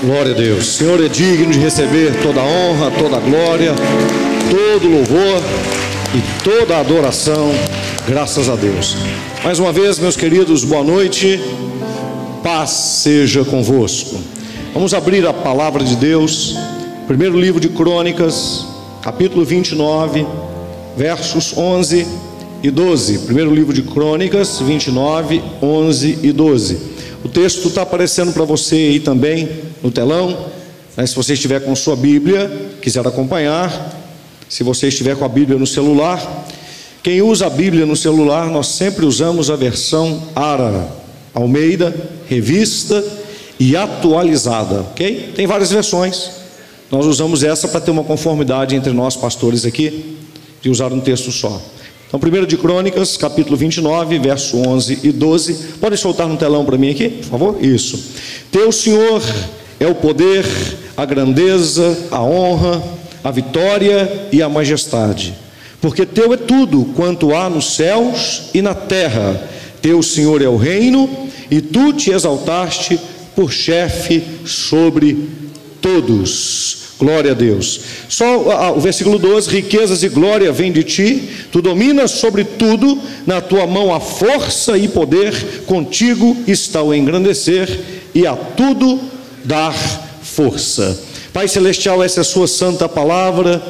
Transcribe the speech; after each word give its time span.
Glória 0.00 0.32
a 0.32 0.36
Deus. 0.36 0.60
O 0.60 0.72
Senhor 0.78 1.04
é 1.04 1.08
digno 1.08 1.50
de 1.50 1.58
receber 1.58 2.22
toda 2.22 2.40
a 2.40 2.44
honra, 2.44 2.90
toda 2.92 3.16
a 3.16 3.20
glória, 3.20 3.74
todo 4.48 4.86
o 4.86 4.92
louvor 4.92 5.42
e 6.14 6.44
toda 6.44 6.76
a 6.76 6.80
adoração. 6.80 7.50
Graças 8.06 8.48
a 8.48 8.54
Deus. 8.54 8.96
Mais 9.42 9.58
uma 9.58 9.72
vez, 9.72 9.98
meus 9.98 10.16
queridos, 10.16 10.62
boa 10.62 10.84
noite. 10.84 11.40
Paz 12.44 12.70
seja 12.70 13.44
convosco. 13.44 14.16
Vamos 14.72 14.94
abrir 14.94 15.26
a 15.26 15.32
palavra 15.32 15.82
de 15.82 15.96
Deus. 15.96 16.56
Primeiro 17.08 17.38
livro 17.38 17.60
de 17.60 17.68
Crônicas, 17.68 18.66
capítulo 19.02 19.44
29, 19.44 20.24
versos 20.96 21.56
11 21.56 22.06
e 22.62 22.70
12. 22.70 23.18
Primeiro 23.20 23.52
livro 23.52 23.72
de 23.72 23.82
Crônicas, 23.82 24.60
29, 24.60 25.42
11 25.60 26.18
e 26.22 26.30
12. 26.30 26.97
O 27.24 27.28
texto 27.28 27.68
está 27.68 27.82
aparecendo 27.82 28.32
para 28.32 28.44
você 28.44 28.76
aí 28.76 29.00
também 29.00 29.48
no 29.82 29.90
telão. 29.90 30.46
Né? 30.96 31.06
Se 31.06 31.14
você 31.14 31.34
estiver 31.34 31.60
com 31.60 31.74
sua 31.74 31.96
Bíblia, 31.96 32.50
quiser 32.80 33.06
acompanhar. 33.06 33.96
Se 34.48 34.62
você 34.62 34.88
estiver 34.88 35.16
com 35.16 35.24
a 35.24 35.28
Bíblia 35.28 35.58
no 35.58 35.66
celular. 35.66 36.46
Quem 37.02 37.22
usa 37.22 37.46
a 37.46 37.50
Bíblia 37.50 37.86
no 37.86 37.96
celular, 37.96 38.46
nós 38.50 38.68
sempre 38.68 39.04
usamos 39.04 39.50
a 39.50 39.56
versão 39.56 40.22
Ara, 40.34 40.88
Almeida, 41.32 41.94
revista 42.26 43.04
e 43.58 43.76
atualizada, 43.76 44.80
ok? 44.80 45.32
Tem 45.34 45.46
várias 45.46 45.70
versões. 45.70 46.30
Nós 46.90 47.06
usamos 47.06 47.42
essa 47.42 47.68
para 47.68 47.80
ter 47.80 47.90
uma 47.90 48.04
conformidade 48.04 48.74
entre 48.74 48.92
nós 48.92 49.16
pastores 49.16 49.64
aqui, 49.64 50.16
de 50.60 50.70
usar 50.70 50.92
um 50.92 51.00
texto 51.00 51.30
só. 51.30 51.60
Então, 52.08 52.18
1 52.18 52.46
de 52.46 52.56
Crônicas, 52.56 53.18
capítulo 53.18 53.54
29, 53.54 54.18
verso 54.18 54.56
11 54.56 55.00
e 55.02 55.12
12. 55.12 55.54
Pode 55.78 55.98
soltar 55.98 56.26
no 56.26 56.38
telão 56.38 56.64
para 56.64 56.78
mim 56.78 56.90
aqui, 56.90 57.10
por 57.10 57.24
favor? 57.24 57.58
Isso. 57.62 58.02
Teu 58.50 58.72
Senhor 58.72 59.22
é 59.78 59.86
o 59.86 59.94
poder, 59.94 60.46
a 60.96 61.04
grandeza, 61.04 62.06
a 62.10 62.22
honra, 62.22 62.82
a 63.22 63.30
vitória 63.30 64.28
e 64.32 64.40
a 64.40 64.48
majestade. 64.48 65.34
Porque 65.82 66.06
teu 66.06 66.32
é 66.32 66.38
tudo 66.38 66.86
quanto 66.96 67.34
há 67.34 67.50
nos 67.50 67.76
céus 67.76 68.44
e 68.54 68.62
na 68.62 68.74
terra. 68.74 69.46
Teu 69.82 70.02
Senhor 70.02 70.40
é 70.40 70.48
o 70.48 70.56
reino, 70.56 71.28
e 71.50 71.60
tu 71.60 71.92
te 71.92 72.10
exaltaste 72.10 72.98
por 73.36 73.52
chefe 73.52 74.24
sobre 74.46 75.28
todos. 75.82 76.87
Glória 76.98 77.30
a 77.30 77.34
Deus. 77.34 77.80
Só 78.08 78.72
o 78.76 78.80
versículo 78.80 79.18
12: 79.18 79.50
riquezas 79.50 80.02
e 80.02 80.08
glória 80.08 80.50
vêm 80.50 80.72
de 80.72 80.82
ti, 80.82 81.28
tu 81.52 81.62
dominas 81.62 82.10
sobre 82.10 82.42
tudo, 82.42 83.00
na 83.24 83.40
tua 83.40 83.66
mão 83.66 83.94
há 83.94 84.00
força 84.00 84.76
e 84.76 84.88
poder, 84.88 85.62
contigo 85.66 86.36
está 86.46 86.82
o 86.82 86.92
engrandecer 86.92 87.68
e 88.14 88.26
a 88.26 88.34
tudo 88.34 89.00
dar 89.44 89.72
força. 90.22 90.98
Pai 91.32 91.46
Celestial, 91.46 92.02
essa 92.02 92.20
é 92.20 92.22
a 92.22 92.24
Sua 92.24 92.48
santa 92.48 92.88
palavra, 92.88 93.62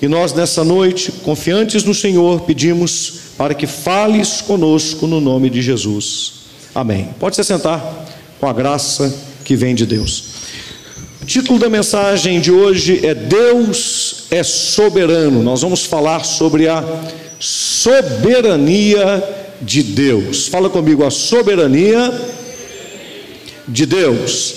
e 0.00 0.06
nós 0.06 0.32
nessa 0.32 0.62
noite, 0.62 1.10
confiantes 1.10 1.82
no 1.82 1.94
Senhor, 1.94 2.42
pedimos 2.42 3.14
para 3.36 3.52
que 3.52 3.66
fales 3.66 4.40
conosco 4.40 5.08
no 5.08 5.20
nome 5.20 5.50
de 5.50 5.60
Jesus. 5.60 6.34
Amém. 6.72 7.08
Pode 7.18 7.34
se 7.34 7.42
sentar 7.42 8.06
com 8.38 8.46
a 8.46 8.52
graça 8.52 9.12
que 9.44 9.56
vem 9.56 9.74
de 9.74 9.86
Deus. 9.86 10.35
O 11.26 11.28
título 11.28 11.58
da 11.58 11.68
mensagem 11.68 12.38
de 12.38 12.52
hoje 12.52 13.04
é 13.04 13.12
Deus 13.12 14.26
é 14.30 14.44
soberano. 14.44 15.42
Nós 15.42 15.60
vamos 15.60 15.84
falar 15.84 16.24
sobre 16.24 16.68
a 16.68 16.84
soberania 17.40 19.24
de 19.60 19.82
Deus. 19.82 20.46
Fala 20.46 20.70
comigo, 20.70 21.04
a 21.04 21.10
soberania 21.10 22.14
de 23.66 23.86
Deus. 23.86 24.54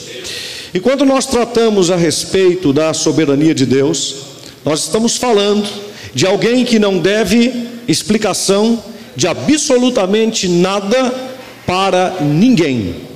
E 0.71 0.79
quando 0.79 1.03
nós 1.05 1.25
tratamos 1.25 1.89
a 1.89 1.95
respeito 1.95 2.71
da 2.71 2.93
soberania 2.93 3.55
de 3.55 3.65
Deus, 3.65 4.17
nós 4.63 4.81
estamos 4.81 5.17
falando 5.17 5.67
de 6.13 6.27
alguém 6.27 6.63
que 6.63 6.77
não 6.77 6.99
deve 6.99 7.51
explicação 7.87 8.83
de 9.15 9.27
absolutamente 9.27 10.47
nada 10.47 11.11
para 11.65 12.17
ninguém. 12.21 13.08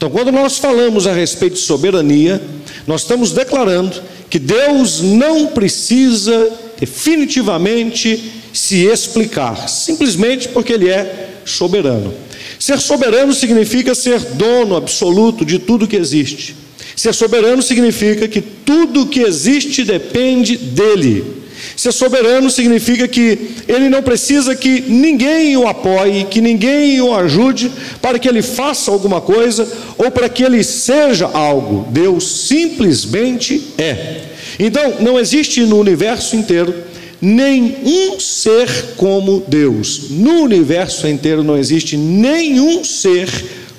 Então, 0.00 0.08
quando 0.08 0.32
nós 0.32 0.56
falamos 0.56 1.06
a 1.06 1.12
respeito 1.12 1.56
de 1.56 1.60
soberania, 1.60 2.40
nós 2.86 3.02
estamos 3.02 3.32
declarando 3.32 4.00
que 4.30 4.38
Deus 4.38 5.02
não 5.02 5.48
precisa 5.48 6.50
definitivamente 6.78 8.32
se 8.50 8.86
explicar, 8.86 9.68
simplesmente 9.68 10.48
porque 10.48 10.72
Ele 10.72 10.88
é 10.88 11.42
soberano. 11.44 12.14
Ser 12.58 12.80
soberano 12.80 13.34
significa 13.34 13.94
ser 13.94 14.20
dono 14.20 14.74
absoluto 14.74 15.44
de 15.44 15.58
tudo 15.58 15.86
que 15.86 15.96
existe. 15.96 16.56
Ser 16.96 17.12
soberano 17.12 17.60
significa 17.62 18.26
que 18.26 18.40
tudo 18.40 19.04
que 19.04 19.20
existe 19.20 19.84
depende 19.84 20.56
dele. 20.56 21.39
Ser 21.80 21.92
soberano 21.92 22.50
significa 22.50 23.08
que 23.08 23.52
ele 23.66 23.88
não 23.88 24.02
precisa 24.02 24.54
que 24.54 24.82
ninguém 24.82 25.56
o 25.56 25.66
apoie, 25.66 26.26
que 26.28 26.38
ninguém 26.38 27.00
o 27.00 27.14
ajude 27.14 27.72
para 28.02 28.18
que 28.18 28.28
ele 28.28 28.42
faça 28.42 28.90
alguma 28.90 29.18
coisa 29.18 29.66
ou 29.96 30.10
para 30.10 30.28
que 30.28 30.42
ele 30.42 30.62
seja 30.62 31.24
algo. 31.32 31.88
Deus 31.88 32.46
simplesmente 32.46 33.68
é. 33.78 34.24
Então, 34.58 34.96
não 35.00 35.18
existe 35.18 35.62
no 35.62 35.78
universo 35.78 36.36
inteiro 36.36 36.74
nenhum 37.18 38.20
ser 38.20 38.68
como 38.98 39.42
Deus. 39.48 40.10
No 40.10 40.42
universo 40.42 41.08
inteiro 41.08 41.42
não 41.42 41.56
existe 41.56 41.96
nenhum 41.96 42.84
ser 42.84 43.26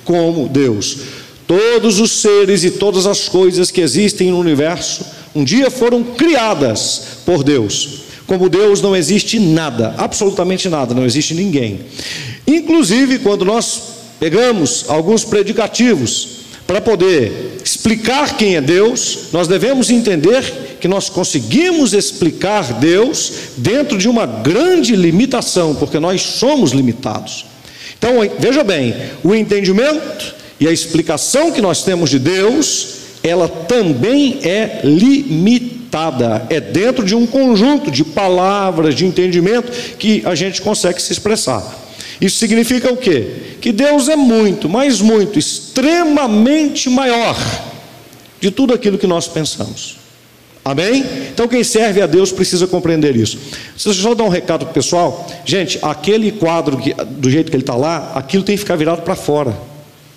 como 0.04 0.48
Deus. 0.48 0.98
Todos 1.46 2.00
os 2.00 2.10
seres 2.10 2.64
e 2.64 2.70
todas 2.72 3.06
as 3.06 3.28
coisas 3.28 3.70
que 3.70 3.80
existem 3.80 4.32
no 4.32 4.40
universo 4.40 5.21
um 5.34 5.44
dia 5.44 5.70
foram 5.70 6.02
criadas 6.02 7.02
por 7.24 7.42
Deus. 7.42 8.02
Como 8.26 8.48
Deus 8.48 8.80
não 8.80 8.94
existe 8.94 9.38
nada, 9.38 9.94
absolutamente 9.98 10.68
nada, 10.68 10.94
não 10.94 11.04
existe 11.04 11.34
ninguém. 11.34 11.80
Inclusive, 12.46 13.18
quando 13.18 13.44
nós 13.44 13.82
pegamos 14.20 14.84
alguns 14.88 15.24
predicativos 15.24 16.42
para 16.66 16.80
poder 16.80 17.58
explicar 17.64 18.36
quem 18.36 18.56
é 18.56 18.60
Deus, 18.60 19.30
nós 19.32 19.48
devemos 19.48 19.90
entender 19.90 20.76
que 20.80 20.88
nós 20.88 21.08
conseguimos 21.08 21.92
explicar 21.92 22.74
Deus 22.74 23.32
dentro 23.56 23.98
de 23.98 24.08
uma 24.08 24.26
grande 24.26 24.96
limitação, 24.96 25.74
porque 25.74 25.98
nós 25.98 26.22
somos 26.22 26.72
limitados. 26.72 27.46
Então, 27.98 28.14
veja 28.38 28.64
bem, 28.64 28.94
o 29.22 29.34
entendimento 29.34 30.34
e 30.58 30.66
a 30.66 30.72
explicação 30.72 31.52
que 31.52 31.60
nós 31.60 31.82
temos 31.82 32.10
de 32.10 32.18
Deus, 32.18 33.01
ela 33.22 33.48
também 33.48 34.40
é 34.42 34.80
limitada, 34.82 36.46
é 36.50 36.60
dentro 36.60 37.04
de 37.04 37.14
um 37.14 37.26
conjunto 37.26 37.90
de 37.90 38.04
palavras, 38.04 38.94
de 38.94 39.06
entendimento 39.06 39.70
que 39.96 40.22
a 40.24 40.34
gente 40.34 40.60
consegue 40.60 41.00
se 41.00 41.12
expressar. 41.12 41.80
Isso 42.20 42.38
significa 42.38 42.92
o 42.92 42.96
quê? 42.96 43.56
Que 43.60 43.72
Deus 43.72 44.08
é 44.08 44.16
muito, 44.16 44.68
mas 44.68 45.00
muito, 45.00 45.38
extremamente 45.38 46.88
maior 46.88 47.36
de 48.40 48.50
tudo 48.50 48.74
aquilo 48.74 48.98
que 48.98 49.06
nós 49.06 49.28
pensamos. 49.28 49.96
Amém? 50.64 51.04
Então 51.32 51.48
quem 51.48 51.64
serve 51.64 52.00
a 52.00 52.06
Deus 52.06 52.30
precisa 52.30 52.66
compreender 52.68 53.16
isso. 53.16 53.36
Deixa 53.72 53.88
eu 53.88 53.94
só 53.94 54.14
dar 54.14 54.24
um 54.24 54.28
recado 54.28 54.64
para 54.64 54.70
o 54.70 54.74
pessoal. 54.74 55.28
Gente, 55.44 55.78
aquele 55.82 56.30
quadro 56.30 56.76
que, 56.76 56.94
do 56.94 57.28
jeito 57.28 57.50
que 57.50 57.56
ele 57.56 57.64
está 57.64 57.74
lá, 57.74 58.12
aquilo 58.14 58.44
tem 58.44 58.54
que 58.54 58.60
ficar 58.60 58.76
virado 58.76 59.02
para 59.02 59.16
fora. 59.16 59.71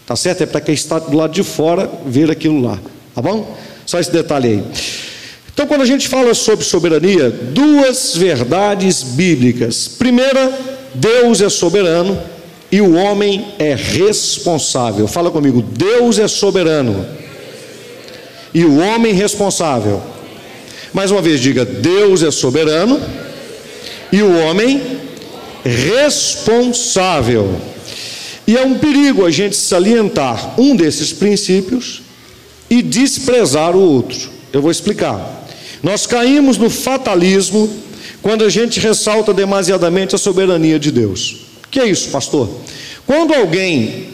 Tá 0.05 0.16
certo? 0.16 0.43
É 0.43 0.45
para 0.45 0.61
quem 0.61 0.73
está 0.73 0.99
do 0.99 1.16
lado 1.16 1.33
de 1.33 1.43
fora 1.43 1.89
ver 2.05 2.29
aquilo 2.29 2.61
lá. 2.61 2.79
Tá 3.13 3.21
bom? 3.21 3.57
Só 3.85 3.99
esse 3.99 4.11
detalhe 4.11 4.47
aí. 4.47 4.63
Então, 5.53 5.66
quando 5.67 5.81
a 5.81 5.85
gente 5.85 6.07
fala 6.07 6.33
sobre 6.33 6.66
soberania, 6.66 7.29
duas 7.29 8.16
verdades 8.16 9.01
bíblicas. 9.01 9.88
Primeira, 9.88 10.51
Deus 10.93 11.41
é 11.41 11.49
soberano 11.49 12.21
e 12.71 12.81
o 12.81 12.95
homem 12.95 13.53
é 13.57 13.73
responsável. 13.73 15.07
Fala 15.07 15.31
comigo, 15.31 15.61
Deus 15.61 16.19
é 16.19 16.27
soberano 16.27 17.05
e 18.53 18.63
o 18.63 18.77
homem 18.79 19.13
responsável. 19.13 20.02
Mais 20.93 21.11
uma 21.11 21.22
vez, 21.22 21.40
diga: 21.40 21.66
Deus 21.66 22.23
é 22.23 22.31
soberano 22.31 23.02
e 24.11 24.22
o 24.22 24.40
homem 24.40 24.81
responsável. 25.63 27.53
E 28.47 28.55
é 28.55 28.61
um 28.61 28.77
perigo 28.77 29.25
a 29.25 29.31
gente 29.31 29.55
salientar 29.55 30.59
um 30.59 30.75
desses 30.75 31.11
princípios 31.11 32.03
e 32.69 32.81
desprezar 32.81 33.75
o 33.75 33.81
outro. 33.81 34.29
Eu 34.53 34.61
vou 34.61 34.71
explicar. 34.71 35.47
Nós 35.81 36.05
caímos 36.05 36.57
no 36.57 36.69
fatalismo 36.69 37.69
quando 38.21 38.43
a 38.43 38.49
gente 38.49 38.79
ressalta 38.79 39.33
demasiadamente 39.33 40.15
a 40.15 40.17
soberania 40.17 40.79
de 40.79 40.91
Deus. 40.91 41.37
Que 41.69 41.79
é 41.79 41.87
isso, 41.87 42.09
pastor? 42.09 42.49
Quando 43.05 43.33
alguém 43.33 44.07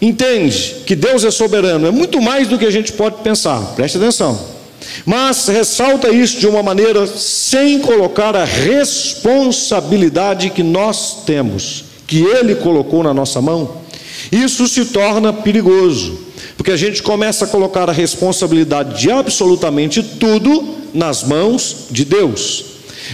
entende 0.00 0.76
que 0.86 0.94
Deus 0.94 1.24
é 1.24 1.30
soberano, 1.30 1.86
é 1.86 1.90
muito 1.90 2.20
mais 2.20 2.48
do 2.48 2.58
que 2.58 2.66
a 2.66 2.70
gente 2.70 2.92
pode 2.92 3.22
pensar, 3.22 3.60
preste 3.74 3.98
atenção. 3.98 4.56
Mas 5.04 5.48
ressalta 5.48 6.10
isso 6.10 6.38
de 6.38 6.46
uma 6.46 6.62
maneira 6.62 7.06
sem 7.06 7.80
colocar 7.80 8.36
a 8.36 8.44
responsabilidade 8.44 10.50
que 10.50 10.62
nós 10.62 11.24
temos 11.24 11.85
que 12.06 12.22
Ele 12.22 12.54
colocou 12.54 13.02
na 13.02 13.12
nossa 13.12 13.40
mão, 13.40 13.82
isso 14.30 14.66
se 14.66 14.86
torna 14.86 15.32
perigoso, 15.32 16.26
Porque 16.56 16.70
a 16.70 16.76
gente 16.76 17.02
começa 17.02 17.44
a 17.44 17.48
colocar 17.48 17.88
a 17.88 17.92
responsabilidade 17.92 19.00
de 19.00 19.10
absolutamente 19.10 20.02
tudo 20.02 20.76
nas 20.94 21.22
mãos 21.22 21.86
de 21.90 22.04
Deus. 22.04 22.64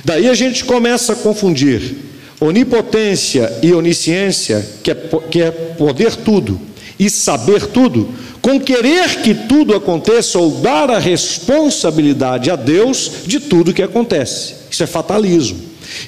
Daí 0.04 0.28
a 0.28 0.34
gente 0.34 0.64
começa 0.64 1.12
a 1.12 1.16
confundir 1.16 1.96
onipotência 2.40 3.52
e 3.62 3.72
onisciência, 3.72 4.66
que 4.82 4.90
é, 4.90 4.94
que 5.30 5.42
é 5.42 5.50
poder 5.50 6.16
tudo 6.16 6.60
e 6.98 7.08
saber 7.08 7.66
tudo, 7.66 8.08
com 8.40 8.60
querer 8.60 9.22
que 9.22 9.34
tudo 9.34 9.74
aconteça 9.74 10.38
ou 10.38 10.50
dar 10.50 10.90
a 10.90 10.98
responsabilidade 10.98 12.50
a 12.50 12.56
Deus 12.56 13.10
de 13.26 13.38
tudo 13.38 13.72
que 13.72 13.82
acontece. 13.82 14.54
Isso 14.70 14.82
é 14.82 14.86
fatalismo. 14.86 15.58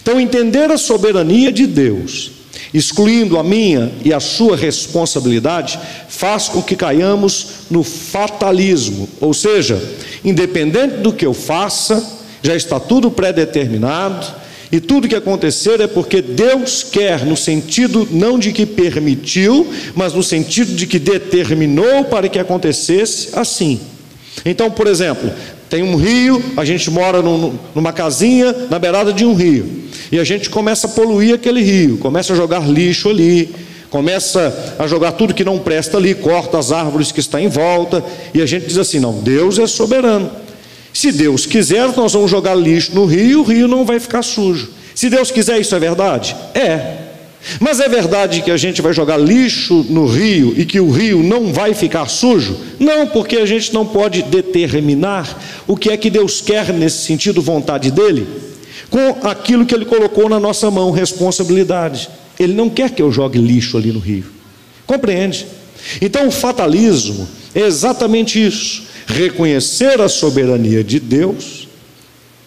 Então, 0.02 0.20
entender 0.20 0.70
a 0.70 0.78
soberania 0.78 1.52
de 1.52 1.66
Deus, 1.66 2.32
excluindo 2.74 3.38
a 3.38 3.44
minha 3.44 3.92
e 4.04 4.12
a 4.12 4.18
sua 4.18 4.56
responsabilidade, 4.56 5.78
faz 6.08 6.48
com 6.48 6.60
que 6.60 6.74
caiamos 6.74 7.46
no 7.70 7.84
fatalismo, 7.84 9.08
ou 9.20 9.32
seja, 9.32 9.80
independente 10.24 10.96
do 10.96 11.12
que 11.12 11.24
eu 11.24 11.32
faça, 11.32 12.04
já 12.42 12.56
está 12.56 12.80
tudo 12.80 13.12
pré-determinado, 13.12 14.42
e 14.72 14.80
tudo 14.80 15.06
que 15.06 15.14
acontecer 15.14 15.80
é 15.80 15.86
porque 15.86 16.20
Deus 16.20 16.82
quer, 16.82 17.24
no 17.24 17.36
sentido 17.36 18.08
não 18.10 18.36
de 18.36 18.50
que 18.50 18.66
permitiu, 18.66 19.72
mas 19.94 20.12
no 20.12 20.22
sentido 20.22 20.74
de 20.74 20.84
que 20.84 20.98
determinou 20.98 22.06
para 22.06 22.28
que 22.28 22.40
acontecesse 22.40 23.28
assim. 23.34 23.80
Então, 24.44 24.68
por 24.68 24.88
exemplo, 24.88 25.30
tem 25.70 25.84
um 25.84 25.94
rio, 25.94 26.42
a 26.56 26.64
gente 26.64 26.90
mora 26.90 27.22
num, 27.22 27.54
numa 27.72 27.92
casinha 27.92 28.52
na 28.68 28.80
beirada 28.80 29.12
de 29.12 29.24
um 29.24 29.34
rio, 29.34 29.83
e 30.10 30.18
a 30.18 30.24
gente 30.24 30.50
começa 30.50 30.86
a 30.86 30.90
poluir 30.90 31.34
aquele 31.34 31.62
rio, 31.62 31.98
começa 31.98 32.32
a 32.32 32.36
jogar 32.36 32.68
lixo 32.68 33.08
ali, 33.08 33.54
começa 33.90 34.74
a 34.78 34.86
jogar 34.86 35.12
tudo 35.12 35.34
que 35.34 35.44
não 35.44 35.58
presta 35.58 35.98
ali, 35.98 36.14
corta 36.14 36.58
as 36.58 36.72
árvores 36.72 37.12
que 37.12 37.20
estão 37.20 37.38
em 37.38 37.48
volta, 37.48 38.04
e 38.32 38.42
a 38.42 38.46
gente 38.46 38.66
diz 38.66 38.78
assim: 38.78 38.98
não, 38.98 39.20
Deus 39.20 39.58
é 39.58 39.66
soberano. 39.66 40.30
Se 40.92 41.10
Deus 41.10 41.44
quiser, 41.46 41.88
nós 41.96 42.12
vamos 42.12 42.30
jogar 42.30 42.54
lixo 42.54 42.94
no 42.94 43.04
rio, 43.04 43.40
o 43.40 43.42
rio 43.42 43.66
não 43.66 43.84
vai 43.84 43.98
ficar 43.98 44.22
sujo. 44.22 44.70
Se 44.94 45.10
Deus 45.10 45.30
quiser, 45.30 45.60
isso 45.60 45.74
é 45.74 45.78
verdade? 45.80 46.36
É. 46.54 47.04
Mas 47.60 47.78
é 47.80 47.88
verdade 47.88 48.42
que 48.42 48.50
a 48.50 48.56
gente 48.56 48.80
vai 48.80 48.92
jogar 48.92 49.16
lixo 49.16 49.84
no 49.90 50.06
rio 50.06 50.54
e 50.56 50.64
que 50.64 50.80
o 50.80 50.90
rio 50.90 51.22
não 51.22 51.52
vai 51.52 51.74
ficar 51.74 52.08
sujo? 52.08 52.56
Não, 52.78 53.06
porque 53.06 53.36
a 53.36 53.46
gente 53.46 53.72
não 53.74 53.84
pode 53.84 54.22
determinar 54.22 55.40
o 55.66 55.76
que 55.76 55.90
é 55.90 55.96
que 55.96 56.08
Deus 56.08 56.40
quer 56.40 56.72
nesse 56.72 57.04
sentido, 57.04 57.42
vontade 57.42 57.90
dele, 57.90 58.26
com 58.90 59.26
aquilo 59.26 59.66
que 59.66 59.74
ele 59.74 59.84
colocou 59.84 60.28
na 60.28 60.38
nossa 60.38 60.70
mão, 60.70 60.90
responsabilidade. 60.90 62.08
Ele 62.38 62.54
não 62.54 62.68
quer 62.68 62.90
que 62.90 63.02
eu 63.02 63.12
jogue 63.12 63.38
lixo 63.38 63.76
ali 63.76 63.92
no 63.92 63.98
rio. 63.98 64.26
Compreende? 64.86 65.46
Então 66.00 66.28
o 66.28 66.30
fatalismo 66.30 67.28
é 67.54 67.60
exatamente 67.60 68.44
isso 68.44 68.84
reconhecer 69.06 70.00
a 70.00 70.08
soberania 70.08 70.82
de 70.82 70.98
Deus, 70.98 71.68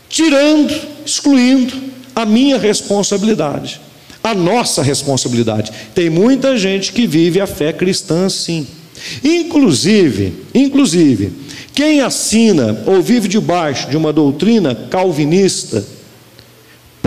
tirando, 0.10 0.74
excluindo 1.06 1.74
a 2.16 2.26
minha 2.26 2.58
responsabilidade, 2.58 3.80
a 4.24 4.34
nossa 4.34 4.82
responsabilidade. 4.82 5.72
Tem 5.94 6.10
muita 6.10 6.58
gente 6.58 6.92
que 6.92 7.06
vive 7.06 7.40
a 7.40 7.48
fé 7.48 7.72
cristã 7.72 8.26
assim. 8.26 8.66
Inclusive, 9.24 10.34
inclusive, 10.54 11.32
quem 11.74 12.02
assina 12.02 12.84
ou 12.88 13.02
vive 13.02 13.28
debaixo 13.28 13.88
de 13.90 13.96
uma 13.96 14.12
doutrina 14.12 14.74
calvinista 14.74 15.86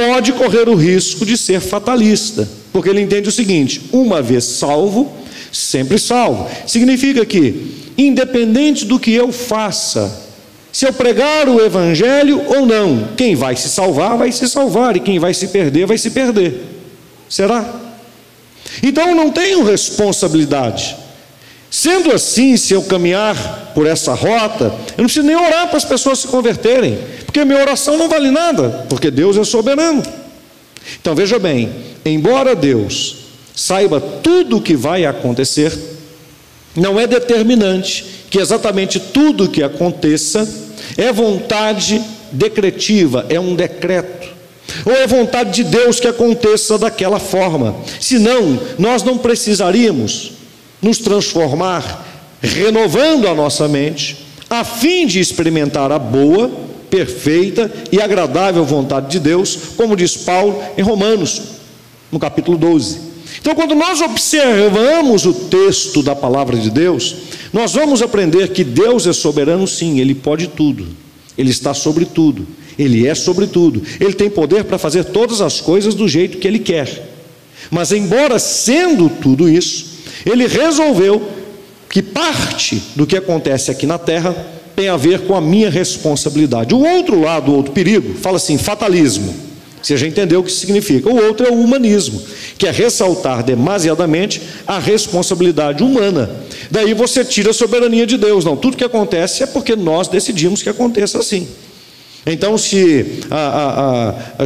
pode 0.08 0.32
correr 0.32 0.68
o 0.68 0.74
risco 0.74 1.24
de 1.26 1.36
ser 1.36 1.60
fatalista, 1.60 2.48
porque 2.72 2.88
ele 2.88 3.00
entende 3.00 3.28
o 3.28 3.32
seguinte: 3.32 3.82
uma 3.92 4.22
vez 4.22 4.44
salvo, 4.44 5.12
sempre 5.52 5.98
salvo. 5.98 6.48
Significa 6.66 7.24
que 7.24 7.92
independente 7.96 8.84
do 8.84 8.98
que 8.98 9.12
eu 9.12 9.30
faça, 9.30 10.28
se 10.72 10.86
eu 10.86 10.92
pregar 10.92 11.48
o 11.48 11.60
Evangelho 11.60 12.42
ou 12.46 12.64
não, 12.64 13.08
quem 13.16 13.34
vai 13.34 13.56
se 13.56 13.68
salvar, 13.68 14.16
vai 14.16 14.30
se 14.32 14.48
salvar, 14.48 14.96
e 14.96 15.00
quem 15.00 15.18
vai 15.18 15.34
se 15.34 15.48
perder, 15.48 15.86
vai 15.86 15.98
se 15.98 16.10
perder. 16.10 16.64
Será? 17.28 17.80
Então 18.82 19.08
eu 19.08 19.14
não 19.14 19.30
tenho 19.30 19.64
responsabilidade. 19.64 20.96
Sendo 21.70 22.12
assim, 22.12 22.56
se 22.56 22.74
eu 22.74 22.82
caminhar 22.82 23.70
por 23.74 23.86
essa 23.86 24.12
rota, 24.12 24.64
eu 24.64 24.98
não 24.98 25.04
preciso 25.04 25.26
nem 25.26 25.36
orar 25.36 25.68
para 25.68 25.76
as 25.76 25.84
pessoas 25.84 26.18
se 26.18 26.26
converterem, 26.26 26.98
porque 27.24 27.44
minha 27.44 27.60
oração 27.60 27.96
não 27.96 28.08
vale 28.08 28.30
nada, 28.30 28.86
porque 28.88 29.08
Deus 29.08 29.36
é 29.36 29.44
soberano. 29.44 30.02
Então 31.00 31.14
veja 31.14 31.38
bem, 31.38 31.70
embora 32.04 32.56
Deus 32.56 33.16
saiba 33.54 34.00
tudo 34.00 34.56
o 34.56 34.60
que 34.60 34.74
vai 34.74 35.04
acontecer, 35.04 35.72
não 36.74 36.98
é 36.98 37.06
determinante 37.06 38.04
que 38.28 38.40
exatamente 38.40 38.98
tudo 38.98 39.48
que 39.48 39.62
aconteça 39.62 40.48
é 40.96 41.12
vontade 41.12 42.02
decretiva, 42.32 43.26
é 43.28 43.38
um 43.38 43.54
decreto. 43.54 44.28
Ou 44.84 44.92
é 44.92 45.06
vontade 45.06 45.50
de 45.50 45.64
Deus 45.64 46.00
que 46.00 46.08
aconteça 46.08 46.78
daquela 46.78 47.18
forma. 47.18 47.76
Senão, 48.00 48.58
nós 48.78 49.02
não 49.02 49.18
precisaríamos 49.18 50.39
nos 50.80 50.98
transformar, 50.98 52.06
renovando 52.40 53.28
a 53.28 53.34
nossa 53.34 53.68
mente, 53.68 54.16
a 54.48 54.64
fim 54.64 55.06
de 55.06 55.20
experimentar 55.20 55.92
a 55.92 55.98
boa, 55.98 56.50
perfeita 56.90 57.72
e 57.92 58.00
agradável 58.00 58.64
vontade 58.64 59.10
de 59.10 59.20
Deus, 59.20 59.56
como 59.76 59.96
diz 59.96 60.16
Paulo 60.16 60.60
em 60.76 60.82
Romanos, 60.82 61.42
no 62.10 62.18
capítulo 62.18 62.58
12. 62.58 63.10
Então, 63.40 63.54
quando 63.54 63.74
nós 63.74 64.00
observamos 64.00 65.24
o 65.24 65.32
texto 65.32 66.02
da 66.02 66.14
palavra 66.14 66.56
de 66.56 66.70
Deus, 66.70 67.16
nós 67.52 67.72
vamos 67.72 68.02
aprender 68.02 68.48
que 68.48 68.64
Deus 68.64 69.06
é 69.06 69.12
soberano, 69.12 69.66
sim, 69.66 70.00
Ele 70.00 70.14
pode 70.14 70.48
tudo, 70.48 70.88
Ele 71.38 71.50
está 71.50 71.72
sobre 71.72 72.04
tudo, 72.04 72.46
Ele 72.78 73.06
é 73.06 73.14
sobre 73.14 73.46
tudo, 73.46 73.82
Ele 74.00 74.12
tem 74.12 74.28
poder 74.28 74.64
para 74.64 74.78
fazer 74.78 75.04
todas 75.04 75.40
as 75.40 75.60
coisas 75.60 75.94
do 75.94 76.08
jeito 76.08 76.38
que 76.38 76.48
Ele 76.48 76.58
quer. 76.58 77.08
Mas, 77.70 77.92
embora 77.92 78.38
sendo 78.38 79.08
tudo 79.08 79.48
isso, 79.48 79.89
Ele 80.24 80.46
resolveu 80.46 81.22
que 81.88 82.02
parte 82.02 82.82
do 82.94 83.06
que 83.06 83.16
acontece 83.16 83.70
aqui 83.70 83.86
na 83.86 83.98
terra 83.98 84.34
tem 84.76 84.88
a 84.88 84.96
ver 84.96 85.20
com 85.20 85.34
a 85.34 85.40
minha 85.40 85.68
responsabilidade. 85.68 86.74
O 86.74 86.80
outro 86.80 87.20
lado, 87.20 87.50
o 87.50 87.56
outro 87.56 87.72
perigo, 87.72 88.14
fala 88.14 88.36
assim: 88.36 88.56
fatalismo. 88.56 89.50
Você 89.82 89.96
já 89.96 90.06
entendeu 90.06 90.40
o 90.40 90.44
que 90.44 90.52
significa. 90.52 91.08
O 91.08 91.16
outro 91.16 91.46
é 91.46 91.50
o 91.50 91.58
humanismo, 91.58 92.20
que 92.58 92.66
é 92.66 92.70
ressaltar 92.70 93.42
demasiadamente 93.42 94.42
a 94.66 94.78
responsabilidade 94.78 95.82
humana. 95.82 96.30
Daí 96.70 96.92
você 96.92 97.24
tira 97.24 97.50
a 97.50 97.54
soberania 97.54 98.06
de 98.06 98.18
Deus. 98.18 98.44
Não, 98.44 98.56
tudo 98.56 98.76
que 98.76 98.84
acontece 98.84 99.42
é 99.42 99.46
porque 99.46 99.74
nós 99.74 100.06
decidimos 100.06 100.62
que 100.62 100.68
aconteça 100.68 101.18
assim. 101.18 101.48
Então, 102.26 102.58
se, 102.58 103.20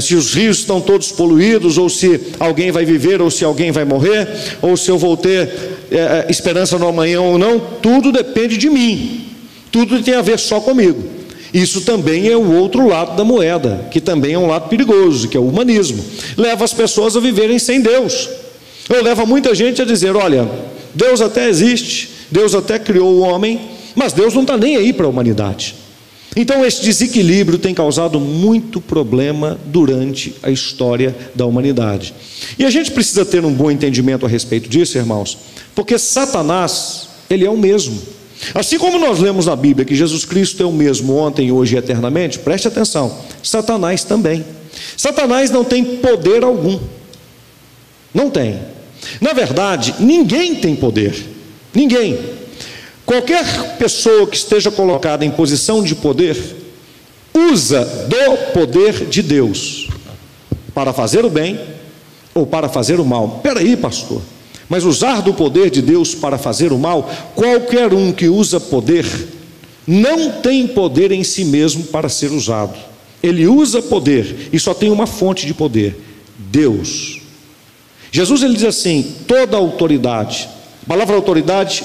se 0.01 0.15
os 0.15 0.33
rios 0.33 0.59
estão 0.59 0.81
todos 0.81 1.11
poluídos, 1.11 1.77
ou 1.77 1.89
se 1.89 2.21
alguém 2.39 2.71
vai 2.71 2.85
viver, 2.85 3.21
ou 3.21 3.31
se 3.31 3.45
alguém 3.45 3.73
vai 3.73 3.85
morrer, 3.85 4.29
ou 4.63 4.77
se 4.77 4.91
eu 4.91 4.97
vou 4.97 5.17
ter 5.17 5.51
é, 5.91 5.97
é 5.97 6.27
esperança 6.31 6.79
no 6.79 6.87
amanhã 6.87 7.21
ou 7.21 7.37
não, 7.37 7.59
tudo 7.59 8.13
depende 8.13 8.57
de 8.57 8.71
mim. 8.71 9.27
Tudo 9.73 10.03
tem 10.03 10.15
a 10.15 10.23
ver 10.23 10.39
só 10.39 10.61
comigo. 10.61 11.03
Isso 11.53 11.81
também 11.83 12.29
é 12.29 12.37
o 12.37 12.53
outro 12.53 12.87
lado 12.87 13.17
da 13.17 13.25
moeda, 13.25 13.89
que 13.91 14.01
também 14.01 14.35
é 14.35 14.39
um 14.39 14.47
lado 14.47 14.69
perigoso, 14.69 15.29
que 15.29 15.37
é 15.37 15.41
o 15.41 15.47
humanismo. 15.47 16.05
Leva 16.37 16.65
as 16.65 16.73
pessoas 16.73 17.17
a 17.17 17.21
viverem 17.21 17.59
sem 17.59 17.81
Deus. 17.81 18.29
Ou 18.89 19.03
leva 19.03 19.27
muita 19.27 19.55
gente 19.55 19.83
a 19.83 19.85
dizer: 19.85 20.17
olha, 20.17 20.49
Deus 20.95 21.21
até 21.21 21.49
existe, 21.49 22.11
Deus 22.31 22.55
até 22.55 22.79
criou 22.79 23.15
o 23.15 23.21
homem, 23.21 23.61
mas 23.95 24.13
Deus 24.13 24.35
não 24.35 24.43
está 24.43 24.57
nem 24.57 24.77
aí 24.77 24.93
para 24.93 25.07
a 25.07 25.09
humanidade. 25.09 25.75
Então, 26.37 26.65
esse 26.65 26.83
desequilíbrio 26.83 27.59
tem 27.59 27.73
causado 27.73 28.19
muito 28.19 28.81
problema 28.81 29.59
durante 29.67 30.35
a 30.43 30.51
história 30.51 31.15
da 31.35 31.47
humanidade. 31.47 32.13
E 32.59 32.65
a 32.65 32.71
gente 32.71 32.91
precisa 32.91 33.25
ter 33.25 33.45
um 33.45 33.53
bom 33.53 33.71
entendimento 33.71 34.27
a 34.27 34.29
respeito 34.29 34.69
disso, 34.69 34.99
irmãos, 34.99 35.39
porque 35.75 35.99
Satanás, 35.99 37.09
ele 37.31 37.45
é 37.45 37.51
o 37.51 37.57
mesmo. 37.57 38.01
Assim 38.53 38.79
como 38.79 38.99
nós 38.99 39.21
lemos 39.21 39.47
na 39.47 39.55
Bíblia 39.55 39.85
que 39.85 39.95
Jesus 39.95 40.25
Cristo 40.25 40.63
é 40.63 40.67
o 40.67 40.73
mesmo 40.73 41.17
ontem, 41.17 41.53
hoje 41.53 41.77
e 41.77 41.79
eternamente, 41.79 42.41
preste 42.41 42.67
atenção, 42.67 43.17
Satanás 43.43 44.03
também. 44.03 44.45
Satanás 44.97 45.51
não 45.51 45.65
tem 45.65 45.85
poder 45.85 46.43
algum. 46.43 46.79
Não 48.13 48.29
tem. 48.29 48.59
Na 49.21 49.33
verdade, 49.33 49.95
ninguém 50.01 50.57
tem 50.57 50.75
poder. 50.75 51.15
Ninguém. 51.75 52.19
Qualquer 53.05 53.77
pessoa 53.77 54.27
que 54.27 54.37
esteja 54.37 54.71
colocada 54.71 55.25
em 55.25 55.31
posição 55.31 55.83
de 55.83 55.95
poder, 55.95 56.37
usa 57.35 57.85
do 58.09 58.53
poder 58.53 59.07
de 59.07 59.23
Deus 59.23 59.89
para 60.73 60.93
fazer 60.93 61.25
o 61.25 61.31
bem 61.31 61.61
ou 62.35 62.47
para 62.47 62.69
fazer 62.69 62.99
o 62.99 63.05
mal. 63.05 63.37
Espera 63.37 63.61
aí, 63.61 63.77
pastor. 63.77 64.23
Mas 64.69 64.85
usar 64.85 65.21
do 65.21 65.35
poder 65.35 65.71
de 65.71 65.83
Deus 65.83 66.15
para 66.15 66.39
fazer 66.39 66.73
o 66.73 66.79
mal, 66.79 67.11
qualquer 67.35 67.93
um 67.93 68.11
que 68.11 68.29
usa 68.29 68.59
poder, 68.59 69.07
não 69.87 70.41
tem 70.41 70.67
poder 70.67 71.13
em 71.13 71.23
si 71.23 71.45
mesmo 71.45 71.85
para 71.85 72.09
ser 72.09 72.33
usado. 72.33 72.75
Ele 73.23 73.47
usa 73.47 73.83
poder 73.83 74.49
e 74.53 74.59
só 74.59 74.73
tem 74.73 74.91
uma 74.91 75.07
fonte 75.07 75.47
de 75.47 75.53
poder: 75.53 76.01
Deus. 76.39 77.21
Jesus 78.11 78.43
ele 78.43 78.55
diz 78.55 78.65
assim: 78.65 79.15
toda 79.27 79.57
autoridade, 79.57 80.49
a 80.85 80.89
palavra 80.89 81.15
autoridade 81.15 81.85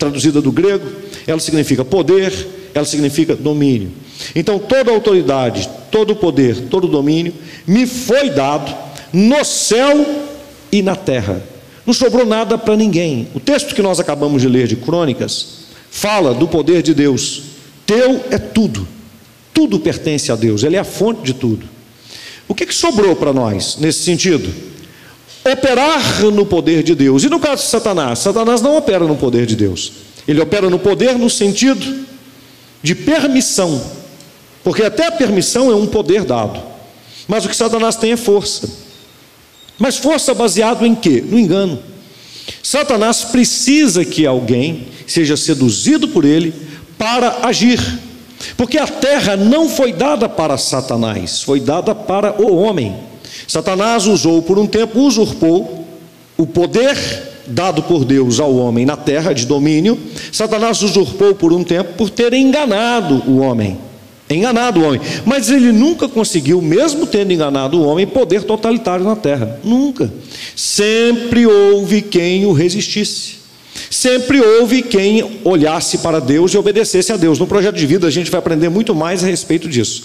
traduzida 0.00 0.40
do 0.40 0.50
grego, 0.50 0.90
ela 1.26 1.38
significa 1.38 1.84
poder, 1.84 2.32
ela 2.74 2.86
significa 2.86 3.36
domínio. 3.36 3.92
Então, 4.34 4.58
toda 4.58 4.90
autoridade, 4.90 5.68
todo 5.90 6.16
poder, 6.16 6.68
todo 6.70 6.88
domínio 6.88 7.34
me 7.66 7.86
foi 7.86 8.30
dado 8.30 8.74
no 9.12 9.44
céu 9.44 10.24
e 10.72 10.82
na 10.82 10.96
terra. 10.96 11.42
Não 11.86 11.92
sobrou 11.92 12.24
nada 12.24 12.56
para 12.56 12.76
ninguém. 12.76 13.28
O 13.34 13.40
texto 13.40 13.74
que 13.74 13.82
nós 13.82 14.00
acabamos 14.00 14.40
de 14.40 14.48
ler 14.48 14.66
de 14.66 14.76
Crônicas 14.76 15.60
fala 15.90 16.32
do 16.32 16.48
poder 16.48 16.82
de 16.82 16.94
Deus. 16.94 17.42
Teu 17.84 18.24
é 18.30 18.38
tudo. 18.38 18.88
Tudo 19.52 19.80
pertence 19.80 20.32
a 20.32 20.36
Deus, 20.36 20.62
Ele 20.62 20.76
é 20.76 20.78
a 20.78 20.84
fonte 20.84 21.22
de 21.22 21.34
tudo. 21.34 21.68
O 22.48 22.54
que, 22.54 22.64
que 22.64 22.74
sobrou 22.74 23.14
para 23.14 23.32
nós 23.32 23.76
nesse 23.78 24.02
sentido? 24.02 24.69
Operar 25.44 26.22
no 26.24 26.44
poder 26.44 26.82
de 26.82 26.94
Deus. 26.94 27.24
E 27.24 27.28
no 27.28 27.40
caso 27.40 27.64
de 27.64 27.70
Satanás? 27.70 28.18
Satanás 28.18 28.60
não 28.60 28.76
opera 28.76 29.04
no 29.06 29.16
poder 29.16 29.46
de 29.46 29.56
Deus. 29.56 29.92
Ele 30.28 30.40
opera 30.40 30.68
no 30.68 30.78
poder 30.78 31.16
no 31.18 31.30
sentido 31.30 32.06
de 32.82 32.94
permissão. 32.94 33.82
Porque 34.62 34.82
até 34.82 35.06
a 35.06 35.12
permissão 35.12 35.70
é 35.70 35.74
um 35.74 35.86
poder 35.86 36.24
dado. 36.24 36.60
Mas 37.26 37.44
o 37.44 37.48
que 37.48 37.56
Satanás 37.56 37.96
tem 37.96 38.12
é 38.12 38.16
força. 38.16 38.68
Mas 39.78 39.96
força 39.96 40.34
baseado 40.34 40.84
em 40.84 40.94
quê? 40.94 41.24
No 41.26 41.38
engano. 41.38 41.82
Satanás 42.62 43.24
precisa 43.24 44.04
que 44.04 44.26
alguém 44.26 44.88
seja 45.06 45.36
seduzido 45.36 46.08
por 46.08 46.24
ele 46.24 46.52
para 46.98 47.46
agir. 47.46 47.80
Porque 48.56 48.78
a 48.78 48.86
terra 48.86 49.36
não 49.36 49.68
foi 49.68 49.92
dada 49.92 50.28
para 50.28 50.58
Satanás, 50.58 51.42
foi 51.42 51.60
dada 51.60 51.94
para 51.94 52.40
o 52.40 52.56
homem. 52.56 52.96
Satanás 53.46 54.06
usou 54.06 54.42
por 54.42 54.58
um 54.58 54.66
tempo, 54.66 55.00
usurpou 55.00 55.86
o 56.36 56.46
poder 56.46 56.96
dado 57.46 57.82
por 57.82 58.04
Deus 58.04 58.38
ao 58.38 58.54
homem 58.54 58.86
na 58.86 58.96
terra 58.96 59.32
de 59.32 59.46
domínio. 59.46 59.98
Satanás 60.32 60.82
usurpou 60.82 61.34
por 61.34 61.52
um 61.52 61.64
tempo 61.64 61.94
por 61.94 62.10
ter 62.10 62.32
enganado 62.32 63.22
o 63.26 63.38
homem. 63.38 63.78
Enganado 64.28 64.80
o 64.80 64.84
homem. 64.84 65.00
Mas 65.24 65.50
ele 65.50 65.72
nunca 65.72 66.08
conseguiu, 66.08 66.62
mesmo 66.62 67.06
tendo 67.06 67.32
enganado 67.32 67.78
o 67.78 67.84
homem, 67.84 68.06
poder 68.06 68.44
totalitário 68.44 69.04
na 69.04 69.16
terra. 69.16 69.58
Nunca. 69.64 70.12
Sempre 70.54 71.46
houve 71.46 72.00
quem 72.00 72.46
o 72.46 72.52
resistisse. 72.52 73.40
Sempre 73.90 74.40
houve 74.40 74.82
quem 74.82 75.40
olhasse 75.42 75.98
para 75.98 76.20
Deus 76.20 76.54
e 76.54 76.58
obedecesse 76.58 77.12
a 77.12 77.16
Deus. 77.16 77.38
No 77.38 77.46
projeto 77.46 77.74
de 77.74 77.86
vida 77.86 78.06
a 78.06 78.10
gente 78.10 78.30
vai 78.30 78.38
aprender 78.38 78.68
muito 78.68 78.94
mais 78.94 79.24
a 79.24 79.26
respeito 79.26 79.68
disso, 79.68 80.04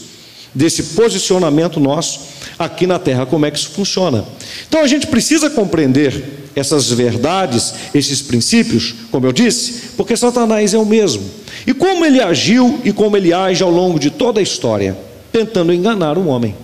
desse 0.56 0.82
posicionamento 0.84 1.80
nosso 1.80 2.22
aqui 2.58 2.88
na 2.88 2.98
terra, 2.98 3.26
como 3.26 3.46
é 3.46 3.52
que 3.52 3.60
isso 3.60 3.72
funciona. 3.72 4.24
Então 4.68 4.82
a 4.82 4.88
gente 4.88 5.08
precisa 5.08 5.50
compreender 5.50 6.50
essas 6.56 6.90
verdades, 6.90 7.74
esses 7.94 8.22
princípios, 8.22 8.96
como 9.12 9.28
eu 9.28 9.34
disse, 9.34 9.90
porque 9.98 10.16
Satanás 10.16 10.74
é 10.74 10.78
o 10.78 10.86
mesmo. 10.86 11.24
E 11.68 11.74
como 11.74 12.06
ele 12.06 12.22
agiu 12.22 12.80
e 12.86 12.94
como 12.94 13.18
ele 13.18 13.34
age 13.34 13.62
ao 13.62 13.70
longo 13.70 14.00
de 14.00 14.10
toda 14.10 14.40
a 14.40 14.44
história, 14.44 14.98
tentando 15.32 15.74
enganar 15.74 16.18
o 16.18 16.28
homem, 16.28 16.56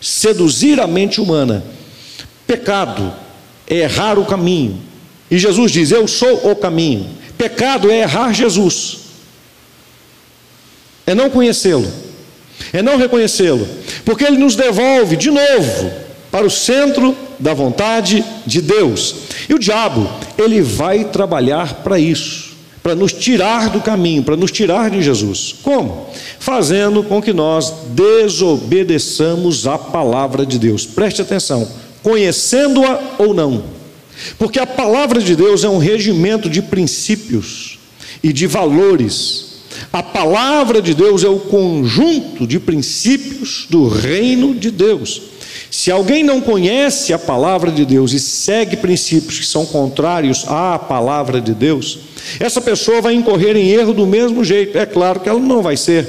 seduzir 0.00 0.80
a 0.80 0.86
mente 0.86 1.20
humana. 1.20 1.62
Pecado 2.46 3.12
é 3.68 3.76
errar 3.76 4.18
o 4.18 4.24
caminho, 4.24 4.80
e 5.30 5.38
Jesus 5.38 5.70
diz: 5.70 5.90
Eu 5.90 6.08
sou 6.08 6.50
o 6.50 6.56
caminho. 6.56 7.08
Pecado 7.36 7.90
é 7.90 8.00
errar 8.00 8.32
Jesus, 8.32 8.98
é 11.06 11.14
não 11.14 11.30
conhecê-lo, 11.30 11.88
é 12.72 12.82
não 12.82 12.96
reconhecê-lo, 12.96 13.66
porque 14.04 14.24
ele 14.24 14.38
nos 14.38 14.56
devolve 14.56 15.16
de 15.16 15.30
novo 15.30 15.90
para 16.30 16.46
o 16.46 16.50
centro 16.50 17.16
da 17.38 17.54
vontade 17.54 18.24
de 18.46 18.60
Deus. 18.60 19.14
E 19.48 19.54
o 19.54 19.58
diabo, 19.58 20.08
ele 20.36 20.60
vai 20.60 21.04
trabalhar 21.04 21.82
para 21.82 21.98
isso, 21.98 22.56
para 22.82 22.94
nos 22.94 23.12
tirar 23.12 23.70
do 23.70 23.80
caminho, 23.80 24.22
para 24.22 24.36
nos 24.36 24.50
tirar 24.50 24.90
de 24.90 25.02
Jesus. 25.02 25.54
Como? 25.62 26.08
Fazendo 26.38 27.02
com 27.02 27.22
que 27.22 27.32
nós 27.32 27.72
desobedeçamos 27.88 29.66
a 29.66 29.78
palavra 29.78 30.44
de 30.44 30.58
Deus. 30.58 30.84
Preste 30.84 31.22
atenção, 31.22 31.68
conhecendo-a 32.02 33.00
ou 33.18 33.32
não. 33.32 33.64
Porque 34.38 34.58
a 34.58 34.66
palavra 34.66 35.20
de 35.20 35.36
Deus 35.36 35.64
é 35.64 35.68
um 35.68 35.78
regimento 35.78 36.50
de 36.50 36.60
princípios 36.60 37.78
e 38.22 38.32
de 38.32 38.46
valores. 38.46 39.47
A 39.92 40.02
palavra 40.02 40.82
de 40.82 40.94
Deus 40.94 41.24
é 41.24 41.28
o 41.28 41.38
conjunto 41.38 42.46
de 42.46 42.58
princípios 42.58 43.66
do 43.68 43.88
reino 43.88 44.54
de 44.54 44.70
Deus. 44.70 45.22
Se 45.70 45.90
alguém 45.90 46.24
não 46.24 46.40
conhece 46.40 47.12
a 47.12 47.18
palavra 47.18 47.70
de 47.70 47.84
Deus 47.84 48.12
e 48.12 48.20
segue 48.20 48.76
princípios 48.76 49.38
que 49.38 49.46
são 49.46 49.66
contrários 49.66 50.44
à 50.48 50.78
palavra 50.78 51.40
de 51.40 51.52
Deus, 51.52 51.98
essa 52.40 52.60
pessoa 52.60 53.02
vai 53.02 53.14
incorrer 53.14 53.56
em 53.56 53.68
erro 53.68 53.92
do 53.92 54.06
mesmo 54.06 54.42
jeito. 54.42 54.78
É 54.78 54.86
claro 54.86 55.20
que 55.20 55.28
ela 55.28 55.40
não 55.40 55.62
vai 55.62 55.76
ser 55.76 56.06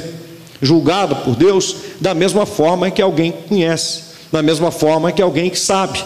julgada 0.61 1.15
por 1.15 1.35
Deus 1.35 1.75
da 1.99 2.13
mesma 2.13 2.45
forma 2.45 2.91
que 2.91 3.01
alguém 3.01 3.31
conhece, 3.31 4.03
da 4.31 4.41
mesma 4.41 4.71
forma 4.71 5.11
que 5.11 5.21
alguém 5.21 5.49
que 5.49 5.59
sabe. 5.59 6.03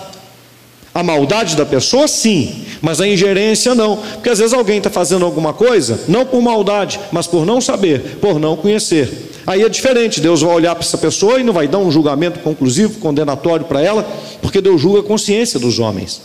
A 0.93 1.01
maldade 1.01 1.55
da 1.55 1.65
pessoa, 1.65 2.07
sim, 2.07 2.65
mas 2.81 3.01
a 3.01 3.07
ingerência 3.07 3.73
não. 3.73 3.97
Porque 3.97 4.29
às 4.29 4.37
vezes 4.37 4.53
alguém 4.53 4.77
está 4.77 4.89
fazendo 4.89 5.25
alguma 5.25 5.51
coisa, 5.51 6.01
não 6.07 6.25
por 6.25 6.41
maldade, 6.41 6.99
mas 7.11 7.25
por 7.25 7.45
não 7.45 7.59
saber, 7.59 8.17
por 8.21 8.39
não 8.39 8.55
conhecer. 8.55 9.31
Aí 9.45 9.63
é 9.63 9.69
diferente, 9.69 10.21
Deus 10.21 10.41
vai 10.41 10.53
olhar 10.53 10.75
para 10.75 10.83
essa 10.83 10.97
pessoa 10.97 11.39
e 11.39 11.43
não 11.43 11.51
vai 11.51 11.67
dar 11.67 11.79
um 11.79 11.91
julgamento 11.91 12.39
conclusivo, 12.39 12.99
condenatório 12.99 13.65
para 13.65 13.81
ela, 13.81 14.07
porque 14.41 14.61
Deus 14.61 14.79
julga 14.79 14.99
a 14.99 15.03
consciência 15.03 15.59
dos 15.59 15.79
homens. 15.79 16.21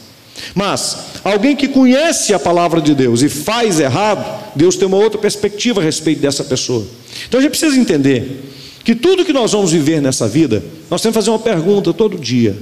Mas 0.54 0.96
alguém 1.24 1.56
que 1.56 1.68
conhece 1.68 2.32
a 2.32 2.38
palavra 2.38 2.80
de 2.80 2.94
Deus 2.94 3.22
e 3.22 3.28
faz 3.28 3.80
errado, 3.80 4.24
Deus 4.54 4.76
tem 4.76 4.86
uma 4.86 4.96
outra 4.96 5.18
perspectiva 5.18 5.80
a 5.80 5.84
respeito 5.84 6.20
dessa 6.20 6.44
pessoa. 6.44 6.86
Então 7.26 7.40
a 7.40 7.42
gente 7.42 7.50
precisa 7.50 7.78
entender 7.78 8.52
que 8.84 8.94
tudo 8.94 9.24
que 9.24 9.32
nós 9.32 9.52
vamos 9.52 9.72
viver 9.72 10.00
nessa 10.00 10.28
vida, 10.28 10.62
nós 10.90 11.02
temos 11.02 11.14
que 11.16 11.20
fazer 11.20 11.30
uma 11.30 11.38
pergunta 11.38 11.92
todo 11.92 12.16
dia: 12.16 12.56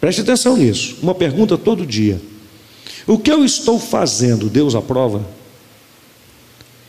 Preste 0.00 0.20
atenção 0.20 0.56
nisso. 0.56 0.96
Uma 1.02 1.14
pergunta 1.14 1.58
todo 1.58 1.86
dia: 1.86 2.20
O 3.06 3.18
que 3.18 3.30
eu 3.30 3.44
estou 3.44 3.78
fazendo, 3.78 4.48
Deus 4.48 4.74
aprova? 4.74 5.24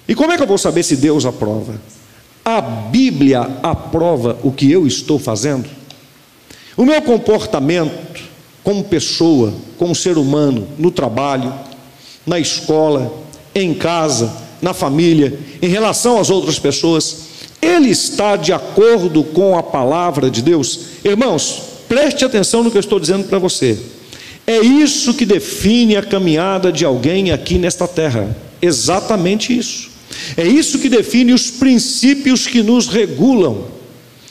E 0.07 0.15
como 0.15 0.31
é 0.31 0.37
que 0.37 0.43
eu 0.43 0.47
vou 0.47 0.57
saber 0.57 0.83
se 0.83 0.95
Deus 0.95 1.25
aprova? 1.25 1.79
A 2.43 2.61
Bíblia 2.61 3.41
aprova 3.61 4.37
o 4.43 4.51
que 4.51 4.71
eu 4.71 4.87
estou 4.87 5.19
fazendo? 5.19 5.69
O 6.75 6.85
meu 6.85 7.01
comportamento 7.01 8.23
como 8.63 8.83
pessoa, 8.83 9.53
como 9.77 9.95
ser 9.95 10.17
humano, 10.17 10.67
no 10.77 10.91
trabalho, 10.91 11.53
na 12.25 12.39
escola, 12.39 13.11
em 13.53 13.73
casa, 13.73 14.31
na 14.61 14.73
família, 14.73 15.39
em 15.61 15.67
relação 15.67 16.19
às 16.19 16.29
outras 16.29 16.59
pessoas, 16.59 17.17
ele 17.61 17.89
está 17.89 18.35
de 18.35 18.53
acordo 18.53 19.23
com 19.23 19.57
a 19.57 19.63
palavra 19.63 20.29
de 20.29 20.41
Deus? 20.41 20.79
Irmãos, 21.03 21.68
Preste 21.89 22.23
atenção 22.23 22.63
no 22.63 22.69
que 22.69 22.77
eu 22.77 22.81
estou 22.81 22.99
dizendo 22.99 23.27
para 23.27 23.39
você. 23.39 23.77
É 24.45 24.59
isso 24.59 25.15
que 25.15 25.25
define 25.25 25.97
a 25.97 26.03
caminhada 26.03 26.71
de 26.71 26.85
alguém 26.85 27.31
aqui 27.31 27.57
nesta 27.57 27.87
terra. 27.87 28.35
Exatamente 28.61 29.57
isso. 29.57 29.89
É 30.37 30.45
isso 30.45 30.79
que 30.79 30.87
define 30.87 31.33
os 31.33 31.49
princípios 31.49 32.47
que 32.47 32.61
nos 32.61 32.87
regulam. 32.87 33.65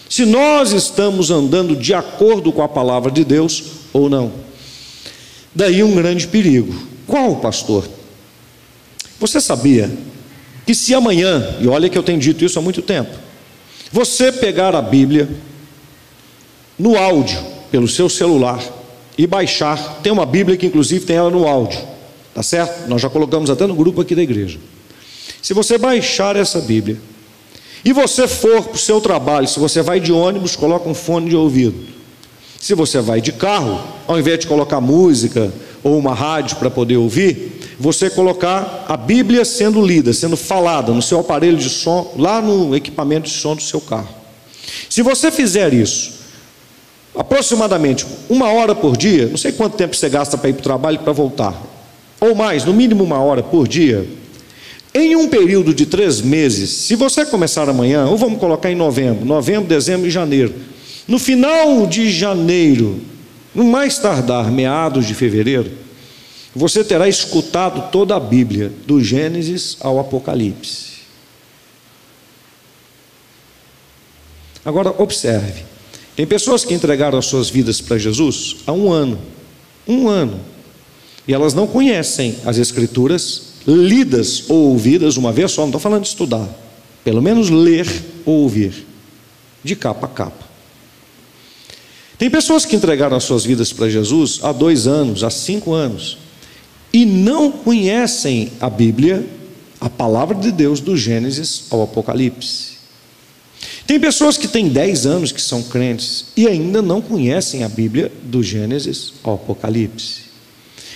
Se 0.08 0.24
nós 0.24 0.72
estamos 0.72 1.30
andando 1.30 1.76
de 1.76 1.92
acordo 1.92 2.52
com 2.52 2.62
a 2.62 2.68
palavra 2.68 3.10
de 3.10 3.24
Deus 3.24 3.64
ou 3.92 4.08
não. 4.08 4.32
Daí 5.54 5.82
um 5.82 5.94
grande 5.94 6.28
perigo. 6.28 6.74
Qual, 7.06 7.36
pastor? 7.36 7.88
Você 9.18 9.40
sabia 9.40 9.90
que 10.64 10.74
se 10.74 10.94
amanhã, 10.94 11.56
e 11.60 11.66
olha 11.66 11.88
que 11.88 11.98
eu 11.98 12.02
tenho 12.02 12.20
dito 12.20 12.44
isso 12.44 12.58
há 12.58 12.62
muito 12.62 12.82
tempo, 12.82 13.10
você 13.90 14.30
pegar 14.30 14.74
a 14.74 14.82
Bíblia, 14.82 15.28
no 16.78 16.96
áudio, 16.96 17.38
pelo 17.70 17.88
seu 17.88 18.08
celular, 18.08 18.62
e 19.16 19.26
baixar. 19.26 20.00
Tem 20.02 20.12
uma 20.12 20.24
Bíblia 20.24 20.56
que, 20.56 20.66
inclusive, 20.66 21.04
tem 21.04 21.16
ela 21.16 21.30
no 21.30 21.46
áudio, 21.46 21.80
tá 22.34 22.42
certo? 22.42 22.88
Nós 22.88 23.02
já 23.02 23.10
colocamos 23.10 23.50
até 23.50 23.66
no 23.66 23.74
grupo 23.74 24.00
aqui 24.00 24.14
da 24.14 24.22
igreja. 24.22 24.58
Se 25.42 25.52
você 25.52 25.76
baixar 25.76 26.36
essa 26.36 26.60
Bíblia, 26.60 26.98
e 27.84 27.92
você 27.92 28.26
for 28.26 28.64
para 28.64 28.74
o 28.74 28.78
seu 28.78 29.00
trabalho, 29.00 29.46
se 29.46 29.58
você 29.58 29.82
vai 29.82 30.00
de 30.00 30.12
ônibus, 30.12 30.56
coloca 30.56 30.88
um 30.88 30.94
fone 30.94 31.30
de 31.30 31.36
ouvido. 31.36 31.86
Se 32.60 32.74
você 32.74 33.00
vai 33.00 33.20
de 33.20 33.32
carro, 33.32 33.80
ao 34.06 34.18
invés 34.18 34.40
de 34.40 34.46
colocar 34.46 34.80
música 34.80 35.52
ou 35.82 35.96
uma 35.96 36.12
rádio 36.12 36.56
para 36.56 36.70
poder 36.70 36.96
ouvir, 36.96 37.52
você 37.78 38.10
colocar 38.10 38.84
a 38.88 38.96
Bíblia 38.96 39.44
sendo 39.44 39.80
lida, 39.80 40.12
sendo 40.12 40.36
falada 40.36 40.92
no 40.92 41.00
seu 41.00 41.20
aparelho 41.20 41.56
de 41.56 41.70
som, 41.70 42.12
lá 42.16 42.42
no 42.42 42.74
equipamento 42.74 43.28
de 43.28 43.34
som 43.34 43.54
do 43.54 43.62
seu 43.62 43.80
carro. 43.80 44.08
Se 44.90 45.02
você 45.02 45.30
fizer 45.30 45.72
isso, 45.72 46.17
aproximadamente 47.18 48.06
uma 48.30 48.50
hora 48.52 48.76
por 48.76 48.96
dia, 48.96 49.26
não 49.26 49.36
sei 49.36 49.50
quanto 49.50 49.76
tempo 49.76 49.96
você 49.96 50.08
gasta 50.08 50.38
para 50.38 50.50
ir 50.50 50.52
para 50.52 50.60
o 50.60 50.62
trabalho 50.62 50.94
e 50.94 50.98
para 51.02 51.12
voltar, 51.12 51.60
ou 52.20 52.32
mais, 52.34 52.64
no 52.64 52.72
mínimo 52.72 53.02
uma 53.02 53.18
hora 53.18 53.42
por 53.42 53.66
dia, 53.66 54.08
em 54.94 55.16
um 55.16 55.28
período 55.28 55.74
de 55.74 55.84
três 55.84 56.20
meses, 56.20 56.70
se 56.70 56.94
você 56.94 57.26
começar 57.26 57.68
amanhã, 57.68 58.06
ou 58.06 58.16
vamos 58.16 58.38
colocar 58.38 58.70
em 58.70 58.76
novembro, 58.76 59.24
novembro, 59.24 59.68
dezembro 59.68 60.06
e 60.06 60.10
janeiro, 60.10 60.54
no 61.08 61.18
final 61.18 61.86
de 61.88 62.08
janeiro, 62.08 63.00
no 63.52 63.64
mais 63.64 63.98
tardar, 63.98 64.50
meados 64.52 65.04
de 65.04 65.14
fevereiro, 65.14 65.72
você 66.54 66.84
terá 66.84 67.08
escutado 67.08 67.90
toda 67.90 68.14
a 68.14 68.20
Bíblia, 68.20 68.72
do 68.86 69.02
Gênesis 69.02 69.76
ao 69.80 69.98
Apocalipse. 69.98 70.98
Agora, 74.64 74.94
observe: 74.98 75.67
tem 76.18 76.26
pessoas 76.26 76.64
que 76.64 76.74
entregaram 76.74 77.16
as 77.16 77.26
suas 77.26 77.48
vidas 77.48 77.80
para 77.80 77.96
Jesus 77.96 78.56
há 78.66 78.72
um 78.72 78.90
ano, 78.90 79.20
um 79.86 80.08
ano, 80.08 80.40
e 81.28 81.32
elas 81.32 81.54
não 81.54 81.64
conhecem 81.64 82.34
as 82.44 82.58
Escrituras, 82.58 83.50
lidas 83.64 84.50
ou 84.50 84.70
ouvidas 84.70 85.16
uma 85.16 85.30
vez 85.30 85.52
só, 85.52 85.60
não 85.60 85.68
estou 85.68 85.80
falando 85.80 86.02
de 86.02 86.08
estudar, 86.08 86.48
pelo 87.04 87.22
menos 87.22 87.50
ler 87.50 87.86
ou 88.26 88.42
ouvir, 88.42 88.84
de 89.62 89.76
capa 89.76 90.06
a 90.06 90.08
capa. 90.08 90.44
Tem 92.18 92.28
pessoas 92.28 92.64
que 92.64 92.74
entregaram 92.74 93.16
as 93.16 93.22
suas 93.22 93.44
vidas 93.44 93.72
para 93.72 93.88
Jesus 93.88 94.40
há 94.42 94.50
dois 94.50 94.88
anos, 94.88 95.22
há 95.22 95.30
cinco 95.30 95.72
anos, 95.72 96.18
e 96.92 97.06
não 97.06 97.52
conhecem 97.52 98.50
a 98.60 98.68
Bíblia, 98.68 99.24
a 99.80 99.88
palavra 99.88 100.34
de 100.34 100.50
Deus, 100.50 100.80
do 100.80 100.96
Gênesis 100.96 101.66
ao 101.70 101.80
Apocalipse. 101.80 102.77
Tem 103.86 103.98
pessoas 103.98 104.36
que 104.36 104.46
têm 104.46 104.68
10 104.68 105.06
anos 105.06 105.32
que 105.32 105.40
são 105.40 105.62
crentes 105.62 106.26
e 106.36 106.46
ainda 106.46 106.82
não 106.82 107.00
conhecem 107.00 107.64
a 107.64 107.68
Bíblia 107.68 108.12
do 108.22 108.42
Gênesis 108.42 109.14
ao 109.22 109.34
Apocalipse. 109.34 110.28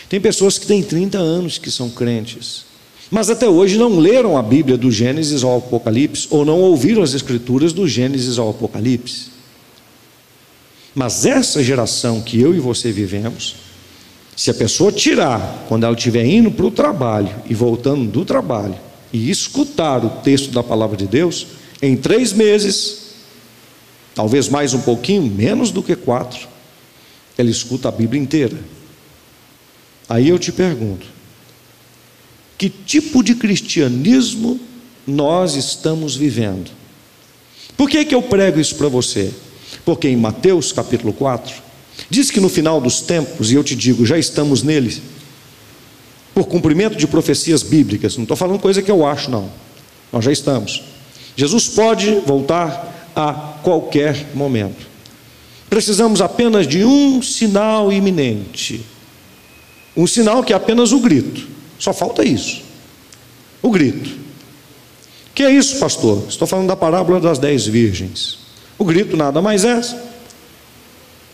Tem 0.09 0.21
pessoas 0.21 0.59
que 0.59 0.67
têm 0.67 0.83
30 0.83 1.19
anos 1.19 1.57
que 1.57 1.71
são 1.71 1.88
crentes, 1.88 2.67
mas 3.11 3.31
até 3.31 3.49
hoje 3.49 3.79
não 3.79 3.99
leram 3.99 4.37
a 4.37 4.43
Bíblia 4.43 4.76
do 4.76 4.91
Gênesis 4.91 5.43
ao 5.43 5.59
Apocalipse 5.59 6.26
ou 6.31 6.45
não 6.45 6.61
ouviram 6.61 7.02
as 7.02 7.14
Escrituras 7.14 7.73
do 7.73 7.88
Gênesis 7.88 8.38
ao 8.38 8.50
Apocalipse. 8.50 9.31
Mas 10.95 11.25
essa 11.25 11.62
geração 11.62 12.21
que 12.21 12.41
eu 12.41 12.55
e 12.55 12.59
você 12.59 12.93
vivemos, 12.93 13.57
se 14.37 14.50
a 14.50 14.55
pessoa 14.55 14.93
tirar, 14.93 15.64
quando 15.69 15.85
ela 15.85 15.97
estiver 15.97 16.25
indo 16.26 16.50
para 16.50 16.67
o 16.67 16.71
trabalho 16.71 17.35
e 17.49 17.55
voltando 17.55 18.11
do 18.11 18.25
trabalho, 18.25 18.76
e 19.12 19.31
escutar 19.31 20.05
o 20.05 20.09
texto 20.23 20.50
da 20.50 20.62
palavra 20.62 20.97
de 20.97 21.07
Deus, 21.07 21.47
em 21.82 21.96
três 21.96 22.32
meses, 22.32 22.98
talvez 24.14 24.48
mais 24.48 24.72
um 24.72 24.80
pouquinho, 24.80 25.24
menos 25.24 25.72
do 25.72 25.82
que 25.82 25.96
quatro, 25.96 26.48
ela 27.36 27.50
escuta 27.50 27.88
a 27.88 27.92
Bíblia 27.92 28.22
inteira. 28.22 28.56
Aí 30.08 30.28
eu 30.28 30.38
te 30.38 30.52
pergunto: 30.52 31.06
que 32.56 32.70
tipo 32.70 33.22
de 33.24 33.34
cristianismo 33.34 34.60
nós 35.04 35.56
estamos 35.56 36.14
vivendo? 36.14 36.70
Por 37.76 37.90
que, 37.90 38.04
que 38.04 38.14
eu 38.14 38.22
prego 38.22 38.60
isso 38.60 38.76
para 38.76 38.88
você? 38.88 39.32
Porque 39.84 40.06
em 40.06 40.16
Mateus 40.16 40.70
capítulo 40.70 41.12
4, 41.12 41.52
diz 42.08 42.30
que 42.30 42.38
no 42.38 42.48
final 42.48 42.80
dos 42.80 43.00
tempos, 43.00 43.50
e 43.50 43.54
eu 43.54 43.64
te 43.64 43.74
digo, 43.74 44.06
já 44.06 44.16
estamos 44.16 44.62
neles, 44.62 45.02
por 46.32 46.44
cumprimento 46.46 46.96
de 46.96 47.06
profecias 47.06 47.62
bíblicas, 47.62 48.16
não 48.16 48.22
estou 48.22 48.36
falando 48.36 48.60
coisa 48.60 48.82
que 48.82 48.90
eu 48.90 49.04
acho, 49.04 49.30
não, 49.30 49.50
nós 50.12 50.24
já 50.24 50.30
estamos. 50.30 50.91
Jesus 51.36 51.68
pode 51.68 52.20
voltar 52.26 53.10
a 53.14 53.32
qualquer 53.62 54.26
momento. 54.34 54.86
Precisamos 55.68 56.20
apenas 56.20 56.66
de 56.66 56.84
um 56.84 57.22
sinal 57.22 57.92
iminente. 57.92 58.84
Um 59.96 60.06
sinal 60.06 60.42
que 60.42 60.52
é 60.52 60.56
apenas 60.56 60.92
o 60.92 61.00
grito. 61.00 61.48
Só 61.78 61.92
falta 61.92 62.24
isso. 62.24 62.62
O 63.62 63.70
grito. 63.70 64.10
Que 65.34 65.42
é 65.42 65.50
isso, 65.50 65.78
pastor? 65.78 66.24
Estou 66.28 66.46
falando 66.46 66.68
da 66.68 66.76
parábola 66.76 67.20
das 67.20 67.38
dez 67.38 67.66
virgens. 67.66 68.38
O 68.78 68.84
grito 68.84 69.16
nada 69.16 69.40
mais 69.40 69.64
é. 69.64 69.80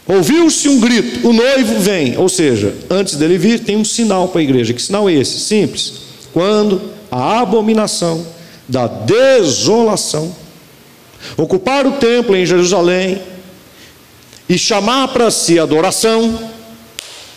Ouviu-se 0.07 0.69
um 0.69 0.81
grito, 0.81 1.29
o 1.29 1.33
noivo 1.33 1.81
vem. 1.81 2.17
Ou 2.17 2.29
seja, 2.29 2.75
antes 2.89 3.17
dele 3.17 3.37
vir, 3.37 3.61
tem 3.61 3.77
um 3.77 3.85
sinal 3.85 4.29
para 4.29 4.41
a 4.41 4.45
igreja. 4.45 4.73
Que 4.73 4.81
sinal 4.81 5.09
é 5.09 5.15
esse? 5.15 5.41
Simples. 5.41 5.95
Quando 6.33 6.81
a 7.11 7.41
abominação 7.41 8.25
da 8.69 8.87
desolação, 8.87 10.35
ocupar 11.37 11.87
o 11.87 11.93
templo 11.93 12.37
em 12.37 12.45
Jerusalém 12.45 13.21
e 14.49 14.59
chamar 14.59 15.09
para 15.09 15.31
si 15.31 15.59
adoração, 15.59 16.51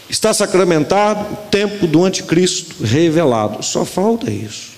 está 0.10 0.34
sacramentado 0.34 1.34
o 1.34 1.38
tempo 1.50 1.88
do 1.88 2.04
anticristo 2.04 2.84
revelado. 2.84 3.64
Só 3.64 3.86
falta 3.86 4.30
isso. 4.30 4.72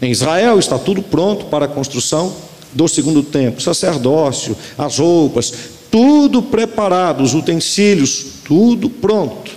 Em 0.00 0.12
Israel 0.12 0.58
está 0.58 0.78
tudo 0.78 1.02
pronto 1.02 1.46
para 1.46 1.64
a 1.64 1.68
construção 1.68 2.34
do 2.72 2.86
segundo 2.86 3.22
templo, 3.22 3.60
sacerdócio, 3.60 4.56
as 4.76 4.98
roupas, 4.98 5.52
tudo 5.90 6.42
preparado, 6.42 7.22
os 7.22 7.34
utensílios, 7.34 8.26
tudo 8.44 8.88
pronto. 8.88 9.50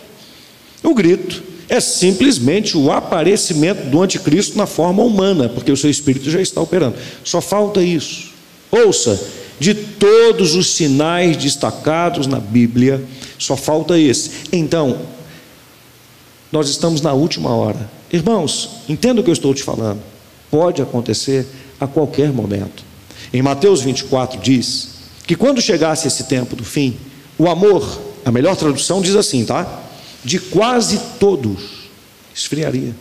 O 0.82 0.96
grito 0.96 1.51
é 1.72 1.80
simplesmente 1.80 2.78
o 2.78 2.92
aparecimento 2.92 3.90
do 3.90 4.02
anticristo 4.02 4.58
na 4.58 4.66
forma 4.66 5.02
humana, 5.02 5.48
porque 5.48 5.72
o 5.72 5.78
seu 5.78 5.90
espírito 5.90 6.30
já 6.30 6.42
está 6.42 6.60
operando. 6.60 6.98
Só 7.24 7.40
falta 7.40 7.82
isso. 7.82 8.32
Ouça, 8.70 9.18
de 9.58 9.74
todos 9.74 10.54
os 10.54 10.70
sinais 10.72 11.38
destacados 11.38 12.28
na 12.28 12.42
Bíblia, 12.42 13.02
só 13.40 13.56
falta 13.56 13.98
esse. 13.98 14.32
Então, 14.52 15.00
nós 16.52 16.68
estamos 16.68 17.00
na 17.00 17.14
última 17.14 17.56
hora. 17.56 17.90
Irmãos, 18.12 18.82
entenda 18.90 19.22
o 19.22 19.24
que 19.24 19.30
eu 19.30 19.34
estou 19.34 19.54
te 19.54 19.64
falando. 19.64 20.02
Pode 20.50 20.82
acontecer 20.82 21.48
a 21.80 21.88
qualquer 21.88 22.34
momento. 22.34 22.84
Em 23.32 23.42
Mateus 23.42 23.80
24 23.80 24.42
diz 24.42 24.90
que 25.26 25.38
quando 25.38 25.62
chegasse 25.62 26.06
esse 26.06 26.26
tempo 26.26 26.54
do 26.54 26.66
fim, 26.66 26.98
o 27.38 27.48
amor, 27.48 27.98
a 28.26 28.32
melhor 28.32 28.58
tradução 28.58 29.02
diz 29.02 29.16
assim, 29.16 29.46
tá? 29.46 29.88
De 30.24 30.40
quase 30.40 31.00
todos 31.20 31.90
esfriaria. 32.34 32.96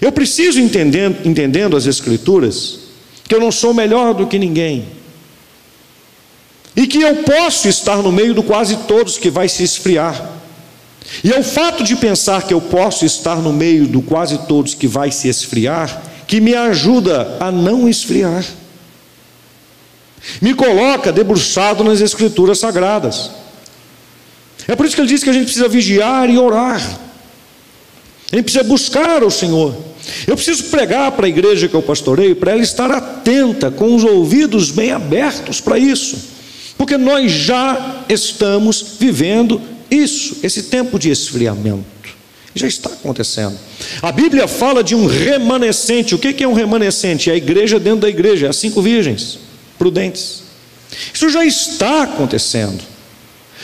Eu 0.00 0.12
preciso 0.12 0.60
entendendo, 0.60 1.26
entendendo 1.26 1.76
as 1.76 1.86
Escrituras, 1.86 2.80
que 3.24 3.34
eu 3.34 3.40
não 3.40 3.50
sou 3.50 3.74
melhor 3.74 4.14
do 4.14 4.26
que 4.26 4.38
ninguém, 4.38 4.86
e 6.76 6.86
que 6.86 7.02
eu 7.02 7.16
posso 7.16 7.68
estar 7.68 7.96
no 7.96 8.12
meio 8.12 8.32
do 8.32 8.42
quase 8.42 8.76
todos 8.88 9.18
que 9.18 9.30
vai 9.30 9.48
se 9.48 9.62
esfriar. 9.62 10.38
E 11.24 11.32
é 11.32 11.38
o 11.38 11.42
fato 11.42 11.82
de 11.82 11.96
pensar 11.96 12.46
que 12.46 12.54
eu 12.54 12.60
posso 12.60 13.04
estar 13.04 13.36
no 13.36 13.52
meio 13.52 13.86
do 13.88 14.00
quase 14.00 14.38
todos 14.46 14.74
que 14.74 14.86
vai 14.86 15.10
se 15.10 15.28
esfriar, 15.28 16.02
que 16.26 16.40
me 16.40 16.54
ajuda 16.54 17.36
a 17.40 17.50
não 17.50 17.88
esfriar. 17.88 18.44
Me 20.40 20.54
coloca 20.54 21.12
debruçado 21.12 21.82
nas 21.82 22.00
Escrituras 22.00 22.58
Sagradas. 22.58 23.30
É 24.70 24.76
por 24.76 24.86
isso 24.86 24.94
que 24.94 25.00
ele 25.00 25.08
diz 25.08 25.24
que 25.24 25.28
a 25.30 25.32
gente 25.32 25.46
precisa 25.46 25.68
vigiar 25.68 26.30
e 26.30 26.38
orar. 26.38 26.80
A 28.30 28.36
gente 28.36 28.44
precisa 28.44 28.62
buscar 28.62 29.24
o 29.24 29.30
Senhor. 29.30 29.76
Eu 30.28 30.36
preciso 30.36 30.62
pregar 30.66 31.10
para 31.10 31.26
a 31.26 31.28
igreja 31.28 31.66
que 31.66 31.74
eu 31.74 31.82
pastoreio, 31.82 32.36
para 32.36 32.52
ela 32.52 32.62
estar 32.62 32.88
atenta, 32.88 33.68
com 33.72 33.96
os 33.96 34.04
ouvidos 34.04 34.70
bem 34.70 34.92
abertos 34.92 35.60
para 35.60 35.76
isso, 35.76 36.16
porque 36.78 36.96
nós 36.96 37.32
já 37.32 38.04
estamos 38.08 38.94
vivendo 39.00 39.60
isso, 39.90 40.36
esse 40.40 40.62
tempo 40.62 41.00
de 41.00 41.10
esfriamento. 41.10 41.84
Já 42.54 42.68
está 42.68 42.90
acontecendo. 42.90 43.58
A 44.00 44.12
Bíblia 44.12 44.46
fala 44.46 44.84
de 44.84 44.94
um 44.94 45.06
remanescente. 45.06 46.14
O 46.14 46.18
que 46.18 46.44
é 46.44 46.46
um 46.46 46.52
remanescente? 46.52 47.28
É 47.28 47.32
a 47.32 47.36
igreja 47.36 47.80
dentro 47.80 48.02
da 48.02 48.08
igreja, 48.08 48.46
é 48.46 48.50
as 48.50 48.56
cinco 48.56 48.80
virgens 48.80 49.36
prudentes. 49.76 50.44
Isso 51.12 51.28
já 51.28 51.44
está 51.44 52.04
acontecendo. 52.04 52.89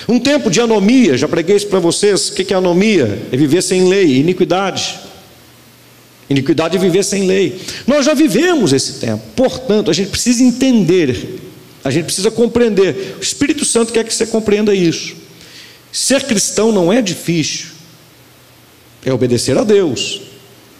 Um 0.08 0.18
tempo 0.18 0.50
de 0.50 0.60
anomia, 0.60 1.16
já 1.16 1.26
preguei 1.26 1.56
isso 1.56 1.68
para 1.68 1.78
vocês. 1.78 2.28
O 2.28 2.34
que 2.34 2.52
é 2.52 2.56
anomia? 2.56 3.26
É 3.32 3.36
viver 3.36 3.62
sem 3.62 3.88
lei, 3.88 4.18
iniquidade. 4.18 4.98
Iniquidade 6.28 6.76
é 6.76 6.80
viver 6.80 7.04
sem 7.04 7.26
lei. 7.26 7.60
Nós 7.86 8.04
já 8.04 8.12
vivemos 8.12 8.72
esse 8.72 8.94
tempo, 8.94 9.22
portanto, 9.34 9.90
a 9.90 9.94
gente 9.94 10.10
precisa 10.10 10.42
entender, 10.42 11.40
a 11.84 11.90
gente 11.90 12.06
precisa 12.06 12.30
compreender. 12.30 13.16
O 13.18 13.22
Espírito 13.22 13.64
Santo 13.64 13.92
quer 13.92 14.04
que 14.04 14.12
você 14.12 14.26
compreenda 14.26 14.74
isso. 14.74 15.14
Ser 15.92 16.24
cristão 16.24 16.72
não 16.72 16.92
é 16.92 17.00
difícil, 17.00 17.68
é 19.04 19.12
obedecer 19.12 19.56
a 19.56 19.64
Deus, 19.64 20.20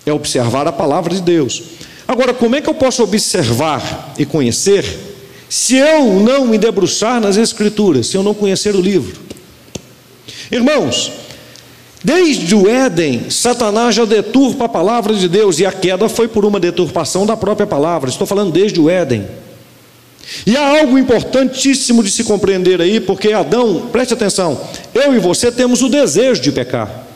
é 0.05 0.13
observar 0.13 0.67
a 0.67 0.73
palavra 0.73 1.15
de 1.15 1.23
Deus. 1.23 1.63
Agora, 2.09 2.35
como 2.35 2.55
é 2.57 2.61
que 2.61 2.69
eu 2.69 2.75
posso 2.75 3.03
observar 3.03 4.15
e 4.19 4.27
conhecer 4.27 4.85
se 5.49 5.77
eu 5.77 6.21
não 6.21 6.47
me 6.47 6.59
debruçar 6.59 7.21
nas 7.21 7.37
Escrituras, 7.37 8.09
se 8.09 8.17
eu 8.17 8.23
não 8.23 8.35
conhecer 8.35 8.75
o 8.75 8.81
livro. 8.81 9.21
Irmãos, 10.51 11.13
desde 12.03 12.55
o 12.55 12.69
Éden, 12.69 13.31
Satanás 13.31 13.95
já 13.95 14.05
deturpa 14.05 14.65
a 14.65 14.69
palavra 14.69 15.15
de 15.15 15.29
Deus, 15.29 15.59
e 15.59 15.67
a 15.67 15.73
queda 15.73 16.09
foi 16.09 16.29
por 16.29 16.45
uma 16.45 16.61
deturpação 16.61 17.25
da 17.25 17.37
própria 17.37 17.67
palavra, 17.67 18.11
estou 18.11 18.27
falando 18.27 18.53
desde 18.53 18.81
o 18.81 18.91
Éden. 18.91 19.27
E 20.45 20.57
há 20.57 20.81
algo 20.81 20.99
importantíssimo 20.99 22.03
de 22.03 22.11
se 22.11 22.25
compreender 22.25 22.81
aí, 22.81 22.99
porque 22.99 23.33
Adão, 23.33 23.89
preste 23.93 24.15
atenção, 24.15 24.61
eu 24.93 25.15
e 25.15 25.19
você 25.21 25.53
temos 25.53 25.83
o 25.83 25.89
desejo 25.89 26.43
de 26.43 26.51
pecar, 26.51 27.07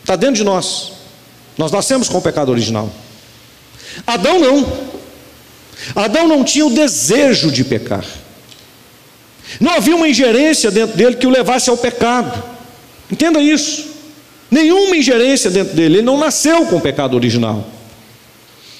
está 0.00 0.14
dentro 0.14 0.36
de 0.36 0.44
nós, 0.44 0.92
nós 1.56 1.72
nascemos 1.72 2.08
com 2.08 2.18
o 2.18 2.22
pecado 2.22 2.50
original. 2.50 2.88
Adão 4.06 4.38
não. 4.38 4.97
Adão 5.94 6.26
não 6.26 6.44
tinha 6.44 6.66
o 6.66 6.70
desejo 6.70 7.50
de 7.50 7.64
pecar. 7.64 8.04
Não 9.60 9.72
havia 9.72 9.96
uma 9.96 10.08
ingerência 10.08 10.70
dentro 10.70 10.96
dele 10.96 11.16
que 11.16 11.26
o 11.26 11.30
levasse 11.30 11.70
ao 11.70 11.76
pecado. 11.76 12.42
Entenda 13.10 13.40
isso. 13.40 13.86
Nenhuma 14.50 14.96
ingerência 14.96 15.50
dentro 15.50 15.74
dele. 15.74 15.96
Ele 15.96 16.02
não 16.02 16.18
nasceu 16.18 16.66
com 16.66 16.76
o 16.76 16.80
pecado 16.80 17.14
original. 17.14 17.66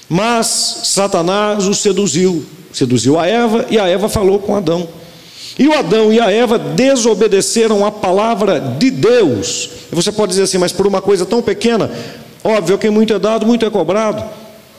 Mas 0.07 0.81
Satanás 0.83 1.67
o 1.67 1.73
seduziu. 1.73 2.45
Seduziu 2.71 3.19
a 3.19 3.25
Eva 3.25 3.65
e 3.69 3.79
a 3.79 3.87
Eva 3.87 4.07
falou 4.07 4.39
com 4.39 4.55
Adão. 4.55 4.87
E 5.57 5.67
o 5.67 5.73
Adão 5.73 6.13
e 6.13 6.19
a 6.19 6.31
Eva 6.31 6.57
desobedeceram 6.57 7.85
a 7.85 7.91
palavra 7.91 8.59
de 8.59 8.89
Deus. 8.89 9.69
Você 9.91 10.11
pode 10.11 10.29
dizer 10.29 10.43
assim, 10.43 10.57
mas 10.57 10.71
por 10.71 10.87
uma 10.87 11.01
coisa 11.01 11.25
tão 11.25 11.41
pequena, 11.41 11.91
óbvio 12.43 12.77
que 12.77 12.89
muito 12.89 13.13
é 13.13 13.19
dado, 13.19 13.45
muito 13.45 13.65
é 13.65 13.69
cobrado. 13.69 14.23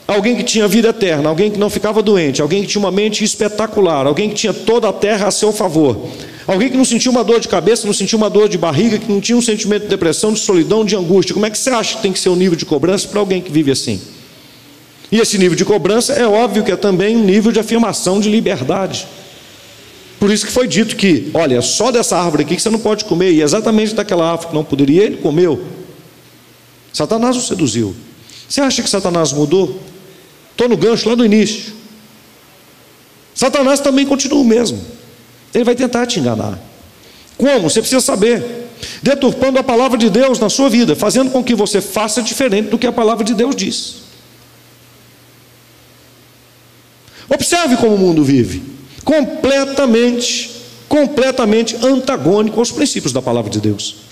Alguém 0.07 0.35
que 0.35 0.43
tinha 0.43 0.67
vida 0.67 0.89
eterna, 0.89 1.29
alguém 1.29 1.49
que 1.49 1.59
não 1.59 1.69
ficava 1.69 2.01
doente, 2.01 2.41
alguém 2.41 2.61
que 2.61 2.67
tinha 2.67 2.79
uma 2.79 2.91
mente 2.91 3.23
espetacular, 3.23 4.05
alguém 4.05 4.29
que 4.29 4.35
tinha 4.35 4.53
toda 4.53 4.89
a 4.89 4.93
terra 4.93 5.27
a 5.27 5.31
seu 5.31 5.53
favor. 5.53 6.09
Alguém 6.47 6.69
que 6.69 6.75
não 6.75 6.83
sentiu 6.83 7.11
uma 7.11 7.23
dor 7.23 7.39
de 7.39 7.47
cabeça, 7.47 7.85
não 7.85 7.93
sentiu 7.93 8.17
uma 8.17 8.29
dor 8.29 8.49
de 8.49 8.57
barriga, 8.57 8.97
que 8.97 9.09
não 9.09 9.21
tinha 9.21 9.37
um 9.37 9.41
sentimento 9.41 9.83
de 9.83 9.87
depressão, 9.87 10.33
de 10.33 10.39
solidão, 10.39 10.83
de 10.83 10.95
angústia. 10.95 11.33
Como 11.33 11.45
é 11.45 11.49
que 11.49 11.57
você 11.57 11.69
acha 11.69 11.95
que 11.95 12.01
tem 12.01 12.11
que 12.11 12.19
ser 12.19 12.29
o 12.29 12.35
nível 12.35 12.57
de 12.57 12.65
cobrança 12.65 13.07
para 13.07 13.19
alguém 13.19 13.41
que 13.41 13.51
vive 13.51 13.71
assim? 13.71 14.01
E 15.11 15.19
esse 15.19 15.37
nível 15.37 15.55
de 15.55 15.63
cobrança 15.63 16.13
é 16.13 16.25
óbvio 16.25 16.63
que 16.63 16.71
é 16.71 16.75
também 16.75 17.15
um 17.15 17.23
nível 17.23 17.51
de 17.51 17.59
afirmação 17.59 18.19
de 18.19 18.29
liberdade. 18.29 19.07
Por 20.19 20.31
isso 20.31 20.45
que 20.45 20.51
foi 20.51 20.67
dito 20.67 20.95
que, 20.95 21.29
olha, 21.33 21.61
só 21.61 21.91
dessa 21.91 22.17
árvore 22.17 22.43
aqui 22.43 22.55
que 22.55 22.61
você 22.61 22.69
não 22.69 22.79
pode 22.79 23.05
comer, 23.05 23.31
e 23.31 23.41
exatamente 23.41 23.93
daquela 23.93 24.29
árvore 24.29 24.49
que 24.49 24.55
não 24.55 24.63
poderia, 24.63 25.03
ele 25.03 25.17
comeu. 25.17 25.61
Satanás 26.93 27.35
o 27.35 27.41
seduziu. 27.41 27.95
Você 28.47 28.61
acha 28.61 28.81
que 28.81 28.89
Satanás 28.89 29.31
mudou? 29.31 29.79
Estou 30.51 30.69
no 30.69 30.77
gancho 30.77 31.09
lá 31.09 31.15
do 31.15 31.25
início. 31.25 31.73
Satanás 33.33 33.79
também 33.79 34.05
continua 34.05 34.39
o 34.39 34.45
mesmo. 34.45 34.79
Ele 35.53 35.63
vai 35.63 35.75
tentar 35.75 36.05
te 36.05 36.19
enganar. 36.19 36.59
Como? 37.37 37.69
Você 37.69 37.79
precisa 37.79 38.01
saber. 38.01 38.69
Deturpando 39.01 39.59
a 39.59 39.63
palavra 39.63 39.97
de 39.97 40.09
Deus 40.09 40.39
na 40.39 40.49
sua 40.49 40.69
vida, 40.69 40.95
fazendo 40.95 41.31
com 41.31 41.43
que 41.43 41.55
você 41.55 41.81
faça 41.81 42.21
diferente 42.21 42.69
do 42.69 42.77
que 42.77 42.87
a 42.87 42.91
palavra 42.91 43.23
de 43.23 43.33
Deus 43.33 43.55
diz. 43.55 43.95
Observe 47.29 47.77
como 47.77 47.95
o 47.95 47.97
mundo 47.97 48.23
vive. 48.23 48.61
Completamente, 49.03 50.51
completamente 50.87 51.75
antagônico 51.83 52.59
aos 52.59 52.71
princípios 52.71 53.13
da 53.13 53.21
palavra 53.21 53.49
de 53.49 53.59
Deus. 53.59 54.10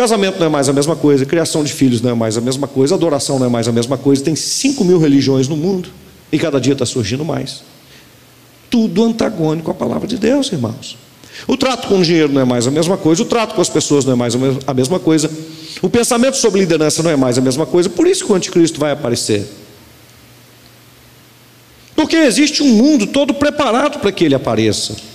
Casamento 0.00 0.38
não 0.38 0.46
é 0.46 0.48
mais 0.48 0.66
a 0.66 0.72
mesma 0.72 0.96
coisa, 0.96 1.26
criação 1.26 1.62
de 1.62 1.74
filhos 1.74 2.00
não 2.00 2.12
é 2.12 2.14
mais 2.14 2.34
a 2.38 2.40
mesma 2.40 2.66
coisa, 2.66 2.94
adoração 2.94 3.38
não 3.38 3.44
é 3.44 3.50
mais 3.50 3.68
a 3.68 3.72
mesma 3.72 3.98
coisa. 3.98 4.24
Tem 4.24 4.34
5 4.34 4.82
mil 4.82 4.98
religiões 4.98 5.46
no 5.46 5.58
mundo 5.58 5.90
e 6.32 6.38
cada 6.38 6.58
dia 6.58 6.72
está 6.72 6.86
surgindo 6.86 7.22
mais. 7.22 7.62
Tudo 8.70 9.04
antagônico 9.04 9.70
à 9.70 9.74
palavra 9.74 10.08
de 10.08 10.16
Deus, 10.16 10.50
irmãos. 10.52 10.96
O 11.46 11.54
trato 11.54 11.86
com 11.86 11.98
o 11.98 12.02
dinheiro 12.02 12.32
não 12.32 12.40
é 12.40 12.46
mais 12.46 12.66
a 12.66 12.70
mesma 12.70 12.96
coisa, 12.96 13.20
o 13.20 13.26
trato 13.26 13.54
com 13.54 13.60
as 13.60 13.68
pessoas 13.68 14.06
não 14.06 14.14
é 14.14 14.16
mais 14.16 14.34
a 14.66 14.72
mesma 14.72 14.98
coisa, 14.98 15.30
o 15.82 15.90
pensamento 15.90 16.38
sobre 16.38 16.60
liderança 16.60 17.02
não 17.02 17.10
é 17.10 17.16
mais 17.16 17.36
a 17.36 17.42
mesma 17.42 17.66
coisa, 17.66 17.90
por 17.90 18.06
isso 18.06 18.24
que 18.24 18.32
o 18.32 18.34
anticristo 18.34 18.80
vai 18.80 18.92
aparecer. 18.92 19.46
Porque 21.94 22.16
existe 22.16 22.62
um 22.62 22.68
mundo 22.68 23.06
todo 23.06 23.34
preparado 23.34 23.98
para 23.98 24.10
que 24.10 24.24
ele 24.24 24.34
apareça. 24.34 25.09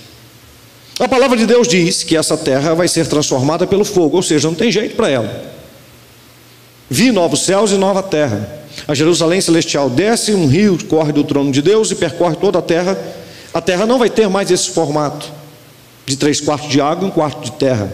A 0.98 1.06
palavra 1.06 1.36
de 1.36 1.46
Deus 1.46 1.68
diz 1.68 2.02
que 2.02 2.16
essa 2.16 2.36
terra 2.36 2.74
vai 2.74 2.88
ser 2.88 3.06
transformada 3.06 3.66
pelo 3.66 3.84
fogo, 3.84 4.16
ou 4.16 4.22
seja, 4.22 4.48
não 4.48 4.54
tem 4.54 4.72
jeito 4.72 4.96
para 4.96 5.10
ela. 5.10 5.44
Vi 6.88 7.12
novos 7.12 7.44
céus 7.44 7.70
e 7.70 7.76
nova 7.76 8.02
terra. 8.02 8.64
A 8.88 8.94
Jerusalém 8.94 9.40
celestial 9.40 9.90
desce, 9.90 10.32
um 10.32 10.46
rio 10.46 10.78
corre 10.86 11.12
do 11.12 11.22
trono 11.22 11.52
de 11.52 11.60
Deus 11.60 11.90
e 11.90 11.94
percorre 11.94 12.36
toda 12.36 12.60
a 12.60 12.62
terra. 12.62 12.98
A 13.52 13.60
terra 13.60 13.84
não 13.84 13.98
vai 13.98 14.08
ter 14.08 14.28
mais 14.28 14.50
esse 14.50 14.70
formato 14.70 15.30
de 16.06 16.16
três 16.16 16.40
quartos 16.40 16.70
de 16.70 16.80
água 16.80 17.04
e 17.04 17.08
um 17.08 17.10
quarto 17.10 17.44
de 17.44 17.52
terra. 17.52 17.92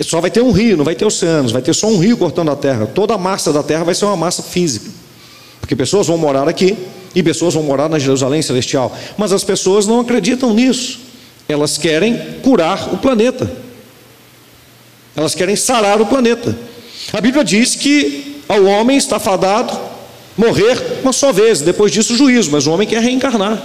Só 0.00 0.20
vai 0.20 0.30
ter 0.30 0.42
um 0.42 0.52
rio, 0.52 0.76
não 0.76 0.84
vai 0.84 0.94
ter 0.94 1.04
oceanos, 1.04 1.50
vai 1.50 1.60
ter 1.60 1.74
só 1.74 1.88
um 1.88 1.98
rio 1.98 2.16
cortando 2.16 2.50
a 2.50 2.56
terra. 2.56 2.86
Toda 2.86 3.14
a 3.14 3.18
massa 3.18 3.52
da 3.52 3.62
terra 3.62 3.84
vai 3.84 3.94
ser 3.94 4.04
uma 4.04 4.16
massa 4.16 4.42
física. 4.42 4.88
Porque 5.60 5.74
pessoas 5.74 6.06
vão 6.06 6.16
morar 6.16 6.48
aqui 6.48 6.76
e 7.14 7.22
pessoas 7.22 7.54
vão 7.54 7.62
morar 7.62 7.88
na 7.88 7.98
Jerusalém 7.98 8.42
celestial. 8.42 8.96
Mas 9.16 9.32
as 9.32 9.42
pessoas 9.44 9.86
não 9.86 10.00
acreditam 10.00 10.54
nisso. 10.54 11.11
Elas 11.48 11.76
querem 11.76 12.16
curar 12.42 12.92
o 12.94 12.98
planeta. 12.98 13.50
Elas 15.14 15.34
querem 15.34 15.56
sarar 15.56 16.00
o 16.00 16.06
planeta. 16.06 16.56
A 17.12 17.20
Bíblia 17.20 17.44
diz 17.44 17.74
que 17.74 18.42
ao 18.48 18.64
homem 18.64 18.96
está 18.96 19.18
fadado 19.18 19.78
morrer 20.36 21.00
uma 21.02 21.12
só 21.12 21.32
vez, 21.32 21.60
depois 21.60 21.92
disso 21.92 22.14
o 22.14 22.16
juízo, 22.16 22.50
mas 22.50 22.66
o 22.66 22.72
homem 22.72 22.88
quer 22.88 23.02
reencarnar. 23.02 23.62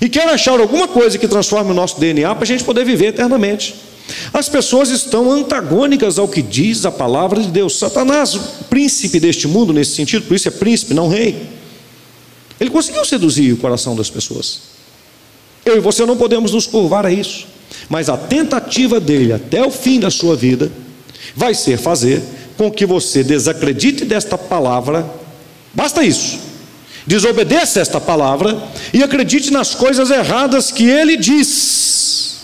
E 0.00 0.08
quer 0.08 0.28
achar 0.28 0.58
alguma 0.60 0.88
coisa 0.88 1.16
que 1.18 1.28
transforme 1.28 1.70
o 1.70 1.74
nosso 1.74 1.98
DNA 1.98 2.34
para 2.34 2.44
a 2.44 2.46
gente 2.46 2.64
poder 2.64 2.84
viver 2.84 3.06
eternamente. 3.06 3.74
As 4.32 4.48
pessoas 4.48 4.90
estão 4.90 5.30
antagônicas 5.30 6.18
ao 6.18 6.28
que 6.28 6.42
diz 6.42 6.84
a 6.84 6.90
palavra 6.90 7.40
de 7.40 7.48
Deus. 7.48 7.78
Satanás, 7.78 8.34
príncipe 8.68 9.20
deste 9.20 9.46
mundo, 9.46 9.72
nesse 9.72 9.94
sentido, 9.94 10.26
por 10.26 10.34
isso 10.34 10.48
é 10.48 10.50
príncipe, 10.50 10.94
não 10.94 11.08
rei. 11.08 11.46
Ele 12.58 12.70
conseguiu 12.70 13.04
seduzir 13.04 13.52
o 13.52 13.56
coração 13.58 13.94
das 13.94 14.10
pessoas. 14.10 14.77
Eu 15.64 15.76
e 15.76 15.80
você 15.80 16.04
não 16.06 16.16
podemos 16.16 16.52
nos 16.52 16.66
curvar 16.66 17.04
a 17.06 17.12
isso. 17.12 17.46
Mas 17.88 18.08
a 18.08 18.16
tentativa 18.16 19.00
dele 19.00 19.32
até 19.32 19.64
o 19.64 19.70
fim 19.70 20.00
da 20.00 20.10
sua 20.10 20.36
vida 20.36 20.70
vai 21.34 21.54
ser 21.54 21.78
fazer 21.78 22.22
com 22.56 22.70
que 22.70 22.84
você 22.84 23.22
desacredite 23.22 24.04
desta 24.04 24.36
palavra. 24.36 25.08
Basta 25.72 26.02
isso. 26.02 26.38
Desobedeça 27.06 27.80
esta 27.80 28.00
palavra 28.00 28.62
e 28.92 29.02
acredite 29.02 29.50
nas 29.50 29.74
coisas 29.74 30.10
erradas 30.10 30.70
que 30.70 30.84
ele 30.84 31.16
diz. 31.16 32.36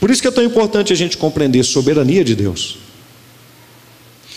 Por 0.00 0.10
isso 0.10 0.20
que 0.20 0.28
é 0.28 0.32
tão 0.32 0.42
importante 0.42 0.92
a 0.92 0.96
gente 0.96 1.16
compreender 1.16 1.60
a 1.60 1.64
soberania 1.64 2.24
de 2.24 2.34
Deus. 2.34 2.78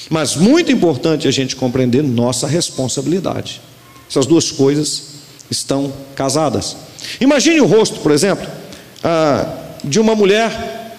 Mas 0.09 0.35
muito 0.35 0.71
importante 0.71 1.27
a 1.27 1.31
gente 1.31 1.55
compreender 1.55 2.03
nossa 2.03 2.47
responsabilidade. 2.47 3.61
Essas 4.09 4.25
duas 4.25 4.51
coisas 4.51 5.03
estão 5.49 5.93
casadas. 6.15 6.75
Imagine 7.19 7.61
o 7.61 7.65
rosto, 7.65 7.99
por 7.99 8.11
exemplo, 8.11 8.47
ah, 9.03 9.45
de 9.83 9.99
uma 9.99 10.15
mulher 10.15 10.95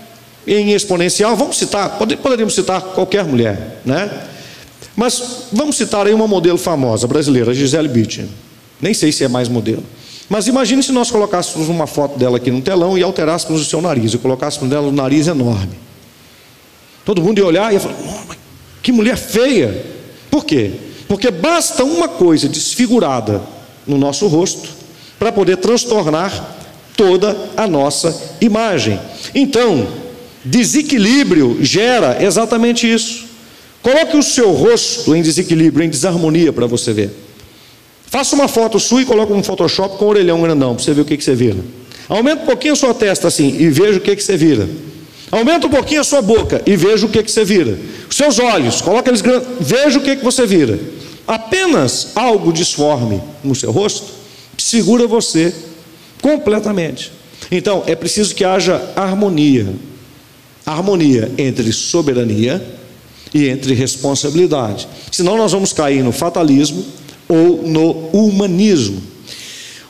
em 0.46 0.72
exponencial. 0.72 1.36
Vamos 1.36 1.58
citar, 1.58 1.98
poderíamos 1.98 2.54
citar 2.54 2.80
qualquer 2.80 3.24
mulher, 3.24 3.80
né? 3.84 4.10
Mas 4.96 5.46
vamos 5.52 5.76
citar 5.76 6.06
aí 6.06 6.12
uma 6.12 6.26
modelo 6.26 6.58
famosa 6.58 7.06
brasileira, 7.06 7.54
Gisele 7.54 7.88
Bündchen. 7.88 8.28
Nem 8.80 8.92
sei 8.92 9.12
se 9.12 9.24
é 9.24 9.28
mais 9.28 9.48
modelo. 9.48 9.84
Mas 10.28 10.46
imagine 10.46 10.82
se 10.82 10.92
nós 10.92 11.10
colocássemos 11.10 11.68
uma 11.68 11.86
foto 11.86 12.18
dela 12.18 12.36
aqui 12.36 12.50
no 12.50 12.62
telão 12.62 12.96
e 12.96 13.02
alterássemos 13.02 13.60
o 13.60 13.64
seu 13.64 13.80
nariz, 13.80 14.14
e 14.14 14.18
colocássemos 14.18 14.70
dela 14.70 14.88
um 14.88 14.92
nariz 14.92 15.26
enorme. 15.26 15.74
Todo 17.04 17.22
mundo 17.22 17.38
ia 17.38 17.46
olhar 17.46 17.70
e 17.70 17.74
ia 17.74 17.80
falar: 17.80 17.96
que 18.82 18.92
mulher 18.92 19.16
feia. 19.16 19.84
Por 20.30 20.44
quê? 20.44 20.72
Porque 21.08 21.30
basta 21.30 21.82
uma 21.82 22.08
coisa 22.08 22.48
desfigurada 22.48 23.42
no 23.86 23.98
nosso 23.98 24.28
rosto 24.28 24.79
para 25.20 25.30
poder 25.30 25.58
transtornar 25.58 26.56
toda 26.96 27.36
a 27.56 27.68
nossa 27.68 28.36
imagem. 28.40 28.98
Então, 29.34 29.86
desequilíbrio 30.44 31.58
gera 31.60 32.20
exatamente 32.20 32.90
isso. 32.90 33.26
Coloque 33.82 34.16
o 34.16 34.22
seu 34.22 34.50
rosto 34.50 35.14
em 35.14 35.22
desequilíbrio, 35.22 35.84
em 35.84 35.90
desarmonia 35.90 36.52
para 36.52 36.66
você 36.66 36.92
ver. 36.92 37.10
Faça 38.06 38.34
uma 38.34 38.48
foto 38.48 38.80
sua 38.80 39.02
e 39.02 39.04
coloque 39.04 39.32
um 39.32 39.42
Photoshop 39.42 39.98
com 39.98 40.06
orelhão 40.06 40.42
grandão 40.42 40.74
para 40.74 40.82
você 40.82 40.92
ver 40.92 41.02
o 41.02 41.04
que, 41.04 41.16
que 41.16 41.22
você 41.22 41.34
vira. 41.34 41.58
Aumenta 42.08 42.42
um 42.42 42.46
pouquinho 42.46 42.72
a 42.72 42.76
sua 42.76 42.92
testa 42.92 43.28
assim 43.28 43.54
e 43.60 43.68
veja 43.68 43.98
o 43.98 44.00
que, 44.00 44.16
que 44.16 44.22
você 44.22 44.36
vira. 44.36 44.68
Aumenta 45.30 45.68
um 45.68 45.70
pouquinho 45.70 46.00
a 46.00 46.04
sua 46.04 46.20
boca 46.20 46.60
e 46.66 46.74
veja 46.74 47.06
o 47.06 47.08
que, 47.08 47.22
que 47.22 47.30
você 47.30 47.44
vira. 47.44 47.78
Os 48.08 48.16
seus 48.16 48.40
olhos, 48.40 48.80
coloque 48.80 49.08
eles 49.08 49.20
grandes, 49.20 49.46
veja 49.60 49.98
o 49.98 50.02
que, 50.02 50.16
que 50.16 50.24
você 50.24 50.44
vira 50.44 50.80
apenas 51.30 52.08
algo 52.16 52.52
disforme 52.52 53.22
no 53.44 53.54
seu 53.54 53.70
rosto, 53.70 54.19
segura 54.62 55.06
você 55.06 55.54
completamente. 56.22 57.12
Então, 57.50 57.82
é 57.86 57.94
preciso 57.94 58.34
que 58.34 58.44
haja 58.44 58.80
harmonia. 58.94 59.66
Harmonia 60.64 61.30
entre 61.38 61.72
soberania 61.72 62.64
e 63.32 63.48
entre 63.48 63.74
responsabilidade. 63.74 64.88
Senão 65.10 65.36
nós 65.36 65.52
vamos 65.52 65.72
cair 65.72 66.02
no 66.02 66.12
fatalismo 66.12 66.84
ou 67.28 67.62
no 67.66 67.92
humanismo. 68.12 69.02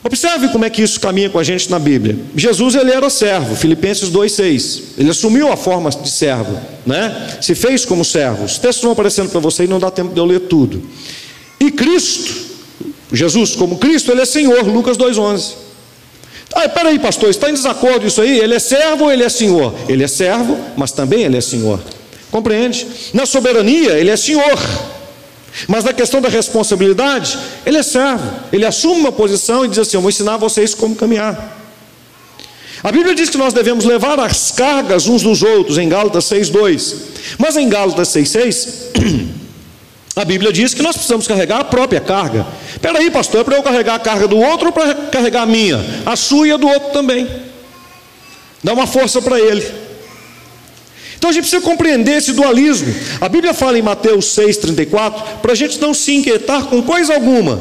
Observe 0.03 0.49
como 0.49 0.65
é 0.65 0.71
que 0.71 0.81
isso 0.81 0.99
caminha 0.99 1.29
com 1.29 1.39
a 1.39 1.43
gente 1.43 1.71
na 1.71 1.79
Bíblia. 1.79 2.19
Jesus 2.35 2.75
ele 2.75 2.91
era 2.91 3.11
servo, 3.11 3.55
Filipenses 3.55 4.09
2:6. 4.09 4.83
Ele 4.97 5.11
assumiu 5.11 5.53
a 5.53 5.57
forma 5.57 5.91
de 5.91 6.11
servo, 6.11 6.59
né? 6.87 7.39
Se 7.43 7.55
fez 7.55 7.85
como 7.85 8.03
servo. 8.03 8.45
Os 8.45 8.59
textos 8.59 8.83
vão 8.83 8.93
aparecendo 8.93 9.29
para 9.29 9.41
você 9.41 9.65
e 9.65 9.67
não 9.67 9.79
dá 9.79 9.91
tempo 9.91 10.15
de 10.15 10.19
eu 10.19 10.25
ler 10.25 10.41
tudo. 10.41 10.83
E 11.61 11.71
Cristo, 11.71 12.50
Jesus 13.13 13.57
como 13.57 13.79
Cristo, 13.79 14.13
ele 14.13 14.23
é 14.23 14.27
Senhor, 14.27 14.67
Lucas 14.67 14.97
2,11. 14.97 15.55
Ah, 16.53 16.69
peraí, 16.69 16.99
pastor, 16.99 17.31
está 17.31 17.49
em 17.49 17.55
desacordo 17.55 18.07
isso 18.07 18.21
aí? 18.21 18.39
Ele 18.39 18.55
é 18.55 18.59
servo 18.59 19.05
ou 19.05 19.13
ele 19.13 19.23
é 19.23 19.29
senhor? 19.29 19.73
Ele 19.89 20.03
é 20.03 20.09
servo, 20.09 20.59
mas 20.77 20.91
também 20.91 21.23
ele 21.23 21.37
é 21.37 21.41
senhor. 21.41 21.81
Compreende? 22.31 22.87
Na 23.13 23.25
soberania, 23.25 23.93
ele 23.93 24.11
é 24.11 24.17
senhor. 24.17 24.59
Mas 25.69 25.85
na 25.85 25.93
questão 25.93 26.21
da 26.21 26.29
responsabilidade, 26.29 27.39
ele 27.65 27.79
é 27.79 27.83
servo. 27.83 28.29
Ele 28.53 28.65
assume 28.65 29.01
uma 29.01 29.13
posição 29.13 29.65
e 29.65 29.69
diz 29.69 29.79
assim: 29.79 29.97
Eu 29.97 30.01
vou 30.01 30.11
ensinar 30.11 30.37
vocês 30.37 30.75
como 30.75 30.95
caminhar. 30.95 31.59
A 32.83 32.91
Bíblia 32.91 33.15
diz 33.15 33.29
que 33.29 33.37
nós 33.37 33.53
devemos 33.53 33.85
levar 33.85 34.19
as 34.19 34.53
cargas 34.53 35.07
uns 35.07 35.23
dos 35.23 35.43
outros, 35.43 35.77
em 35.77 35.89
Gálatas 35.89 36.25
6,2. 36.25 36.97
Mas 37.39 37.57
em 37.57 37.69
Gálatas 37.69 38.09
6,6, 38.09 39.29
a 40.17 40.25
Bíblia 40.25 40.53
diz 40.53 40.73
que 40.73 40.83
nós 40.83 40.97
precisamos 40.97 41.27
carregar 41.27 41.61
a 41.61 41.65
própria 41.65 42.01
carga. 42.01 42.47
Espera 42.81 42.99
aí, 42.99 43.11
pastor, 43.11 43.43
é 43.43 43.45
para 43.45 43.57
eu 43.57 43.63
carregar 43.63 43.97
a 43.97 43.99
carga 43.99 44.27
do 44.27 44.39
outro 44.39 44.69
ou 44.69 44.73
para 44.73 44.95
carregar 44.95 45.43
a 45.43 45.47
minha? 45.47 45.85
A 46.07 46.17
sua 46.17 46.49
e 46.49 46.51
a 46.51 46.57
do 46.57 46.67
outro 46.67 46.93
também. 46.93 47.29
Dá 48.65 48.73
uma 48.73 48.87
força 48.87 49.21
para 49.21 49.39
ele. 49.39 49.63
Então 51.15 51.29
a 51.29 51.33
gente 51.35 51.43
precisa 51.43 51.61
compreender 51.61 52.17
esse 52.17 52.33
dualismo. 52.33 52.91
A 53.21 53.29
Bíblia 53.29 53.53
fala 53.53 53.79
em 53.79 53.83
Mateus 53.83 54.35
6,34 54.35 55.41
para 55.43 55.53
a 55.53 55.55
gente 55.55 55.79
não 55.79 55.93
se 55.93 56.15
inquietar 56.15 56.65
com 56.65 56.83
coisa 56.83 57.13
alguma. 57.13 57.61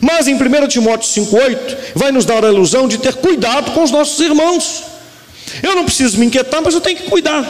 Mas 0.00 0.26
em 0.26 0.34
1 0.34 0.66
Timóteo 0.66 1.24
5,8 1.24 1.76
vai 1.94 2.10
nos 2.10 2.24
dar 2.24 2.44
a 2.44 2.48
ilusão 2.48 2.88
de 2.88 2.98
ter 2.98 3.14
cuidado 3.14 3.70
com 3.70 3.84
os 3.84 3.92
nossos 3.92 4.18
irmãos. 4.18 4.82
Eu 5.62 5.76
não 5.76 5.84
preciso 5.84 6.18
me 6.18 6.26
inquietar, 6.26 6.60
mas 6.60 6.74
eu 6.74 6.80
tenho 6.80 6.96
que 6.96 7.08
cuidar. 7.08 7.46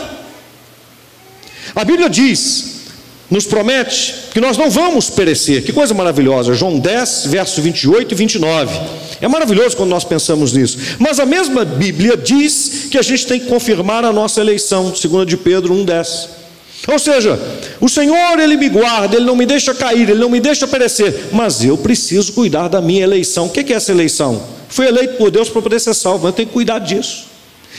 A 1.74 1.82
Bíblia 1.82 2.10
diz 2.10 2.77
nos 3.30 3.44
promete 3.46 4.14
que 4.32 4.40
nós 4.40 4.56
não 4.56 4.70
vamos 4.70 5.10
perecer. 5.10 5.62
Que 5.62 5.72
coisa 5.72 5.92
maravilhosa. 5.92 6.54
João 6.54 6.78
10, 6.78 7.26
verso 7.26 7.60
28 7.60 8.12
e 8.12 8.14
29. 8.14 8.80
É 9.20 9.28
maravilhoso 9.28 9.76
quando 9.76 9.90
nós 9.90 10.04
pensamos 10.04 10.52
nisso. 10.52 10.78
Mas 10.98 11.20
a 11.20 11.26
mesma 11.26 11.64
Bíblia 11.64 12.16
diz 12.16 12.86
que 12.90 12.96
a 12.96 13.02
gente 13.02 13.26
tem 13.26 13.38
que 13.38 13.46
confirmar 13.46 14.04
a 14.04 14.12
nossa 14.12 14.40
eleição, 14.40 14.94
segundo 14.94 15.26
de 15.26 15.36
Pedro 15.36 15.74
1:10. 15.74 16.28
Ou 16.86 16.98
seja, 16.98 17.38
o 17.80 17.88
Senhor 17.88 18.38
ele 18.38 18.56
me 18.56 18.68
guarda, 18.68 19.16
ele 19.16 19.26
não 19.26 19.36
me 19.36 19.44
deixa 19.44 19.74
cair, 19.74 20.08
ele 20.08 20.20
não 20.20 20.30
me 20.30 20.40
deixa 20.40 20.66
perecer, 20.66 21.26
mas 21.32 21.62
eu 21.62 21.76
preciso 21.76 22.32
cuidar 22.32 22.68
da 22.68 22.80
minha 22.80 23.02
eleição. 23.02 23.46
O 23.46 23.50
que 23.50 23.72
é 23.72 23.76
essa 23.76 23.90
eleição? 23.90 24.40
Fui 24.68 24.86
eleito 24.86 25.14
por 25.14 25.30
Deus 25.30 25.48
para 25.48 25.60
poder 25.60 25.80
ser 25.80 25.92
salvo, 25.92 26.28
eu 26.28 26.32
tenho 26.32 26.48
que 26.48 26.54
cuidar 26.54 26.78
disso. 26.78 27.26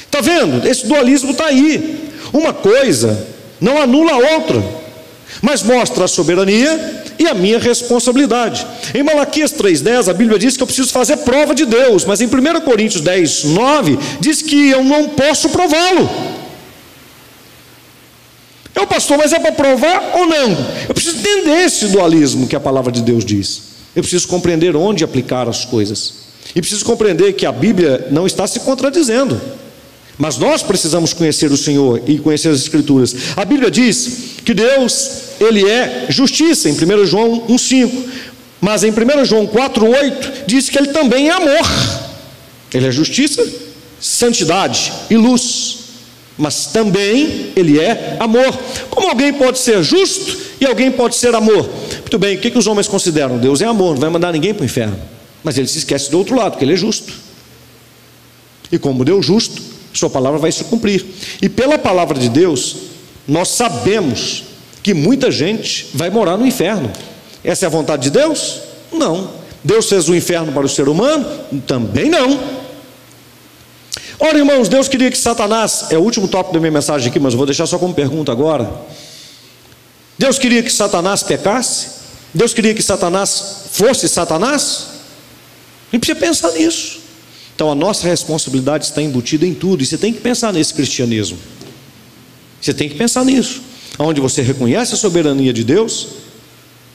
Está 0.06 0.22
vendo? 0.22 0.68
Esse 0.68 0.86
dualismo 0.86 1.32
está 1.32 1.46
aí. 1.46 2.10
Uma 2.34 2.54
coisa 2.54 3.26
não 3.60 3.82
anula 3.82 4.12
a 4.12 4.36
outra 4.36 4.79
mas 5.42 5.64
mostra 5.64 6.06
a 6.06 6.08
soberania 6.08 7.04
e 7.18 7.28
a 7.28 7.34
minha 7.34 7.60
responsabilidade. 7.60 8.66
Em 8.94 9.04
Malaquias 9.04 9.54
3,10, 9.54 10.10
a 10.10 10.14
Bíblia 10.14 10.40
diz 10.40 10.58
que 10.58 10.64
eu 10.64 10.68
preciso 10.68 10.92
fazer 10.92 11.18
prova 11.18 11.54
de 11.54 11.66
Deus, 11.66 12.06
mas 12.06 12.22
em 12.22 12.26
1 12.26 12.62
Coríntios 12.62 13.02
10, 13.02 13.46
9, 13.46 14.00
diz 14.20 14.42
que 14.42 14.70
eu 14.70 14.84
não 14.84 15.10
posso 15.10 15.50
prová-lo. 15.50 16.10
O 18.82 18.88
pastor, 18.88 19.18
mas 19.18 19.34
é 19.34 19.40
para 19.40 19.52
provar 19.52 20.14
ou 20.16 20.26
não? 20.26 20.52
Eu 20.88 20.94
preciso 20.94 21.18
entender 21.18 21.66
esse 21.66 21.88
dualismo 21.88 22.48
que 22.48 22.56
a 22.56 22.60
palavra 22.60 22.92
de 22.92 23.02
Deus 23.02 23.26
diz. 23.26 23.62
Eu 23.96 24.02
preciso 24.02 24.28
compreender 24.28 24.76
onde 24.76 25.04
aplicar 25.04 25.50
as 25.50 25.66
coisas. 25.66 26.14
E 26.56 26.62
preciso 26.62 26.86
compreender 26.86 27.34
que 27.34 27.46
a 27.46 27.52
Bíblia 27.52 28.08
não 28.10 28.26
está 28.26 28.48
se 28.48 28.62
contradizendo. 28.62 29.40
Mas 30.20 30.38
nós 30.38 30.62
precisamos 30.62 31.14
conhecer 31.14 31.50
o 31.50 31.56
Senhor 31.56 32.02
e 32.06 32.20
conhecer 32.20 32.50
as 32.50 32.60
Escrituras. 32.60 33.16
A 33.38 33.46
Bíblia 33.46 33.72
diz 33.72 34.34
que 34.44 34.54
Deus, 34.54 35.12
Ele 35.40 35.66
é 35.66 36.08
justiça, 36.10 36.68
em 36.70 36.74
1 36.74 37.06
João 37.06 37.48
1,5. 37.48 37.90
Mas 38.60 38.84
em 38.84 38.92
1 38.92 39.24
João 39.24 39.48
4,8 39.48 40.44
diz 40.46 40.68
que 40.68 40.78
Ele 40.78 40.90
também 40.90 41.30
é 41.30 41.32
amor. 41.32 41.66
Ele 42.74 42.88
é 42.88 42.92
justiça, 42.92 43.48
santidade 43.98 44.92
e 45.10 45.16
luz. 45.16 45.78
Mas 46.38 46.66
também 46.66 47.54
Ele 47.56 47.80
é 47.80 48.18
amor. 48.20 48.54
Como 48.90 49.08
alguém 49.08 49.32
pode 49.32 49.58
ser 49.60 49.82
justo 49.82 50.38
e 50.60 50.66
alguém 50.66 50.92
pode 50.92 51.16
ser 51.16 51.34
amor? 51.34 51.70
Muito 52.02 52.20
bem, 52.20 52.36
o 52.36 52.40
que, 52.42 52.52
que 52.52 52.58
os 52.58 52.68
homens 52.68 52.90
consideram? 52.90 53.38
Deus 53.38 53.62
é 53.62 53.66
amor, 53.66 53.94
não 53.94 54.02
vai 54.02 54.10
mandar 54.10 54.34
ninguém 54.34 54.54
para 54.54 54.64
o 54.64 54.66
inferno. 54.66 55.00
Mas 55.46 55.58
ele 55.58 55.68
se 55.68 55.78
esquece 55.78 56.12
do 56.12 56.18
outro 56.18 56.36
lado, 56.36 56.58
que 56.58 56.66
ele 56.66 56.74
é 56.74 56.76
justo. 56.76 57.14
E 58.70 58.78
como 58.78 59.06
Deus 59.06 59.26
justo, 59.26 59.69
sua 59.94 60.10
palavra 60.10 60.40
vai 60.40 60.52
se 60.52 60.64
cumprir. 60.66 61.06
E 61.42 61.50
pela 61.50 61.78
palavra 61.78 62.18
de 62.18 62.30
Deus, 62.30 62.76
nós 63.28 63.50
sabemos 63.50 64.44
que 64.82 64.94
muita 64.94 65.32
gente 65.32 65.88
vai 65.94 66.10
morar 66.10 66.38
no 66.38 66.46
inferno. 66.46 66.92
Essa 67.44 67.66
é 67.66 67.68
a 67.68 67.70
vontade 67.70 68.04
de 68.04 68.10
Deus? 68.12 68.62
Não. 68.92 69.32
Deus 69.64 69.90
fez 69.90 70.08
o 70.08 70.16
inferno 70.16 70.52
para 70.52 70.66
o 70.66 70.70
ser 70.70 70.88
humano? 70.88 71.26
Também 71.68 72.10
não. 72.10 72.40
Ora, 74.20 74.38
irmãos, 74.38 74.68
Deus 74.68 74.88
queria 74.88 75.10
que 75.10 75.18
Satanás, 75.18 75.86
é 75.90 75.98
o 75.98 76.02
último 76.02 76.28
tópico 76.28 76.54
da 76.54 76.60
minha 76.60 76.72
mensagem 76.72 77.10
aqui, 77.10 77.20
mas 77.20 77.34
vou 77.34 77.46
deixar 77.46 77.66
só 77.66 77.80
como 77.80 77.94
pergunta 77.94 78.32
agora. 78.32 78.70
Deus 80.18 80.38
queria 80.38 80.62
que 80.62 80.72
Satanás 80.72 81.24
pecasse? 81.24 81.88
Deus 82.34 82.54
queria 82.54 82.74
que 82.74 82.84
Satanás 82.84 83.64
fosse 83.72 84.10
Satanás? 84.10 84.88
A 85.92 85.96
gente 85.96 86.06
precisa 86.06 86.20
pensar 86.20 86.52
nisso. 86.52 86.99
Então 87.60 87.70
a 87.70 87.76
nossa 87.76 88.08
responsabilidade 88.08 88.86
está 88.86 89.02
embutida 89.02 89.46
em 89.46 89.54
tudo, 89.54 89.84
e 89.84 89.86
você 89.86 89.98
tem 89.98 90.14
que 90.14 90.22
pensar 90.22 90.54
nesse 90.54 90.74
cristianismo. 90.74 91.38
Você 92.62 92.74
tem 92.74 92.88
que 92.88 92.96
pensar 92.96 93.26
nisso. 93.26 93.62
Onde 94.00 94.22
você 94.22 94.42
reconhece 94.42 94.94
a 94.94 94.98
soberania 94.98 95.52
de 95.52 95.66
Deus, 95.66 96.08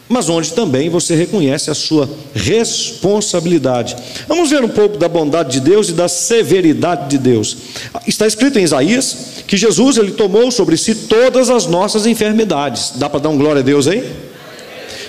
mas 0.09 0.31
onde 0.31 0.55
também 0.55 0.89
você 0.89 1.15
reconhece 1.15 1.71
a 1.71 1.75
sua 1.75 2.09
responsabilidade. 2.35 3.95
Vamos 4.27 4.49
ver 4.49 4.65
um 4.65 4.69
pouco 4.71 4.97
da 4.97 5.07
bondade 5.07 5.53
de 5.53 5.61
Deus 5.61 5.91
e 5.91 5.93
da 5.93 6.09
severidade 6.09 7.11
de 7.11 7.19
Deus. 7.19 7.59
Está 8.07 8.27
escrito 8.27 8.59
em 8.59 8.63
Isaías 8.63 9.43
que 9.47 9.59
Jesus 9.59 9.99
ele 9.99 10.13
tomou 10.13 10.51
sobre 10.51 10.79
si 10.79 10.95
todas 10.95 11.51
as 11.51 11.67
nossas 11.67 12.07
enfermidades. 12.07 12.93
Dá 12.95 13.11
para 13.11 13.21
dar 13.21 13.29
um 13.29 13.37
glória 13.37 13.61
a 13.61 13.63
Deus 13.63 13.87
aí? 13.87 14.03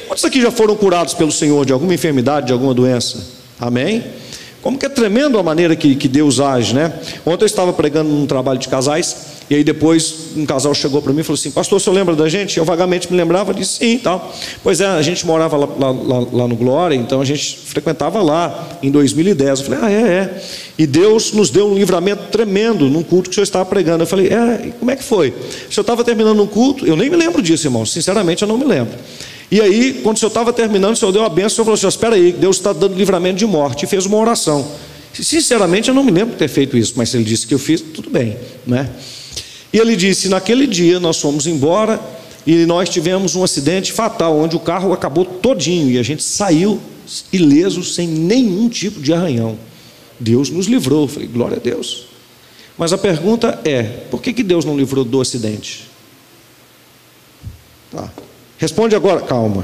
Quantos 0.09 0.25
aqui 0.25 0.41
já 0.41 0.51
foram 0.51 0.75
curados 0.75 1.13
pelo 1.13 1.31
Senhor 1.31 1.65
de 1.65 1.71
alguma 1.71 1.93
enfermidade, 1.93 2.47
de 2.47 2.51
alguma 2.51 2.73
doença? 2.73 3.25
Amém? 3.57 4.03
Como 4.65 4.79
que 4.79 4.85
é 4.87 4.89
tremendo 4.89 5.37
a 5.37 5.43
maneira 5.43 5.75
que, 5.75 5.95
que 5.95 6.07
Deus 6.07 6.39
age, 6.39 6.73
né? 6.73 6.91
Ontem 7.23 7.43
eu 7.43 7.45
estava 7.45 7.71
pregando 7.71 8.09
num 8.09 8.25
trabalho 8.25 8.57
de 8.57 8.67
casais, 8.67 9.15
e 9.47 9.53
aí 9.53 9.63
depois 9.63 10.31
um 10.35 10.43
casal 10.43 10.73
chegou 10.73 11.03
para 11.03 11.13
mim 11.13 11.19
e 11.19 11.23
falou 11.23 11.37
assim: 11.37 11.51
Pastor, 11.51 11.79
senhor 11.79 11.95
lembra 11.95 12.15
da 12.15 12.27
gente? 12.27 12.57
Eu 12.57 12.65
vagamente 12.65 13.11
me 13.11 13.15
lembrava, 13.15 13.53
disse 13.53 13.73
sim 13.73 13.99
tal. 13.99 14.33
Pois 14.63 14.81
é, 14.81 14.87
a 14.87 15.03
gente 15.03 15.23
morava 15.23 15.55
lá, 15.55 15.67
lá, 15.67 16.27
lá, 16.33 16.47
no 16.47 16.55
Glória, 16.55 16.95
então 16.95 17.21
a 17.21 17.25
gente 17.25 17.59
frequentava 17.59 18.23
lá 18.23 18.79
em 18.81 18.89
2010. 18.89 19.59
Eu 19.59 19.65
falei: 19.67 19.79
Ah, 19.83 19.91
é, 19.91 20.01
é. 20.01 20.43
E 20.79 20.87
Deus 20.87 21.31
nos 21.31 21.51
deu 21.51 21.67
um 21.67 21.75
livramento 21.75 22.23
tremendo 22.31 22.89
num 22.89 23.03
culto 23.03 23.29
que 23.29 23.33
o 23.33 23.35
senhor 23.35 23.43
estava 23.43 23.65
pregando. 23.65 24.01
Eu 24.01 24.07
falei: 24.07 24.29
É, 24.29 24.71
como 24.79 24.89
é 24.89 24.95
que 24.95 25.03
foi? 25.03 25.29
O 25.29 25.71
senhor 25.71 25.81
estava 25.81 26.03
terminando 26.03 26.41
um 26.41 26.47
culto, 26.47 26.87
eu 26.87 26.95
nem 26.95 27.07
me 27.07 27.15
lembro 27.15 27.39
disso, 27.39 27.67
irmão, 27.67 27.85
sinceramente 27.85 28.41
eu 28.41 28.47
não 28.47 28.57
me 28.57 28.65
lembro. 28.65 28.95
E 29.51 29.61
aí, 29.61 29.99
quando 30.01 30.17
o 30.17 30.19
senhor 30.19 30.29
estava 30.29 30.51
terminando, 30.51 30.93
o 30.93 30.95
senhor 30.95 31.11
deu 31.11 31.23
a 31.23 31.29
benção, 31.29 31.47
o 31.47 31.49
senhor 31.49 31.65
falou 31.65 31.75
assim: 31.75 31.87
espera 31.87 32.15
aí, 32.15 32.31
Deus 32.31 32.57
está 32.57 32.73
dando 32.73 32.95
livramento 32.95 33.37
de 33.37 33.45
morte, 33.45 33.85
e 33.85 33.87
fez 33.87 34.05
uma 34.05 34.17
oração. 34.17 34.69
Sinceramente, 35.13 35.89
eu 35.89 35.95
não 35.95 36.03
me 36.03 36.11
lembro 36.11 36.33
de 36.33 36.37
ter 36.37 36.47
feito 36.47 36.77
isso, 36.77 36.93
mas 36.97 37.09
se 37.09 37.17
ele 37.17 37.23
disse 37.23 37.47
que 37.47 37.53
eu 37.53 37.59
fiz, 37.59 37.79
tudo 37.79 38.09
bem, 38.09 38.37
né? 38.65 38.89
E 39.71 39.77
ele 39.77 39.95
disse: 39.95 40.29
naquele 40.29 40.67
dia 40.67 40.99
nós 40.99 41.19
fomos 41.19 41.47
embora 41.47 41.99
e 42.45 42.65
nós 42.65 42.89
tivemos 42.89 43.35
um 43.35 43.43
acidente 43.43 43.93
fatal, 43.93 44.37
onde 44.37 44.55
o 44.55 44.59
carro 44.59 44.93
acabou 44.93 45.25
todinho 45.25 45.89
e 45.91 45.97
a 45.97 46.03
gente 46.03 46.23
saiu 46.23 46.79
ileso, 47.31 47.83
sem 47.83 48.07
nenhum 48.07 48.67
tipo 48.67 48.99
de 48.99 49.13
arranhão. 49.13 49.57
Deus 50.19 50.49
nos 50.49 50.65
livrou. 50.65 51.03
Eu 51.03 51.07
falei: 51.07 51.27
glória 51.27 51.57
a 51.57 51.59
Deus. 51.59 52.07
Mas 52.77 52.91
a 52.91 52.97
pergunta 52.97 53.59
é: 53.63 53.83
por 53.83 54.21
que, 54.21 54.33
que 54.33 54.43
Deus 54.43 54.65
não 54.65 54.77
livrou 54.77 55.05
do 55.05 55.21
acidente? 55.21 55.87
Tá. 57.91 58.11
Responde 58.65 58.95
agora, 58.95 59.21
calma. 59.21 59.63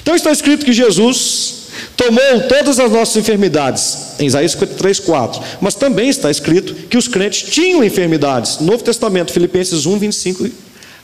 Então 0.00 0.14
está 0.14 0.30
escrito 0.30 0.64
que 0.64 0.72
Jesus 0.72 1.64
tomou 1.96 2.40
todas 2.48 2.78
as 2.78 2.88
nossas 2.88 3.16
enfermidades, 3.16 4.12
em 4.20 4.26
Isaías 4.26 4.52
53, 4.52 5.00
4. 5.00 5.42
Mas 5.60 5.74
também 5.74 6.08
está 6.08 6.30
escrito 6.30 6.72
que 6.88 6.96
os 6.96 7.08
crentes 7.08 7.50
tinham 7.52 7.82
enfermidades. 7.82 8.60
Novo 8.60 8.84
Testamento, 8.84 9.32
Filipenses 9.32 9.86
1, 9.86 9.98
25 9.98 10.48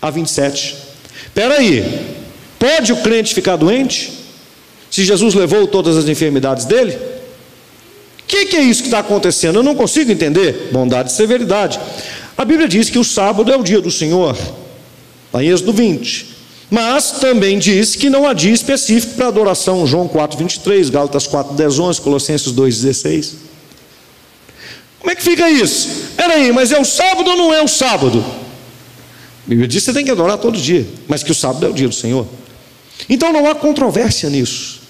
a 0.01 0.11
27. 0.11 0.77
Espera 1.25 1.59
aí, 1.59 2.07
pode 2.57 2.93
o 2.93 2.99
crente 2.99 3.35
ficar 3.35 3.57
doente? 3.57 4.13
Se 4.89 5.03
Jesus 5.03 5.35
levou 5.35 5.67
todas 5.67 5.97
as 5.97 6.09
enfermidades 6.09 6.67
dele? 6.67 6.93
O 6.93 8.27
que, 8.29 8.47
que, 8.47 8.57
é 8.57 8.63
isso 8.63 8.83
que 8.83 8.87
está 8.87 9.01
acontecendo? 9.01 9.57
Eu 9.57 9.65
não 9.65 9.75
consigo 9.75 10.13
entender. 10.13 10.69
Bondade 10.71 11.11
e 11.11 11.15
severidade. 11.15 11.81
A 12.39 12.45
Bíblia 12.45 12.69
diz 12.69 12.89
que 12.89 12.99
o 13.01 13.03
sábado 13.03 13.53
é 13.53 13.57
o 13.57 13.65
dia 13.65 13.81
do 13.81 13.91
Senhor. 13.91 14.37
Está 15.27 15.43
em 15.43 15.49
Êxodo 15.49 15.73
20. 15.73 16.36
Mas 16.71 17.13
também 17.13 17.59
diz 17.59 17.95
que 17.95 18.11
não 18.11 18.27
há 18.27 18.33
dia 18.33 18.53
específico 18.53 19.15
para 19.15 19.29
adoração, 19.29 19.87
João 19.87 20.09
4, 20.09 20.37
23, 20.39 20.91
Gálatas 20.91 21.27
4, 21.27 21.55
10, 21.55 21.79
11, 21.79 22.01
Colossenses 22.01 22.53
2, 22.53 22.83
16. 22.83 23.37
Como 24.99 25.11
é 25.11 25.15
que 25.15 25.23
fica 25.23 25.49
isso? 25.49 25.89
Peraí, 26.17 26.51
mas 26.51 26.73
é 26.73 26.81
o 26.81 26.85
sábado 26.85 27.31
ou 27.31 27.37
não 27.37 27.55
é 27.55 27.63
o 27.63 27.69
sábado? 27.69 28.19
A 28.19 29.49
Bíblia 29.49 29.69
diz 29.69 29.85
que 29.85 29.87
você 29.87 29.93
tem 29.93 30.05
que 30.05 30.11
adorar 30.11 30.39
todo 30.39 30.59
dia, 30.59 30.85
mas 31.07 31.23
que 31.23 31.31
o 31.31 31.35
sábado 31.35 31.65
é 31.67 31.69
o 31.69 31.73
dia 31.73 31.87
do 31.87 31.95
Senhor. 31.95 32.27
Então 33.09 33.33
não 33.33 33.49
há 33.49 33.55
controvérsia 33.55 34.29
nisso. 34.29 34.81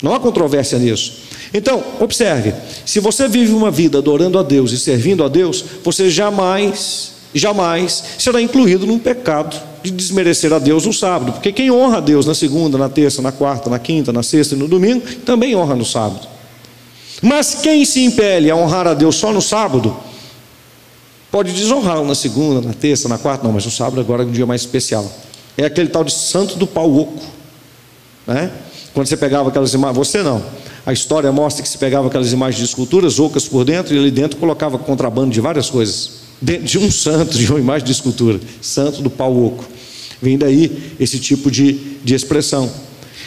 Não 0.00 0.14
há 0.14 0.20
controvérsia 0.20 0.78
nisso. 0.78 1.14
Então, 1.52 1.82
observe: 1.98 2.54
se 2.84 3.00
você 3.00 3.26
vive 3.26 3.52
uma 3.52 3.70
vida 3.70 3.98
adorando 3.98 4.38
a 4.38 4.44
Deus 4.44 4.70
e 4.70 4.78
servindo 4.78 5.24
a 5.24 5.28
Deus, 5.28 5.64
você 5.82 6.08
jamais, 6.08 7.14
jamais 7.38 8.02
será 8.18 8.40
incluído 8.40 8.86
num 8.86 8.98
pecado 8.98 9.60
de 9.82 9.90
desmerecer 9.90 10.52
a 10.52 10.58
Deus 10.58 10.86
no 10.86 10.92
sábado, 10.92 11.32
porque 11.32 11.52
quem 11.52 11.70
honra 11.70 11.98
a 11.98 12.00
Deus 12.00 12.26
na 12.26 12.34
segunda, 12.34 12.78
na 12.78 12.88
terça, 12.88 13.22
na 13.22 13.32
quarta, 13.32 13.70
na 13.70 13.78
quinta, 13.78 14.12
na 14.12 14.22
sexta 14.22 14.54
e 14.54 14.58
no 14.58 14.66
domingo, 14.66 15.06
também 15.24 15.54
honra 15.54 15.74
no 15.74 15.84
sábado. 15.84 16.26
Mas 17.22 17.56
quem 17.56 17.84
se 17.84 18.04
impele 18.04 18.50
a 18.50 18.56
honrar 18.56 18.86
a 18.86 18.94
Deus 18.94 19.16
só 19.16 19.32
no 19.32 19.40
sábado, 19.40 19.96
pode 21.30 21.52
desonrá-lo 21.52 22.06
na 22.06 22.14
segunda, 22.14 22.66
na 22.66 22.74
terça, 22.74 23.08
na 23.08 23.18
quarta, 23.18 23.44
não, 23.44 23.52
mas 23.52 23.64
no 23.64 23.70
sábado 23.70 24.00
agora 24.00 24.22
é 24.22 24.26
um 24.26 24.30
dia 24.30 24.46
mais 24.46 24.62
especial. 24.62 25.10
É 25.56 25.64
aquele 25.64 25.88
tal 25.88 26.04
de 26.04 26.12
santo 26.12 26.56
do 26.56 26.66
pau 26.66 26.94
oco. 26.94 27.22
Né? 28.26 28.50
Quando 28.92 29.06
você 29.06 29.16
pegava 29.16 29.48
aquelas 29.48 29.72
imagens, 29.72 29.96
você 29.96 30.22
não. 30.22 30.42
A 30.84 30.92
história 30.92 31.30
mostra 31.32 31.62
que 31.62 31.68
se 31.68 31.78
pegava 31.78 32.08
aquelas 32.08 32.32
imagens 32.32 32.58
de 32.58 32.64
esculturas 32.64 33.18
ocas 33.18 33.48
por 33.48 33.64
dentro 33.64 33.94
e 33.94 33.98
ali 33.98 34.10
dentro 34.10 34.38
colocava 34.38 34.78
contrabando 34.78 35.30
de 35.30 35.40
várias 35.40 35.68
coisas. 35.68 36.25
Dentro 36.40 36.64
de 36.64 36.78
um 36.78 36.90
santo, 36.90 37.38
de 37.38 37.50
uma 37.50 37.58
imagem 37.58 37.86
de 37.86 37.92
escultura. 37.92 38.40
Santo 38.60 39.02
do 39.02 39.10
pau 39.10 39.36
oco. 39.36 39.64
Vem 40.20 40.36
daí 40.36 40.94
esse 40.98 41.18
tipo 41.18 41.50
de, 41.50 41.72
de 42.02 42.14
expressão. 42.14 42.70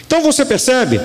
Então 0.05 0.21
você 0.21 0.43
percebe 0.45 0.99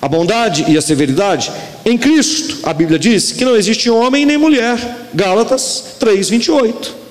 a 0.00 0.08
bondade 0.08 0.64
e 0.68 0.76
a 0.76 0.82
severidade 0.82 1.50
em 1.84 1.96
Cristo. 1.96 2.58
A 2.64 2.72
Bíblia 2.72 2.98
diz 2.98 3.32
que 3.32 3.44
não 3.44 3.56
existe 3.56 3.88
homem 3.88 4.26
nem 4.26 4.36
mulher. 4.36 5.08
Gálatas 5.14 5.96
3, 5.98 6.28
28. 6.28 7.02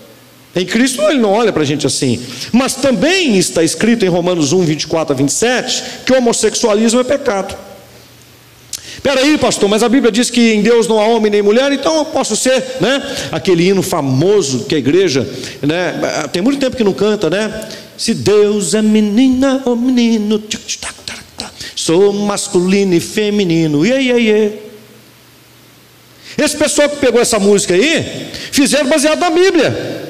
Em 0.56 0.66
Cristo 0.66 1.02
ele 1.04 1.20
não 1.20 1.32
olha 1.32 1.54
para 1.54 1.62
a 1.62 1.66
gente 1.66 1.88
assim. 1.88 2.22
Mas 2.52 2.76
também 2.76 3.38
está 3.38 3.64
escrito 3.64 4.06
em 4.06 4.10
Romanos 4.10 4.52
1, 4.52 4.66
24 4.66 5.14
a 5.14 5.18
27 5.18 5.84
que 6.06 6.12
o 6.12 6.18
homossexualismo 6.18 7.00
é 7.00 7.04
pecado. 7.04 7.58
Espera 8.94 9.22
aí, 9.22 9.38
pastor, 9.38 9.70
mas 9.70 9.84
a 9.84 9.90
Bíblia 9.90 10.12
diz 10.12 10.30
que 10.30 10.54
em 10.54 10.62
Deus 10.62 10.88
não 10.88 11.00
há 11.00 11.06
homem 11.06 11.32
nem 11.32 11.42
mulher, 11.42 11.72
então 11.72 11.98
eu 11.98 12.06
posso 12.06 12.36
ser, 12.36 12.64
né? 12.80 13.02
Aquele 13.32 13.68
hino 13.68 13.82
famoso 13.82 14.66
que 14.66 14.76
a 14.76 14.78
igreja, 14.78 15.28
né? 15.62 16.28
Tem 16.32 16.42
muito 16.42 16.60
tempo 16.60 16.76
que 16.76 16.84
não 16.84 16.94
canta, 16.94 17.30
né? 17.30 17.68
Se 17.98 18.14
Deus 18.14 18.74
é 18.74 18.82
menina 18.82 19.62
ou 19.66 19.76
menino, 19.76 20.44
sou 21.76 22.14
masculino 22.14 22.94
e 22.94 23.00
feminino, 23.00 23.86
e 23.86 23.92
aí, 23.92 24.12
aí, 24.12 24.60
Esse 26.38 26.56
pessoal 26.56 26.90
que 26.90 26.98
pegou 26.98 27.20
essa 27.22 27.40
música 27.40 27.74
aí, 27.74 28.30
fizeram 28.52 28.90
baseado 28.90 29.20
na 29.20 29.30
Bíblia, 29.30 30.10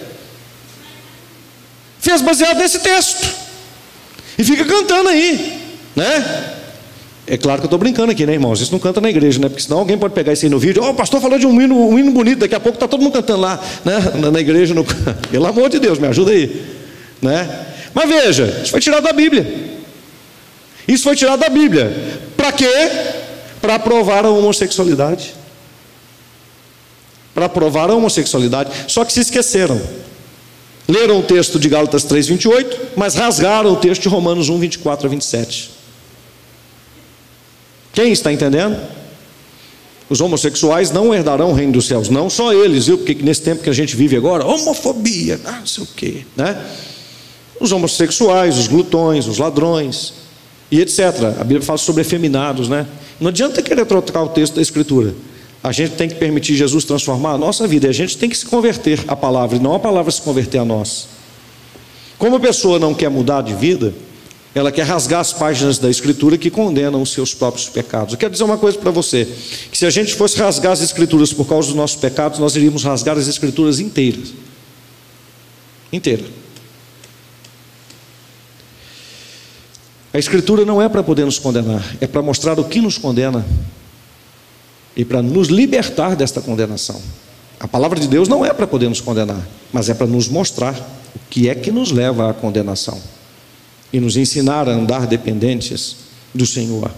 fez 1.99 2.21
baseado 2.21 2.57
nesse 2.57 2.79
texto, 2.79 3.27
e 4.37 4.43
fica 4.43 4.65
cantando 4.65 5.09
aí, 5.09 5.59
né? 5.95 6.60
É 7.27 7.37
claro 7.37 7.59
que 7.59 7.65
eu 7.65 7.67
estou 7.67 7.79
brincando 7.79 8.11
aqui, 8.11 8.25
né, 8.25 8.33
irmãos? 8.33 8.59
Isso 8.59 8.71
não 8.71 8.79
canta 8.79 8.99
na 8.99 9.09
igreja, 9.09 9.39
né? 9.39 9.47
Porque 9.47 9.61
senão 9.61 9.79
alguém 9.79 9.97
pode 9.97 10.13
pegar 10.13 10.33
isso 10.33 10.45
aí 10.45 10.49
no 10.49 10.57
vídeo. 10.57 10.83
Oh, 10.83 10.89
o 10.89 10.93
pastor 10.93 11.21
falou 11.21 11.37
de 11.37 11.45
um 11.45 11.61
hino, 11.61 11.77
um 11.77 11.97
hino 11.97 12.11
bonito, 12.11 12.39
daqui 12.39 12.55
a 12.55 12.59
pouco 12.59 12.75
está 12.75 12.87
todo 12.87 13.01
mundo 13.01 13.13
cantando 13.13 13.41
lá, 13.41 13.59
né? 13.85 13.99
Na, 14.19 14.31
na 14.31 14.39
igreja. 14.39 14.73
No... 14.73 14.83
Pelo 15.29 15.45
amor 15.45 15.69
de 15.69 15.79
Deus, 15.79 15.99
me 15.99 16.07
ajuda 16.07 16.31
aí. 16.31 16.65
Né? 17.21 17.65
Mas 17.93 18.09
veja, 18.09 18.61
isso 18.63 18.71
foi 18.71 18.79
tirado 18.79 19.03
da 19.03 19.13
Bíblia. 19.13 19.71
Isso 20.87 21.03
foi 21.03 21.15
tirado 21.15 21.39
da 21.39 21.49
Bíblia. 21.49 21.95
Para 22.35 22.51
quê? 22.51 22.73
Para 23.61 23.77
provar 23.77 24.25
a 24.25 24.29
homossexualidade. 24.29 25.35
Para 27.33 27.47
provar 27.47 27.89
a 27.91 27.95
homossexualidade. 27.95 28.71
Só 28.87 29.05
que 29.05 29.13
se 29.13 29.19
esqueceram. 29.19 29.79
Leram 30.87 31.19
o 31.19 31.23
texto 31.23 31.59
de 31.59 31.69
Gálatas 31.69 32.03
3:28, 32.03 32.77
mas 32.97 33.15
rasgaram 33.15 33.71
o 33.71 33.75
texto 33.75 34.01
de 34.01 34.09
Romanos 34.09 34.49
1, 34.49 34.59
24 34.59 35.07
a 35.07 35.09
27. 35.09 35.80
Quem 37.93 38.11
está 38.11 38.31
entendendo? 38.31 38.79
Os 40.09 40.19
homossexuais 40.19 40.91
não 40.91 41.13
herdarão 41.13 41.51
o 41.51 41.53
reino 41.53 41.73
dos 41.73 41.87
céus, 41.87 42.09
não 42.09 42.29
só 42.29 42.53
eles, 42.53 42.87
viu? 42.87 42.97
Porque 42.97 43.15
nesse 43.15 43.41
tempo 43.41 43.63
que 43.63 43.69
a 43.69 43.73
gente 43.73 43.95
vive 43.95 44.17
agora, 44.17 44.45
homofobia, 44.45 45.39
ah, 45.45 45.59
não 45.59 45.65
sei 45.65 45.83
o 45.83 45.87
quê, 45.87 46.25
né? 46.35 46.57
os 47.61 47.71
homossexuais, 47.71 48.57
os 48.57 48.67
glutões, 48.67 49.27
os 49.27 49.37
ladrões 49.37 50.13
e 50.71 50.81
etc. 50.81 50.99
A 51.39 51.43
Bíblia 51.43 51.61
fala 51.61 51.77
sobre 51.77 52.01
efeminados, 52.01 52.67
né? 52.67 52.87
Não 53.19 53.29
adianta 53.29 53.61
querer 53.61 53.85
trocar 53.85 54.23
o 54.23 54.29
texto 54.29 54.55
da 54.55 54.61
Escritura. 54.61 55.13
A 55.63 55.71
gente 55.71 55.93
tem 55.93 56.09
que 56.09 56.15
permitir 56.15 56.55
Jesus 56.55 56.83
transformar 56.83 57.33
a 57.33 57.37
nossa 57.37 57.67
vida. 57.67 57.85
E 57.85 57.89
a 57.91 57.93
gente 57.93 58.17
tem 58.17 58.27
que 58.27 58.35
se 58.35 58.47
converter 58.47 58.99
à 59.07 59.15
palavra, 59.15 59.57
e 59.57 59.59
não 59.59 59.75
a 59.75 59.79
palavra 59.79 60.11
se 60.11 60.21
converter 60.21 60.57
a 60.57 60.65
nós. 60.65 61.07
Como 62.17 62.35
a 62.35 62.39
pessoa 62.39 62.79
não 62.79 62.95
quer 62.95 63.09
mudar 63.09 63.43
de 63.43 63.53
vida, 63.53 63.93
ela 64.53 64.71
quer 64.71 64.83
rasgar 64.83 65.21
as 65.21 65.31
páginas 65.31 65.77
da 65.77 65.89
Escritura 65.89 66.37
que 66.37 66.49
condenam 66.49 67.01
os 67.01 67.13
seus 67.13 67.33
próprios 67.33 67.69
pecados. 67.69 68.13
Eu 68.13 68.19
quero 68.19 68.31
dizer 68.31 68.43
uma 68.43 68.57
coisa 68.57 68.77
para 68.77 68.91
você: 68.91 69.25
que 69.71 69.77
se 69.77 69.85
a 69.85 69.89
gente 69.89 70.13
fosse 70.13 70.37
rasgar 70.37 70.73
as 70.73 70.81
Escrituras 70.81 71.31
por 71.31 71.47
causa 71.47 71.69
dos 71.69 71.75
nossos 71.75 71.95
pecados, 71.95 72.37
nós 72.37 72.55
iríamos 72.55 72.83
rasgar 72.83 73.17
as 73.17 73.27
Escrituras 73.27 73.79
inteiras. 73.79 74.33
Inteira. 75.91 76.25
A 80.13 80.19
Escritura 80.19 80.65
não 80.65 80.81
é 80.81 80.89
para 80.89 81.01
poder 81.01 81.23
nos 81.23 81.39
condenar, 81.39 81.95
é 82.01 82.07
para 82.07 82.21
mostrar 82.21 82.59
o 82.59 82.65
que 82.65 82.81
nos 82.81 82.97
condena 82.97 83.45
e 84.97 85.05
para 85.05 85.21
nos 85.21 85.47
libertar 85.47 86.17
desta 86.17 86.41
condenação. 86.41 87.01
A 87.57 87.67
palavra 87.67 87.97
de 87.97 88.07
Deus 88.09 88.27
não 88.27 88.45
é 88.45 88.51
para 88.51 88.67
poder 88.67 88.89
nos 88.89 88.99
condenar, 88.99 89.47
mas 89.71 89.87
é 89.87 89.93
para 89.93 90.07
nos 90.07 90.27
mostrar 90.27 90.73
o 91.15 91.19
que 91.29 91.47
é 91.47 91.55
que 91.55 91.71
nos 91.71 91.91
leva 91.91 92.29
à 92.29 92.33
condenação 92.33 93.01
e 93.91 93.99
nos 93.99 94.17
ensinar 94.17 94.67
a 94.69 94.73
andar 94.73 95.07
dependentes 95.07 95.97
do 96.33 96.45
Senhor. 96.45 96.91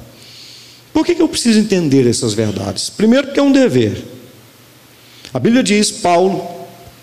Por 0.93 1.05
que, 1.05 1.15
que 1.15 1.21
eu 1.21 1.27
preciso 1.27 1.59
entender 1.59 2.07
essas 2.07 2.33
verdades? 2.33 2.89
Primeiro, 2.89 3.27
porque 3.27 3.39
é 3.39 3.43
um 3.43 3.51
dever. 3.51 4.03
A 5.33 5.39
Bíblia 5.39 5.63
diz, 5.63 5.89
Paulo, 5.91 6.47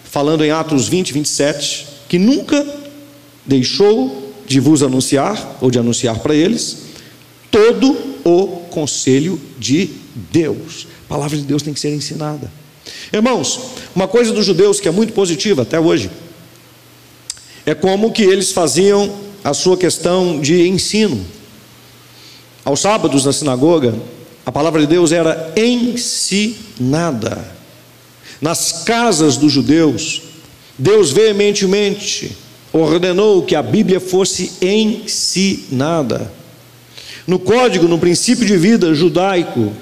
falando 0.05 0.44
em 0.44 0.50
Atos 0.50 0.88
20, 0.88 1.12
27, 1.12 1.87
que 2.09 2.18
nunca 2.18 2.64
deixou 3.44 4.33
de 4.46 4.61
vos 4.61 4.83
anunciar, 4.83 5.59
ou 5.61 5.70
de 5.70 5.79
anunciar 5.79 6.18
para 6.20 6.35
eles, 6.35 6.79
todo 7.50 7.96
o 8.24 8.46
conselho 8.70 9.40
de 9.59 9.90
Deus. 10.33 10.87
A 11.07 11.09
palavra 11.09 11.37
de 11.37 11.42
Deus 11.42 11.62
tem 11.62 11.74
que 11.74 11.81
ser 11.81 11.92
ensinada. 11.92 12.50
Irmãos, 13.12 13.61
uma 13.94 14.07
coisa 14.07 14.33
dos 14.33 14.46
judeus 14.46 14.81
que 14.81 14.88
é 14.88 14.90
muito 14.92 15.12
positiva 15.12 15.62
até 15.62 15.79
hoje, 15.81 16.11
é 17.66 17.74
como 17.74 18.12
que 18.12 18.22
eles 18.22 18.53
faziam 18.53 19.12
a 19.42 19.55
sua 19.55 19.76
questão 19.76 20.40
de 20.40 20.66
ensino. 20.68 21.24
Aos 22.64 22.81
sábados 22.81 23.24
na 23.24 23.33
sinagoga, 23.33 23.94
a 24.44 24.53
palavra 24.53 24.81
de 24.81 24.87
Deus 24.87 25.12
era 25.12 25.53
ensinada. 25.57 27.44
Nas 28.40 28.85
casas 28.85 29.37
dos 29.37 29.53
judeus, 29.53 30.22
Deus 30.79 31.11
veementemente 31.11 32.37
ordenou 32.72 33.42
que 33.42 33.55
a 33.55 33.62
Bíblia 33.62 34.00
fosse 34.00 34.53
ensinada. 34.61 36.33
No 37.26 37.38
código, 37.38 37.87
no 37.87 37.98
princípio 37.98 38.46
de 38.46 38.57
vida 38.57 38.94
judaico, 38.94 39.72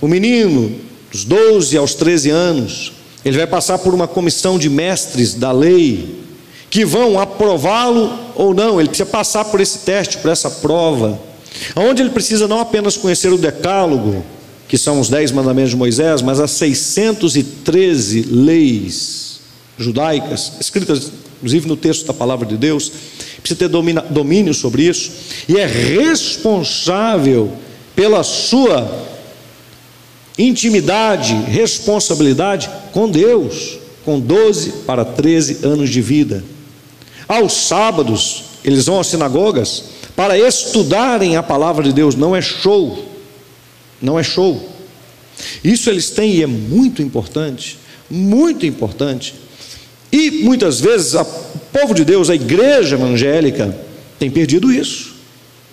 o 0.00 0.08
menino, 0.08 0.74
dos 1.10 1.24
12 1.24 1.76
aos 1.76 1.94
13 1.94 2.30
anos, 2.30 2.92
ele 3.24 3.36
vai 3.36 3.46
passar 3.46 3.78
por 3.78 3.94
uma 3.94 4.06
comissão 4.06 4.58
de 4.58 4.68
mestres 4.68 5.34
da 5.34 5.52
lei, 5.52 6.16
que 6.70 6.84
vão 6.84 7.18
aprová-lo 7.38 8.18
ou 8.34 8.52
não, 8.52 8.80
ele 8.80 8.88
precisa 8.88 9.08
passar 9.08 9.44
por 9.44 9.60
esse 9.60 9.78
teste, 9.78 10.18
por 10.18 10.30
essa 10.30 10.50
prova, 10.50 11.18
onde 11.76 12.02
ele 12.02 12.10
precisa 12.10 12.48
não 12.48 12.58
apenas 12.58 12.96
conhecer 12.96 13.32
o 13.32 13.38
decálogo, 13.38 14.24
que 14.66 14.76
são 14.76 14.98
os 14.98 15.08
dez 15.08 15.30
mandamentos 15.30 15.70
de 15.70 15.76
Moisés, 15.76 16.20
mas 16.20 16.40
as 16.40 16.50
613 16.50 18.22
leis 18.22 19.38
judaicas, 19.78 20.52
escritas 20.60 21.12
inclusive 21.36 21.68
no 21.68 21.76
texto 21.76 22.04
da 22.04 22.12
palavra 22.12 22.44
de 22.44 22.56
Deus, 22.56 22.90
precisa 23.40 23.60
ter 23.60 23.68
domínio 23.68 24.52
sobre 24.52 24.82
isso, 24.82 25.12
e 25.48 25.56
é 25.56 25.64
responsável 25.64 27.52
pela 27.94 28.24
sua 28.24 29.06
intimidade, 30.36 31.34
responsabilidade 31.34 32.68
com 32.92 33.08
Deus, 33.08 33.78
com 34.04 34.18
12 34.18 34.70
para 34.84 35.04
13 35.04 35.64
anos 35.64 35.90
de 35.90 36.00
vida. 36.00 36.42
Aos 37.28 37.52
sábados, 37.52 38.44
eles 38.64 38.86
vão 38.86 38.98
às 38.98 39.06
sinagogas 39.06 39.84
para 40.16 40.38
estudarem 40.38 41.36
a 41.36 41.42
palavra 41.42 41.84
de 41.84 41.92
Deus, 41.92 42.14
não 42.14 42.34
é 42.34 42.40
show, 42.40 43.06
não 44.00 44.18
é 44.18 44.22
show. 44.22 44.68
Isso 45.62 45.90
eles 45.90 46.10
têm 46.10 46.36
e 46.36 46.42
é 46.42 46.46
muito 46.46 47.02
importante, 47.02 47.78
muito 48.10 48.66
importante 48.66 49.34
e 50.10 50.30
muitas 50.42 50.80
vezes 50.80 51.14
o 51.14 51.24
povo 51.72 51.94
de 51.94 52.04
Deus, 52.04 52.30
a 52.30 52.34
igreja 52.34 52.96
evangélica, 52.96 53.76
tem 54.18 54.30
perdido 54.30 54.72
isso. 54.72 55.14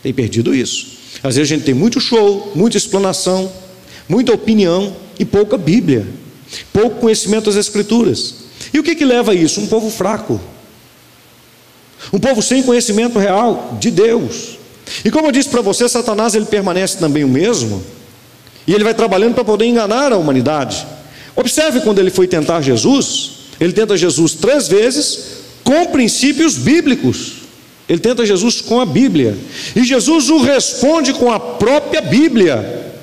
Tem 0.03 0.13
perdido 0.13 0.53
isso. 0.53 0.88
Às 1.23 1.36
vezes 1.36 1.51
a 1.51 1.55
gente 1.55 1.65
tem 1.65 1.73
muito 1.73 1.99
show, 1.99 2.51
muita 2.53 2.77
explanação, 2.77 3.51
muita 4.07 4.34
opinião 4.34 4.95
e 5.17 5.25
pouca 5.25 5.57
Bíblia, 5.57 6.05
pouco 6.71 6.99
conhecimento 6.99 7.45
das 7.45 7.55
Escrituras. 7.55 8.36
E 8.73 8.80
o 8.80 8.84
que, 8.84 8.95
que 8.95 9.05
leva 9.05 9.32
a 9.32 9.36
isso? 9.36 9.61
Um 9.61 9.67
povo 9.67 9.89
fraco, 9.89 10.39
um 12.12 12.20
povo 12.20 12.41
sem 12.41 12.64
conhecimento 12.64 13.20
real 13.20 13.78
de 13.80 13.91
Deus. 13.91 14.58
E 15.03 15.12
como 15.12 15.28
eu 15.28 15.32
disse 15.32 15.49
para 15.49 15.62
você, 15.62 15.88
Satanás 15.89 16.36
ele 16.36 16.45
permanece 16.45 16.97
também 16.97 17.24
o 17.24 17.28
mesmo, 17.28 17.84
e 18.68 18.74
ele 18.74 18.84
vai 18.84 18.93
trabalhando 18.93 19.34
para 19.34 19.43
poder 19.43 19.66
enganar 19.66 20.12
a 20.12 20.18
humanidade. 20.18 20.86
Observe 21.36 21.82
quando 21.82 21.99
ele 21.99 22.10
foi 22.10 22.28
tentar 22.28 22.62
Jesus, 22.62 23.32
ele 23.60 23.74
tenta 23.74 23.97
Jesus 23.97 24.34
três 24.34 24.68
vezes 24.68 25.20
com 25.64 25.88
princípios 25.88 26.56
bíblicos. 26.56 27.45
Ele 27.88 27.99
tenta 27.99 28.26
Jesus 28.26 28.62
com 28.62 28.80
a 28.80 28.86
Bíblia. 28.86 29.38
E 29.76 29.84
Jesus 29.84 30.30
o 30.30 30.41
responde 30.41 31.14
com 31.14 31.32
a 31.32 31.39
própria 31.39 32.01
Bíblia, 32.01 32.93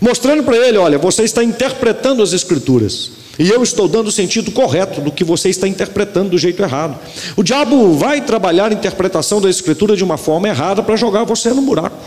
mostrando 0.00 0.42
para 0.42 0.56
ele: 0.56 0.78
olha, 0.78 0.98
você 0.98 1.22
está 1.22 1.44
interpretando 1.44 2.22
as 2.22 2.32
Escrituras. 2.32 3.23
E 3.38 3.48
eu 3.48 3.62
estou 3.62 3.88
dando 3.88 4.08
o 4.08 4.12
sentido 4.12 4.52
correto 4.52 5.00
do 5.00 5.10
que 5.10 5.24
você 5.24 5.48
está 5.48 5.66
interpretando 5.66 6.30
do 6.30 6.38
jeito 6.38 6.62
errado. 6.62 6.98
O 7.36 7.42
diabo 7.42 7.94
vai 7.94 8.20
trabalhar 8.20 8.70
a 8.70 8.74
interpretação 8.74 9.40
da 9.40 9.50
Escritura 9.50 9.96
de 9.96 10.04
uma 10.04 10.16
forma 10.16 10.48
errada 10.48 10.82
para 10.82 10.96
jogar 10.96 11.24
você 11.24 11.50
no 11.50 11.62
buraco. 11.62 11.98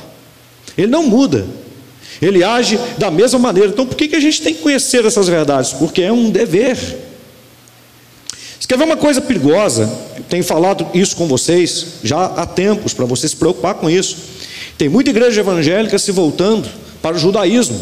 Ele 0.78 0.88
não 0.88 1.04
muda. 1.04 1.46
Ele 2.22 2.44
age 2.44 2.80
da 2.98 3.12
mesma 3.12 3.40
maneira. 3.40 3.70
Então, 3.70 3.86
por 3.86 3.96
que, 3.96 4.08
que 4.08 4.16
a 4.16 4.20
gente 4.20 4.42
tem 4.42 4.54
que 4.54 4.62
conhecer 4.62 5.06
essas 5.06 5.28
verdades? 5.28 5.74
Porque 5.74 6.02
é 6.02 6.12
um 6.12 6.30
dever. 6.30 6.78
Você 8.60 8.68
quer 8.68 8.78
ver 8.78 8.86
uma 8.86 8.98
coisa 8.98 9.22
perigosa? 9.22 9.90
Eu 10.16 10.24
tenho 10.24 10.44
falado 10.44 10.88
isso 10.94 11.16
com 11.16 11.28
vocês 11.28 11.86
já 12.04 12.26
há 12.26 12.46
tempos, 12.46 12.94
para 12.94 13.06
você 13.06 13.28
se 13.28 13.36
preocupar 13.36 13.76
com 13.76 13.90
isso. 13.90 14.18
Tem 14.78 14.90
muita 14.90 15.10
igreja 15.10 15.42
evangélica 15.42 16.00
se 16.00 16.12
voltando 16.12 16.68
para 17.02 17.16
o 17.16 17.20
judaísmo, 17.20 17.80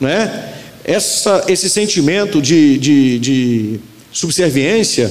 né? 0.00 0.49
Essa, 0.84 1.44
esse 1.48 1.68
sentimento 1.68 2.40
de, 2.40 2.78
de, 2.78 3.18
de 3.18 3.80
subserviência, 4.12 5.10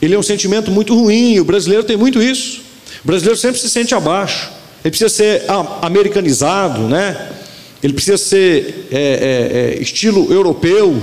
ele 0.00 0.14
é 0.14 0.18
um 0.18 0.22
sentimento 0.22 0.70
muito 0.70 0.94
ruim. 0.94 1.38
O 1.38 1.44
brasileiro 1.44 1.84
tem 1.84 1.96
muito 1.96 2.22
isso. 2.22 2.62
O 3.04 3.06
brasileiro 3.06 3.38
sempre 3.38 3.60
se 3.60 3.68
sente 3.68 3.94
abaixo. 3.94 4.50
Ele 4.84 4.90
precisa 4.90 5.10
ser 5.10 5.44
americanizado, 5.82 6.82
né? 6.82 7.32
Ele 7.82 7.92
precisa 7.92 8.18
ser 8.18 8.88
é, 8.90 8.98
é, 8.98 9.78
é, 9.78 9.82
estilo 9.82 10.32
europeu 10.32 11.00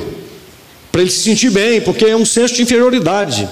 para 0.92 1.02
ele 1.02 1.12
se 1.12 1.22
sentir 1.22 1.50
bem, 1.50 1.82
porque 1.82 2.06
é 2.06 2.16
um 2.16 2.26
senso 2.26 2.56
de 2.56 2.62
inferioridade 2.62 3.48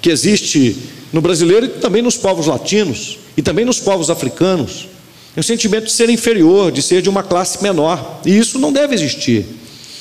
que 0.00 0.10
existe 0.10 0.76
no 1.12 1.20
brasileiro 1.20 1.66
e 1.66 1.68
também 1.68 2.02
nos 2.02 2.16
povos 2.16 2.46
latinos 2.46 3.18
e 3.36 3.42
também 3.42 3.64
nos 3.64 3.78
povos 3.78 4.10
africanos. 4.10 4.88
É 5.36 5.40
um 5.40 5.42
sentimento 5.42 5.84
de 5.84 5.92
ser 5.92 6.10
inferior, 6.10 6.72
de 6.72 6.82
ser 6.82 7.02
de 7.02 7.08
uma 7.08 7.22
classe 7.22 7.62
menor, 7.62 8.20
e 8.24 8.36
isso 8.36 8.58
não 8.58 8.72
deve 8.72 8.94
existir. 8.94 9.46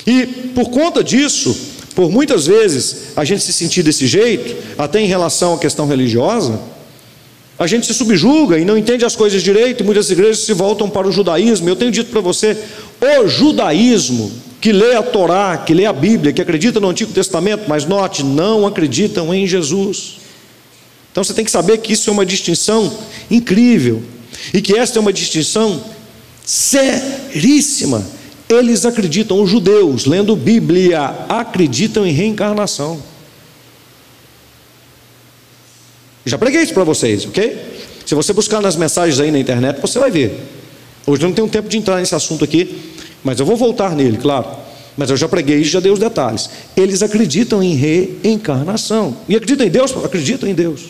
E 0.09 0.25
por 0.55 0.71
conta 0.71 1.03
disso, 1.03 1.55
por 1.93 2.09
muitas 2.09 2.47
vezes 2.47 3.11
a 3.15 3.23
gente 3.23 3.43
se 3.43 3.53
sentir 3.53 3.83
desse 3.83 4.07
jeito, 4.07 4.55
até 4.75 4.99
em 4.99 5.05
relação 5.05 5.53
à 5.53 5.59
questão 5.59 5.85
religiosa, 5.85 6.59
a 7.59 7.67
gente 7.67 7.85
se 7.85 7.93
subjuga 7.93 8.57
e 8.57 8.65
não 8.65 8.75
entende 8.75 9.05
as 9.05 9.15
coisas 9.15 9.43
direito, 9.43 9.83
e 9.83 9.85
muitas 9.85 10.09
igrejas 10.09 10.39
se 10.39 10.53
voltam 10.53 10.89
para 10.89 11.07
o 11.07 11.11
judaísmo. 11.11 11.69
Eu 11.69 11.75
tenho 11.75 11.91
dito 11.91 12.09
para 12.09 12.21
você, 12.21 12.57
o 12.99 13.27
judaísmo 13.27 14.31
que 14.59 14.71
lê 14.71 14.95
a 14.95 15.03
Torá, 15.03 15.57
que 15.57 15.75
lê 15.75 15.85
a 15.85 15.93
Bíblia, 15.93 16.33
que 16.33 16.41
acredita 16.41 16.79
no 16.79 16.89
Antigo 16.89 17.13
Testamento, 17.13 17.65
mas 17.67 17.85
note, 17.85 18.23
não 18.23 18.65
acreditam 18.65 19.31
em 19.31 19.45
Jesus. 19.45 20.17
Então 21.11 21.23
você 21.23 21.35
tem 21.35 21.45
que 21.45 21.51
saber 21.51 21.77
que 21.77 21.93
isso 21.93 22.09
é 22.09 22.13
uma 22.13 22.25
distinção 22.25 22.91
incrível 23.29 24.01
e 24.51 24.59
que 24.59 24.75
esta 24.75 24.97
é 24.97 25.01
uma 25.01 25.13
distinção 25.13 25.83
seríssima. 26.43 28.03
Eles 28.49 28.83
acreditam, 28.83 29.39
os 29.39 29.49
judeus, 29.49 30.05
lendo 30.05 30.35
Bíblia, 30.35 31.01
acreditam 31.29 32.03
em 32.03 32.11
reencarnação. 32.11 32.99
Já 36.25 36.35
preguei 36.35 36.63
isso 36.63 36.73
para 36.73 36.83
vocês, 36.83 37.25
ok? 37.25 37.57
Se 38.05 38.15
você 38.15 38.33
buscar 38.33 38.59
nas 38.59 38.75
mensagens 38.75 39.19
aí 39.19 39.29
na 39.29 39.37
internet, 39.37 39.79
você 39.79 39.99
vai 39.99 40.09
ver. 40.09 40.43
Hoje 41.05 41.23
eu 41.23 41.29
não 41.29 41.35
tenho 41.35 41.47
tempo 41.47 41.69
de 41.69 41.77
entrar 41.77 41.97
nesse 41.97 42.15
assunto 42.15 42.43
aqui, 42.43 42.75
mas 43.23 43.39
eu 43.39 43.45
vou 43.45 43.55
voltar 43.55 43.95
nele, 43.95 44.17
claro. 44.17 44.47
Mas 44.97 45.11
eu 45.11 45.17
já 45.17 45.29
preguei 45.29 45.59
e 45.59 45.63
já 45.63 45.79
dei 45.79 45.91
os 45.91 45.99
detalhes. 45.99 46.49
Eles 46.75 47.03
acreditam 47.03 47.61
em 47.61 47.75
reencarnação. 47.75 49.15
E 49.29 49.35
acreditam 49.35 49.65
em 49.67 49.69
Deus? 49.69 49.95
Acreditam 50.03 50.49
em 50.49 50.55
Deus. 50.55 50.85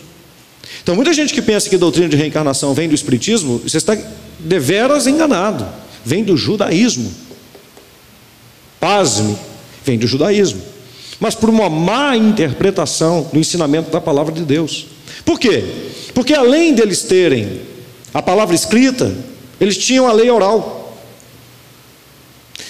Então, 0.82 0.95
muita 0.95 1.14
gente 1.14 1.34
que 1.34 1.41
pensa 1.41 1.70
que 1.70 1.76
a 1.76 1.80
doutrina 1.80 2.07
de 2.07 2.16
reencarnação 2.16 2.74
vem 2.74 2.88
do 2.88 2.95
Espiritismo, 2.95 3.60
você 3.60 3.78
está 3.78 3.97
deveras 4.39 5.07
enganado. 5.07 5.68
Vem 6.05 6.24
do 6.24 6.38
judaísmo. 6.38 7.12
Pasme, 8.80 9.38
vem 9.84 9.97
do 9.97 10.07
judaísmo. 10.07 10.61
Mas 11.19 11.36
por 11.36 11.49
uma 11.49 11.69
má 11.69 12.15
interpretação 12.15 13.27
do 13.32 13.39
ensinamento 13.39 13.91
da 13.91 13.99
palavra 13.99 14.34
de 14.34 14.43
Deus. 14.43 14.88
Por 15.25 15.39
quê? 15.39 15.63
Porque 16.13 16.34
além 16.34 16.73
deles 16.73 17.03
terem 17.03 17.61
a 18.13 18.21
palavra 18.21 18.55
escrita, 18.55 19.13
eles 19.59 19.77
tinham 19.77 20.07
a 20.07 20.13
lei 20.13 20.30
oral. 20.30 20.97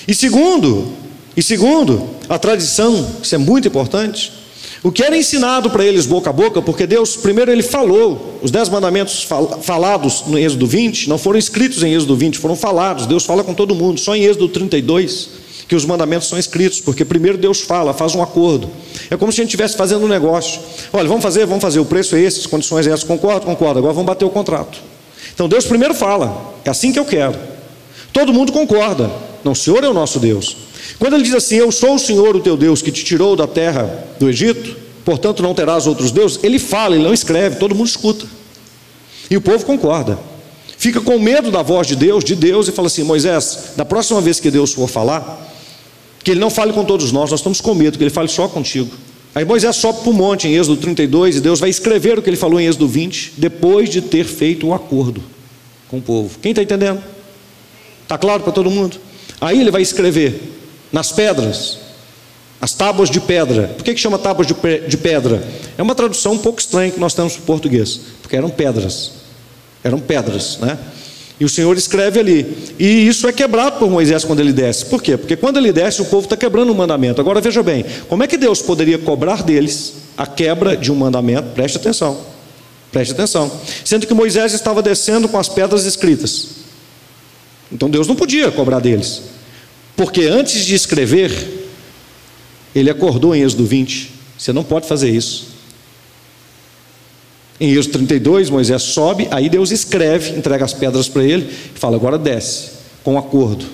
E 0.07 0.16
segundo, 0.16 0.93
e 1.38 1.43
segundo, 1.43 2.10
a 2.28 2.39
tradição, 2.39 3.07
isso 3.22 3.36
é 3.36 3.38
muito 3.38 3.68
importante, 3.68 4.34
o 4.82 4.91
que 4.91 5.03
era 5.03 5.16
ensinado 5.16 5.70
para 5.70 5.86
eles 5.86 6.05
boca 6.05 6.30
a 6.30 6.34
boca, 6.34 6.62
porque 6.62 6.88
Deus, 6.88 7.18
primeiro, 7.18 7.51
ele 7.51 7.62
falou, 7.62 8.39
os 8.41 8.49
dez 8.49 8.70
mandamentos 8.70 9.24
fal 9.24 9.62
falados 9.62 10.24
no 10.26 10.39
Êxodo 10.39 10.66
20, 10.66 11.10
não 11.10 11.18
foram 11.18 11.38
escritos 11.38 11.84
em 11.84 11.93
Êxodo 11.93 12.16
20, 12.16 12.39
foram 12.39 12.55
falados. 12.55 13.05
Deus 13.05 13.26
fala 13.26 13.43
com 13.43 13.53
todo 13.53 13.76
mundo, 13.76 13.99
só 13.99 14.16
em 14.16 14.24
Êxodo 14.24 14.47
32 14.47 15.39
que 15.70 15.76
os 15.76 15.86
mandamentos 15.86 16.28
são 16.28 16.40
escritos, 16.40 16.82
porque 16.82 17.06
primeiro 17.06 17.38
Deus 17.38 17.62
fala, 17.62 17.94
faz 17.94 18.16
um 18.16 18.24
acordo. 18.24 18.72
É 19.08 19.16
como 19.16 19.32
se 19.32 19.40
a 19.40 19.44
gente 19.44 19.52
estivesse 19.52 19.78
fazendo 19.78 20.04
um 20.04 20.08
negócio. 20.08 20.60
Olha, 20.92 21.08
vamos 21.08 21.22
fazer, 21.22 21.46
vamos 21.46 21.62
fazer, 21.62 21.80
o 21.80 21.86
preço 21.86 22.16
é 22.16 22.22
esse, 22.22 22.40
as 22.40 22.48
condições 22.48 22.88
é 22.88 22.90
essas, 22.90 23.04
concordo, 23.04 23.46
concordo, 23.46 23.78
agora 23.78 23.94
vamos 23.94 24.08
bater 24.08 24.26
o 24.26 24.32
contrato. 24.32 24.80
Então 25.32 25.48
Deus 25.48 25.68
primeiro 25.68 25.94
fala, 25.94 26.56
é 26.66 26.72
assim 26.72 26.92
que 26.92 26.98
eu 26.98 27.06
quero. 27.06 27.36
Todo 28.12 28.34
mundo 28.34 28.52
concorda, 28.52 29.12
não, 29.44 29.52
o 29.52 29.56
Senhor 29.56 29.84
é 29.84 29.88
o 29.88 29.94
nosso 29.94 30.20
Deus. 30.20 30.58
Quando 30.98 31.14
ele 31.14 31.24
diz 31.24 31.36
assim, 31.36 31.58
eu 31.58 31.72
sou 31.72 31.94
o 31.94 32.00
Senhor, 32.00 32.36
o 32.36 32.40
teu 32.40 32.58
Deus, 32.58 32.82
que 32.82 32.92
te 32.92 33.04
tirou 33.04 33.36
da 33.36 33.46
terra 33.46 34.08
do 34.20 34.28
Egito, 34.28 34.76
portanto 35.06 35.44
não 35.44 35.54
terás 35.54 35.86
outros 35.86 36.10
deuses, 36.10 36.40
ele 36.42 36.58
fala, 36.58 36.96
ele 36.96 37.04
não 37.04 37.14
escreve, 37.14 37.58
todo 37.58 37.76
mundo 37.76 37.88
escuta. 37.88 38.26
E 39.30 39.38
o 39.38 39.42
povo 39.42 39.64
concorda. 39.64 40.18
Fica 40.80 41.00
com 41.00 41.20
medo 41.20 41.52
da 41.52 41.62
voz 41.62 41.86
de 41.86 41.96
Deus, 41.96 42.24
de 42.24 42.36
Deus, 42.36 42.68
e 42.68 42.72
fala 42.72 42.88
assim: 42.88 43.04
Moisés, 43.04 43.74
da 43.76 43.86
próxima 43.86 44.20
vez 44.20 44.40
que 44.40 44.50
Deus 44.50 44.74
for 44.74 44.88
falar, 44.88 45.46
que 46.30 46.34
ele 46.34 46.40
não 46.40 46.52
fale 46.52 46.72
com 46.72 46.86
todos 46.86 47.12
nós, 47.12 47.32
nós 47.32 47.40
estamos 47.40 47.60
com 47.60 47.74
medo, 47.74 47.98
que 47.98 48.04
ele 48.04 48.12
fale 48.12 48.28
só 48.28 48.48
contigo. 48.48 48.92
Aí 49.34 49.44
Moisés 49.44 49.76
sobe 49.78 50.02
para 50.02 50.12
o 50.12 50.14
monte 50.14 50.48
em 50.48 50.56
Êxodo 50.56 50.80
32 50.80 51.38
e 51.38 51.42
Deus 51.42 51.60
vai 51.60 51.72
escrever 51.72 52.20
o 52.20 52.22
que 52.22 52.30
ele 52.30 52.38
falou 52.38 52.60
em 52.60 52.68
Êxodo 52.68 52.88
20, 52.88 53.34
depois 53.36 53.90
de 53.90 54.00
ter 54.00 54.26
feito 54.26 54.68
o 54.68 54.70
um 54.70 54.74
acordo 54.76 55.24
com 55.88 55.98
o 55.98 56.02
povo. 56.04 56.38
Quem 56.40 56.52
está 56.52 56.62
entendendo? 56.62 57.02
Está 58.04 58.16
claro 58.16 58.44
para 58.44 58.52
todo 58.52 58.70
mundo? 58.70 58.98
Aí 59.42 59.60
ele 59.60 59.72
vai 59.72 59.82
escrever 59.82 60.40
nas 60.92 61.12
pedras, 61.12 61.80
as 62.62 62.76
tábuas 62.76 63.10
de 63.10 63.20
pedra. 63.20 63.70
Por 63.70 63.84
que, 63.84 63.96
que 63.96 64.00
chama 64.00 64.20
tábuas 64.20 64.46
de, 64.46 64.54
de 64.88 64.98
pedra? 64.98 65.44
É 65.80 65.82
uma 65.82 65.96
tradução 65.96 66.34
um 66.34 66.38
pouco 66.38 66.60
estranha 66.60 66.92
que 66.92 67.00
nós 67.00 67.16
temos 67.16 67.34
para 67.34 67.42
o 67.42 67.46
português, 67.46 68.02
porque 68.22 68.36
eram 68.36 68.52
pedras. 68.52 69.14
Eram 69.84 70.00
pedras, 70.00 70.60
né? 70.60 70.78
E 71.40 71.46
o 71.46 71.50
Senhor 71.50 71.78
escreve 71.78 72.20
ali. 72.20 72.74
E 72.78 73.08
isso 73.08 73.28
é 73.28 73.32
quebrado 73.32 73.80
por 73.80 73.90
Moisés 73.90 74.26
quando 74.26 74.42
ele 74.42 74.52
desce. 74.52 74.86
Por 74.86 75.02
quê? 75.02 75.16
Porque 75.16 75.38
quando 75.38 75.58
ele 75.58 75.72
desce, 75.72 76.02
o 76.02 76.06
povo 76.06 76.26
está 76.26 76.36
quebrando 76.36 76.72
o 76.72 76.76
mandamento. 76.76 77.22
Agora 77.22 77.40
veja 77.40 77.64
bem: 77.64 77.86
como 78.10 78.24
é 78.24 78.28
que 78.28 78.38
Deus 78.38 78.62
poderia 78.62 78.98
cobrar 78.98 79.42
deles 79.42 79.94
a 80.18 80.28
quebra 80.28 80.76
de 80.76 80.92
um 80.92 80.96
mandamento? 80.96 81.50
Preste 81.52 81.78
atenção. 81.78 82.20
Preste 82.92 83.12
atenção. 83.14 83.50
Sendo 83.86 84.06
que 84.06 84.14
Moisés 84.14 84.54
estava 84.54 84.82
descendo 84.82 85.30
com 85.30 85.38
as 85.38 85.48
pedras 85.48 85.86
escritas. 85.86 86.48
Então 87.72 87.90
Deus 87.90 88.08
não 88.08 88.16
podia 88.16 88.52
cobrar 88.52 88.80
deles. 88.80 89.22
Porque 89.96 90.26
antes 90.26 90.66
de 90.66 90.76
escrever, 90.76 91.70
ele 92.76 92.90
acordou 92.90 93.34
em 93.34 93.44
Êxodo 93.44 93.66
20: 93.66 94.12
você 94.38 94.52
não 94.52 94.64
pode 94.64 94.88
fazer 94.88 95.10
isso. 95.10 95.59
Em 97.60 97.72
Êxodo 97.74 97.93
32, 97.93 98.49
Moisés 98.49 98.82
sobe, 98.82 99.28
aí 99.32 99.49
Deus 99.49 99.72
escreve, 99.72 100.38
entrega 100.38 100.64
as 100.64 100.74
pedras 100.74 101.10
para 101.10 101.24
ele 101.24 101.53
e 101.76 101.78
fala: 101.78 101.97
agora 101.97 102.18
desce, 102.18 102.72
com 103.03 103.18
acordo. 103.18 103.66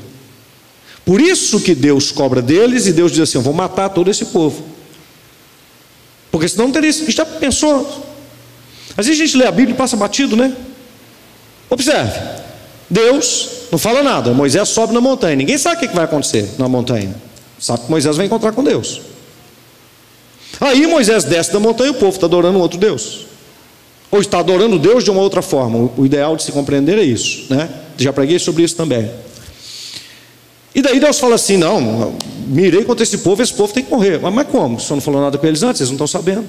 Por 1.06 1.22
isso 1.22 1.60
que 1.60 1.76
Deus 1.76 2.12
cobra 2.12 2.42
deles 2.42 2.88
e 2.88 2.94
Deus 2.94 3.12
diz 3.12 3.22
assim: 3.22 3.38
eu 3.38 3.44
vou 3.44 3.54
matar 3.54 3.90
todo 3.90 4.10
esse 4.10 4.26
povo. 4.26 4.64
Porque 6.32 6.48
senão 6.48 6.66
não 6.66 6.72
teria. 6.72 6.92
Já 6.92 7.24
pensou? 7.26 8.04
Às 8.98 9.06
vezes 9.06 9.22
a 9.22 9.26
gente 9.26 9.38
lê 9.38 9.46
a 9.46 9.52
Bíblia 9.52 9.76
e 9.76 9.78
passa 9.78 9.96
batido, 9.96 10.36
né? 10.36 10.56
Observe: 11.70 12.20
Deus 12.90 13.50
não 13.72 13.78
fala 13.78 14.02
nada, 14.02 14.34
Moisés 14.34 14.68
sobe 14.70 14.96
na 14.96 15.02
montanha, 15.02 15.36
ninguém 15.36 15.60
sabe 15.60 15.86
o 15.86 15.88
que 15.88 15.96
vai 15.96 16.06
acontecer 16.06 16.50
na 16.58 16.68
montanha. 16.68 17.14
Sabe 17.60 17.84
que 17.84 17.92
Moisés 17.92 18.18
vai 18.18 18.26
encontrar 18.26 18.52
com 18.52 18.64
Deus. 18.64 19.00
Aí 20.60 20.88
Moisés 20.88 21.24
desce 21.24 21.54
da 21.54 21.60
montanha 21.60 21.90
e 21.90 21.92
o 21.92 21.96
povo 21.96 22.16
está 22.16 22.26
adorando 22.26 22.58
um 22.58 22.62
outro 22.62 22.80
Deus 22.80 23.35
ou 24.16 24.22
está 24.22 24.40
adorando 24.40 24.80
Deus 24.80 25.04
de 25.04 25.12
uma 25.12 25.22
outra 25.22 25.42
forma. 25.42 25.92
O 25.98 26.06
ideal 26.06 26.36
de 26.36 26.44
se 26.44 26.52
compreender 26.52 26.98
é 26.98 27.04
isso, 27.04 27.54
né? 27.54 27.70
Já 27.98 28.12
preguei 28.12 28.40
sobre 28.40 28.64
isso 28.64 28.76
também. 28.76 29.12
E 30.74 30.82
daí 30.82 31.00
Deus 31.00 31.20
fala 31.20 31.36
assim: 31.36 31.58
não, 31.58 32.16
mirei 32.48 32.84
contra 32.84 33.04
esse 33.04 33.20
povo, 33.20 33.42
esse 33.42 33.54
povo 33.54 33.74
tem 33.74 33.84
que 33.84 33.92
morrer. 33.92 34.20
Mas, 34.20 34.34
mas 34.34 34.48
como? 34.48 34.78
O 34.78 34.80
senhor 34.80 34.96
não 34.96 35.02
falou 35.02 35.22
nada 35.22 35.38
com 35.38 35.46
eles 35.46 35.64
antes, 35.64 35.82
eles 35.82 35.90
não 35.90 35.96
estão 35.96 36.08
sabendo. 36.08 36.46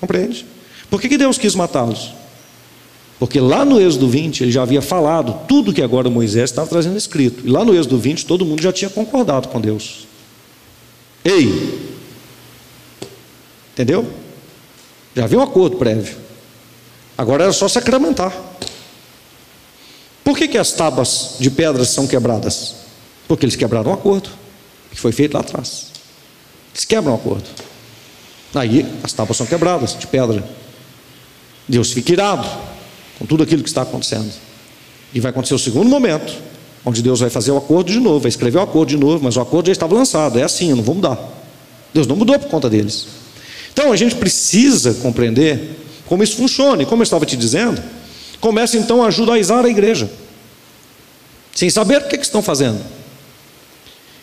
Compreende? 0.00 0.46
Por 0.88 1.00
que, 1.00 1.08
que 1.08 1.18
Deus 1.18 1.38
quis 1.38 1.54
matá-los? 1.54 2.12
Porque 3.18 3.38
lá 3.38 3.64
no 3.64 3.78
Êxodo 3.80 4.08
20 4.08 4.44
ele 4.44 4.50
já 4.50 4.62
havia 4.62 4.80
falado 4.80 5.46
tudo 5.46 5.74
que 5.74 5.82
agora 5.82 6.08
Moisés 6.08 6.50
estava 6.50 6.68
trazendo 6.68 6.96
escrito. 6.96 7.46
E 7.46 7.50
lá 7.50 7.64
no 7.64 7.74
Êxodo 7.74 7.98
20 7.98 8.24
todo 8.24 8.46
mundo 8.46 8.62
já 8.62 8.72
tinha 8.72 8.88
concordado 8.88 9.48
com 9.48 9.60
Deus. 9.60 10.06
Ei! 11.22 11.90
Entendeu? 13.74 14.06
Já 15.14 15.24
havia 15.24 15.38
um 15.38 15.42
acordo 15.42 15.76
prévio. 15.76 16.29
Agora 17.20 17.44
era 17.44 17.52
só 17.52 17.68
sacramentar. 17.68 18.34
Por 20.24 20.38
que, 20.38 20.48
que 20.48 20.56
as 20.56 20.72
tábuas 20.72 21.36
de 21.38 21.50
pedras 21.50 21.90
são 21.90 22.06
quebradas? 22.06 22.76
Porque 23.28 23.44
eles 23.44 23.56
quebraram 23.56 23.90
o 23.90 23.94
acordo 23.94 24.30
que 24.90 24.98
foi 24.98 25.12
feito 25.12 25.34
lá 25.34 25.40
atrás. 25.40 25.88
Eles 26.72 26.86
quebram 26.86 27.12
o 27.12 27.16
acordo. 27.16 27.44
Aí 28.54 28.86
as 29.02 29.12
tábuas 29.12 29.36
são 29.36 29.44
quebradas 29.44 29.98
de 29.98 30.06
pedra. 30.06 30.42
Deus 31.68 31.92
fica 31.92 32.10
irado 32.10 32.48
com 33.18 33.26
tudo 33.26 33.42
aquilo 33.42 33.62
que 33.62 33.68
está 33.68 33.82
acontecendo. 33.82 34.32
E 35.12 35.20
vai 35.20 35.28
acontecer 35.28 35.52
o 35.52 35.58
segundo 35.58 35.90
momento, 35.90 36.34
onde 36.86 37.02
Deus 37.02 37.20
vai 37.20 37.28
fazer 37.28 37.50
o 37.50 37.58
acordo 37.58 37.92
de 37.92 38.00
novo, 38.00 38.20
vai 38.20 38.30
escrever 38.30 38.56
o 38.56 38.62
acordo 38.62 38.88
de 38.88 38.96
novo, 38.96 39.22
mas 39.22 39.36
o 39.36 39.42
acordo 39.42 39.66
já 39.66 39.72
estava 39.72 39.94
lançado, 39.94 40.38
é 40.38 40.42
assim, 40.42 40.72
não 40.72 40.82
vou 40.82 40.94
mudar. 40.94 41.18
Deus 41.92 42.06
não 42.06 42.16
mudou 42.16 42.38
por 42.38 42.48
conta 42.48 42.70
deles. 42.70 43.08
Então 43.74 43.92
a 43.92 43.96
gente 43.96 44.14
precisa 44.14 44.94
compreender 44.94 45.89
como 46.10 46.24
isso 46.24 46.34
funciona, 46.34 46.82
e 46.82 46.86
como 46.86 47.02
eu 47.02 47.04
estava 47.04 47.24
te 47.24 47.36
dizendo, 47.36 47.80
começa 48.40 48.76
então 48.76 49.00
a 49.04 49.12
judaizar 49.12 49.64
a 49.64 49.68
igreja, 49.68 50.10
sem 51.54 51.70
saber 51.70 51.98
o 51.98 52.08
que, 52.08 52.18
que 52.18 52.24
estão 52.24 52.42
fazendo. 52.42 52.80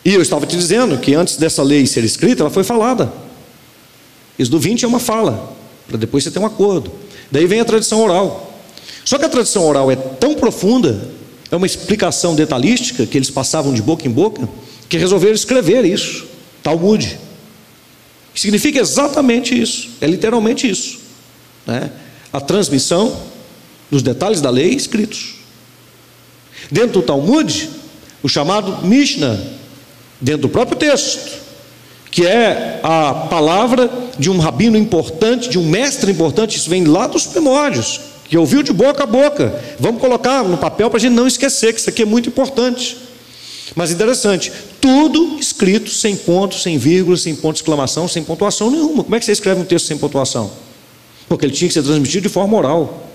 E 0.03 0.13
eu 0.13 0.21
estava 0.21 0.45
te 0.45 0.57
dizendo 0.57 0.97
que 0.97 1.15
antes 1.15 1.37
dessa 1.37 1.63
lei 1.63 1.87
ser 1.87 2.03
escrita, 2.03 2.43
ela 2.43 2.49
foi 2.49 2.65
falada. 2.65 3.09
Isso 4.37 4.51
do 4.51 4.59
20 4.59 4.83
é 4.83 4.87
uma 4.87 4.99
fala, 4.99 5.55
para 5.87 5.97
depois 5.97 6.25
você 6.25 6.29
ter 6.29 6.39
um 6.39 6.45
acordo. 6.45 6.91
Daí 7.31 7.45
vem 7.45 7.61
a 7.61 7.65
tradição 7.65 8.03
oral. 8.03 8.59
Só 9.05 9.17
que 9.17 9.23
a 9.23 9.29
tradição 9.29 9.65
oral 9.65 9.89
é 9.89 9.95
tão 9.95 10.35
profunda, 10.35 11.09
é 11.49 11.55
uma 11.55 11.65
explicação 11.65 12.35
detalhística 12.35 13.05
que 13.05 13.17
eles 13.17 13.29
passavam 13.29 13.73
de 13.73 13.81
boca 13.81 14.05
em 14.05 14.11
boca, 14.11 14.49
que 14.89 14.97
resolveram 14.97 15.35
escrever 15.35 15.85
isso, 15.85 16.25
Talmud. 16.61 17.17
Significa 18.35 18.77
exatamente 18.77 19.57
isso, 19.57 19.91
é 20.01 20.05
literalmente 20.05 20.69
isso. 20.69 21.06
Né? 21.67 21.91
A 22.31 22.39
transmissão 22.39 23.15
dos 23.91 24.01
detalhes 24.01 24.41
da 24.41 24.49
lei 24.49 24.69
escritos. 24.69 25.35
Dentro 26.71 26.93
do 26.93 27.01
Talmud, 27.01 27.69
o 28.23 28.29
chamado 28.29 28.85
Mishnah, 28.85 29.39
dentro 30.19 30.43
do 30.43 30.49
próprio 30.49 30.77
texto, 30.77 31.45
que 32.09 32.25
é 32.25 32.79
a 32.81 33.27
palavra 33.29 33.89
de 34.17 34.29
um 34.29 34.39
rabino 34.39 34.77
importante, 34.77 35.49
de 35.49 35.59
um 35.59 35.65
mestre 35.67 36.11
importante, 36.11 36.57
isso 36.57 36.69
vem 36.69 36.85
lá 36.85 37.05
dos 37.05 37.27
primórdios, 37.27 37.99
que 38.25 38.37
ouviu 38.37 38.63
de 38.63 38.73
boca 38.73 39.03
a 39.03 39.05
boca. 39.05 39.61
Vamos 39.79 40.01
colocar 40.01 40.43
no 40.43 40.57
papel 40.57 40.89
para 40.89 40.97
a 40.97 41.01
gente 41.01 41.13
não 41.13 41.27
esquecer 41.27 41.73
que 41.73 41.79
isso 41.79 41.89
aqui 41.89 42.01
é 42.01 42.05
muito 42.05 42.29
importante. 42.29 42.97
Mas 43.75 43.91
interessante, 43.91 44.51
tudo 44.81 45.37
escrito 45.39 45.91
sem 45.91 46.15
ponto, 46.15 46.55
sem 46.55 46.77
vírgula, 46.77 47.15
sem 47.17 47.35
ponto 47.35 47.55
de 47.55 47.61
exclamação, 47.61 48.07
sem 48.07 48.23
pontuação 48.23 48.71
nenhuma. 48.71 49.03
Como 49.03 49.15
é 49.15 49.19
que 49.19 49.25
você 49.25 49.33
escreve 49.33 49.61
um 49.61 49.65
texto 49.65 49.85
sem 49.85 49.97
pontuação? 49.97 50.51
Porque 51.27 51.45
ele 51.45 51.53
tinha 51.53 51.67
que 51.67 51.73
ser 51.73 51.83
transmitido 51.83 52.27
de 52.27 52.33
forma 52.33 52.57
oral. 52.57 53.07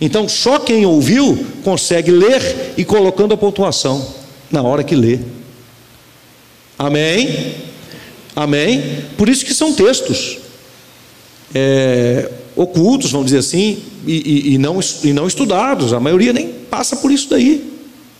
Então, 0.00 0.28
só 0.28 0.58
quem 0.58 0.86
ouviu 0.86 1.46
consegue 1.62 2.10
ler 2.10 2.74
e 2.76 2.84
colocando 2.84 3.34
a 3.34 3.36
pontuação 3.36 4.14
na 4.50 4.62
hora 4.62 4.82
que 4.82 4.96
lê. 4.96 5.18
Amém? 6.78 7.54
Amém? 8.34 9.04
Por 9.18 9.28
isso 9.28 9.44
que 9.44 9.52
são 9.52 9.74
textos 9.74 10.38
é, 11.54 12.30
ocultos, 12.56 13.10
vamos 13.10 13.26
dizer 13.26 13.38
assim, 13.38 13.82
e, 14.06 14.14
e, 14.50 14.54
e, 14.54 14.58
não, 14.58 14.80
e 15.04 15.12
não 15.12 15.26
estudados. 15.26 15.92
A 15.92 16.00
maioria 16.00 16.32
nem 16.32 16.48
passa 16.48 16.96
por 16.96 17.10
isso 17.10 17.28
daí. 17.28 17.70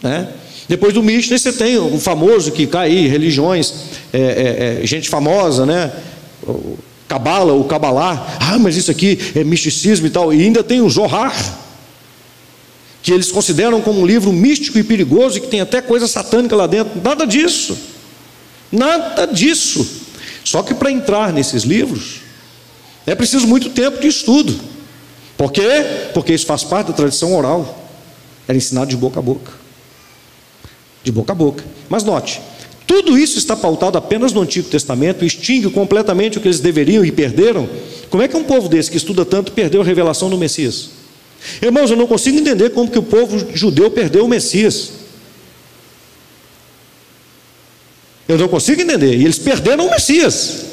Né? 0.03 0.29
Depois 0.69 0.93
do 0.93 1.03
Mishnah, 1.03 1.39
você 1.39 1.53
tem 1.53 1.79
o 1.79 1.99
famoso 1.99 2.53
que 2.53 2.67
cai 2.67 3.07
religiões, 3.07 3.75
é, 4.13 4.19
é, 4.19 4.83
é, 4.83 4.87
gente 4.87 5.09
famosa, 5.09 5.67
né? 5.67 5.93
Cabala, 7.11 7.53
o 7.55 7.65
Cabalá. 7.65 8.39
Ah, 8.39 8.57
mas 8.57 8.77
isso 8.77 8.89
aqui 8.89 9.19
é 9.35 9.43
misticismo 9.43 10.07
e 10.07 10.11
tal. 10.11 10.33
E 10.33 10.45
ainda 10.45 10.63
tem 10.63 10.81
o 10.81 10.89
Zohar, 10.89 11.35
que 13.03 13.13
eles 13.13 13.33
consideram 13.33 13.81
como 13.81 14.01
um 14.01 14.07
livro 14.07 14.33
místico 14.33 14.79
e 14.79 14.85
perigoso 14.85 15.37
e 15.37 15.41
que 15.41 15.49
tem 15.49 15.61
até 15.61 15.83
coisa 15.83 16.07
satânica 16.07 16.55
lá 16.55 16.69
dentro. 16.69 17.01
Nada 17.03 17.27
disso. 17.27 17.77
Nada 18.71 19.27
disso. 19.27 19.85
Só 20.45 20.63
que 20.63 20.73
para 20.73 20.93
entrar 20.93 21.33
nesses 21.33 21.65
livros 21.65 22.21
é 23.05 23.17
preciso 23.17 23.45
muito 23.49 23.71
tempo 23.71 24.01
de 24.01 24.07
estudo. 24.07 24.57
Por 25.37 25.51
quê? 25.51 26.11
Porque 26.15 26.33
isso 26.33 26.47
faz 26.47 26.63
parte 26.63 26.89
da 26.89 26.93
tradição 26.93 27.35
oral. 27.35 27.89
Era 28.47 28.57
ensinado 28.57 28.89
de 28.89 28.97
boca 28.97 29.19
a 29.19 29.23
boca. 29.23 29.51
De 31.03 31.11
boca 31.11 31.33
a 31.33 31.35
boca. 31.35 31.65
Mas 31.89 32.05
note, 32.05 32.41
tudo 32.91 33.17
isso 33.17 33.39
está 33.39 33.55
pautado 33.55 33.97
apenas 33.97 34.33
no 34.33 34.41
Antigo 34.41 34.69
Testamento, 34.69 35.25
extingue 35.25 35.71
completamente 35.71 36.39
o 36.39 36.41
que 36.41 36.49
eles 36.49 36.59
deveriam 36.59 37.05
e 37.05 37.13
perderam. 37.13 37.71
Como 38.11 38.21
é 38.21 38.27
que 38.27 38.37
um 38.37 38.43
povo 38.43 38.69
desse 38.69 38.91
que 38.91 38.97
estuda 38.97 39.25
tanto 39.25 39.53
perdeu 39.53 39.81
a 39.81 39.85
revelação 39.85 40.29
do 40.29 40.37
Messias? 40.37 40.91
Irmãos, 41.63 41.89
eu 41.93 41.97
não 41.97 42.09
consigo 42.09 42.37
entender 42.37 42.71
como 42.71 42.91
que 42.91 42.99
o 42.99 43.03
povo 43.05 43.47
judeu 43.55 43.93
perdeu 43.93 44.25
o 44.25 44.29
Messias. 44.29 44.91
Eu 48.27 48.37
não 48.37 48.49
consigo 48.49 48.83
entender. 48.83 49.15
E 49.17 49.23
eles 49.23 49.39
perderam 49.39 49.87
o 49.87 49.91
Messias. 49.91 50.65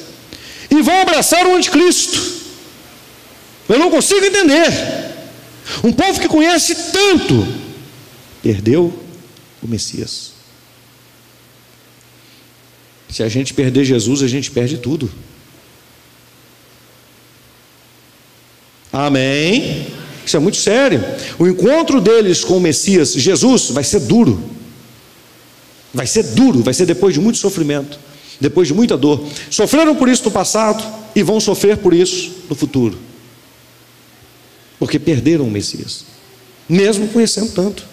E 0.71 0.81
vão 0.81 0.99
abraçar 0.99 1.45
o 1.45 1.53
anticristo. 1.53 2.19
Eu 3.69 3.77
não 3.77 3.91
consigo 3.91 4.25
entender. 4.25 4.73
Um 5.83 5.93
povo 5.93 6.19
que 6.19 6.27
conhece 6.27 6.73
tanto, 6.91 7.47
perdeu 8.41 8.91
o 9.61 9.67
Messias. 9.67 10.36
Se 13.09 13.23
a 13.23 13.29
gente 13.29 13.53
perder 13.53 13.85
Jesus, 13.85 14.21
a 14.21 14.27
gente 14.27 14.51
perde 14.51 14.77
tudo. 14.77 15.09
Amém? 18.91 19.87
Isso 20.25 20.35
é 20.35 20.39
muito 20.39 20.57
sério. 20.57 21.03
O 21.39 21.47
encontro 21.47 22.01
deles 22.01 22.43
com 22.43 22.57
o 22.57 22.59
Messias, 22.59 23.13
Jesus, 23.13 23.69
vai 23.69 23.83
ser 23.83 24.01
duro. 24.01 24.57
Vai 25.93 26.05
ser 26.05 26.23
duro, 26.23 26.61
vai 26.61 26.73
ser 26.73 26.85
depois 26.85 27.13
de 27.13 27.19
muito 27.19 27.37
sofrimento, 27.37 27.97
depois 28.39 28.67
de 28.67 28.73
muita 28.73 28.97
dor. 28.97 29.25
Sofreram 29.49 29.95
por 29.95 30.09
isso 30.09 30.25
no 30.25 30.31
passado 30.31 30.83
e 31.15 31.23
vão 31.23 31.39
sofrer 31.39 31.77
por 31.77 31.93
isso 31.93 32.43
no 32.49 32.55
futuro. 32.55 32.97
Porque 34.77 34.99
perderam 34.99 35.47
o 35.47 35.51
Messias, 35.51 36.05
mesmo 36.67 37.07
conhecendo 37.07 37.51
tanto. 37.53 37.83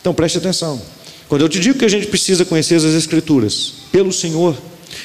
Então 0.00 0.14
preste 0.14 0.38
atenção. 0.38 0.80
Quando 1.28 1.42
eu 1.42 1.48
te 1.48 1.60
digo 1.60 1.78
que 1.78 1.84
a 1.84 1.90
gente 1.90 2.06
precisa 2.06 2.44
conhecer 2.44 2.76
as 2.76 2.84
Escrituras 2.84 3.74
pelo 3.92 4.12
Senhor, 4.12 4.56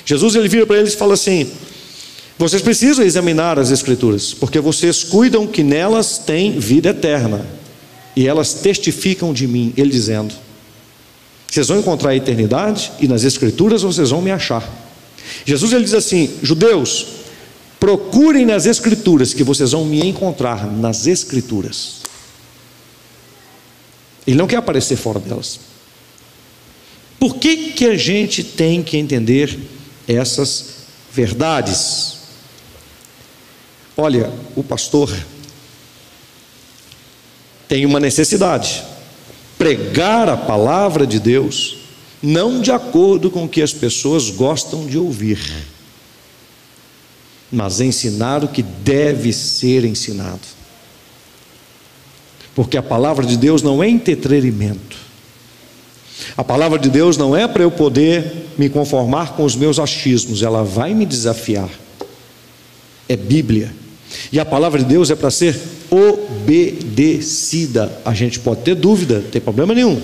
Jesus 0.06 0.36
ele 0.36 0.48
vira 0.48 0.66
para 0.66 0.78
eles 0.78 0.94
e 0.94 0.98
fala 0.98 1.16
assim: 1.16 1.52
vocês 2.38 2.62
precisam 2.62 3.04
examinar 3.04 3.60
as 3.60 3.72
Escrituras, 3.72 4.34
porque 4.34 4.60
vocês 4.60 5.04
cuidam 5.04 5.46
que 5.46 5.64
nelas 5.64 6.18
tem 6.18 6.58
vida 6.58 6.90
eterna, 6.90 7.46
e 8.16 8.28
elas 8.28 8.54
testificam 8.54 9.34
de 9.34 9.48
mim, 9.48 9.74
ele 9.76 9.92
dizendo: 9.92 10.34
vocês 11.50 11.68
vão 11.68 11.80
encontrar 11.80 12.12
a 12.12 12.16
eternidade, 12.16 12.92
e 13.00 13.08
nas 13.08 13.24
Escrituras 13.24 13.82
vocês 13.82 14.10
vão 14.10 14.22
me 14.22 14.32
achar. 14.32 14.68
Jesus 15.46 15.74
ele 15.74 15.84
diz 15.84 15.94
assim: 15.94 16.30
judeus, 16.42 17.06
procurem 17.82 18.46
nas 18.46 18.66
Escrituras, 18.66 19.34
que 19.34 19.44
vocês 19.44 19.72
vão 19.72 19.84
me 19.84 20.00
encontrar 20.00 20.66
nas 20.72 21.06
Escrituras. 21.06 22.04
Ele 24.26 24.38
não 24.38 24.48
quer 24.48 24.56
aparecer 24.56 24.96
fora 24.96 25.20
delas. 25.20 25.73
Por 27.24 27.38
que, 27.38 27.72
que 27.72 27.86
a 27.86 27.96
gente 27.96 28.44
tem 28.44 28.84
que 28.84 28.98
entender 28.98 29.58
essas 30.06 30.66
verdades? 31.10 32.18
Olha, 33.96 34.30
o 34.58 34.62
pastor 34.62 35.10
tem 37.66 37.86
uma 37.86 37.98
necessidade: 37.98 38.84
pregar 39.58 40.28
a 40.28 40.36
palavra 40.36 41.08
de 41.08 41.18
Deus, 41.18 41.78
não 42.22 42.60
de 42.60 42.74
acordo 42.74 43.32
com 43.32 43.46
o 43.46 43.50
que 43.50 43.62
as 43.62 43.72
pessoas 43.72 44.30
gostam 44.30 44.86
de 44.86 44.98
ouvir, 44.98 45.40
mas 47.50 47.80
ensinar 47.80 48.44
o 48.44 48.50
que 48.50 48.62
deve 48.62 49.32
ser 49.32 49.86
ensinado. 49.86 50.42
Porque 52.54 52.76
a 52.76 52.84
palavra 52.84 53.26
de 53.26 53.38
Deus 53.38 53.62
não 53.62 53.82
é 53.82 53.88
entretenimento. 53.88 55.03
A 56.38 56.44
palavra 56.44 56.80
de 56.80 56.90
Deus 56.90 57.18
não 57.18 57.36
é 57.36 57.48
para 57.48 57.64
eu 57.64 57.72
poder 57.72 58.50
me 58.58 58.70
conformar 58.70 59.34
com 59.34 59.44
os 59.44 59.56
meus 59.56 59.80
achismos, 59.80 60.44
ela 60.44 60.64
vai 60.64 60.94
me 60.94 61.06
desafiar. 61.06 61.70
É 63.08 63.16
Bíblia. 63.16 63.74
E 64.32 64.40
a 64.40 64.46
palavra 64.46 64.80
de 64.80 64.86
Deus 64.86 65.10
é 65.10 65.16
para 65.16 65.32
ser 65.32 65.60
obedecida. 65.90 67.92
A 68.06 68.14
gente 68.14 68.40
pode 68.40 68.62
ter 68.62 68.76
dúvida, 68.76 69.20
não 69.20 69.30
tem 69.30 69.42
problema 69.42 69.74
nenhum. 69.74 70.02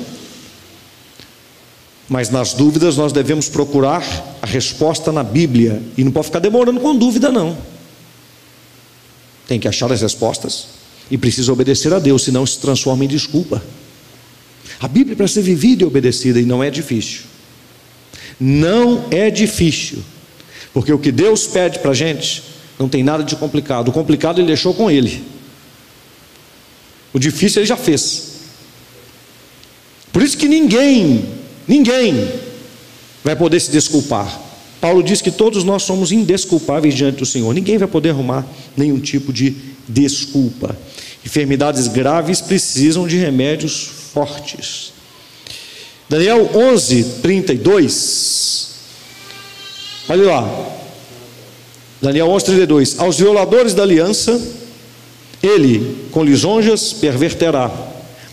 Mas 2.07 2.29
nas 2.29 2.53
dúvidas 2.53 2.97
nós 2.97 3.13
devemos 3.13 3.47
procurar 3.47 4.03
a 4.41 4.45
resposta 4.45 5.11
na 5.11 5.23
Bíblia. 5.23 5.81
E 5.95 6.03
não 6.03 6.11
pode 6.11 6.27
ficar 6.27 6.39
demorando 6.39 6.79
com 6.79 6.95
dúvida, 6.95 7.31
não. 7.31 7.55
Tem 9.47 9.59
que 9.59 9.67
achar 9.67 9.91
as 9.91 10.01
respostas 10.01 10.79
e 11.09 11.17
precisa 11.17 11.51
obedecer 11.51 11.93
a 11.93 11.99
Deus, 11.99 12.23
senão 12.23 12.45
se 12.45 12.59
transforma 12.59 13.03
em 13.03 13.07
desculpa. 13.07 13.61
A 14.79 14.87
Bíblia 14.87 15.13
é 15.13 15.15
para 15.15 15.27
ser 15.27 15.41
vivida 15.41 15.83
e 15.83 15.85
obedecida 15.85 16.39
e 16.39 16.45
não 16.45 16.63
é 16.63 16.69
difícil. 16.69 17.23
Não 18.39 19.05
é 19.11 19.29
difícil, 19.29 19.99
porque 20.73 20.93
o 20.93 20.97
que 20.97 21.11
Deus 21.11 21.45
pede 21.47 21.79
para 21.79 21.91
a 21.91 21.93
gente 21.93 22.41
não 22.77 22.87
tem 22.87 23.03
nada 23.03 23.23
de 23.23 23.35
complicado. 23.35 23.89
O 23.89 23.91
complicado 23.91 24.39
ele 24.39 24.47
deixou 24.47 24.73
com 24.73 24.89
ele. 24.89 25.21
O 27.11 27.19
difícil 27.19 27.61
ele 27.61 27.67
já 27.67 27.75
fez. 27.75 28.29
Por 30.13 30.23
isso 30.23 30.37
que 30.37 30.47
ninguém 30.47 31.39
Ninguém 31.69 32.27
vai 33.23 33.35
poder 33.35 33.59
se 33.59 33.69
desculpar. 33.69 34.41
Paulo 34.81 35.03
diz 35.03 35.21
que 35.21 35.29
todos 35.29 35.63
nós 35.63 35.83
somos 35.83 36.11
indesculpáveis 36.11 36.95
diante 36.95 37.19
do 37.19 37.27
Senhor. 37.27 37.53
Ninguém 37.53 37.77
vai 37.77 37.87
poder 37.87 38.09
arrumar 38.09 38.43
nenhum 38.75 38.99
tipo 38.99 39.31
de 39.31 39.55
desculpa. 39.87 40.75
Enfermidades 41.23 41.87
graves 41.87 42.41
precisam 42.41 43.07
de 43.07 43.17
remédios 43.17 43.91
fortes. 44.13 44.93
Daniel 46.09 46.49
11, 46.53 47.03
32. 47.21 48.69
Olha 50.09 50.25
lá. 50.25 50.69
Daniel 52.01 52.29
11, 52.29 52.45
32. 52.45 52.99
Aos 52.99 53.17
violadores 53.17 53.73
da 53.73 53.83
aliança, 53.83 54.41
ele 55.43 56.07
com 56.11 56.23
lisonjas 56.23 56.93
perverterá. 56.93 57.71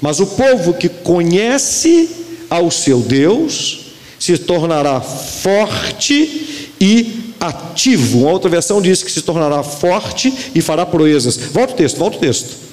Mas 0.01 0.21
o 0.21 0.27
povo 0.27 0.75
que 0.75 0.89
conhece 0.89 2.09
ao 2.49 2.71
seu 2.71 3.01
Deus 3.01 3.93
se 4.19 4.39
tornará 4.39 5.01
forte 5.01 6.71
e 6.81 7.35
ativo. 7.39 8.21
Uma 8.21 8.31
outra 8.31 8.49
versão 8.49 8.81
diz 8.81 9.03
que 9.03 9.11
se 9.11 9.23
tornará 9.23 9.63
forte 9.63 10.33
e 10.55 10.61
fará 10.61 10.87
proezas. 10.87 11.37
Volta 11.37 11.75
o 11.75 11.77
texto, 11.77 11.99
volta 11.99 12.17
o 12.17 12.21
texto. 12.21 12.66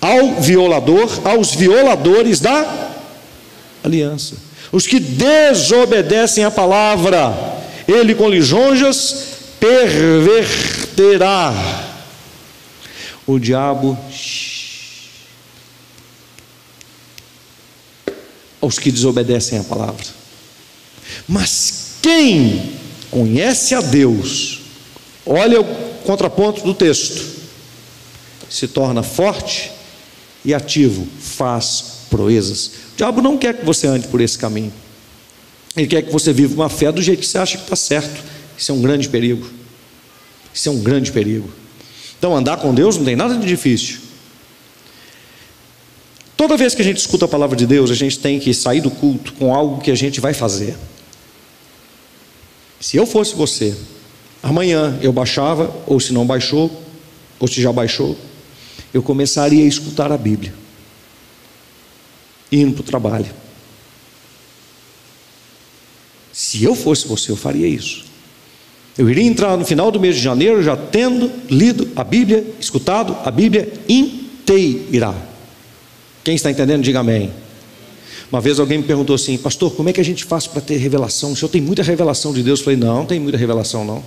Ao 0.00 0.40
violador, 0.40 1.20
aos 1.24 1.54
violadores 1.54 2.40
da 2.40 2.90
aliança. 3.84 4.36
Os 4.72 4.86
que 4.86 5.00
desobedecem 5.00 6.44
a 6.44 6.50
palavra, 6.50 7.34
ele 7.86 8.14
com 8.14 8.28
lisonjas 8.28 9.26
perverterá. 9.58 11.52
O 13.26 13.38
diabo 13.38 13.98
aos 18.60 18.78
que 18.78 18.90
desobedecem 18.92 19.58
a 19.58 19.64
palavra. 19.64 20.04
Mas 21.26 21.96
quem 22.02 22.74
conhece 23.10 23.74
a 23.74 23.80
Deus, 23.80 24.60
olha 25.24 25.60
o 25.60 25.64
contraponto 26.04 26.62
do 26.62 26.74
texto, 26.74 27.40
se 28.48 28.68
torna 28.68 29.02
forte 29.02 29.72
e 30.44 30.54
ativo, 30.54 31.06
faz 31.18 32.00
proezas. 32.10 32.66
O 32.94 32.96
diabo 32.96 33.22
não 33.22 33.36
quer 33.36 33.58
que 33.58 33.64
você 33.64 33.86
ande 33.86 34.08
por 34.08 34.20
esse 34.20 34.38
caminho. 34.38 34.72
Ele 35.76 35.86
quer 35.86 36.02
que 36.02 36.10
você 36.10 36.32
viva 36.32 36.54
uma 36.54 36.68
fé 36.68 36.90
do 36.90 37.00
jeito 37.00 37.20
que 37.20 37.26
você 37.26 37.38
acha 37.38 37.56
que 37.56 37.64
está 37.64 37.76
certo. 37.76 38.22
Isso 38.58 38.72
é 38.72 38.74
um 38.74 38.80
grande 38.82 39.08
perigo. 39.08 39.48
Isso 40.52 40.68
é 40.68 40.72
um 40.72 40.80
grande 40.80 41.12
perigo. 41.12 41.48
Então, 42.18 42.36
andar 42.36 42.58
com 42.58 42.74
Deus 42.74 42.96
não 42.96 43.04
tem 43.04 43.16
nada 43.16 43.36
de 43.36 43.46
difícil. 43.46 43.98
Toda 46.36 46.56
vez 46.56 46.74
que 46.74 46.82
a 46.82 46.84
gente 46.84 46.98
escuta 46.98 47.26
a 47.26 47.28
palavra 47.28 47.56
de 47.56 47.66
Deus, 47.66 47.90
a 47.90 47.94
gente 47.94 48.18
tem 48.18 48.40
que 48.40 48.52
sair 48.52 48.80
do 48.80 48.90
culto 48.90 49.32
com 49.34 49.54
algo 49.54 49.80
que 49.80 49.90
a 49.90 49.94
gente 49.94 50.20
vai 50.20 50.34
fazer. 50.34 50.76
Se 52.80 52.96
eu 52.96 53.06
fosse 53.06 53.34
você, 53.34 53.76
amanhã 54.42 54.98
eu 55.02 55.12
baixava, 55.12 55.74
ou 55.86 56.00
se 56.00 56.12
não 56.12 56.26
baixou, 56.26 56.70
ou 57.38 57.46
se 57.46 57.60
já 57.60 57.70
baixou, 57.72 58.16
eu 58.92 59.02
começaria 59.02 59.64
a 59.64 59.68
escutar 59.68 60.10
a 60.12 60.18
Bíblia, 60.18 60.52
indo 62.50 62.72
para 62.74 62.80
o 62.80 62.84
trabalho. 62.84 63.30
Se 66.32 66.64
eu 66.64 66.74
fosse 66.74 67.06
você, 67.06 67.30
eu 67.30 67.36
faria 67.36 67.66
isso. 67.66 68.04
Eu 68.96 69.08
iria 69.08 69.24
entrar 69.24 69.56
no 69.56 69.64
final 69.64 69.90
do 69.90 70.00
mês 70.00 70.16
de 70.16 70.22
janeiro 70.22 70.62
já 70.62 70.76
tendo 70.76 71.30
lido 71.48 71.88
a 71.94 72.04
Bíblia, 72.04 72.44
escutado 72.58 73.16
a 73.24 73.30
Bíblia 73.30 73.72
inteira. 73.88 75.14
Quem 76.22 76.34
está 76.34 76.50
entendendo, 76.50 76.82
diga 76.82 77.00
amém. 77.00 77.30
Uma 78.30 78.40
vez 78.40 78.60
alguém 78.60 78.78
me 78.78 78.84
perguntou 78.84 79.14
assim, 79.14 79.36
pastor, 79.38 79.72
como 79.74 79.88
é 79.88 79.92
que 79.92 80.00
a 80.00 80.04
gente 80.04 80.24
faz 80.24 80.46
para 80.46 80.60
ter 80.60 80.76
revelação? 80.76 81.32
O 81.32 81.36
senhor 81.36 81.48
tem 81.48 81.60
muita 81.60 81.82
revelação 81.82 82.32
de 82.32 82.42
Deus? 82.42 82.60
Eu 82.60 82.64
falei, 82.64 82.78
não, 82.78 82.98
não 82.98 83.06
tem 83.06 83.18
muita 83.18 83.36
revelação, 83.36 83.84
não. 83.84 84.04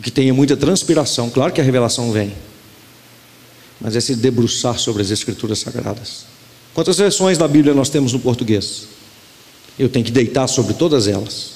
Que 0.00 0.10
tenha 0.10 0.32
muita 0.32 0.56
transpiração, 0.56 1.28
claro 1.28 1.52
que 1.52 1.60
a 1.60 1.64
revelação 1.64 2.12
vem, 2.12 2.32
mas 3.80 3.94
é 3.94 4.00
se 4.00 4.16
debruçar 4.16 4.78
sobre 4.78 5.02
as 5.02 5.10
Escrituras 5.10 5.58
Sagradas. 5.58 6.24
Quantas 6.72 6.96
versões 6.96 7.36
da 7.36 7.46
Bíblia 7.46 7.74
nós 7.74 7.90
temos 7.90 8.12
no 8.12 8.20
português? 8.20 8.84
Eu 9.78 9.88
tenho 9.88 10.04
que 10.04 10.10
deitar 10.10 10.46
sobre 10.48 10.74
todas 10.74 11.06
elas. 11.06 11.52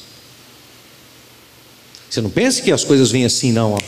Você 2.10 2.20
não 2.20 2.30
pense 2.30 2.62
que 2.62 2.70
as 2.70 2.84
coisas 2.84 3.10
vêm 3.10 3.24
assim, 3.24 3.52
não. 3.52 3.72
Ó. 3.72 3.78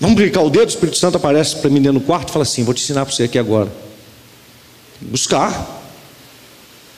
Vamos 0.00 0.16
brincar 0.16 0.42
o 0.42 0.50
dedo, 0.50 0.66
o 0.66 0.68
Espírito 0.68 0.98
Santo 0.98 1.16
aparece 1.16 1.56
para 1.56 1.70
mim 1.70 1.80
dentro 1.80 2.00
do 2.00 2.04
quarto 2.04 2.28
e 2.28 2.32
fala 2.32 2.42
assim: 2.42 2.64
Vou 2.64 2.74
te 2.74 2.82
ensinar 2.82 3.04
para 3.04 3.14
você 3.14 3.24
aqui 3.24 3.38
agora. 3.38 3.72
Buscar. 5.00 5.82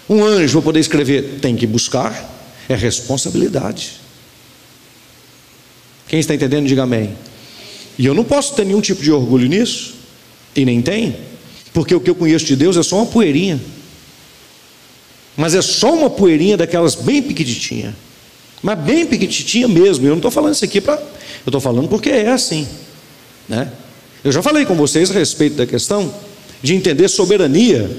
Um 0.09 0.25
anjo 0.25 0.59
para 0.59 0.67
poder 0.67 0.81
escrever, 0.81 1.41
tem 1.41 1.57
que 1.57 1.67
buscar. 1.67 2.35
É 2.69 2.75
responsabilidade. 2.75 4.01
Quem 6.09 6.21
está 6.21 6.35
entendendo, 6.35 6.67
diga 6.67 6.85
amém. 6.85 7.13
E 7.99 8.07
eu 8.07 8.15
não 8.15 8.25
posso 8.25 8.55
ter 8.55 8.65
nenhum 8.65 8.81
tipo 8.81 9.03
de 9.03 9.11
orgulho 9.11 9.49
nisso, 9.49 9.95
e 10.55 10.65
nem 10.65 10.81
tem, 10.81 11.17
porque 11.73 11.95
o 11.95 12.01
que 12.01 12.09
eu 12.09 12.15
conheço 12.15 12.45
de 12.45 12.57
Deus 12.57 12.77
é 12.77 12.83
só 12.83 12.97
uma 12.97 13.07
poeirinha. 13.07 13.61
Mas 15.37 15.55
é 15.55 15.61
só 15.61 15.93
uma 15.93 16.09
poeirinha 16.09 16.57
daquelas 16.57 16.95
bem 16.95 17.23
pequititinha. 17.23 17.95
Mas 18.63 18.79
bem 18.79 19.05
pequititinha 19.05 19.69
mesmo. 19.69 20.07
Eu 20.07 20.11
não 20.11 20.17
estou 20.17 20.31
falando 20.31 20.55
isso 20.55 20.65
aqui 20.65 20.81
para. 20.81 20.95
Eu 20.95 21.49
estou 21.49 21.61
falando 21.61 21.89
porque 21.89 22.09
é 22.09 22.31
assim. 22.31 22.67
Né? 23.47 23.71
Eu 24.25 24.33
já 24.33 24.43
falei 24.43 24.65
com 24.65 24.75
vocês 24.75 25.11
a 25.11 25.15
respeito 25.15 25.57
da 25.57 25.67
questão 25.67 26.13
de 26.63 26.75
entender 26.75 27.09
soberania 27.09 27.91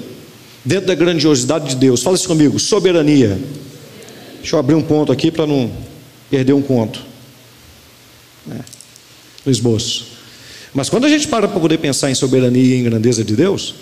dentro 0.66 0.88
da 0.88 0.96
grandiosidade 0.96 1.70
de 1.70 1.76
Deus. 1.76 2.02
Fala 2.02 2.16
isso 2.16 2.28
comigo, 2.28 2.60
soberania. 2.60 3.40
Deixa 4.40 4.56
eu 4.56 4.60
abrir 4.60 4.76
um 4.76 4.82
ponto 4.82 5.12
aqui 5.12 5.30
para 5.30 5.46
não 5.46 5.72
perder 6.30 6.54
um 6.54 6.62
ponto. 6.62 7.06
Né? 8.48 8.60
No 9.46 9.52
esboço. 9.52 10.08
Mas 10.74 10.90
quando 10.90 11.06
a 11.06 11.10
gente 11.10 11.28
para 11.28 11.48
para 11.48 11.60
poder 11.60 11.78
pensar 11.78 12.10
em 12.10 12.16
soberania 12.16 12.76
e 12.76 12.80
em 12.80 12.84
grandeza 12.84 13.24
de 13.24 13.36
Deus, 13.36 13.76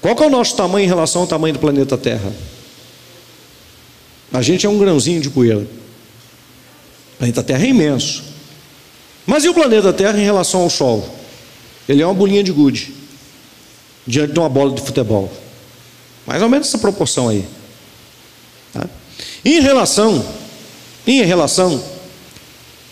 qual 0.00 0.16
é 0.16 0.26
o 0.26 0.30
nosso 0.30 0.56
tamanho 0.56 0.84
em 0.84 0.88
relação 0.88 1.22
ao 1.22 1.26
tamanho 1.26 1.54
do 1.54 1.60
planeta 1.60 1.96
Terra? 1.96 2.32
A 4.32 4.42
gente 4.42 4.66
é 4.66 4.68
um 4.68 4.78
grãozinho 4.78 5.20
de 5.20 5.30
poeira. 5.30 5.60
O 5.60 7.18
planeta 7.18 7.42
Terra 7.42 7.64
é 7.64 7.68
imenso. 7.68 8.24
Mas 9.26 9.44
e 9.44 9.48
o 9.48 9.54
planeta 9.54 9.92
Terra 9.92 10.18
em 10.18 10.24
relação 10.24 10.60
ao 10.60 10.70
Sol? 10.70 11.18
Ele 11.88 12.02
é 12.02 12.06
uma 12.06 12.14
bolinha 12.14 12.42
de 12.42 12.52
gude 12.52 12.92
diante 14.06 14.32
de 14.32 14.38
uma 14.38 14.48
bola 14.48 14.72
de 14.72 14.82
futebol. 14.82 15.32
Mais 16.26 16.42
ou 16.42 16.48
menos 16.48 16.68
essa 16.68 16.78
proporção 16.78 17.28
aí. 17.28 17.46
Tá? 18.72 18.88
Em 19.44 19.60
relação, 19.60 20.24
em 21.06 21.22
relação 21.22 21.82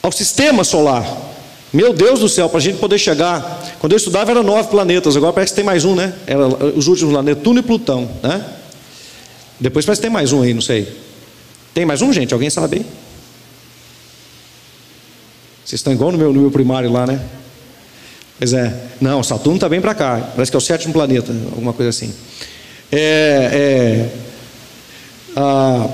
ao 0.03 0.11
sistema 0.11 0.65
solar, 0.65 1.07
meu 1.73 1.95
Deus 1.95 2.21
do 2.21 2.29
céu, 2.29 2.49
para 2.49 2.59
a 2.59 2.61
gente 2.61 2.79
poder 2.79 2.99
chegar. 2.99 3.77
Quando 3.79 3.93
eu 3.93 3.97
estudava 3.97 4.31
era 4.31 4.43
nove 4.43 4.69
planetas, 4.69 5.17
agora 5.17 5.33
parece 5.33 5.53
que 5.53 5.57
tem 5.57 5.65
mais 5.65 5.85
um, 5.85 5.95
né? 5.95 6.13
Era 6.27 6.47
os 6.47 6.87
últimos 6.87 7.15
lá, 7.15 7.23
Netuno 7.23 7.61
e 7.61 7.63
Plutão, 7.63 8.11
né? 8.23 8.45
Depois 9.59 9.87
parece 9.87 10.01
que 10.01 10.07
tem 10.07 10.13
mais 10.13 10.33
um 10.33 10.43
aí, 10.43 10.53
não 10.53 10.61
sei. 10.61 10.93
Tem 11.73 11.87
mais 11.87 12.03
um, 12.03 12.13
gente? 12.13 12.35
Alguém 12.35 12.51
sabe? 12.51 12.85
Vocês 15.65 15.79
estão 15.79 15.93
igual 15.93 16.13
no 16.13 16.19
meu, 16.19 16.33
no 16.33 16.41
meu 16.41 16.51
primário 16.51 16.93
lá, 16.93 17.07
né? 17.07 17.21
Pois 18.39 18.53
é. 18.53 18.75
Não, 19.01 19.23
Saturno 19.23 19.57
está 19.57 19.69
bem 19.69 19.81
para 19.81 19.95
cá. 19.95 20.33
Parece 20.35 20.51
que 20.51 20.57
é 20.57 20.59
o 20.59 20.61
sétimo 20.61 20.93
planeta, 20.93 21.33
alguma 21.53 21.73
coisa 21.73 21.91
assim. 21.91 22.13
É, 22.91 24.09
é, 24.11 24.13
ah, 25.35 25.89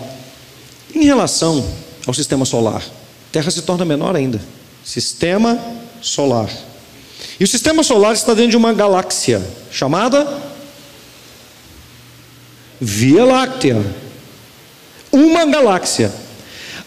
em 0.92 1.04
relação 1.04 1.64
ao 2.06 2.14
sistema 2.14 2.44
solar, 2.44 2.82
Terra 3.30 3.50
se 3.50 3.62
torna 3.62 3.84
menor 3.84 4.16
ainda. 4.16 4.40
Sistema 4.84 5.58
solar. 6.00 6.50
E 7.38 7.44
o 7.44 7.48
sistema 7.48 7.82
solar 7.82 8.14
está 8.14 8.34
dentro 8.34 8.52
de 8.52 8.56
uma 8.56 8.72
galáxia 8.72 9.44
chamada 9.70 10.26
Via 12.80 13.24
Láctea. 13.24 13.84
Uma 15.12 15.44
galáxia. 15.44 16.12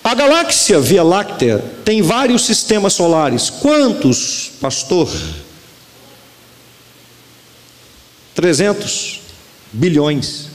A 0.04 0.16
galáxia 0.16 0.80
Via 0.80 1.04
Láctea 1.04 1.64
tem 1.86 2.02
vários 2.02 2.46
sistemas 2.46 2.94
solares. 2.94 3.50
Quantos, 3.50 4.52
pastor? 4.60 5.10
300 8.34 9.22
bilhões. 9.72 10.48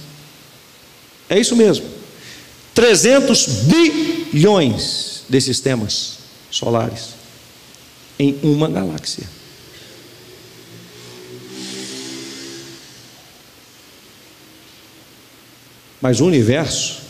É 1.29 1.39
isso 1.39 1.55
mesmo. 1.55 1.87
300 2.75 3.47
bilhões 3.47 5.16
de 5.29 5.41
sistemas 5.41 6.19
solares 6.51 7.11
em 8.19 8.39
uma 8.43 8.69
galáxia. 8.69 9.25
Mas 16.01 16.21
o 16.21 16.27
universo 16.27 17.01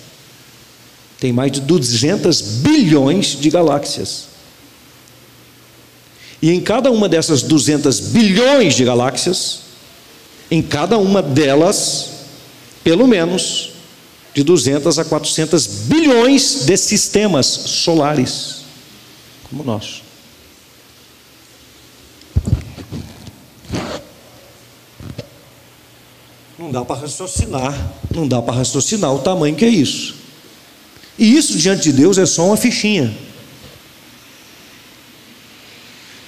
tem 1.19 1.33
mais 1.33 1.53
de 1.53 1.61
200 1.61 2.41
bilhões 2.41 3.39
de 3.39 3.51
galáxias. 3.51 4.27
E 6.41 6.51
em 6.51 6.61
cada 6.61 6.91
uma 6.91 7.09
dessas 7.09 7.43
200 7.43 8.01
bilhões 8.01 8.75
de 8.75 8.85
galáxias, 8.85 9.61
em 10.51 10.63
cada 10.63 10.99
uma 10.99 11.23
delas, 11.23 12.11
pelo 12.85 13.07
menos, 13.07 13.76
de 14.37 14.43
200 14.45 14.99
a 14.99 15.05
400 15.07 15.67
bilhões 15.67 16.67
de 16.67 16.77
sistemas 16.77 17.47
solares, 17.47 18.65
como 19.49 19.63
o 19.63 19.65
nosso. 19.65 20.03
Não 26.59 26.71
dá 26.71 26.85
para 26.85 27.01
raciocinar, 27.01 27.95
não 28.15 28.29
dá 28.29 28.43
para 28.43 28.57
raciocinar 28.57 29.11
o 29.15 29.21
tamanho 29.21 29.57
que 29.57 29.65
é 29.65 29.71
isso. 29.71 30.17
E 31.19 31.35
isso 31.35 31.57
diante 31.57 31.85
de 31.85 31.93
Deus 31.93 32.19
é 32.19 32.27
só 32.27 32.45
uma 32.45 32.59
fichinha. 32.59 33.17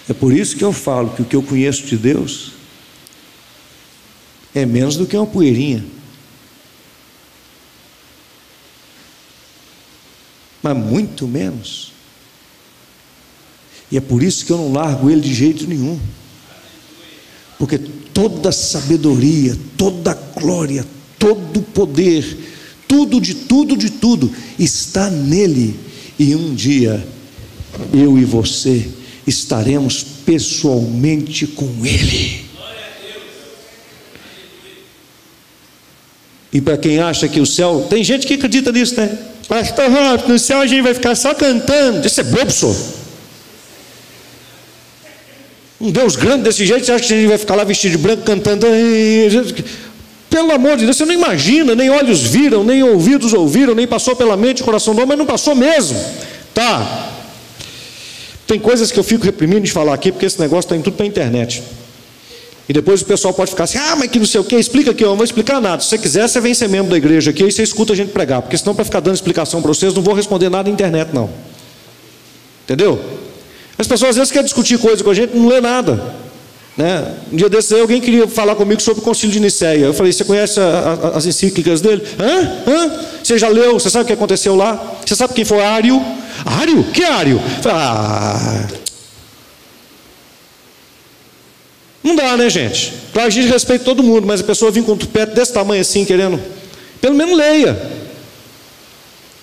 É 0.09 0.15
por 0.15 0.33
isso 0.33 0.57
que 0.57 0.65
eu 0.65 0.73
falo 0.73 1.11
que 1.11 1.21
o 1.21 1.25
que 1.27 1.37
eu 1.37 1.43
conheço 1.43 1.85
de 1.85 1.99
Deus 1.99 2.53
é 4.55 4.65
menos 4.65 4.97
do 4.97 5.07
que 5.07 5.15
uma 5.15 5.27
poeirinha. 5.27 5.98
Mas 10.63 10.77
muito 10.77 11.27
menos. 11.27 11.93
E 13.91 13.97
é 13.97 14.01
por 14.01 14.23
isso 14.23 14.45
que 14.45 14.53
eu 14.53 14.59
não 14.59 14.73
largo 14.73 15.11
ele 15.11 15.21
de 15.21 15.35
jeito 15.35 15.67
nenhum. 15.67 15.99
Porque 17.59 17.79
toda 17.79 18.53
sabedoria, 18.53 19.57
toda 19.77 20.15
glória, 20.15 20.87
todo 21.19 21.63
poder, 21.63 22.25
tudo 22.87 23.21
de 23.21 23.35
tudo 23.35 23.77
de 23.77 23.91
tudo 23.91 24.31
está 24.59 25.11
nele. 25.11 25.79
E 26.19 26.35
um 26.35 26.55
dia 26.55 27.07
eu 27.93 28.19
e 28.19 28.25
você 28.25 28.89
estaremos 29.27 30.03
pessoalmente 30.03 31.47
com 31.47 31.85
ele. 31.85 32.47
E 36.53 36.61
para 36.61 36.79
quem 36.79 36.99
acha 36.99 37.29
que 37.29 37.41
o 37.41 37.47
céu, 37.47 37.87
tem 37.91 38.03
gente 38.03 38.27
que 38.27 38.35
acredita 38.35 38.73
nisso, 38.73 38.97
né? 38.97 39.19
Pastor 39.49 39.91
Robson, 39.91 40.29
no 40.29 40.39
céu 40.39 40.61
a 40.61 40.67
gente 40.67 40.83
vai 40.83 40.93
ficar 40.93 41.15
só 41.15 41.35
cantando. 41.35 42.07
Isso 42.07 42.21
é 42.21 42.25
bobo, 42.25 42.51
senhor. 42.51 42.77
Um 45.81 45.91
Deus 45.91 46.17
grande 46.17 46.43
desse 46.43 46.67
jeito, 46.67 46.85
você 46.85 46.93
acha 46.93 47.07
que 47.07 47.15
a 47.15 47.17
gente 47.17 47.29
vai 47.29 47.39
ficar 47.39 47.55
lá 47.55 47.65
vestido 47.65 47.93
de 47.93 47.99
branco 47.99 48.23
cantando? 48.25 48.67
Pelo 50.29 50.53
amor 50.53 50.77
de 50.77 50.85
Deus, 50.85 50.97
você 50.97 51.07
não 51.07 51.15
imagina, 51.15 51.75
nem 51.75 51.89
olhos 51.89 52.21
viram, 52.21 52.63
nem 52.63 52.83
ouvidos 52.83 53.33
ouviram, 53.33 53.75
nem 53.75 53.87
passou 53.87 54.15
pela 54.15 54.37
mente 54.37 54.61
o 54.61 54.65
coração 54.65 54.95
do 54.95 54.99
homem, 54.99 55.09
mas 55.09 55.19
não 55.19 55.27
passou 55.27 55.55
mesmo. 55.55 55.99
Tá. 56.53 57.13
Tem 58.47 58.59
coisas 58.59 58.93
que 58.93 58.99
eu 58.99 59.05
fico 59.05 59.25
reprimindo 59.25 59.63
de 59.63 59.73
falar 59.73 59.95
aqui, 59.95 60.13
porque 60.13 60.27
esse 60.27 60.39
negócio 60.41 60.67
está 60.67 60.77
em 60.77 60.83
tudo 60.83 60.97
para 60.97 61.05
a 61.05 61.09
internet. 61.09 61.63
E 62.69 62.73
depois 62.73 63.01
o 63.01 63.05
pessoal 63.07 63.33
pode 63.33 63.51
ficar 63.51 63.65
assim, 63.65 63.79
ah, 63.79 63.97
mas 63.97 64.11
que 64.11 64.19
não 64.19 64.27
sei 64.27 64.41
o 64.41 64.45
que, 64.45 64.55
explica 64.57 64.91
aqui, 64.91 65.03
eu 65.03 65.09
não 65.09 65.17
vou 65.17 65.25
explicar 65.25 65.59
nada. 65.59 65.83
Se 65.83 65.89
você 65.89 65.99
quiser, 65.99 66.29
você 66.29 66.39
vem 66.39 66.53
ser 66.53 66.69
membro 66.69 66.91
da 66.91 66.99
igreja 66.99 67.31
aqui 67.31 67.45
e 67.45 67.51
você 67.51 67.63
escuta 67.63 67.95
a 67.95 67.97
gente 67.97 68.13
pregar, 68.13 68.43
porque 68.43 68.59
senão 68.59 68.75
para 68.75 68.85
ficar 68.85 69.01
dando 69.01 69.15
explicação 69.15 69.63
para 69.63 69.69
vocês, 69.69 69.95
não 69.95 70.03
vou 70.03 70.13
responder 70.13 70.51
nada 70.51 70.69
na 70.69 70.75
internet, 70.75 71.09
não. 71.15 71.31
Entendeu? 72.65 73.03
As 73.79 73.87
pessoas 73.87 74.11
às 74.11 74.17
vezes 74.17 74.31
querem 74.31 74.45
discutir 74.45 74.79
coisa 74.79 75.03
com 75.03 75.11
a 75.11 75.15
gente, 75.15 75.35
não 75.35 75.49
lê 75.49 75.63
nada. 75.63 76.15
Né? 76.77 77.13
Um 77.33 77.37
dia 77.37 77.49
desses 77.49 77.73
aí, 77.73 77.81
alguém 77.81 78.01
queria 78.01 78.29
falar 78.29 78.55
comigo 78.55 78.81
sobre 78.83 79.01
o 79.01 79.05
concílio 79.05 79.33
de 79.33 79.41
Nicéia. 79.41 79.87
Eu 79.87 79.95
falei, 79.95 80.13
você 80.13 80.25
conhece 80.25 80.61
a, 80.61 81.11
a, 81.15 81.17
as 81.17 81.27
encíclicas 81.27 81.81
dele? 81.81 82.03
Hã? 82.21 82.71
Hã? 82.71 83.01
Você 83.25 83.39
já 83.39 83.49
leu? 83.49 83.75
Você 83.75 83.89
sabe 83.89 84.05
o 84.05 84.07
que 84.07 84.13
aconteceu 84.13 84.55
lá? 84.55 84.99
Você 85.05 85.17
sabe 85.17 85.33
quem 85.33 85.45
foi 85.45 85.61
Ário? 85.61 86.01
Ário? 86.45 86.85
Que 86.85 87.03
Ário? 87.03 87.41
ah, 87.65 88.67
Não 92.09 92.17
dá, 92.17 92.39
né, 92.39 92.49
gente? 92.49 92.95
Claro, 93.13 93.29
a 93.29 93.31
gente 93.31 93.49
respeita 93.49 93.85
todo 93.85 94.03
mundo, 94.03 94.27
mas 94.27 94.41
a 94.41 94.45
pessoa 94.45 94.71
vir 94.71 94.83
com 94.83 94.93
um 94.93 94.97
tupete 94.97 95.35
desse 95.35 95.53
tamanho 95.53 95.83
assim, 95.83 96.07
querendo. 96.07 96.41
Pelo 97.03 97.15
menos 97.15 97.37
leia. 97.37 97.79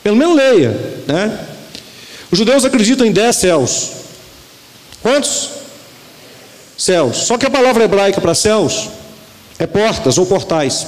Pelo 0.03 0.15
menos 0.15 0.35
leia, 0.35 0.69
né? 1.05 1.45
Os 2.31 2.39
judeus 2.39 2.65
acreditam 2.65 3.05
em 3.05 3.11
dez 3.11 3.35
céus. 3.35 3.91
Quantos? 4.99 5.49
Céus. 6.75 7.17
Só 7.17 7.37
que 7.37 7.45
a 7.45 7.51
palavra 7.51 7.83
hebraica 7.83 8.19
para 8.19 8.33
céus 8.33 8.89
é 9.59 9.67
portas 9.67 10.17
ou 10.17 10.25
portais. 10.25 10.87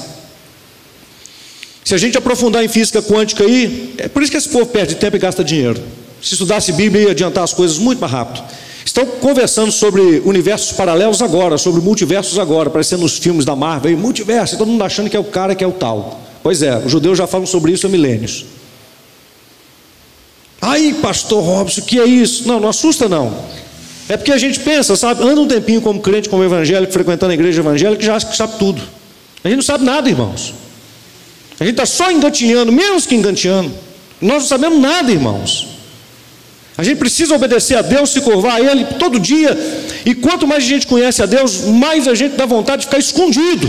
Se 1.86 1.94
a 1.94 1.98
gente 2.00 2.18
aprofundar 2.18 2.66
em 2.66 2.68
física 2.68 3.04
quântica 3.04 3.44
aí, 3.44 3.94
é 4.00 4.08
por 4.08 4.24
isso 4.24 4.32
que 4.32 4.38
esse 4.38 4.50
povo 4.50 4.66
perde 4.66 4.96
tempo 4.96 5.16
e 5.16 5.20
gasta 5.20 5.44
dinheiro. 5.44 5.80
Se 6.24 6.34
estudasse 6.34 6.72
Bíblia, 6.72 7.04
ia 7.04 7.12
adiantar 7.12 7.44
as 7.44 7.54
coisas 7.54 7.78
muito 7.78 8.00
mais 8.00 8.12
rápido. 8.12 8.44
Estão 8.88 9.06
conversando 9.06 9.70
sobre 9.70 10.22
universos 10.24 10.72
paralelos 10.72 11.22
agora, 11.22 11.58
sobre 11.58 11.82
multiversos 11.82 12.40
agora, 12.40 12.70
aparecendo 12.70 13.02
nos 13.02 13.18
filmes 13.18 13.44
da 13.44 13.54
Marvel, 13.54 13.98
multiverso, 13.98 14.56
e 14.56 14.58
todo 14.58 14.70
mundo 14.70 14.82
achando 14.82 15.10
que 15.10 15.18
é 15.18 15.20
o 15.20 15.26
cara 15.26 15.54
que 15.54 15.62
é 15.62 15.68
o 15.68 15.74
tal. 15.74 16.22
Pois 16.42 16.62
é, 16.62 16.78
os 16.78 16.90
judeus 16.90 17.18
já 17.18 17.28
falam 17.28 17.46
sobre 17.46 17.74
isso 17.74 17.86
há 17.86 17.90
milênios. 17.90 18.46
Aí, 20.62 20.94
pastor 21.02 21.44
Robson, 21.44 21.82
o 21.82 21.84
que 21.84 22.00
é 22.00 22.06
isso? 22.06 22.48
Não, 22.48 22.62
não 22.62 22.70
assusta 22.70 23.10
não. 23.10 23.38
É 24.08 24.16
porque 24.16 24.32
a 24.32 24.38
gente 24.38 24.62
pensa, 24.62 24.96
sabe, 24.96 25.22
anda 25.22 25.42
um 25.42 25.48
tempinho 25.50 25.82
como 25.82 26.00
crente, 26.00 26.30
como 26.30 26.42
evangélico, 26.42 26.94
frequentando 26.94 27.34
a 27.34 27.36
igreja 27.36 27.60
evangélica, 27.60 28.02
já 28.02 28.16
acha 28.16 28.28
que 28.28 28.38
sabe 28.38 28.58
tudo. 28.58 28.82
A 29.44 29.50
gente 29.50 29.58
não 29.58 29.64
sabe 29.64 29.84
nada, 29.84 30.10
irmãos. 30.10 30.54
A 31.60 31.66
gente 31.66 31.74
está 31.74 31.86
só 31.86 32.10
engatinhando, 32.10 32.72
menos 32.72 33.06
que 33.06 33.16
engatinhando. 33.16 33.70
Nós 34.22 34.44
não 34.44 34.48
sabemos 34.48 34.80
nada, 34.80 35.12
irmãos. 35.12 35.77
A 36.78 36.84
gente 36.84 36.98
precisa 36.98 37.34
obedecer 37.34 37.76
a 37.76 37.82
Deus, 37.82 38.12
se 38.12 38.22
curvar 38.22 38.58
a 38.58 38.62
Ele 38.62 38.86
todo 39.00 39.20
dia. 39.20 39.58
E 40.06 40.14
quanto 40.14 40.46
mais 40.46 40.64
a 40.64 40.68
gente 40.68 40.86
conhece 40.86 41.24
a 41.24 41.26
Deus, 41.26 41.62
mais 41.62 42.08
a 42.08 42.14
gente 42.14 42.36
dá 42.36 42.46
vontade 42.46 42.82
de 42.82 42.86
ficar 42.86 43.00
escondido. 43.00 43.68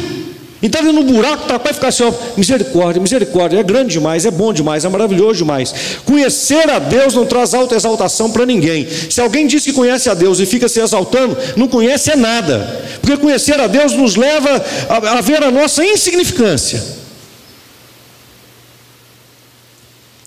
Então, 0.60 0.82
no 0.92 1.04
buraco, 1.04 1.46
tá, 1.46 1.56
vai 1.56 1.72
ficar 1.72 1.88
assim: 1.88 2.02
ó, 2.02 2.12
misericórdia, 2.36 3.00
misericórdia. 3.00 3.60
É 3.60 3.62
grande 3.62 3.92
demais, 3.92 4.26
é 4.26 4.30
bom 4.30 4.52
demais, 4.52 4.84
é 4.84 4.88
maravilhoso 4.88 5.38
demais. 5.38 5.72
Conhecer 6.04 6.68
a 6.68 6.78
Deus 6.78 7.14
não 7.14 7.24
traz 7.24 7.54
alta 7.54 7.76
exaltação 7.76 8.30
para 8.30 8.44
ninguém. 8.44 8.86
Se 9.08 9.20
alguém 9.20 9.46
diz 9.46 9.62
que 9.62 9.72
conhece 9.72 10.10
a 10.10 10.14
Deus 10.14 10.40
e 10.40 10.46
fica 10.46 10.68
se 10.68 10.80
exaltando, 10.80 11.36
não 11.56 11.68
conhece 11.68 12.10
é 12.10 12.16
nada. 12.16 12.84
Porque 13.00 13.16
conhecer 13.16 13.58
a 13.58 13.68
Deus 13.68 13.92
nos 13.92 14.16
leva 14.16 14.64
a, 14.88 15.18
a 15.18 15.20
ver 15.20 15.42
a 15.42 15.50
nossa 15.50 15.84
insignificância. 15.84 16.84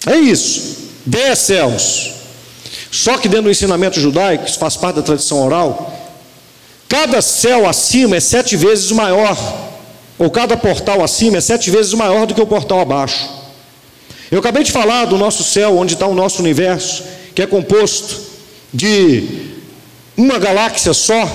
É 0.07 0.15
isso. 0.15 0.77
Dez 1.05 1.39
céus. 1.39 2.20
Só 2.91 3.17
que 3.17 3.29
dentro 3.29 3.45
do 3.45 3.51
ensinamento 3.51 3.99
judaico, 3.99 4.43
que 4.43 4.57
faz 4.57 4.75
parte 4.75 4.97
da 4.97 5.01
tradição 5.01 5.43
oral, 5.45 5.97
cada 6.89 7.21
céu 7.21 7.67
acima 7.67 8.17
é 8.17 8.19
sete 8.19 8.57
vezes 8.57 8.91
maior, 8.91 9.37
ou 10.19 10.29
cada 10.29 10.57
portal 10.57 11.01
acima 11.01 11.37
é 11.37 11.41
sete 11.41 11.71
vezes 11.71 11.93
maior 11.93 12.27
do 12.27 12.35
que 12.35 12.41
o 12.41 12.45
portal 12.45 12.81
abaixo. 12.81 13.29
Eu 14.29 14.39
acabei 14.39 14.63
de 14.63 14.73
falar 14.73 15.05
do 15.05 15.17
nosso 15.17 15.43
céu, 15.43 15.77
onde 15.77 15.93
está 15.93 16.05
o 16.05 16.13
nosso 16.13 16.41
universo, 16.41 17.03
que 17.33 17.41
é 17.41 17.47
composto 17.47 18.19
de 18.73 19.53
uma 20.17 20.37
galáxia 20.37 20.93
só, 20.93 21.29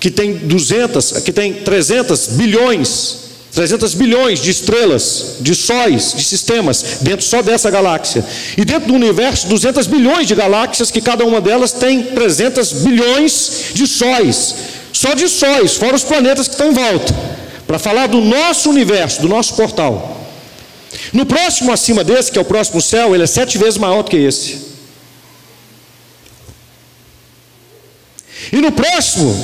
que 0.00 0.10
tem 0.10 0.34
200, 0.34 1.12
que 1.22 1.32
tem 1.32 1.54
300 1.54 2.26
bilhões 2.28 3.27
300 3.58 3.92
bilhões 3.94 4.38
de 4.38 4.52
estrelas, 4.52 5.38
de 5.40 5.52
sóis, 5.52 6.14
de 6.16 6.22
sistemas, 6.22 6.98
dentro 7.00 7.26
só 7.26 7.42
dessa 7.42 7.68
galáxia. 7.68 8.24
E 8.56 8.64
dentro 8.64 8.86
do 8.86 8.94
universo, 8.94 9.48
200 9.48 9.88
bilhões 9.88 10.28
de 10.28 10.36
galáxias, 10.36 10.92
que 10.92 11.00
cada 11.00 11.24
uma 11.24 11.40
delas 11.40 11.72
tem 11.72 12.04
300 12.04 12.72
bilhões 12.84 13.72
de 13.74 13.84
sóis. 13.84 14.54
Só 14.92 15.12
de 15.12 15.28
sóis, 15.28 15.74
fora 15.74 15.96
os 15.96 16.04
planetas 16.04 16.46
que 16.46 16.54
estão 16.54 16.70
em 16.70 16.72
volta. 16.72 17.12
Para 17.66 17.80
falar 17.80 18.06
do 18.06 18.20
nosso 18.20 18.70
universo, 18.70 19.22
do 19.22 19.28
nosso 19.28 19.56
portal. 19.56 20.24
No 21.12 21.26
próximo 21.26 21.72
acima 21.72 22.04
desse, 22.04 22.30
que 22.30 22.38
é 22.38 22.42
o 22.42 22.44
próximo 22.44 22.80
céu, 22.80 23.12
ele 23.12 23.24
é 23.24 23.26
sete 23.26 23.58
vezes 23.58 23.76
maior 23.76 24.04
do 24.04 24.10
que 24.10 24.18
esse. 24.18 24.68
E 28.52 28.60
no 28.60 28.70
próximo, 28.70 29.34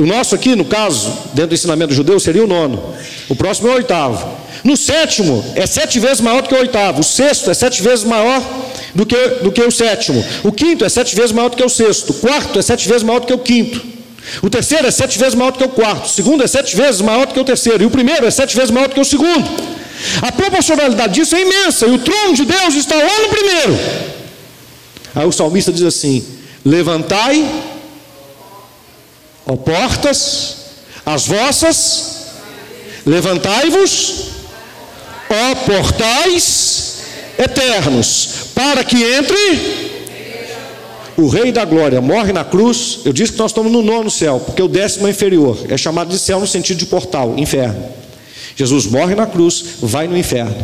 o 0.00 0.06
nosso 0.06 0.34
aqui, 0.34 0.54
no 0.54 0.64
caso, 0.64 1.08
dentro 1.32 1.48
do 1.48 1.54
ensinamento 1.54 1.92
judeu, 1.92 2.20
seria 2.20 2.44
o 2.44 2.46
nono. 2.46 2.94
O 3.28 3.34
próximo 3.34 3.68
é 3.68 3.72
o 3.72 3.74
oitavo. 3.74 4.28
No 4.64 4.76
sétimo, 4.76 5.44
é 5.54 5.66
sete 5.66 5.98
vezes 6.00 6.20
maior 6.20 6.42
do 6.42 6.48
que 6.48 6.54
o 6.54 6.58
oitavo. 6.58 7.00
O 7.00 7.04
sexto 7.04 7.50
é 7.50 7.54
sete 7.54 7.82
vezes 7.82 8.04
maior 8.04 8.42
do 8.94 9.06
que, 9.06 9.16
do 9.42 9.52
que 9.52 9.62
o 9.62 9.70
sétimo. 9.70 10.24
O 10.42 10.52
quinto 10.52 10.84
é 10.84 10.88
sete 10.88 11.14
vezes 11.14 11.32
maior 11.32 11.48
do 11.48 11.56
que 11.56 11.64
o 11.64 11.68
sexto. 11.68 12.10
O 12.10 12.14
quarto 12.14 12.58
é 12.58 12.62
sete 12.62 12.88
vezes 12.88 13.02
maior 13.02 13.20
do 13.20 13.26
que 13.26 13.32
o 13.32 13.38
quinto. 13.38 13.80
O 14.42 14.50
terceiro 14.50 14.86
é 14.86 14.90
sete 14.90 15.18
vezes 15.18 15.34
maior 15.34 15.52
do 15.52 15.58
que 15.58 15.64
o 15.64 15.68
quarto. 15.68 16.06
O 16.06 16.08
segundo 16.08 16.42
é 16.42 16.46
sete 16.46 16.76
vezes 16.76 17.00
maior 17.00 17.26
do 17.26 17.34
que 17.34 17.40
o 17.40 17.44
terceiro. 17.44 17.82
E 17.82 17.86
o 17.86 17.90
primeiro 17.90 18.26
é 18.26 18.30
sete 18.30 18.54
vezes 18.54 18.70
maior 18.70 18.88
do 18.88 18.94
que 18.94 19.00
o 19.00 19.04
segundo. 19.04 19.48
A 20.22 20.30
proporcionalidade 20.30 21.14
disso 21.14 21.34
é 21.34 21.42
imensa. 21.42 21.86
E 21.86 21.90
o 21.90 21.98
trono 21.98 22.34
de 22.34 22.44
Deus 22.44 22.74
está 22.74 22.94
lá 22.94 23.20
no 23.22 23.28
primeiro. 23.28 23.78
Aí 25.14 25.26
o 25.26 25.32
salmista 25.32 25.72
diz 25.72 25.82
assim: 25.82 26.24
Levantai 26.64 27.44
Ó 29.50 29.56
portas, 29.56 30.56
as 31.06 31.26
vossas, 31.26 32.26
levantai-vos, 33.06 34.24
ó 35.30 35.54
portais 35.64 36.98
eternos, 37.38 38.28
para 38.54 38.84
que 38.84 39.02
entre 39.02 39.88
o 41.16 41.28
Rei 41.28 41.50
da 41.50 41.64
Glória 41.64 41.98
morre 42.02 42.30
na 42.30 42.44
cruz, 42.44 43.00
eu 43.06 43.12
disse 43.12 43.32
que 43.32 43.38
nós 43.38 43.50
estamos 43.50 43.72
no 43.72 43.80
nono 43.80 44.10
céu, 44.10 44.38
porque 44.38 44.62
o 44.62 44.68
décimo 44.68 45.06
é 45.06 45.10
inferior, 45.10 45.58
é 45.70 45.78
chamado 45.78 46.10
de 46.10 46.18
céu 46.18 46.38
no 46.40 46.46
sentido 46.46 46.76
de 46.76 46.86
portal, 46.86 47.34
inferno. 47.38 47.82
Jesus 48.54 48.84
morre 48.84 49.14
na 49.14 49.26
cruz, 49.26 49.64
vai 49.80 50.06
no 50.06 50.18
inferno. 50.18 50.54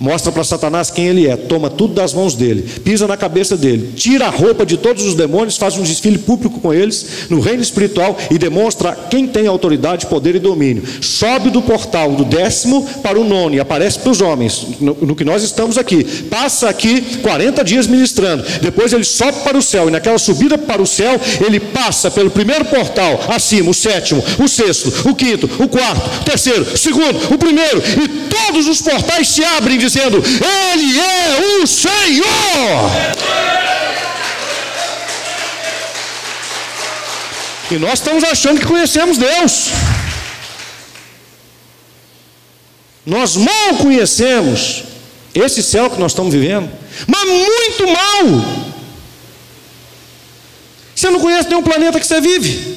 Mostra 0.00 0.30
para 0.30 0.44
Satanás 0.44 0.90
quem 0.90 1.08
ele 1.08 1.26
é, 1.26 1.36
toma 1.36 1.68
tudo 1.68 1.92
das 1.92 2.14
mãos 2.14 2.34
dele, 2.36 2.62
pisa 2.84 3.08
na 3.08 3.16
cabeça 3.16 3.56
dele, 3.56 3.92
tira 3.96 4.26
a 4.26 4.30
roupa 4.30 4.64
de 4.64 4.76
todos 4.76 5.04
os 5.04 5.14
demônios, 5.14 5.56
faz 5.56 5.76
um 5.76 5.82
desfile 5.82 6.18
público 6.18 6.60
com 6.60 6.72
eles 6.72 7.26
no 7.28 7.40
reino 7.40 7.62
espiritual 7.62 8.16
e 8.30 8.38
demonstra 8.38 8.96
quem 9.10 9.26
tem 9.26 9.48
autoridade, 9.48 10.06
poder 10.06 10.36
e 10.36 10.38
domínio. 10.38 10.84
Sobe 11.00 11.50
do 11.50 11.60
portal 11.60 12.12
do 12.12 12.24
décimo 12.24 12.86
para 13.02 13.18
o 13.18 13.24
nono 13.24 13.56
e 13.56 13.60
aparece 13.60 13.98
para 13.98 14.10
os 14.10 14.20
homens, 14.20 14.66
no, 14.80 14.96
no 15.00 15.16
que 15.16 15.24
nós 15.24 15.42
estamos 15.42 15.76
aqui. 15.76 16.04
Passa 16.04 16.68
aqui 16.68 17.18
40 17.18 17.64
dias 17.64 17.88
ministrando, 17.88 18.44
depois 18.62 18.92
ele 18.92 19.04
sobe 19.04 19.40
para 19.42 19.58
o 19.58 19.62
céu 19.62 19.88
e 19.88 19.90
naquela 19.90 20.18
subida 20.18 20.56
para 20.56 20.80
o 20.80 20.86
céu 20.86 21.20
ele 21.44 21.58
passa 21.58 22.08
pelo 22.08 22.30
primeiro 22.30 22.64
portal, 22.66 23.20
acima, 23.28 23.70
o 23.70 23.74
sétimo, 23.74 24.22
o 24.38 24.46
sexto, 24.46 25.08
o 25.08 25.14
quinto, 25.14 25.50
o 25.58 25.66
quarto, 25.66 26.20
o 26.20 26.24
terceiro, 26.24 26.62
o 26.62 26.78
segundo, 26.78 27.34
o 27.34 27.38
primeiro 27.38 27.82
e 27.82 28.28
todos 28.28 28.68
os 28.68 28.80
portais 28.80 29.28
se 29.28 29.42
abrem 29.42 29.87
dizendo: 29.92 30.18
Ele 30.18 30.98
é 30.98 31.62
o 31.62 31.66
Senhor. 31.66 32.90
E 37.70 37.76
nós 37.76 37.94
estamos 37.94 38.24
achando 38.24 38.60
que 38.60 38.66
conhecemos 38.66 39.18
Deus. 39.18 39.68
Nós 43.04 43.36
mal 43.36 43.76
conhecemos 43.80 44.84
esse 45.34 45.62
céu 45.62 45.90
que 45.90 46.00
nós 46.00 46.12
estamos 46.12 46.32
vivendo, 46.32 46.70
mas 47.06 47.24
muito 47.28 47.86
mal. 47.86 48.68
Você 50.94 51.10
não 51.10 51.20
conhece 51.20 51.48
nenhum 51.48 51.62
planeta 51.62 52.00
que 52.00 52.06
você 52.06 52.20
vive, 52.20 52.76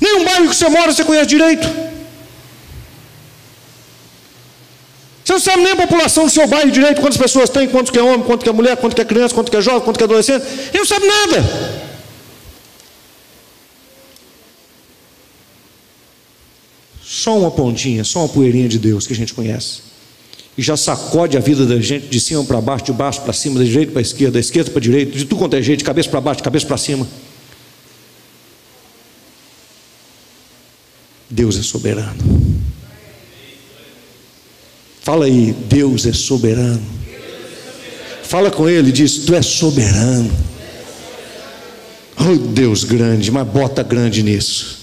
nenhum 0.00 0.24
bairro 0.24 0.48
que 0.48 0.56
você 0.56 0.68
mora 0.68 0.92
você 0.92 1.04
conhece 1.04 1.26
direito. 1.26 1.91
Você 5.32 5.34
não 5.34 5.40
sabe 5.40 5.62
nem 5.62 5.72
a 5.72 5.76
população 5.76 6.26
do 6.26 6.30
seu 6.30 6.46
bairro 6.46 6.70
direito, 6.70 7.00
quantas 7.00 7.16
pessoas 7.16 7.48
tem, 7.48 7.66
quantos 7.66 7.90
que 7.90 7.98
é 7.98 8.02
homem, 8.02 8.22
quanto 8.22 8.42
que 8.42 8.48
é 8.50 8.52
mulher, 8.52 8.76
quanto 8.76 8.94
que 8.94 9.00
é 9.00 9.04
criança, 9.04 9.34
quanto 9.34 9.50
que 9.50 9.56
é 9.56 9.62
jovem, 9.62 9.80
quanto 9.80 9.96
que 9.96 10.02
é 10.02 10.04
adolescente. 10.04 10.44
Ele 10.44 10.78
não 10.78 10.84
sabe 10.84 11.06
nada. 11.06 11.82
Só 17.02 17.38
uma 17.38 17.50
pontinha, 17.50 18.04
só 18.04 18.20
uma 18.20 18.28
poeirinha 18.28 18.68
de 18.68 18.78
Deus 18.78 19.06
que 19.06 19.14
a 19.14 19.16
gente 19.16 19.32
conhece. 19.32 19.80
E 20.58 20.60
já 20.60 20.76
sacode 20.76 21.34
a 21.36 21.40
vida 21.40 21.64
da 21.64 21.80
gente 21.80 22.08
de 22.08 22.20
cima 22.20 22.44
para 22.44 22.60
baixo, 22.60 22.84
de 22.84 22.92
baixo 22.92 23.22
para 23.22 23.32
cima, 23.32 23.58
da 23.58 23.64
direita 23.64 23.92
para 23.92 24.00
a 24.00 24.02
esquerda, 24.02 24.32
da 24.32 24.40
esquerda 24.40 24.70
para 24.70 24.80
a 24.80 24.82
direita, 24.82 25.12
de 25.16 25.24
tudo 25.24 25.38
quanto 25.38 25.56
é 25.56 25.62
jeito, 25.62 25.78
de 25.78 25.84
cabeça 25.84 26.10
para 26.10 26.20
baixo, 26.20 26.38
de 26.38 26.42
cabeça 26.42 26.66
para 26.66 26.76
cima. 26.76 27.08
Deus 31.30 31.58
é 31.58 31.62
soberano. 31.62 32.61
Fala 35.02 35.26
aí, 35.26 35.52
Deus 35.52 36.06
é 36.06 36.12
soberano. 36.12 36.80
Fala 38.22 38.50
com 38.50 38.68
ele, 38.68 38.92
diz: 38.92 39.18
Tu 39.18 39.34
és 39.34 39.44
soberano. 39.44 40.30
Oh 42.18 42.36
Deus 42.36 42.84
grande, 42.84 43.30
mas 43.30 43.46
bota 43.46 43.82
grande 43.82 44.22
nisso. 44.22 44.78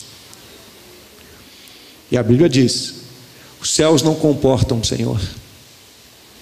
E 2.12 2.18
a 2.18 2.24
Bíblia 2.24 2.50
diz: 2.50 2.96
Os 3.62 3.72
céus 3.72 4.04
não 4.04 4.14
comportam, 4.14 4.84
Senhor. 4.84 5.20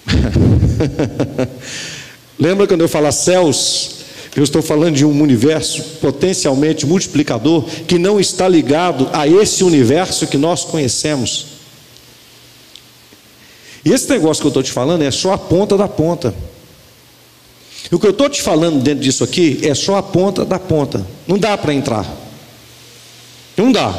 Lembra 2.38 2.66
quando 2.66 2.80
eu 2.80 2.88
falar 2.88 3.12
céus? 3.12 3.96
Eu 4.34 4.44
estou 4.44 4.62
falando 4.62 4.94
de 4.94 5.04
um 5.04 5.22
universo 5.22 5.82
potencialmente 6.00 6.84
multiplicador 6.84 7.64
que 7.86 7.98
não 7.98 8.20
está 8.20 8.48
ligado 8.48 9.08
a 9.12 9.26
esse 9.26 9.64
universo 9.64 10.26
que 10.26 10.36
nós 10.36 10.64
conhecemos. 10.64 11.57
Esse 13.84 14.08
negócio 14.08 14.42
que 14.42 14.46
eu 14.46 14.50
estou 14.50 14.62
te 14.62 14.72
falando 14.72 15.02
é 15.02 15.10
só 15.10 15.32
a 15.32 15.38
ponta 15.38 15.76
da 15.76 15.88
ponta. 15.88 16.34
E 17.90 17.94
o 17.94 17.98
que 17.98 18.06
eu 18.06 18.10
estou 18.10 18.28
te 18.28 18.42
falando 18.42 18.82
dentro 18.82 19.02
disso 19.02 19.24
aqui 19.24 19.60
é 19.62 19.74
só 19.74 19.96
a 19.96 20.02
ponta 20.02 20.44
da 20.44 20.58
ponta. 20.58 21.06
Não 21.26 21.38
dá 21.38 21.56
para 21.56 21.72
entrar. 21.72 22.06
Não 23.56 23.72
dá. 23.72 23.92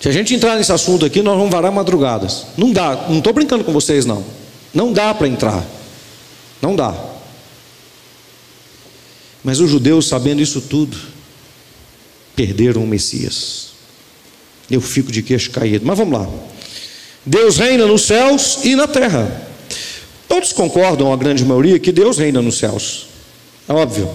Se 0.00 0.08
a 0.08 0.12
gente 0.12 0.34
entrar 0.34 0.56
nesse 0.56 0.72
assunto 0.72 1.04
aqui, 1.04 1.22
nós 1.22 1.36
vamos 1.36 1.50
varar 1.50 1.72
madrugadas. 1.72 2.46
Não 2.56 2.72
dá. 2.72 3.06
Não 3.08 3.18
estou 3.18 3.32
brincando 3.32 3.64
com 3.64 3.72
vocês, 3.72 4.06
não. 4.06 4.24
Não 4.72 4.92
dá 4.92 5.12
para 5.12 5.28
entrar. 5.28 5.66
Não 6.62 6.76
dá. 6.76 6.94
Mas 9.42 9.60
os 9.60 9.70
judeus, 9.70 10.06
sabendo 10.06 10.40
isso 10.40 10.60
tudo, 10.60 10.96
perderam 12.36 12.84
o 12.84 12.86
Messias. 12.86 13.70
Eu 14.70 14.80
fico 14.80 15.10
de 15.10 15.22
queixo 15.22 15.50
caído. 15.50 15.84
Mas 15.84 15.98
vamos 15.98 16.18
lá. 16.18 16.28
Deus 17.24 17.56
reina 17.58 17.86
nos 17.86 18.02
céus 18.02 18.60
e 18.64 18.74
na 18.74 18.86
terra. 18.86 19.48
Todos 20.28 20.52
concordam, 20.52 21.12
a 21.12 21.16
grande 21.16 21.44
maioria, 21.44 21.78
que 21.78 21.92
Deus 21.92 22.18
reina 22.18 22.40
nos 22.40 22.58
céus. 22.58 23.06
É 23.68 23.72
óbvio. 23.72 24.08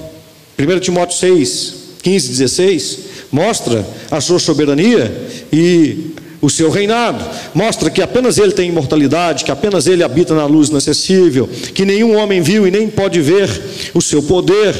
1 0.57 0.79
Timóteo 0.79 1.17
6, 1.17 1.73
15, 2.01 2.29
16 2.29 2.99
mostra 3.31 3.85
a 4.09 4.21
sua 4.21 4.39
soberania 4.39 5.11
e 5.51 6.11
o 6.41 6.49
seu 6.49 6.69
reinado. 6.69 7.25
Mostra 7.53 7.89
que 7.89 8.01
apenas 8.01 8.37
Ele 8.37 8.51
tem 8.51 8.69
imortalidade, 8.69 9.43
que 9.43 9.51
apenas 9.51 9.87
Ele 9.87 10.03
habita 10.03 10.33
na 10.33 10.45
luz 10.45 10.69
inacessível, 10.69 11.49
que 11.73 11.85
nenhum 11.85 12.15
homem 12.15 12.41
viu 12.41 12.67
e 12.67 12.71
nem 12.71 12.87
pode 12.87 13.19
ver 13.19 13.49
o 13.93 14.01
seu 14.01 14.23
poder, 14.23 14.75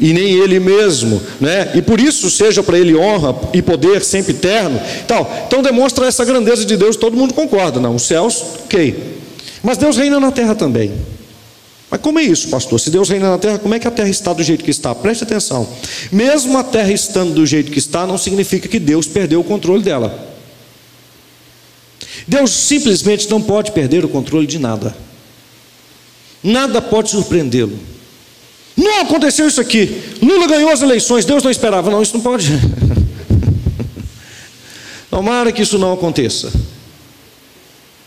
e 0.00 0.12
nem 0.12 0.30
ele 0.34 0.60
mesmo, 0.60 1.20
né? 1.40 1.72
E 1.74 1.82
por 1.82 2.00
isso 2.00 2.30
seja 2.30 2.62
para 2.62 2.78
ele 2.78 2.96
honra 2.96 3.34
e 3.52 3.60
poder 3.60 4.04
sempre 4.04 4.32
eterno, 4.32 4.80
tal. 5.06 5.30
Então 5.46 5.62
demonstra 5.62 6.06
essa 6.06 6.24
grandeza 6.24 6.64
de 6.64 6.76
Deus, 6.76 6.96
todo 6.96 7.16
mundo 7.16 7.34
concorda, 7.34 7.80
não? 7.80 7.96
Os 7.96 8.02
céus, 8.02 8.42
ok. 8.64 9.18
Mas 9.62 9.76
Deus 9.76 9.96
reina 9.96 10.20
na 10.20 10.30
terra 10.30 10.54
também. 10.54 10.92
Mas 11.90 12.00
como 12.00 12.18
é 12.18 12.22
isso, 12.22 12.48
pastor? 12.48 12.78
Se 12.78 12.90
Deus 12.90 13.08
reina 13.08 13.30
na 13.30 13.38
terra, 13.38 13.58
como 13.58 13.74
é 13.74 13.78
que 13.78 13.88
a 13.88 13.90
terra 13.90 14.10
está 14.10 14.32
do 14.32 14.42
jeito 14.42 14.62
que 14.62 14.70
está? 14.70 14.94
Preste 14.94 15.24
atenção. 15.24 15.66
Mesmo 16.12 16.56
a 16.58 16.62
terra 16.62 16.92
estando 16.92 17.32
do 17.32 17.46
jeito 17.46 17.72
que 17.72 17.78
está, 17.78 18.06
não 18.06 18.18
significa 18.18 18.68
que 18.68 18.78
Deus 18.78 19.06
perdeu 19.06 19.40
o 19.40 19.44
controle 19.44 19.82
dela. 19.82 20.28
Deus 22.26 22.50
simplesmente 22.50 23.28
não 23.30 23.40
pode 23.40 23.72
perder 23.72 24.04
o 24.04 24.08
controle 24.08 24.46
de 24.46 24.58
nada. 24.58 24.94
Nada 26.42 26.82
pode 26.82 27.10
surpreendê-lo. 27.10 27.78
Não 28.78 29.00
aconteceu 29.00 29.48
isso 29.48 29.60
aqui. 29.60 30.00
Lula 30.22 30.46
ganhou 30.46 30.70
as 30.70 30.82
eleições, 30.82 31.24
Deus 31.24 31.42
não 31.42 31.50
esperava. 31.50 31.90
Não, 31.90 32.00
isso 32.00 32.14
não 32.14 32.22
pode. 32.22 32.48
Tomara 35.10 35.50
que 35.50 35.62
isso 35.62 35.76
não 35.78 35.92
aconteça. 35.92 36.52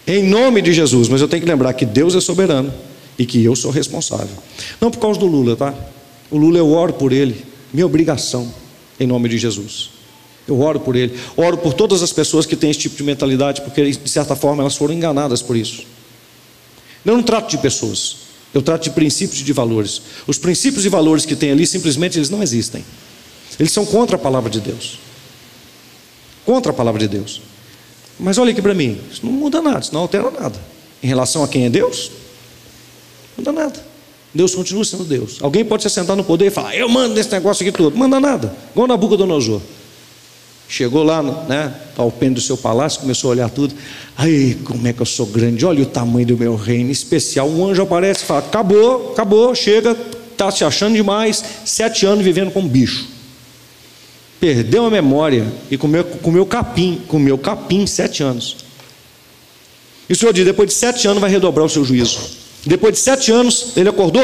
Em 0.08 0.24
nome 0.24 0.62
de 0.62 0.72
Jesus, 0.72 1.10
mas 1.10 1.20
eu 1.20 1.28
tenho 1.28 1.44
que 1.44 1.50
lembrar 1.50 1.74
que 1.74 1.86
Deus 1.86 2.16
é 2.16 2.22
soberano 2.22 2.74
e 3.20 3.26
que 3.26 3.44
eu 3.44 3.54
sou 3.54 3.70
responsável. 3.70 4.36
Não 4.80 4.90
por 4.90 5.00
causa 5.00 5.20
do 5.20 5.26
Lula, 5.26 5.58
tá? 5.58 5.74
O 6.30 6.38
Lula 6.38 6.58
eu 6.58 6.72
oro 6.72 6.94
por 6.94 7.12
ele, 7.12 7.46
minha 7.74 7.86
obrigação, 7.86 8.52
em 8.98 9.06
nome 9.06 9.28
de 9.28 9.38
Jesus. 9.38 9.90
Eu 10.48 10.62
oro 10.62 10.80
por 10.80 10.96
ele, 10.96 11.20
oro 11.36 11.58
por 11.58 11.74
todas 11.74 12.02
as 12.02 12.14
pessoas 12.14 12.46
que 12.46 12.56
têm 12.56 12.72
esse 12.72 12.80
tipo 12.80 12.96
de 12.96 13.04
mentalidade, 13.04 13.62
porque 13.62 13.92
de 13.92 14.10
certa 14.10 14.36
forma 14.36 14.64
elas 14.64 14.78
foram 14.78 14.94
enganadas 14.94 15.42
por 15.42 15.58
isso. 15.58 15.84
Eu 17.06 17.16
não 17.16 17.24
trato 17.24 17.50
de 17.50 17.58
pessoas, 17.58 18.16
eu 18.54 18.62
trato 18.62 18.84
de 18.84 18.90
princípios 18.90 19.42
e 19.42 19.44
de 19.44 19.54
valores. 19.54 20.02
Os 20.28 20.38
princípios 20.38 20.86
e 20.86 20.90
valores 20.90 21.26
que 21.26 21.36
tem 21.36 21.52
ali, 21.52 21.66
simplesmente 21.66 22.18
eles 22.18 22.30
não 22.30 22.44
existem. 22.44 22.84
Eles 23.60 23.72
são 23.72 23.86
contra 23.86 24.16
a 24.16 24.20
palavra 24.20 24.50
de 24.50 24.60
Deus. 24.60 25.00
Contra 26.46 26.72
a 26.72 26.76
palavra 26.76 27.00
de 27.00 27.08
Deus. 27.08 27.42
Mas 28.20 28.38
olha 28.38 28.52
aqui 28.52 28.62
para 28.62 28.74
mim, 28.74 29.00
isso 29.12 29.26
não 29.26 29.32
muda 29.32 29.62
nada, 29.62 29.80
isso 29.80 29.94
não 29.94 30.02
altera 30.02 30.30
nada. 30.30 30.60
Em 31.02 31.08
relação 31.08 31.44
a 31.44 31.48
quem 31.48 31.66
é 31.66 31.70
Deus, 31.70 32.12
não 33.38 33.46
muda 33.46 33.64
nada. 33.64 33.86
Deus 34.34 34.56
continua 34.56 34.86
sendo 34.86 35.04
Deus. 35.04 35.38
Alguém 35.42 35.66
pode 35.66 35.84
se 35.84 35.90
sentar 35.90 36.16
no 36.16 36.24
poder 36.24 36.48
e 36.48 36.50
falar, 36.50 36.76
eu 36.76 36.88
mando 36.88 37.16
nesse 37.16 37.32
negócio 37.32 37.68
aqui 37.68 37.76
todo. 37.76 37.98
Manda 37.98 38.20
nada. 38.20 38.56
Igual 38.72 38.88
Nabucodonosor. 38.88 39.62
Chegou 40.72 41.04
lá, 41.04 41.22
né, 41.22 41.70
ao 41.98 42.10
pêndulo 42.10 42.36
do 42.36 42.42
seu 42.42 42.56
palácio, 42.56 43.02
começou 43.02 43.30
a 43.30 43.32
olhar 43.32 43.50
tudo. 43.50 43.76
Ai, 44.16 44.58
como 44.64 44.88
é 44.88 44.94
que 44.94 45.02
eu 45.02 45.06
sou 45.06 45.26
grande, 45.26 45.66
olha 45.66 45.84
o 45.84 45.86
tamanho 45.86 46.26
do 46.26 46.38
meu 46.38 46.56
reino. 46.56 46.90
Especial, 46.90 47.50
um 47.50 47.68
anjo 47.68 47.82
aparece 47.82 48.24
e 48.24 48.26
fala: 48.26 48.40
acabou, 48.40 49.12
acabou, 49.12 49.54
chega, 49.54 49.98
está 50.32 50.50
se 50.50 50.64
achando 50.64 50.96
demais. 50.96 51.44
Sete 51.66 52.06
anos 52.06 52.24
vivendo 52.24 52.52
como 52.52 52.70
bicho. 52.70 53.06
Perdeu 54.40 54.86
a 54.86 54.90
memória 54.90 55.46
e 55.70 55.78
comeu, 55.78 56.06
comeu 56.06 56.46
capim, 56.46 57.02
comeu 57.06 57.38
capim 57.38 57.86
sete 57.86 58.24
anos. 58.24 58.56
E 60.08 60.14
o 60.14 60.16
Senhor 60.16 60.32
diz: 60.32 60.46
depois 60.46 60.70
de 60.70 60.74
sete 60.74 61.06
anos 61.06 61.20
vai 61.20 61.30
redobrar 61.30 61.66
o 61.66 61.70
seu 61.70 61.84
juízo. 61.84 62.18
Depois 62.66 62.94
de 62.94 63.00
sete 63.02 63.30
anos, 63.30 63.74
ele 63.76 63.90
acordou. 63.90 64.24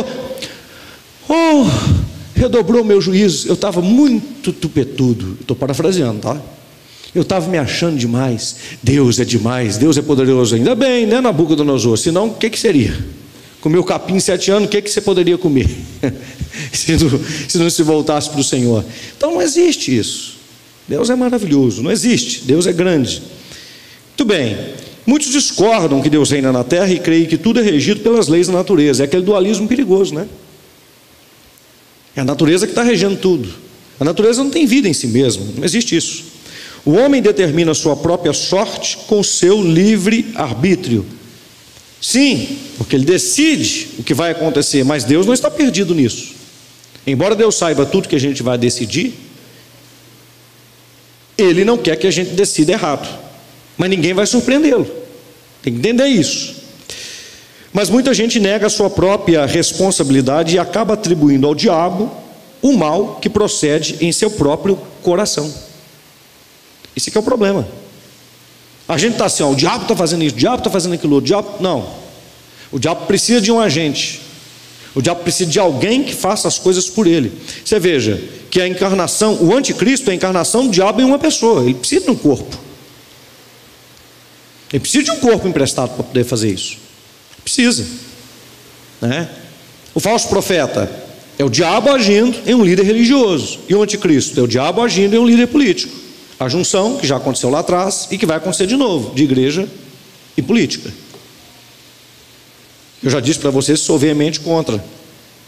Oh, 1.27 1.65
redobrou 2.37 2.83
meu 2.83 3.01
juízo. 3.01 3.47
Eu 3.47 3.53
estava 3.53 3.81
muito 3.81 4.53
tupetudo. 4.53 5.37
Estou 5.41 5.55
parafraseando, 5.55 6.19
tá? 6.19 6.41
Eu 7.13 7.23
estava 7.23 7.49
me 7.49 7.57
achando 7.57 7.97
demais. 7.97 8.57
Deus 8.81 9.19
é 9.19 9.25
demais, 9.25 9.77
Deus 9.77 9.97
é 9.97 10.01
poderoso. 10.01 10.55
Ainda 10.55 10.75
bem, 10.75 11.05
né, 11.05 11.19
Nabucodonosor? 11.19 11.97
Senão, 11.97 12.27
o 12.27 12.33
que, 12.35 12.49
que 12.49 12.59
seria? 12.59 12.93
comeu 13.67 13.83
capim 13.83 14.17
sete 14.17 14.49
anos, 14.49 14.67
o 14.67 14.71
que, 14.71 14.81
que 14.81 14.89
você 14.89 15.01
poderia 15.01 15.37
comer? 15.37 15.67
se, 16.71 16.93
não, 16.93 17.19
se 17.47 17.57
não 17.57 17.69
se 17.69 17.83
voltasse 17.83 18.29
para 18.29 18.39
o 18.39 18.43
Senhor. 18.43 18.85
Então 19.17 19.33
não 19.33 19.41
existe 19.41 19.95
isso. 19.95 20.37
Deus 20.87 21.09
é 21.09 21.15
maravilhoso, 21.15 21.83
não 21.83 21.91
existe. 21.91 22.43
Deus 22.45 22.65
é 22.65 22.71
grande. 22.71 23.21
Muito 24.07 24.25
bem. 24.25 24.57
Muitos 25.05 25.29
discordam 25.31 26.01
que 26.01 26.09
Deus 26.09 26.31
reina 26.31 26.51
na 26.51 26.63
terra 26.63 26.89
e 26.91 26.99
creem 26.99 27.25
que 27.25 27.37
tudo 27.37 27.59
é 27.59 27.63
regido 27.63 27.99
pelas 27.99 28.29
leis 28.29 28.47
da 28.47 28.53
natureza. 28.53 29.03
É 29.03 29.05
aquele 29.05 29.23
dualismo 29.23 29.67
perigoso, 29.67 30.15
né? 30.15 30.27
É 32.17 32.21
a 32.21 32.25
natureza 32.25 32.65
que 32.65 32.71
está 32.71 32.81
regendo 32.81 33.15
tudo. 33.15 33.47
A 33.99 34.03
natureza 34.03 34.43
não 34.43 34.49
tem 34.49 34.65
vida 34.65 34.89
em 34.89 34.93
si 34.93 35.07
mesma, 35.07 35.45
não 35.55 35.63
existe 35.63 35.95
isso. 35.95 36.23
O 36.83 36.93
homem 36.93 37.21
determina 37.21 37.71
a 37.71 37.75
sua 37.75 37.95
própria 37.95 38.33
sorte 38.33 38.97
com 39.07 39.21
seu 39.21 39.61
livre 39.61 40.31
arbítrio. 40.33 41.05
Sim, 42.01 42.57
porque 42.77 42.95
ele 42.95 43.05
decide 43.05 43.89
o 43.99 44.03
que 44.03 44.15
vai 44.15 44.31
acontecer, 44.31 44.83
mas 44.83 45.03
Deus 45.03 45.27
não 45.27 45.33
está 45.33 45.51
perdido 45.51 45.93
nisso. 45.93 46.33
Embora 47.05 47.35
Deus 47.35 47.55
saiba 47.55 47.85
tudo 47.85 48.09
que 48.09 48.15
a 48.15 48.19
gente 48.19 48.41
vai 48.41 48.57
decidir, 48.57 49.13
Ele 51.37 51.63
não 51.63 51.77
quer 51.77 51.95
que 51.97 52.07
a 52.07 52.11
gente 52.11 52.31
decida 52.31 52.71
errado, 52.71 53.07
mas 53.77 53.89
ninguém 53.89 54.13
vai 54.13 54.25
surpreendê-lo. 54.25 54.85
Tem 55.61 55.71
que 55.71 55.79
entender 55.79 56.07
isso. 56.07 56.55
Mas 57.73 57.89
muita 57.89 58.13
gente 58.13 58.39
nega 58.39 58.67
a 58.67 58.69
sua 58.69 58.89
própria 58.89 59.45
responsabilidade 59.45 60.55
e 60.55 60.59
acaba 60.59 60.93
atribuindo 60.93 61.45
ao 61.45 61.53
diabo 61.53 62.11
o 62.61 62.73
mal 62.73 63.17
que 63.21 63.29
procede 63.29 63.97
em 64.01 64.11
seu 64.11 64.31
próprio 64.31 64.77
coração. 65.03 65.53
Isso 66.95 67.11
é 67.13 67.19
o 67.19 67.23
problema. 67.23 67.67
A 68.87 68.97
gente 68.97 69.13
está 69.13 69.25
assim, 69.25 69.43
ó, 69.43 69.51
o 69.51 69.55
diabo 69.55 69.83
está 69.83 69.95
fazendo 69.95 70.23
isso, 70.23 70.35
o 70.35 70.39
diabo 70.39 70.57
está 70.57 70.69
fazendo 70.69 70.93
aquilo, 70.93 71.17
o 71.17 71.21
diabo. 71.21 71.61
Não. 71.61 71.87
O 72.71 72.79
diabo 72.79 73.05
precisa 73.05 73.41
de 73.41 73.51
um 73.51 73.59
agente. 73.59 74.21
O 74.95 75.01
diabo 75.01 75.21
precisa 75.21 75.49
de 75.49 75.59
alguém 75.59 76.03
que 76.03 76.15
faça 76.15 76.47
as 76.47 76.57
coisas 76.57 76.89
por 76.89 77.05
ele. 77.05 77.31
Você 77.63 77.79
veja 77.79 78.21
que 78.49 78.59
a 78.61 78.67
encarnação, 78.67 79.35
o 79.35 79.55
anticristo 79.55 80.09
é 80.09 80.13
a 80.13 80.15
encarnação 80.15 80.65
do 80.65 80.71
diabo 80.71 81.01
em 81.01 81.03
uma 81.03 81.19
pessoa. 81.19 81.61
Ele 81.63 81.75
precisa 81.75 82.05
de 82.05 82.11
um 82.11 82.15
corpo. 82.15 82.57
Ele 84.71 84.79
precisa 84.79 85.03
de 85.03 85.11
um 85.11 85.19
corpo 85.19 85.47
emprestado 85.47 85.95
para 85.95 86.03
poder 86.03 86.23
fazer 86.23 86.51
isso. 86.51 86.86
Precisa. 87.47 87.87
Né? 88.99 89.29
O 89.95 90.01
falso 90.01 90.27
profeta 90.27 90.91
é 91.39 91.45
o 91.45 91.49
diabo 91.49 91.89
agindo 91.89 92.37
em 92.45 92.53
um 92.53 92.61
líder 92.61 92.83
religioso. 92.83 93.59
E 93.69 93.73
o 93.73 93.81
anticristo 93.81 94.37
é 94.37 94.43
o 94.43 94.47
diabo 94.47 94.81
agindo 94.81 95.15
em 95.15 95.19
um 95.19 95.25
líder 95.25 95.47
político. 95.47 95.95
A 96.37 96.49
junção, 96.49 96.97
que 96.97 97.07
já 97.07 97.15
aconteceu 97.15 97.49
lá 97.49 97.59
atrás 97.59 98.09
e 98.11 98.17
que 98.17 98.25
vai 98.25 98.35
acontecer 98.35 98.67
de 98.67 98.75
novo, 98.75 99.15
de 99.15 99.23
igreja 99.23 99.65
e 100.35 100.41
política. 100.41 100.91
Eu 103.01 103.09
já 103.09 103.21
disse 103.21 103.39
para 103.39 103.49
vocês, 103.49 103.79
sou 103.79 103.97
veemente 103.97 104.41
contra 104.41 104.83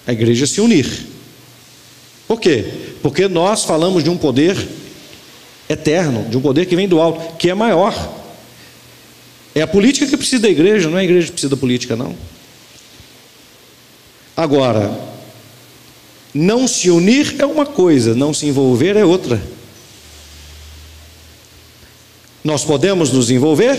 a 0.08 0.14
igreja 0.14 0.48
se 0.48 0.62
unir. 0.62 1.06
Por 2.30 2.40
quê? 2.40 2.64
Porque 3.02 3.28
nós 3.28 3.66
falamos 3.66 4.06
de 4.06 4.10
um 4.10 4.18
poder 4.18 4.56
eterno, 5.68 6.30
de 6.30 6.38
um 6.38 6.42
poder 6.42 6.66
que 6.66 6.78
vem 6.78 6.88
do 6.88 7.02
alto, 7.02 7.36
que 7.36 7.50
é 7.50 7.54
maior. 7.54 8.19
É 9.60 9.62
a 9.62 9.68
política 9.68 10.08
que 10.08 10.16
precisa 10.16 10.44
da 10.44 10.50
igreja, 10.50 10.90
não 10.90 10.98
é 10.98 11.02
a 11.02 11.04
igreja 11.04 11.28
que 11.28 11.34
precisa 11.34 11.50
da 11.50 11.58
política, 11.58 11.94
não. 11.94 12.16
Agora, 14.36 14.98
não 16.34 16.66
se 16.66 16.90
unir 16.90 17.36
é 17.38 17.46
uma 17.46 17.66
coisa, 17.66 18.16
não 18.16 18.34
se 18.34 18.46
envolver 18.46 18.96
é 18.96 19.04
outra. 19.04 19.44
Nós 22.42 22.64
podemos 22.64 23.12
nos 23.12 23.30
envolver 23.30 23.78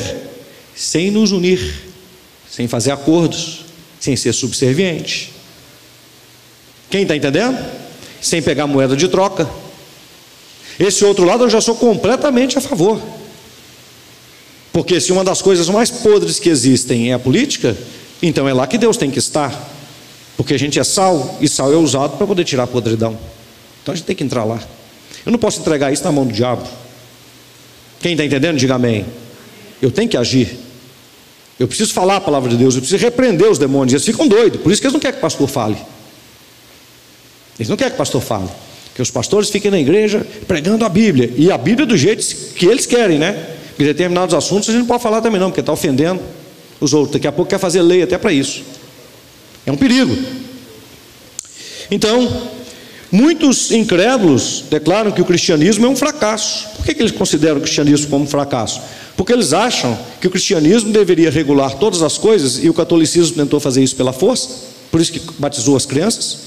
sem 0.76 1.10
nos 1.10 1.32
unir, 1.32 1.80
sem 2.46 2.68
fazer 2.68 2.90
acordos, 2.90 3.64
sem 3.98 4.14
ser 4.16 4.34
subserviente. 4.34 5.32
Quem 6.90 7.04
está 7.04 7.16
entendendo? 7.16 7.58
Sem 8.20 8.42
pegar 8.42 8.66
moeda 8.66 8.94
de 8.94 9.08
troca. 9.08 9.48
Esse 10.78 11.06
outro 11.06 11.24
lado 11.24 11.44
eu 11.44 11.48
já 11.48 11.62
sou 11.62 11.74
completamente 11.74 12.58
a 12.58 12.60
favor. 12.60 13.00
Porque 14.80 14.98
se 14.98 15.12
uma 15.12 15.22
das 15.22 15.42
coisas 15.42 15.68
mais 15.68 15.90
podres 15.90 16.38
que 16.38 16.48
existem 16.48 17.10
é 17.10 17.12
a 17.12 17.18
política, 17.18 17.76
então 18.22 18.48
é 18.48 18.54
lá 18.54 18.66
que 18.66 18.78
Deus 18.78 18.96
tem 18.96 19.10
que 19.10 19.18
estar. 19.18 19.70
Porque 20.38 20.54
a 20.54 20.58
gente 20.58 20.78
é 20.78 20.84
sal 20.84 21.36
e 21.38 21.46
sal 21.46 21.70
é 21.70 21.76
usado 21.76 22.16
para 22.16 22.26
poder 22.26 22.44
tirar 22.44 22.62
a 22.62 22.66
podridão. 22.66 23.14
Então 23.82 23.92
a 23.92 23.94
gente 23.94 24.06
tem 24.06 24.16
que 24.16 24.24
entrar 24.24 24.42
lá. 24.42 24.58
Eu 25.26 25.32
não 25.32 25.38
posso 25.38 25.60
entregar 25.60 25.92
isso 25.92 26.02
na 26.02 26.10
mão 26.10 26.24
do 26.24 26.32
diabo. 26.32 26.66
Quem 28.00 28.12
está 28.12 28.24
entendendo, 28.24 28.56
diga 28.56 28.76
amém. 28.76 29.04
Eu 29.82 29.90
tenho 29.90 30.08
que 30.08 30.16
agir. 30.16 30.58
Eu 31.58 31.68
preciso 31.68 31.92
falar 31.92 32.16
a 32.16 32.20
palavra 32.22 32.48
de 32.48 32.56
Deus, 32.56 32.74
eu 32.74 32.80
preciso 32.80 33.04
repreender 33.04 33.50
os 33.50 33.58
demônios. 33.58 33.92
Eles 33.92 34.06
ficam 34.06 34.26
doidos, 34.26 34.62
por 34.62 34.72
isso 34.72 34.80
que 34.80 34.86
eles 34.86 34.94
não 34.94 35.00
querem 35.00 35.12
que 35.12 35.18
o 35.18 35.20
pastor 35.20 35.46
fale. 35.46 35.76
Eles 37.58 37.68
não 37.68 37.76
querem 37.76 37.90
que 37.90 37.96
o 37.96 37.98
pastor 37.98 38.22
fale. 38.22 38.48
Que 38.94 39.02
os 39.02 39.10
pastores 39.10 39.50
fiquem 39.50 39.70
na 39.70 39.78
igreja 39.78 40.26
pregando 40.48 40.86
a 40.86 40.88
Bíblia. 40.88 41.30
E 41.36 41.52
a 41.52 41.58
Bíblia 41.58 41.86
do 41.86 41.98
jeito 41.98 42.24
que 42.54 42.64
eles 42.64 42.86
querem, 42.86 43.18
né? 43.18 43.58
Determinados 43.84 44.34
assuntos 44.34 44.68
a 44.68 44.72
gente 44.72 44.80
não 44.80 44.86
pode 44.86 45.02
falar 45.02 45.20
também, 45.20 45.40
não, 45.40 45.50
porque 45.50 45.60
está 45.60 45.72
ofendendo 45.72 46.20
os 46.80 46.92
outros. 46.92 47.12
Daqui 47.12 47.26
a 47.26 47.32
pouco 47.32 47.50
quer 47.50 47.58
fazer 47.58 47.82
lei 47.82 48.02
até 48.02 48.18
para 48.18 48.32
isso. 48.32 48.62
É 49.66 49.72
um 49.72 49.76
perigo. 49.76 50.16
Então, 51.90 52.50
Muitos 53.12 53.72
incrédulos 53.72 54.62
declaram 54.70 55.10
que 55.10 55.20
o 55.20 55.24
cristianismo 55.24 55.84
é 55.84 55.88
um 55.88 55.96
fracasso. 55.96 56.68
Por 56.76 56.84
que, 56.84 56.94
que 56.94 57.02
eles 57.02 57.10
consideram 57.10 57.58
o 57.58 57.60
cristianismo 57.60 58.08
como 58.08 58.24
um 58.24 58.28
fracasso? 58.28 58.80
Porque 59.16 59.32
eles 59.32 59.52
acham 59.52 59.98
que 60.20 60.28
o 60.28 60.30
cristianismo 60.30 60.92
deveria 60.92 61.28
regular 61.28 61.74
todas 61.74 62.02
as 62.02 62.16
coisas 62.16 62.62
e 62.62 62.70
o 62.70 62.74
catolicismo 62.74 63.34
tentou 63.34 63.58
fazer 63.58 63.82
isso 63.82 63.96
pela 63.96 64.12
força, 64.12 64.48
por 64.92 65.00
isso 65.00 65.12
que 65.12 65.20
batizou 65.38 65.76
as 65.76 65.84
crianças. 65.84 66.38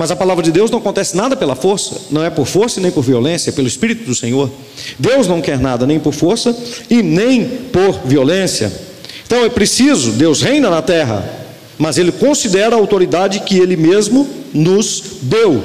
Mas 0.00 0.10
a 0.10 0.16
palavra 0.16 0.42
de 0.42 0.50
Deus 0.50 0.70
não 0.70 0.78
acontece 0.78 1.14
nada 1.14 1.36
pela 1.36 1.54
força, 1.54 1.94
não 2.10 2.24
é 2.24 2.30
por 2.30 2.46
força 2.46 2.80
nem 2.80 2.90
por 2.90 3.02
violência, 3.02 3.50
é 3.50 3.52
pelo 3.52 3.68
Espírito 3.68 4.06
do 4.06 4.14
Senhor. 4.14 4.50
Deus 4.98 5.26
não 5.26 5.42
quer 5.42 5.58
nada 5.58 5.86
nem 5.86 6.00
por 6.00 6.14
força 6.14 6.56
e 6.88 7.02
nem 7.02 7.44
por 7.70 8.00
violência. 8.06 8.72
Então 9.26 9.44
é 9.44 9.50
preciso, 9.50 10.12
Deus 10.12 10.40
reina 10.40 10.70
na 10.70 10.80
terra, 10.80 11.22
mas 11.76 11.98
Ele 11.98 12.10
considera 12.12 12.74
a 12.74 12.78
autoridade 12.78 13.40
que 13.40 13.58
Ele 13.58 13.76
mesmo 13.76 14.26
nos 14.54 15.02
deu. 15.20 15.62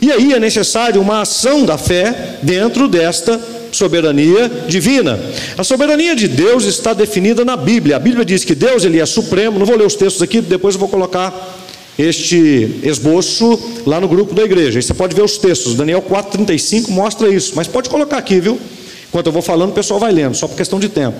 E 0.00 0.10
aí 0.10 0.32
é 0.32 0.40
necessário 0.40 0.98
uma 0.98 1.20
ação 1.20 1.66
da 1.66 1.76
fé 1.76 2.38
dentro 2.42 2.88
desta 2.88 3.38
soberania 3.70 4.50
divina. 4.66 5.20
A 5.58 5.62
soberania 5.62 6.16
de 6.16 6.26
Deus 6.26 6.64
está 6.64 6.94
definida 6.94 7.44
na 7.44 7.54
Bíblia. 7.54 7.96
A 7.96 8.00
Bíblia 8.00 8.24
diz 8.24 8.46
que 8.46 8.54
Deus 8.54 8.82
ele 8.82 8.98
é 8.98 9.04
supremo. 9.04 9.58
Não 9.58 9.66
vou 9.66 9.76
ler 9.76 9.86
os 9.86 9.94
textos 9.94 10.22
aqui, 10.22 10.40
depois 10.40 10.74
eu 10.74 10.78
vou 10.78 10.88
colocar 10.88 11.63
este 11.98 12.80
esboço 12.82 13.58
lá 13.86 14.00
no 14.00 14.08
grupo 14.08 14.34
da 14.34 14.42
igreja. 14.42 14.80
você 14.80 14.94
pode 14.94 15.14
ver 15.14 15.22
os 15.22 15.38
textos. 15.38 15.74
Daniel 15.74 16.02
4:35 16.02 16.90
mostra 16.90 17.28
isso, 17.28 17.52
mas 17.54 17.66
pode 17.68 17.88
colocar 17.88 18.18
aqui, 18.18 18.40
viu? 18.40 18.58
Enquanto 19.14 19.28
eu 19.28 19.32
vou 19.32 19.42
falando, 19.42 19.70
o 19.70 19.74
pessoal 19.74 20.00
vai 20.00 20.10
lendo, 20.10 20.34
só 20.34 20.48
por 20.48 20.56
questão 20.56 20.80
de 20.80 20.88
tempo. 20.88 21.16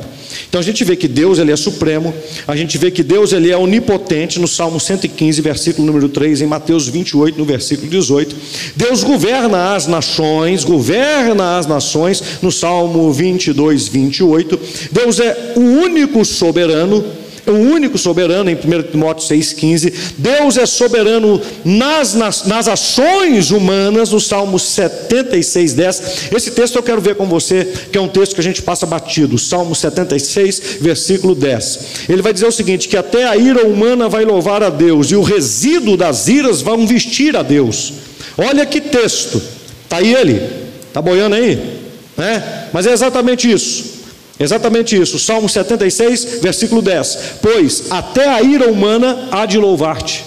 Então 0.48 0.60
a 0.60 0.64
gente 0.64 0.82
vê 0.82 0.96
que 0.96 1.06
Deus 1.06 1.38
ele 1.38 1.52
é 1.52 1.56
supremo, 1.56 2.12
a 2.44 2.56
gente 2.56 2.76
vê 2.76 2.90
que 2.90 3.04
Deus 3.04 3.32
ele 3.32 3.52
é 3.52 3.56
onipotente 3.56 4.40
no 4.40 4.48
Salmo 4.48 4.80
115, 4.80 5.40
versículo 5.40 5.86
número 5.86 6.08
3, 6.08 6.42
em 6.42 6.46
Mateus 6.46 6.88
28, 6.88 7.38
no 7.38 7.44
versículo 7.44 7.88
18. 7.88 8.34
Deus 8.74 9.04
governa 9.04 9.76
as 9.76 9.86
nações, 9.86 10.64
governa 10.64 11.56
as 11.56 11.68
nações 11.68 12.20
no 12.42 12.50
Salmo 12.50 13.12
22, 13.12 13.86
28. 13.86 14.58
Deus 14.90 15.20
é 15.20 15.52
o 15.54 15.60
único 15.60 16.24
soberano 16.24 17.04
o 17.46 17.52
único 17.52 17.98
soberano 17.98 18.50
em 18.50 18.54
1 18.54 18.58
Timóteo 18.90 19.28
6,15. 19.28 19.92
Deus 20.16 20.56
é 20.56 20.66
soberano 20.66 21.40
nas, 21.64 22.14
nas, 22.14 22.44
nas 22.46 22.68
ações 22.68 23.50
humanas, 23.50 24.10
no 24.12 24.20
Salmo 24.20 24.58
76, 24.58 25.74
10. 25.74 26.02
Esse 26.34 26.50
texto 26.50 26.76
eu 26.76 26.82
quero 26.82 27.00
ver 27.00 27.16
com 27.16 27.26
você, 27.26 27.66
que 27.90 27.98
é 27.98 28.00
um 28.00 28.08
texto 28.08 28.34
que 28.34 28.40
a 28.40 28.44
gente 28.44 28.62
passa 28.62 28.86
batido. 28.86 29.38
Salmo 29.38 29.74
76, 29.74 30.78
versículo 30.80 31.34
10. 31.34 32.08
Ele 32.08 32.22
vai 32.22 32.32
dizer 32.32 32.46
o 32.46 32.52
seguinte: 32.52 32.88
que 32.88 32.96
até 32.96 33.26
a 33.26 33.36
ira 33.36 33.66
humana 33.66 34.08
vai 34.08 34.24
louvar 34.24 34.62
a 34.62 34.70
Deus, 34.70 35.10
e 35.10 35.16
o 35.16 35.22
resíduo 35.22 35.96
das 35.96 36.28
iras 36.28 36.62
vão 36.62 36.86
vestir 36.86 37.36
a 37.36 37.42
Deus. 37.42 37.92
Olha 38.36 38.66
que 38.66 38.80
texto. 38.80 39.40
Está 39.84 39.98
aí 39.98 40.14
ele? 40.14 40.40
Está 40.88 41.00
boiando 41.00 41.36
aí? 41.36 41.82
É? 42.18 42.68
Mas 42.72 42.86
é 42.86 42.92
exatamente 42.92 43.50
isso. 43.50 43.93
Exatamente 44.38 45.00
isso, 45.00 45.18
Salmo 45.18 45.48
76, 45.48 46.40
versículo 46.42 46.82
10: 46.82 47.18
Pois 47.40 47.84
até 47.90 48.28
a 48.28 48.42
ira 48.42 48.70
humana 48.70 49.28
há 49.30 49.46
de 49.46 49.58
louvar-te. 49.58 50.24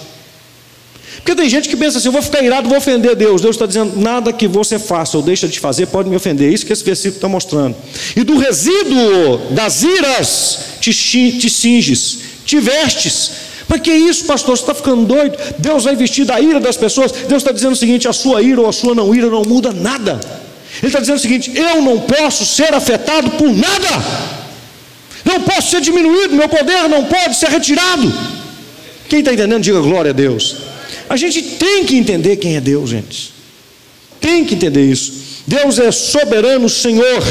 Porque 1.18 1.36
tem 1.36 1.50
gente 1.50 1.68
que 1.68 1.76
pensa 1.76 1.98
assim: 1.98 2.08
eu 2.08 2.14
vou 2.14 2.22
ficar 2.22 2.42
irado, 2.42 2.70
vou 2.70 2.78
ofender 2.78 3.14
Deus. 3.14 3.42
Deus 3.42 3.58
está 3.58 3.66
dizendo: 3.66 4.00
nada 4.00 4.32
que 4.32 4.48
você 4.48 4.80
faça 4.80 5.18
ou 5.18 5.24
deixa 5.24 5.46
de 5.46 5.60
fazer 5.60 5.88
pode 5.88 6.10
me 6.10 6.16
ofender. 6.16 6.52
Isso 6.54 6.66
que 6.66 6.72
esse 6.72 6.86
versículo 6.86 7.18
está 7.18 7.28
mostrando. 7.28 7.76
E 8.16 8.24
do 8.24 8.38
resíduo 8.38 9.52
das 9.52 9.84
iras 9.84 10.60
te, 10.80 10.94
te 10.94 11.50
cinges, 11.50 12.20
te 12.46 12.62
vestes. 12.62 13.32
Mas 13.68 13.82
que 13.82 13.92
isso, 13.92 14.24
pastor? 14.24 14.56
Você 14.56 14.64
está 14.64 14.74
ficando 14.74 15.06
doido? 15.06 15.38
Deus 15.60 15.84
vai 15.84 15.98
vestir 15.98 16.24
da 16.24 16.40
ira 16.40 16.62
das 16.62 16.78
pessoas. 16.78 17.12
Deus 17.12 17.44
está 17.44 17.52
dizendo 17.52 17.74
o 17.74 17.76
seguinte: 17.76 18.08
a 18.08 18.14
sua 18.14 18.42
ira 18.42 18.62
ou 18.62 18.70
a 18.70 18.72
sua 18.72 18.96
não 18.96 19.14
ira 19.14 19.28
não 19.28 19.42
muda 19.42 19.74
nada. 19.74 20.47
Ele 20.78 20.88
está 20.88 21.00
dizendo 21.00 21.18
o 21.18 21.22
seguinte: 21.22 21.52
eu 21.56 21.82
não 21.82 22.02
posso 22.02 22.46
ser 22.46 22.74
afetado 22.74 23.32
por 23.32 23.52
nada, 23.54 23.90
não 25.26 25.42
posso 25.42 25.72
ser 25.72 25.82
diminuído, 25.82 26.36
meu 26.36 26.50
poder 26.50 26.88
não 26.88 27.06
pode 27.06 27.36
ser 27.36 27.50
retirado. 27.50 28.14
Quem 29.10 29.20
está 29.20 29.34
entendendo, 29.34 29.64
diga 29.64 29.80
glória 29.80 30.12
a 30.12 30.14
Deus. 30.14 30.58
A 31.10 31.16
gente 31.16 31.42
tem 31.42 31.86
que 31.86 31.96
entender 31.96 32.36
quem 32.38 32.56
é 32.56 32.62
Deus, 32.62 32.90
gente. 32.90 33.34
Tem 34.20 34.44
que 34.44 34.56
entender 34.56 34.84
isso. 34.84 35.44
Deus 35.48 35.80
é 35.80 35.92
soberano, 35.92 36.68
Senhor. 36.68 37.24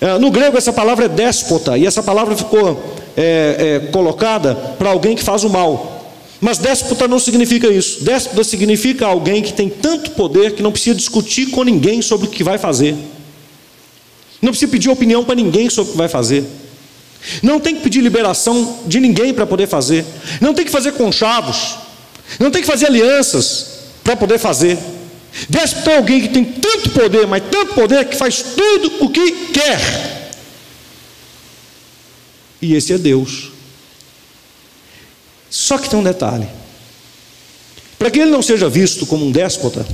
É, 0.00 0.18
no 0.18 0.30
grego, 0.30 0.58
essa 0.58 0.72
palavra 0.72 1.06
é 1.06 1.08
déspota, 1.08 1.78
e 1.78 1.86
essa 1.86 2.02
palavra 2.02 2.36
ficou 2.36 2.94
é, 3.16 3.80
é, 3.86 3.90
colocada 3.90 4.54
para 4.78 4.90
alguém 4.90 5.16
que 5.16 5.22
faz 5.22 5.42
o 5.42 5.48
mal. 5.48 5.95
Mas 6.40 6.58
déspota 6.58 7.08
não 7.08 7.18
significa 7.18 7.66
isso. 7.68 8.04
Déspota 8.04 8.44
significa 8.44 9.06
alguém 9.06 9.42
que 9.42 9.52
tem 9.52 9.68
tanto 9.68 10.10
poder 10.12 10.52
que 10.52 10.62
não 10.62 10.72
precisa 10.72 10.94
discutir 10.94 11.46
com 11.46 11.62
ninguém 11.62 12.02
sobre 12.02 12.26
o 12.26 12.30
que 12.30 12.44
vai 12.44 12.58
fazer. 12.58 12.94
Não 14.40 14.50
precisa 14.50 14.70
pedir 14.70 14.90
opinião 14.90 15.24
para 15.24 15.34
ninguém 15.34 15.70
sobre 15.70 15.90
o 15.90 15.92
que 15.92 15.98
vai 15.98 16.08
fazer. 16.08 16.44
Não 17.42 17.58
tem 17.58 17.74
que 17.74 17.82
pedir 17.82 18.00
liberação 18.00 18.80
de 18.86 19.00
ninguém 19.00 19.32
para 19.32 19.46
poder 19.46 19.66
fazer. 19.66 20.04
Não 20.40 20.52
tem 20.52 20.64
que 20.64 20.70
fazer 20.70 20.92
conchavos. 20.92 21.76
Não 22.38 22.50
tem 22.50 22.60
que 22.60 22.66
fazer 22.66 22.86
alianças 22.86 23.66
para 24.04 24.14
poder 24.14 24.38
fazer. 24.38 24.78
Déspota 25.48 25.90
é 25.90 25.96
alguém 25.96 26.20
que 26.20 26.28
tem 26.28 26.44
tanto 26.44 26.90
poder, 26.90 27.26
mas 27.26 27.42
tanto 27.50 27.74
poder 27.74 28.04
que 28.06 28.16
faz 28.16 28.42
tudo 28.42 29.04
o 29.04 29.10
que 29.10 29.32
quer. 29.52 30.32
E 32.60 32.74
esse 32.74 32.92
é 32.92 32.98
Deus. 32.98 33.55
Só 35.56 35.78
que 35.78 35.88
tem 35.88 35.98
um 35.98 36.02
detalhe: 36.02 36.46
para 37.98 38.10
que 38.10 38.18
ele 38.18 38.30
não 38.30 38.42
seja 38.42 38.68
visto 38.68 39.06
como 39.06 39.24
um 39.24 39.32
déspota, 39.32 39.86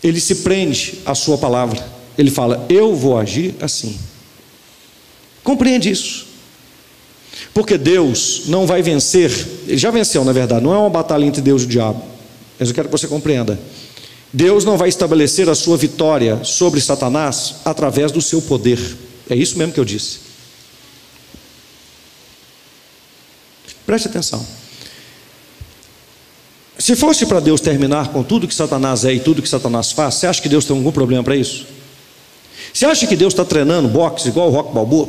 ele 0.00 0.20
se 0.20 0.36
prende 0.36 1.00
à 1.04 1.12
sua 1.12 1.36
palavra. 1.36 1.84
Ele 2.16 2.30
fala: 2.30 2.64
Eu 2.68 2.94
vou 2.94 3.18
agir 3.18 3.56
assim. 3.60 3.98
Compreende 5.42 5.90
isso? 5.90 6.26
Porque 7.52 7.76
Deus 7.76 8.42
não 8.46 8.64
vai 8.64 8.80
vencer, 8.80 9.30
ele 9.66 9.76
já 9.76 9.90
venceu, 9.90 10.24
na 10.24 10.32
verdade, 10.32 10.64
não 10.64 10.72
é 10.72 10.78
uma 10.78 10.88
batalha 10.88 11.24
entre 11.24 11.42
Deus 11.42 11.62
e 11.62 11.64
o 11.64 11.68
diabo, 11.68 12.02
mas 12.56 12.68
eu 12.68 12.74
quero 12.74 12.88
que 12.88 12.92
você 12.92 13.08
compreenda. 13.08 13.58
Deus 14.32 14.64
não 14.64 14.76
vai 14.76 14.88
estabelecer 14.88 15.48
a 15.48 15.54
sua 15.54 15.76
vitória 15.76 16.44
sobre 16.44 16.80
Satanás 16.80 17.56
através 17.64 18.12
do 18.12 18.22
seu 18.22 18.40
poder. 18.40 18.78
É 19.28 19.34
isso 19.34 19.58
mesmo 19.58 19.72
que 19.72 19.80
eu 19.80 19.84
disse. 19.84 20.20
Preste 23.84 24.08
atenção. 24.08 24.46
Se 26.78 26.94
fosse 26.94 27.24
para 27.24 27.40
Deus 27.40 27.60
terminar 27.60 28.08
com 28.12 28.22
tudo 28.22 28.46
que 28.46 28.54
Satanás 28.54 29.04
é 29.04 29.12
e 29.14 29.20
tudo 29.20 29.40
que 29.40 29.48
Satanás 29.48 29.92
faz, 29.92 30.16
você 30.16 30.26
acha 30.26 30.42
que 30.42 30.48
Deus 30.48 30.64
tem 30.64 30.76
algum 30.76 30.92
problema 30.92 31.24
para 31.24 31.36
isso? 31.36 31.66
Você 32.72 32.84
acha 32.84 33.06
que 33.06 33.16
Deus 33.16 33.32
está 33.32 33.44
treinando 33.44 33.88
boxe 33.88 34.28
igual 34.28 34.48
o 34.48 34.52
Rock 34.52 34.74
Balboa? 34.74 35.08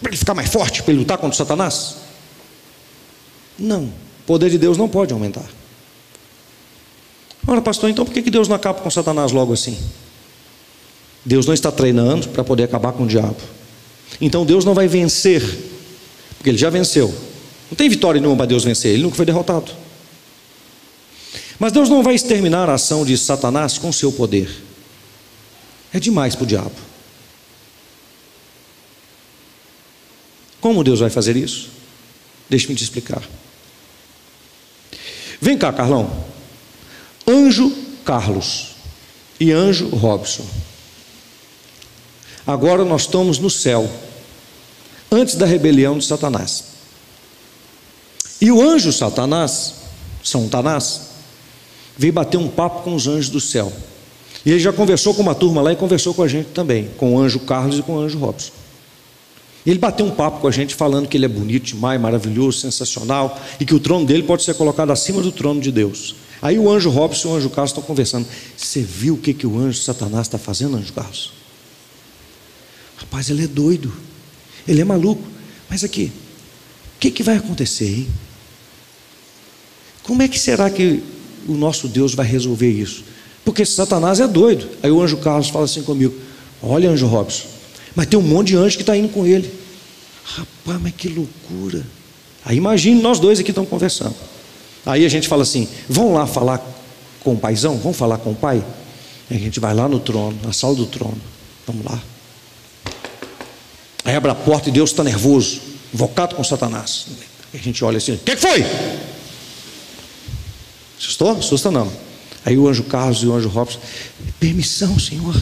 Para 0.00 0.10
ele 0.10 0.16
ficar 0.16 0.34
mais 0.34 0.50
forte, 0.50 0.82
para 0.82 0.92
ele 0.92 1.00
lutar 1.00 1.16
contra 1.16 1.36
Satanás? 1.36 1.96
Não. 3.58 3.84
O 3.84 3.92
poder 4.26 4.50
de 4.50 4.58
Deus 4.58 4.76
não 4.76 4.88
pode 4.88 5.12
aumentar. 5.12 5.48
Ora, 7.46 7.62
pastor, 7.62 7.88
então 7.88 8.04
por 8.04 8.12
que 8.12 8.30
Deus 8.30 8.46
não 8.46 8.54
acaba 8.54 8.80
com 8.80 8.90
Satanás 8.90 9.32
logo 9.32 9.54
assim? 9.54 9.78
Deus 11.24 11.46
não 11.46 11.54
está 11.54 11.72
treinando 11.72 12.28
para 12.28 12.44
poder 12.44 12.64
acabar 12.64 12.92
com 12.92 13.04
o 13.04 13.06
diabo. 13.06 13.36
Então 14.20 14.44
Deus 14.44 14.64
não 14.64 14.74
vai 14.74 14.86
vencer, 14.86 15.42
porque 16.36 16.50
ele 16.50 16.58
já 16.58 16.68
venceu. 16.68 17.08
Não 17.70 17.76
tem 17.76 17.88
vitória 17.88 18.20
nenhuma 18.20 18.36
para 18.36 18.46
Deus 18.46 18.64
vencer, 18.64 18.92
ele 18.92 19.02
nunca 19.02 19.16
foi 19.16 19.24
derrotado. 19.24 19.72
Mas 21.60 21.72
Deus 21.72 21.90
não 21.90 22.02
vai 22.02 22.14
exterminar 22.14 22.70
a 22.70 22.74
ação 22.74 23.04
de 23.04 23.16
Satanás 23.18 23.76
com 23.76 23.92
seu 23.92 24.10
poder. 24.10 24.50
É 25.92 26.00
demais 26.00 26.34
para 26.34 26.44
o 26.44 26.46
diabo. 26.46 26.74
Como 30.58 30.82
Deus 30.82 31.00
vai 31.00 31.10
fazer 31.10 31.36
isso? 31.36 31.68
Deixe-me 32.48 32.74
te 32.74 32.82
explicar. 32.82 33.22
Vem 35.38 35.58
cá, 35.58 35.70
Carlão. 35.70 36.24
Anjo 37.26 37.70
Carlos 38.06 38.70
e 39.38 39.52
anjo 39.52 39.88
Robson. 39.88 40.46
Agora 42.46 42.86
nós 42.86 43.02
estamos 43.02 43.38
no 43.38 43.50
céu, 43.50 43.88
antes 45.12 45.34
da 45.34 45.44
rebelião 45.44 45.98
de 45.98 46.06
Satanás. 46.06 46.64
E 48.40 48.50
o 48.50 48.62
anjo 48.62 48.90
Satanás, 48.92 49.74
São 50.24 50.48
Tanás, 50.48 51.09
veio 52.00 52.14
bater 52.14 52.38
um 52.38 52.48
papo 52.48 52.82
com 52.82 52.94
os 52.94 53.06
anjos 53.06 53.28
do 53.28 53.38
céu. 53.38 53.70
E 54.46 54.50
ele 54.50 54.58
já 54.58 54.72
conversou 54.72 55.12
com 55.12 55.20
uma 55.20 55.34
turma 55.34 55.60
lá 55.60 55.70
e 55.70 55.76
conversou 55.76 56.14
com 56.14 56.22
a 56.22 56.28
gente 56.28 56.46
também, 56.46 56.88
com 56.96 57.14
o 57.14 57.18
anjo 57.18 57.40
Carlos 57.40 57.78
e 57.78 57.82
com 57.82 57.96
o 57.96 58.00
anjo 58.00 58.18
Robson. 58.18 58.52
Ele 59.66 59.78
bateu 59.78 60.06
um 60.06 60.10
papo 60.10 60.40
com 60.40 60.48
a 60.48 60.50
gente 60.50 60.74
falando 60.74 61.06
que 61.06 61.18
ele 61.18 61.26
é 61.26 61.28
bonito 61.28 61.64
demais, 61.64 62.00
maravilhoso, 62.00 62.58
sensacional 62.58 63.38
e 63.60 63.66
que 63.66 63.74
o 63.74 63.78
trono 63.78 64.06
dele 64.06 64.22
pode 64.22 64.44
ser 64.44 64.54
colocado 64.54 64.90
acima 64.90 65.20
do 65.20 65.30
trono 65.30 65.60
de 65.60 65.70
Deus. 65.70 66.14
Aí 66.40 66.58
o 66.58 66.70
anjo 66.70 66.88
Robson 66.88 67.28
e 67.28 67.32
o 67.32 67.36
anjo 67.36 67.50
Carlos 67.50 67.70
estão 67.70 67.82
conversando. 67.82 68.26
Você 68.56 68.80
viu 68.80 69.12
o 69.12 69.18
que, 69.18 69.34
que 69.34 69.46
o 69.46 69.58
anjo 69.58 69.82
Satanás 69.82 70.26
está 70.26 70.38
fazendo, 70.38 70.78
anjo 70.78 70.94
Carlos? 70.94 71.34
Rapaz, 72.96 73.28
ele 73.28 73.44
é 73.44 73.46
doido. 73.46 73.92
Ele 74.66 74.80
é 74.80 74.84
maluco. 74.84 75.22
Mas 75.68 75.84
aqui, 75.84 76.10
o 76.96 76.98
que, 76.98 77.10
que 77.10 77.22
vai 77.22 77.36
acontecer, 77.36 77.94
hein? 77.94 78.08
Como 80.02 80.22
é 80.22 80.28
que 80.28 80.38
será 80.38 80.70
que 80.70 81.19
o 81.48 81.54
nosso 81.54 81.88
Deus 81.88 82.14
vai 82.14 82.26
resolver 82.26 82.70
isso? 82.70 83.04
Porque 83.44 83.64
Satanás 83.64 84.20
é 84.20 84.26
doido. 84.26 84.68
Aí 84.82 84.90
o 84.90 85.00
anjo 85.00 85.16
Carlos 85.18 85.48
fala 85.48 85.64
assim 85.64 85.82
comigo: 85.82 86.14
Olha, 86.62 86.90
anjo 86.90 87.06
Robson, 87.06 87.46
mas 87.94 88.06
tem 88.06 88.18
um 88.18 88.22
monte 88.22 88.48
de 88.48 88.56
anjo 88.56 88.76
que 88.76 88.82
está 88.82 88.96
indo 88.96 89.08
com 89.08 89.26
ele. 89.26 89.52
Rapaz, 90.24 90.80
mas 90.80 90.94
que 90.94 91.08
loucura. 91.08 91.84
Aí 92.44 92.56
imagine 92.56 93.00
nós 93.00 93.18
dois 93.18 93.38
aqui 93.38 93.50
estamos 93.50 93.68
conversando. 93.68 94.14
Aí 94.84 95.04
a 95.04 95.08
gente 95.08 95.28
fala 95.28 95.42
assim: 95.42 95.68
vão 95.88 96.12
lá 96.12 96.26
falar 96.26 96.64
com 97.20 97.34
o 97.34 97.36
paizão? 97.36 97.76
Vamos 97.78 97.96
falar 97.96 98.18
com 98.18 98.30
o 98.30 98.34
pai? 98.34 98.64
A 99.30 99.34
gente 99.34 99.60
vai 99.60 99.74
lá 99.74 99.88
no 99.88 100.00
trono, 100.00 100.36
na 100.42 100.52
sala 100.52 100.74
do 100.74 100.86
trono. 100.86 101.20
Vamos 101.66 101.84
lá. 101.84 102.00
Aí 104.04 104.14
abre 104.14 104.30
a 104.30 104.34
porta 104.34 104.68
e 104.68 104.72
Deus 104.72 104.90
está 104.90 105.04
nervoso, 105.04 105.60
invocado 105.92 106.34
com 106.34 106.42
Satanás. 106.42 107.06
A 107.52 107.56
gente 107.58 107.84
olha 107.84 107.98
assim: 107.98 108.12
o 108.12 108.18
que 108.18 108.36
foi? 108.36 108.64
Assustou? 111.00 111.30
Assusta 111.32 111.70
não. 111.70 111.90
Aí 112.44 112.58
o 112.58 112.68
anjo 112.68 112.84
Carlos 112.84 113.22
e 113.22 113.26
o 113.26 113.34
anjo 113.34 113.48
Robson, 113.48 113.78
permissão, 114.38 114.98
Senhor. 114.98 115.34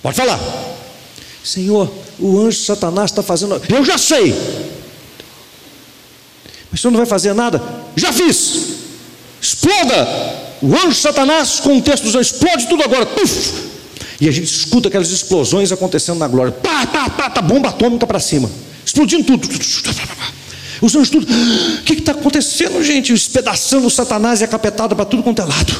Pode 0.00 0.16
falar. 0.16 0.38
Senhor, 1.42 1.92
o 2.18 2.38
anjo 2.40 2.58
Satanás 2.58 3.10
está 3.10 3.22
fazendo. 3.22 3.60
Eu 3.68 3.84
já 3.84 3.98
sei. 3.98 4.32
Mas 6.70 6.80
o 6.80 6.82
senhor 6.82 6.92
não 6.92 6.98
vai 6.98 7.06
fazer 7.06 7.34
nada? 7.34 7.62
Já 7.96 8.12
fiz. 8.12 8.74
Exploda. 9.40 10.44
O 10.62 10.74
anjo 10.74 10.94
Satanás, 10.94 11.60
com 11.60 11.76
o 11.76 11.82
texto 11.82 12.04
dos 12.04 12.14
anjos, 12.14 12.32
explode 12.32 12.68
tudo 12.68 12.82
agora. 12.82 13.04
Puf! 13.04 13.64
E 14.20 14.28
a 14.28 14.32
gente 14.32 14.46
escuta 14.46 14.88
aquelas 14.88 15.10
explosões 15.10 15.72
acontecendo 15.72 16.18
na 16.18 16.28
glória. 16.28 16.52
Pá, 16.52 16.86
pá, 16.86 17.10
pá, 17.10 17.30
tá 17.30 17.42
bomba 17.42 17.68
atômica 17.68 18.06
para 18.06 18.20
cima. 18.20 18.50
Explodindo 18.84 19.24
tudo. 19.24 19.48
Os 20.84 20.94
anjos 20.94 21.08
tudo. 21.08 21.26
O 21.26 21.82
que 21.82 21.94
está 21.94 22.12
acontecendo, 22.12 22.84
gente? 22.84 23.10
Espedaçando 23.10 23.88
Satanás 23.88 24.42
e 24.42 24.44
a 24.44 24.46
capetada 24.46 24.94
para 24.94 25.06
tudo 25.06 25.22
quanto 25.22 25.40
é 25.40 25.44
lado. 25.46 25.74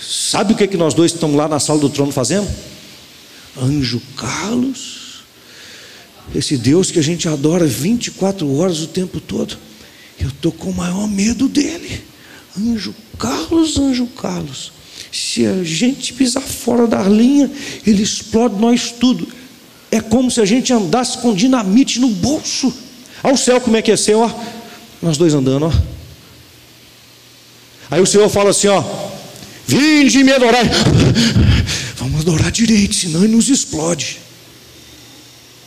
Sabe 0.00 0.54
o 0.54 0.56
que, 0.56 0.64
é 0.64 0.66
que 0.66 0.78
nós 0.78 0.94
dois 0.94 1.12
estamos 1.12 1.36
lá 1.36 1.46
na 1.46 1.60
sala 1.60 1.78
do 1.78 1.90
trono 1.90 2.10
fazendo? 2.10 2.48
Anjo 3.60 4.00
Carlos, 4.16 5.22
esse 6.34 6.56
Deus 6.56 6.90
que 6.90 6.98
a 6.98 7.02
gente 7.02 7.28
adora 7.28 7.66
24 7.66 8.50
horas 8.56 8.80
o 8.80 8.86
tempo 8.86 9.20
todo, 9.20 9.58
eu 10.18 10.28
estou 10.28 10.50
com 10.50 10.70
o 10.70 10.74
maior 10.74 11.06
medo 11.06 11.46
dele. 11.46 12.02
Anjo 12.58 12.94
Carlos, 13.18 13.78
anjo 13.78 14.06
Carlos, 14.06 14.72
se 15.12 15.44
a 15.44 15.62
gente 15.62 16.14
pisar 16.14 16.42
fora 16.42 16.86
da 16.86 17.02
linha, 17.02 17.50
ele 17.86 18.02
explode 18.02 18.58
nós 18.58 18.92
tudo. 18.92 19.28
É 19.90 20.00
como 20.00 20.30
se 20.30 20.40
a 20.40 20.46
gente 20.46 20.72
andasse 20.72 21.18
com 21.18 21.34
dinamite 21.34 22.00
no 22.00 22.08
bolso. 22.08 22.72
Ao 23.22 23.36
céu, 23.36 23.60
como 23.60 23.76
é 23.76 23.82
que 23.82 23.90
é 23.90 23.96
ser, 23.96 24.14
ó? 24.14 24.30
Nós 25.02 25.16
dois 25.16 25.34
andando, 25.34 25.66
ó. 25.66 25.72
Aí 27.90 28.00
o 28.00 28.06
Senhor 28.06 28.28
fala 28.28 28.50
assim, 28.50 28.68
ó. 28.68 28.82
Vinde 29.66 30.24
me 30.24 30.32
adorar. 30.32 30.64
Vamos 31.96 32.20
adorar 32.20 32.50
direito, 32.50 32.94
senão 32.94 33.24
ele 33.24 33.34
nos 33.34 33.48
explode. 33.48 34.18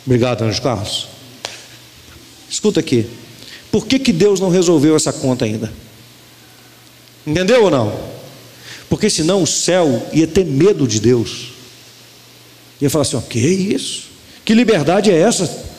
Obrigado, 0.04 0.42
Anjo 0.42 0.60
Carlos. 0.60 1.08
Escuta 2.50 2.80
aqui. 2.80 3.06
Por 3.70 3.86
que, 3.86 3.98
que 3.98 4.12
Deus 4.12 4.40
não 4.40 4.50
resolveu 4.50 4.94
essa 4.94 5.12
conta 5.12 5.44
ainda? 5.44 5.72
Entendeu 7.26 7.64
ou 7.64 7.70
não? 7.70 8.14
Porque 8.88 9.08
senão 9.08 9.42
o 9.42 9.46
céu 9.46 10.06
ia 10.12 10.26
ter 10.26 10.44
medo 10.44 10.86
de 10.86 11.00
Deus. 11.00 11.52
Ia 12.80 12.90
falar 12.90 13.02
assim: 13.02 13.16
o 13.16 13.22
que 13.22 13.38
isso? 13.38 14.04
Que 14.44 14.54
liberdade 14.54 15.10
é 15.10 15.18
essa? 15.18 15.73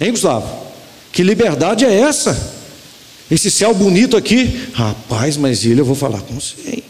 Hein, 0.00 0.10
Gustavo? 0.10 0.66
Que 1.12 1.22
liberdade 1.22 1.84
é 1.84 2.00
essa? 2.00 2.54
Esse 3.30 3.50
céu 3.50 3.74
bonito 3.74 4.16
aqui, 4.16 4.68
rapaz, 4.72 5.36
mas 5.36 5.64
ele 5.64 5.80
eu 5.80 5.84
vou 5.84 5.94
falar 5.94 6.20
com 6.20 6.34
você. 6.34 6.82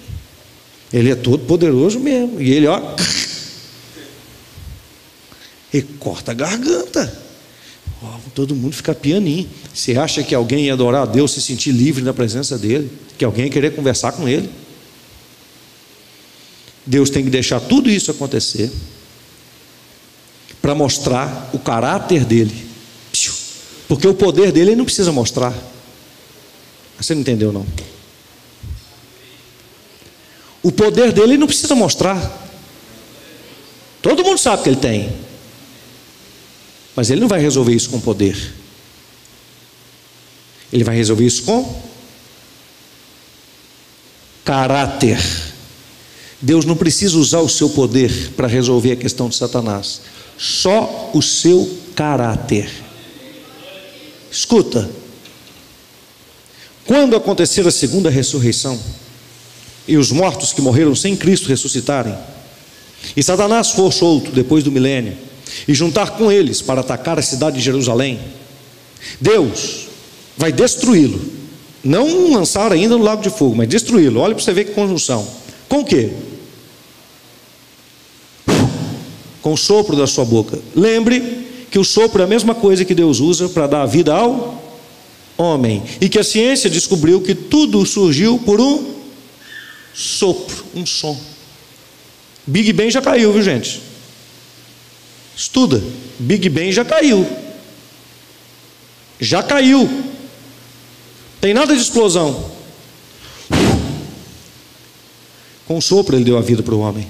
Ele 0.93 1.10
é 1.10 1.14
todo 1.14 1.44
poderoso 1.44 1.98
mesmo. 2.01 2.40
E 2.40 2.52
ele, 2.52 2.66
ó, 2.66 2.81
e 5.72 5.82
corta 5.82 6.31
a 6.31 6.35
garganta. 6.35 7.20
todo 8.35 8.55
mundo 8.55 8.74
fica 8.74 8.94
pianinho. 8.94 9.48
Você 9.72 9.97
acha 9.98 10.22
que 10.22 10.35
alguém 10.35 10.66
ia 10.66 10.72
adorar 10.72 11.02
a 11.02 11.06
Deus, 11.06 11.32
se 11.32 11.43
sentir 11.43 11.72
livre 11.72 12.02
na 12.02 12.14
presença 12.14 12.56
dele? 12.56 12.90
Que 13.18 13.24
alguém 13.24 13.47
ia 13.47 13.51
querer 13.51 13.74
conversar 13.74 14.12
com 14.12 14.28
ele? 14.28 14.48
Deus 16.86 17.10
tem 17.10 17.24
que 17.24 17.31
deixar 17.31 17.60
tudo 17.60 17.90
isso 17.90 18.10
acontecer 18.10 18.70
para 20.62 20.74
mostrar 20.74 21.51
o 21.52 21.59
caráter 21.59 22.24
dele. 22.24 22.73
Porque 23.89 24.06
o 24.06 24.15
poder 24.15 24.51
dele 24.52 24.70
ele 24.70 24.77
não 24.77 24.85
precisa 24.85 25.12
mostrar. 25.12 25.55
Você 26.98 27.15
não 27.15 27.20
entendeu, 27.20 27.52
não? 27.52 27.66
O 30.62 30.73
poder 30.73 31.12
dele 31.12 31.32
ele 31.32 31.39
não 31.39 31.47
precisa 31.47 31.74
mostrar. 31.74 32.43
Todo 34.01 34.24
mundo 34.24 34.39
sabe 34.39 34.62
que 34.62 34.69
ele 34.69 34.77
tem. 34.77 35.12
Mas 36.97 37.11
ele 37.11 37.20
não 37.20 37.28
vai 37.28 37.40
resolver 37.40 37.74
isso 37.74 37.90
com 37.90 38.01
poder. 38.01 38.55
Ele 40.73 40.85
vai 40.85 40.97
resolver 40.97 41.24
isso 41.24 41.43
com 41.43 41.82
caráter. 44.44 45.19
Deus 46.40 46.65
não 46.65 46.77
precisa 46.77 47.16
usar 47.16 47.40
o 47.40 47.48
seu 47.48 47.70
poder 47.70 48.32
para 48.36 48.47
resolver 48.47 48.93
a 48.93 48.97
questão 48.97 49.28
de 49.31 49.36
Satanás, 49.36 50.02
só 50.36 51.11
o 51.15 51.23
seu 51.23 51.78
caráter. 51.94 52.84
Escuta, 54.35 54.90
quando 56.85 57.15
acontecer 57.15 57.65
a 57.69 57.70
segunda 57.70 58.11
ressurreição, 58.11 58.81
e 59.86 59.97
os 59.97 60.11
mortos 60.11 60.52
que 60.52 60.61
morreram 60.61 60.93
sem 60.97 61.15
Cristo 61.15 61.48
ressuscitarem, 61.48 62.16
e 63.16 63.23
Satanás 63.23 63.70
for 63.70 63.93
solto 63.93 64.32
depois 64.32 64.65
do 64.65 64.73
milênio, 64.73 65.16
e 65.69 65.73
juntar 65.73 66.16
com 66.16 66.32
eles 66.32 66.61
para 66.61 66.81
atacar 66.81 67.16
a 67.16 67.23
cidade 67.23 67.59
de 67.59 67.62
Jerusalém, 67.62 68.19
Deus 69.20 69.86
vai 70.36 70.51
destruí-lo. 70.51 71.20
Não 71.85 72.32
lançar 72.32 72.73
ainda 72.73 72.97
no 72.97 73.05
lago 73.05 73.23
de 73.23 73.31
fogo, 73.31 73.55
mas 73.55 73.69
destruí-lo. 73.69 74.19
Olha 74.19 74.35
para 74.35 74.43
você 74.43 74.52
ver 74.52 74.65
que 74.65 74.73
conjunção. 74.73 75.28
Com 75.69 75.81
o 75.81 75.85
quê? 75.85 76.11
Com 79.40 79.52
o 79.52 79.56
sopro 79.56 79.94
da 79.94 80.06
sua 80.09 80.24
boca. 80.24 80.59
Lembre 80.74 81.43
que 81.74 81.78
o 81.80 81.82
sopro 81.82 82.22
é 82.22 82.24
a 82.24 82.28
mesma 82.28 82.55
coisa 82.55 82.84
que 82.84 82.94
Deus 82.94 83.18
usa 83.18 83.48
para 83.48 83.66
dar 83.66 83.84
vida 83.84 84.14
ao 84.14 84.62
homem. 85.36 85.82
E 86.01 86.09
que 86.09 86.20
a 86.20 86.22
ciência 86.22 86.70
descobriu 86.70 87.20
que 87.20 87.34
tudo 87.34 87.84
surgiu 87.84 88.38
por 88.38 88.60
um 88.60 88.94
sopro, 89.92 90.64
um 90.72 90.86
som. 90.86 91.20
Big 92.46 92.72
Bang 92.72 92.92
já 92.92 93.02
caiu, 93.02 93.32
viu 93.32 93.42
gente? 93.42 93.82
Estuda. 95.36 95.82
Big 96.16 96.48
Bang 96.48 96.70
já 96.70 96.84
caiu. 96.84 97.26
Já 99.18 99.42
caiu. 99.42 99.90
Tem 101.40 101.52
nada 101.52 101.74
de 101.74 101.82
explosão. 101.82 102.52
Com 105.66 105.80
sopro 105.80 106.14
ele 106.14 106.24
deu 106.24 106.38
a 106.38 106.40
vida 106.40 106.62
para 106.62 106.76
o 106.76 106.78
homem. 106.78 107.09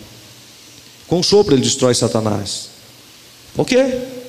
Com 1.07 1.23
sopro 1.23 1.55
ele 1.55 1.61
destrói 1.61 1.95
Satanás. 1.95 2.70
Por 3.55 3.66
quê? 3.66 4.24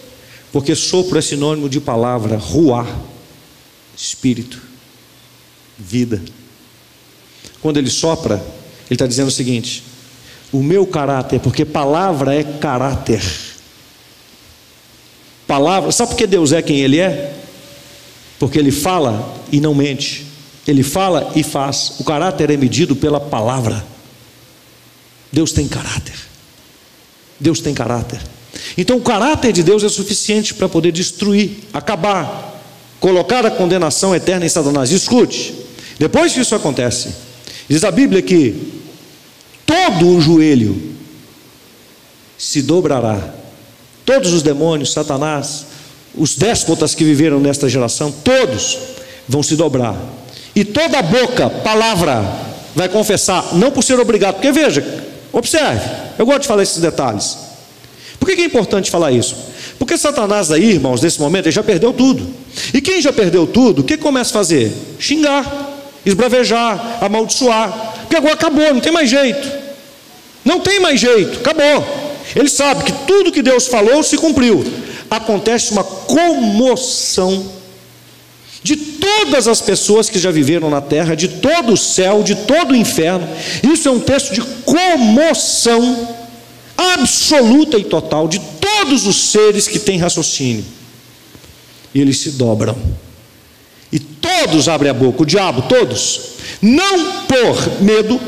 Porque 0.55 0.73
sopro 0.73 1.19
é 1.19 1.21
sinônimo 1.21 1.67
de 1.67 1.81
palavra, 1.81 2.37
ruar, 2.37 2.87
espírito, 3.93 4.61
vida. 5.77 6.23
Quando 7.61 7.75
ele 7.75 7.89
sopra, 7.89 8.35
ele 8.35 8.95
está 8.95 9.05
dizendo 9.05 9.27
o 9.27 9.31
seguinte: 9.31 9.83
o 10.53 10.63
meu 10.63 10.87
caráter, 10.87 11.41
porque 11.41 11.65
palavra 11.65 12.33
é 12.33 12.41
caráter. 12.41 13.21
Palavra, 15.45 15.91
sabe 15.91 16.11
por 16.11 16.17
que 16.19 16.25
Deus 16.25 16.53
é 16.53 16.61
quem 16.61 16.79
Ele 16.79 17.01
é? 17.01 17.35
Porque 18.39 18.57
Ele 18.57 18.71
fala 18.71 19.37
e 19.51 19.59
não 19.59 19.75
mente, 19.75 20.25
Ele 20.65 20.83
fala 20.83 21.33
e 21.35 21.43
faz. 21.43 21.95
O 21.99 22.05
caráter 22.05 22.49
é 22.49 22.55
medido 22.55 22.95
pela 22.95 23.19
palavra. 23.19 23.85
Deus 25.33 25.51
tem 25.51 25.67
caráter. 25.67 26.15
Deus 27.37 27.59
tem 27.59 27.73
caráter. 27.73 28.21
Então, 28.77 28.97
o 28.97 29.01
caráter 29.01 29.51
de 29.51 29.63
Deus 29.63 29.83
é 29.83 29.89
suficiente 29.89 30.53
para 30.53 30.69
poder 30.69 30.91
destruir, 30.91 31.59
acabar, 31.73 32.61
colocar 32.99 33.45
a 33.45 33.51
condenação 33.51 34.15
eterna 34.15 34.45
em 34.45 34.49
Satanás. 34.49 34.91
Escute, 34.91 35.53
depois 35.99 36.33
que 36.33 36.41
isso 36.41 36.55
acontece, 36.55 37.13
diz 37.69 37.83
a 37.83 37.91
Bíblia 37.91 38.21
que 38.21 38.81
todo 39.65 40.09
o 40.09 40.21
joelho 40.21 40.95
se 42.37 42.61
dobrará 42.61 43.45
Todos 44.05 44.33
os 44.33 44.43
demônios, 44.43 44.93
Satanás, 44.93 45.65
os 46.13 46.35
déspotas 46.35 46.93
que 46.93 47.03
viveram 47.03 47.39
nesta 47.39 47.67
geração, 47.67 48.11
todos 48.11 48.77
vão 49.27 49.41
se 49.41 49.55
dobrar. 49.55 49.97
E 50.55 50.63
toda 50.63 51.01
boca, 51.01 51.49
palavra, 51.49 52.23
vai 52.75 52.87
confessar, 52.87 53.55
não 53.55 53.71
por 53.71 53.83
ser 53.83 53.99
obrigado, 53.99 54.35
porque 54.35 54.51
veja, 54.51 55.03
observe, 55.33 55.89
eu 56.19 56.25
gosto 56.25 56.41
de 56.41 56.47
falar 56.47 56.61
esses 56.61 56.77
detalhes. 56.77 57.37
Por 58.25 58.35
que 58.35 58.41
é 58.41 58.45
importante 58.45 58.89
falar 58.89 59.11
isso? 59.11 59.35
Porque 59.77 59.95
Satanás 59.95 60.49
aí, 60.49 60.71
irmãos, 60.71 60.99
nesse 60.99 61.19
momento, 61.19 61.45
ele 61.45 61.51
já 61.51 61.61
perdeu 61.61 61.93
tudo. 61.93 62.27
E 62.73 62.81
quem 62.81 62.99
já 62.99 63.13
perdeu 63.13 63.45
tudo, 63.45 63.81
o 63.81 63.83
que 63.83 63.97
começa 63.97 64.31
a 64.31 64.33
fazer? 64.33 64.73
Xingar, 64.97 65.45
esbravejar, 66.03 66.97
amaldiçoar. 67.01 67.93
Porque 68.01 68.15
agora 68.15 68.33
acabou, 68.33 68.73
não 68.73 68.81
tem 68.81 68.91
mais 68.91 69.11
jeito. 69.11 69.47
Não 70.43 70.59
tem 70.59 70.79
mais 70.79 70.99
jeito, 70.99 71.37
acabou. 71.37 71.85
Ele 72.35 72.49
sabe 72.49 72.85
que 72.85 72.91
tudo 73.05 73.31
que 73.31 73.43
Deus 73.43 73.67
falou 73.67 74.01
se 74.01 74.17
cumpriu. 74.17 74.65
Acontece 75.07 75.71
uma 75.71 75.83
comoção 75.83 77.45
de 78.63 78.75
todas 78.75 79.47
as 79.47 79.61
pessoas 79.61 80.09
que 80.09 80.17
já 80.17 80.31
viveram 80.31 80.67
na 80.71 80.81
terra, 80.81 81.13
de 81.13 81.27
todo 81.27 81.73
o 81.73 81.77
céu, 81.77 82.23
de 82.23 82.33
todo 82.33 82.71
o 82.71 82.75
inferno. 82.75 83.29
Isso 83.71 83.87
é 83.87 83.91
um 83.91 83.99
texto 83.99 84.33
de 84.33 84.41
comoção 84.41 86.24
absoluta 86.77 87.77
e 87.77 87.83
total 87.83 88.27
de 88.27 88.39
todos 88.39 89.05
os 89.07 89.31
seres 89.31 89.67
que 89.67 89.79
têm 89.79 89.97
raciocínio. 89.97 90.65
E 91.93 92.01
eles 92.01 92.19
se 92.19 92.31
dobram. 92.31 92.77
E 93.91 93.99
todos 93.99 94.67
abrem 94.67 94.91
a 94.91 94.93
boca, 94.93 95.23
o 95.23 95.25
diabo, 95.25 95.61
todos, 95.63 96.21
não 96.61 97.23
por 97.23 97.81
medo, 97.81 98.19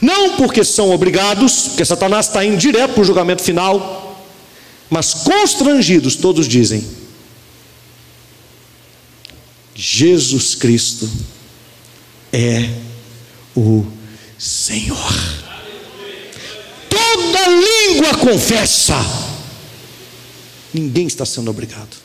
não 0.00 0.36
porque 0.36 0.64
são 0.64 0.90
obrigados, 0.90 1.68
porque 1.68 1.84
Satanás 1.84 2.26
está 2.26 2.44
indo 2.44 2.56
direto 2.56 2.94
para 2.94 3.02
o 3.02 3.04
julgamento 3.04 3.42
final, 3.42 4.24
mas 4.90 5.14
constrangidos, 5.14 6.16
todos 6.16 6.48
dizem: 6.48 6.84
Jesus 9.74 10.54
Cristo 10.54 11.08
é 12.32 12.70
o 13.54 13.84
Senhor. 14.38 15.45
Toda 17.14 17.48
língua 17.48 18.14
confessa. 18.18 18.94
Ninguém 20.74 21.06
está 21.06 21.24
sendo 21.24 21.50
obrigado. 21.50 21.96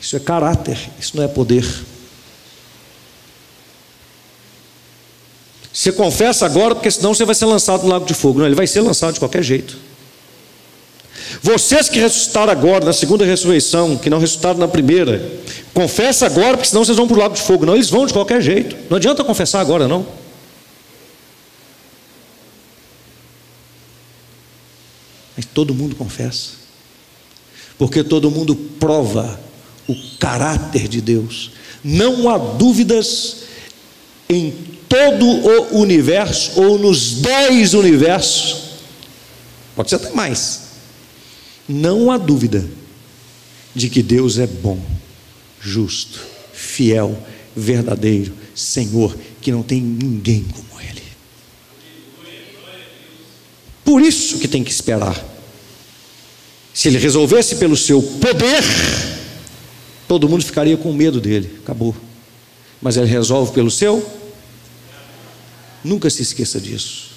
Isso 0.00 0.16
é 0.16 0.20
caráter, 0.20 0.78
isso 0.98 1.16
não 1.16 1.24
é 1.24 1.28
poder. 1.28 1.64
Você 5.72 5.92
confessa 5.92 6.44
agora, 6.44 6.74
porque 6.74 6.90
senão 6.90 7.14
você 7.14 7.24
vai 7.24 7.34
ser 7.34 7.46
lançado 7.46 7.82
no 7.82 7.88
lago 7.88 8.04
de 8.04 8.14
fogo. 8.14 8.38
Não, 8.38 8.46
ele 8.46 8.54
vai 8.54 8.66
ser 8.66 8.80
lançado 8.80 9.14
de 9.14 9.18
qualquer 9.18 9.42
jeito. 9.42 9.76
Vocês 11.42 11.88
que 11.88 11.98
ressuscitaram 11.98 12.52
agora, 12.52 12.84
na 12.84 12.92
segunda 12.92 13.24
ressurreição, 13.24 13.96
que 13.96 14.10
não 14.10 14.18
ressuscitaram 14.18 14.58
na 14.58 14.68
primeira, 14.68 15.26
confessa 15.72 16.26
agora, 16.26 16.56
porque 16.56 16.68
senão 16.68 16.84
vocês 16.84 16.96
vão 16.96 17.08
para 17.08 17.16
o 17.16 17.20
lago 17.20 17.34
de 17.34 17.40
fogo. 17.40 17.64
Não, 17.64 17.74
eles 17.74 17.90
vão 17.90 18.06
de 18.06 18.12
qualquer 18.12 18.40
jeito. 18.40 18.76
Não 18.88 18.96
adianta 18.96 19.24
confessar 19.24 19.60
agora, 19.60 19.88
não. 19.88 20.06
Mas 25.36 25.44
todo 25.44 25.74
mundo 25.74 25.96
confessa. 25.96 26.52
Porque 27.76 28.04
todo 28.04 28.30
mundo 28.30 28.54
prova 28.54 29.40
o 29.88 29.94
caráter 30.18 30.88
de 30.88 31.00
Deus. 31.00 31.50
Não 31.82 32.28
há 32.28 32.38
dúvidas 32.38 33.44
em 34.28 34.52
todo 34.88 35.26
o 35.26 35.78
universo, 35.80 36.60
ou 36.60 36.78
nos 36.78 37.14
dez 37.20 37.74
universos, 37.74 38.62
pode 39.74 39.90
ser 39.90 39.96
até 39.96 40.10
mais, 40.10 40.62
não 41.68 42.10
há 42.10 42.18
dúvida 42.18 42.64
de 43.74 43.90
que 43.90 44.02
Deus 44.02 44.38
é 44.38 44.46
bom, 44.46 44.78
justo, 45.60 46.20
fiel, 46.52 47.18
verdadeiro, 47.56 48.32
Senhor, 48.54 49.16
que 49.40 49.50
não 49.50 49.62
tem 49.62 49.80
ninguém 49.80 50.44
como 50.44 50.80
Ele. 50.80 51.02
Por 53.84 54.00
isso 54.00 54.38
que 54.38 54.48
tem 54.48 54.64
que 54.64 54.70
esperar. 54.70 55.22
Se 56.72 56.88
ele 56.88 56.98
resolvesse 56.98 57.56
pelo 57.56 57.76
seu 57.76 58.02
poder, 58.02 58.62
todo 60.08 60.28
mundo 60.28 60.44
ficaria 60.44 60.76
com 60.76 60.92
medo 60.92 61.20
dele, 61.20 61.58
acabou. 61.62 61.94
Mas 62.80 62.96
ele 62.96 63.06
resolve 63.06 63.52
pelo 63.52 63.70
seu 63.70 64.04
Nunca 65.84 66.08
se 66.08 66.22
esqueça 66.22 66.58
disso. 66.58 67.10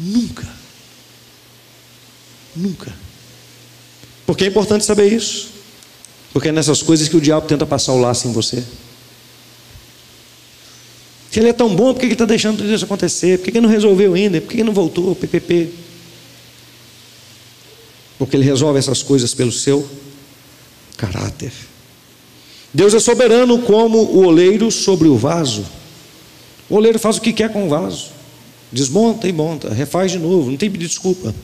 Nunca. 0.00 0.48
Nunca. 2.56 2.92
Porque 4.24 4.44
é 4.44 4.46
importante 4.46 4.86
saber 4.86 5.12
isso. 5.12 5.50
Porque 6.32 6.48
é 6.48 6.52
nessas 6.52 6.82
coisas 6.82 7.08
que 7.08 7.16
o 7.16 7.20
diabo 7.20 7.46
tenta 7.46 7.66
passar 7.66 7.92
o 7.92 8.00
laço 8.00 8.26
em 8.26 8.32
você. 8.32 8.64
Se 11.34 11.40
ele 11.40 11.48
é 11.48 11.52
tão 11.52 11.74
bom, 11.74 11.92
por 11.92 11.98
que 11.98 12.06
ele 12.06 12.12
está 12.12 12.24
deixando 12.24 12.58
tudo 12.58 12.72
isso 12.72 12.84
acontecer? 12.84 13.38
Por 13.38 13.46
que 13.46 13.58
ele 13.58 13.66
não 13.66 13.68
resolveu 13.68 14.14
ainda? 14.14 14.40
Por 14.40 14.50
que 14.50 14.58
ele 14.58 14.62
não 14.62 14.72
voltou? 14.72 15.16
PPP. 15.16 15.68
Porque 18.16 18.36
ele 18.36 18.44
resolve 18.44 18.78
essas 18.78 19.02
coisas 19.02 19.34
pelo 19.34 19.50
seu 19.50 19.84
caráter. 20.96 21.50
Deus 22.72 22.94
é 22.94 23.00
soberano 23.00 23.58
como 23.62 23.98
o 23.98 24.24
oleiro 24.24 24.70
sobre 24.70 25.08
o 25.08 25.16
vaso. 25.16 25.66
O 26.70 26.76
oleiro 26.76 27.00
faz 27.00 27.16
o 27.16 27.20
que 27.20 27.32
quer 27.32 27.52
com 27.52 27.66
o 27.66 27.68
vaso. 27.68 28.12
Desmonta 28.70 29.26
e 29.26 29.32
monta, 29.32 29.74
refaz 29.74 30.12
de 30.12 30.20
novo, 30.20 30.52
não 30.52 30.56
tem 30.56 30.70
pedir 30.70 30.86
desculpa. 30.86 31.34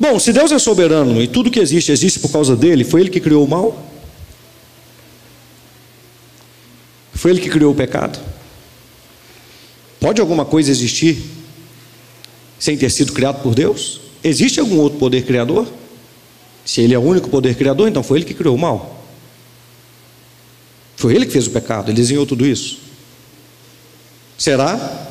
Bom, 0.00 0.18
se 0.18 0.32
Deus 0.32 0.50
é 0.50 0.58
soberano 0.58 1.22
e 1.22 1.28
tudo 1.28 1.52
que 1.52 1.60
existe 1.60 1.92
existe 1.92 2.18
por 2.18 2.32
causa 2.32 2.56
dele, 2.56 2.82
foi 2.82 3.02
ele 3.02 3.10
que 3.10 3.20
criou 3.20 3.44
o 3.44 3.48
mal? 3.48 3.93
Foi 7.24 7.30
ele 7.30 7.40
que 7.40 7.48
criou 7.48 7.72
o 7.72 7.74
pecado? 7.74 8.18
Pode 9.98 10.20
alguma 10.20 10.44
coisa 10.44 10.70
existir 10.70 11.24
sem 12.58 12.76
ter 12.76 12.90
sido 12.90 13.14
criado 13.14 13.42
por 13.42 13.54
Deus? 13.54 14.02
Existe 14.22 14.60
algum 14.60 14.76
outro 14.76 14.98
poder 14.98 15.24
criador? 15.24 15.66
Se 16.66 16.82
ele 16.82 16.92
é 16.92 16.98
o 16.98 17.00
único 17.00 17.30
poder 17.30 17.54
criador, 17.54 17.88
então 17.88 18.02
foi 18.02 18.18
ele 18.18 18.26
que 18.26 18.34
criou 18.34 18.54
o 18.54 18.58
mal. 18.58 19.06
Foi 20.96 21.14
ele 21.14 21.24
que 21.24 21.32
fez 21.32 21.46
o 21.46 21.50
pecado, 21.50 21.88
ele 21.90 21.96
desenhou 21.96 22.26
tudo 22.26 22.44
isso. 22.44 22.80
Será? 24.36 25.08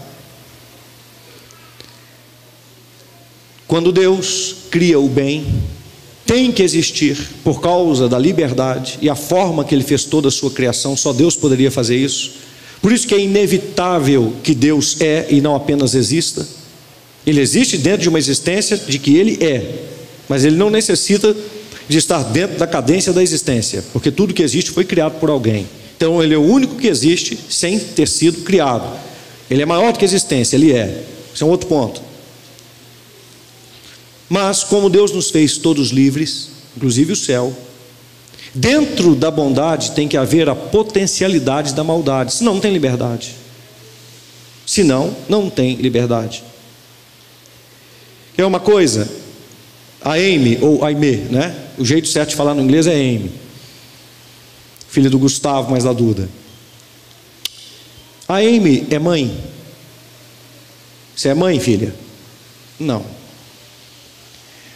Quando 3.68 3.92
Deus 3.92 4.58
cria 4.70 5.00
o 5.00 5.10
bem, 5.10 5.64
tem 6.26 6.52
que 6.52 6.64
existir 6.64 7.18
por 7.44 7.62
causa 7.62 8.08
da 8.08 8.18
liberdade 8.18 8.98
e 9.02 9.10
a 9.10 9.16
forma 9.16 9.64
que 9.64 9.76
ele 9.76 9.84
fez 9.84 10.06
toda 10.06 10.30
a 10.30 10.32
sua 10.32 10.52
criação, 10.52 10.96
só 10.96 11.12
Deus 11.12 11.36
poderia 11.36 11.70
fazer 11.70 11.98
isso. 11.98 12.32
Por 12.82 12.92
isso 12.92 13.08
que 13.08 13.16
é 13.16 13.20
inevitável 13.20 14.34
que 14.44 14.54
Deus 14.54 15.00
é 15.02 15.28
e 15.30 15.42
não 15.42 15.56
apenas 15.56 15.96
exista. 15.96 16.46
Ele 17.26 17.40
existe 17.40 17.78
dentro 17.78 18.02
de 18.02 18.10
uma 18.10 18.20
existência 18.20 18.78
de 18.78 19.00
que 19.00 19.16
ele 19.16 19.44
é, 19.44 19.86
mas 20.28 20.44
ele 20.44 20.56
não 20.56 20.70
necessita 20.70 21.36
de 21.88 21.98
estar 21.98 22.24
dentro 22.24 22.58
da 22.58 22.68
cadência 22.68 23.14
da 23.14 23.22
existência, 23.22 23.84
porque 23.94 24.12
tudo 24.12 24.34
que 24.34 24.44
existe 24.44 24.72
foi 24.72 24.86
criado 24.86 25.20
por 25.20 25.30
alguém. 25.30 25.68
Então 25.96 26.22
ele 26.22 26.34
é 26.34 26.38
o 26.38 26.42
único 26.42 26.76
que 26.76 26.88
existe 26.88 27.38
sem 27.50 27.80
ter 27.80 28.08
sido 28.08 28.42
criado. 28.42 28.90
Ele 29.50 29.62
é 29.62 29.66
maior 29.66 29.92
do 29.92 30.00
que 30.00 30.06
a 30.06 30.08
existência, 30.08 30.56
ele 30.56 30.74
é. 30.74 31.04
Isso 31.34 31.44
é 31.44 31.48
um 31.48 31.50
outro 31.50 31.68
ponto. 31.68 32.02
Mas 34.30 34.64
como 34.64 34.90
Deus 34.90 35.12
nos 35.12 35.30
fez 35.30 35.58
todos 35.58 35.90
livres, 35.90 36.50
inclusive 36.76 37.14
o 37.14 37.16
céu, 37.16 37.56
dentro 38.54 39.16
da 39.16 39.30
bondade 39.30 39.92
tem 39.92 40.08
que 40.08 40.18
haver 40.18 40.50
a 40.50 40.56
potencialidade 40.56 41.74
da 41.74 41.84
maldade, 41.84 42.34
senão 42.34 42.56
não 42.56 42.62
tem 42.62 42.74
liberdade. 42.74 43.36
Senão 44.66 45.16
não 45.28 45.50
tem 45.50 45.76
liberdade. 45.76 46.44
É 48.38 48.46
uma 48.46 48.60
coisa, 48.60 49.10
a 50.02 50.14
Amy 50.14 50.58
ou 50.62 50.84
Aimee, 50.84 51.28
né? 51.30 51.56
O 51.78 51.86
jeito 51.86 52.08
certo 52.08 52.30
de 52.30 52.36
falar 52.36 52.54
no 52.54 52.62
inglês 52.62 52.88
é 52.88 52.94
Amy. 52.94 53.32
Filha 54.88 55.10
do 55.10 55.20
Gustavo, 55.20 55.72
mais 55.72 55.84
da 55.84 55.94
Duda. 55.94 56.30
A 58.28 58.38
Amy 58.38 58.88
é 58.90 58.98
mãe? 58.98 59.38
Você 61.16 61.30
é 61.30 61.34
mãe, 61.34 61.60
filha? 61.60 61.94
Não. 62.80 63.06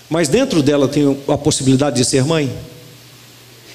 Mas 0.10 0.28
dentro 0.30 0.64
dela 0.64 0.88
tem 0.88 1.18
a 1.28 1.38
possibilidade 1.38 1.98
de 1.98 2.06
ser 2.06 2.24
mãe? 2.24 2.52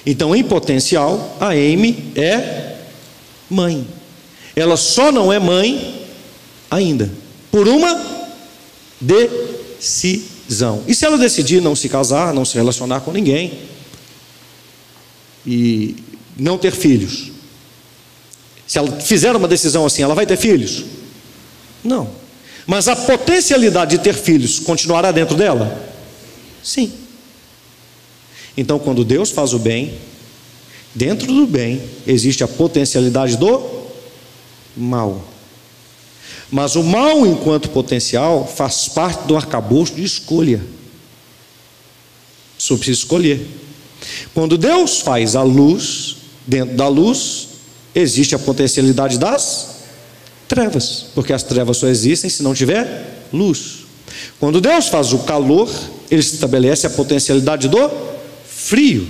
Então, 0.05 0.35
em 0.35 0.43
potencial, 0.43 1.37
a 1.39 1.49
Amy 1.49 2.11
é 2.15 2.75
mãe. 3.49 3.87
Ela 4.55 4.75
só 4.75 5.11
não 5.11 5.31
é 5.31 5.39
mãe 5.39 6.05
ainda, 6.69 7.09
por 7.51 7.67
uma 7.67 8.01
decisão. 8.99 10.83
E 10.87 10.95
se 10.95 11.05
ela 11.05 11.17
decidir 11.17 11.61
não 11.61 11.75
se 11.75 11.87
casar, 11.87 12.33
não 12.33 12.43
se 12.45 12.55
relacionar 12.55 13.01
com 13.01 13.11
ninguém, 13.11 13.59
e 15.45 15.95
não 16.37 16.57
ter 16.57 16.71
filhos, 16.71 17.31
se 18.65 18.77
ela 18.77 18.91
fizer 18.99 19.35
uma 19.35 19.47
decisão 19.47 19.85
assim, 19.85 20.01
ela 20.01 20.15
vai 20.15 20.25
ter 20.25 20.37
filhos? 20.37 20.83
Não. 21.83 22.09
Mas 22.65 22.87
a 22.87 22.95
potencialidade 22.95 23.97
de 23.97 24.03
ter 24.03 24.15
filhos 24.15 24.59
continuará 24.59 25.11
dentro 25.11 25.35
dela? 25.35 25.92
Sim. 26.63 26.91
Então, 28.55 28.79
quando 28.79 29.03
Deus 29.03 29.31
faz 29.31 29.53
o 29.53 29.59
bem, 29.59 29.97
dentro 30.95 31.27
do 31.27 31.45
bem 31.45 31.81
existe 32.07 32.43
a 32.43 32.47
potencialidade 32.47 33.37
do 33.37 33.83
mal. 34.75 35.27
Mas 36.49 36.75
o 36.75 36.83
mal, 36.83 37.25
enquanto 37.25 37.69
potencial, 37.69 38.47
faz 38.47 38.87
parte 38.87 39.25
do 39.27 39.35
arcabouço 39.35 39.95
de 39.95 40.03
escolha. 40.03 40.63
Só 42.57 42.75
precisa 42.75 42.99
escolher. 42.99 43.45
Quando 44.33 44.57
Deus 44.57 44.99
faz 44.99 45.35
a 45.35 45.41
luz, 45.41 46.17
dentro 46.45 46.75
da 46.75 46.87
luz, 46.87 47.47
existe 47.95 48.35
a 48.35 48.39
potencialidade 48.39 49.17
das 49.17 49.73
trevas, 50.47 51.07
porque 51.15 51.33
as 51.33 51.43
trevas 51.43 51.77
só 51.77 51.87
existem 51.87 52.29
se 52.29 52.43
não 52.43 52.53
tiver 52.53 53.27
luz. 53.33 53.82
Quando 54.39 54.61
Deus 54.61 54.87
faz 54.87 55.13
o 55.13 55.19
calor, 55.19 55.69
ele 56.09 56.21
estabelece 56.21 56.85
a 56.85 56.89
potencialidade 56.89 57.67
do 57.67 57.89
frio. 58.45 59.07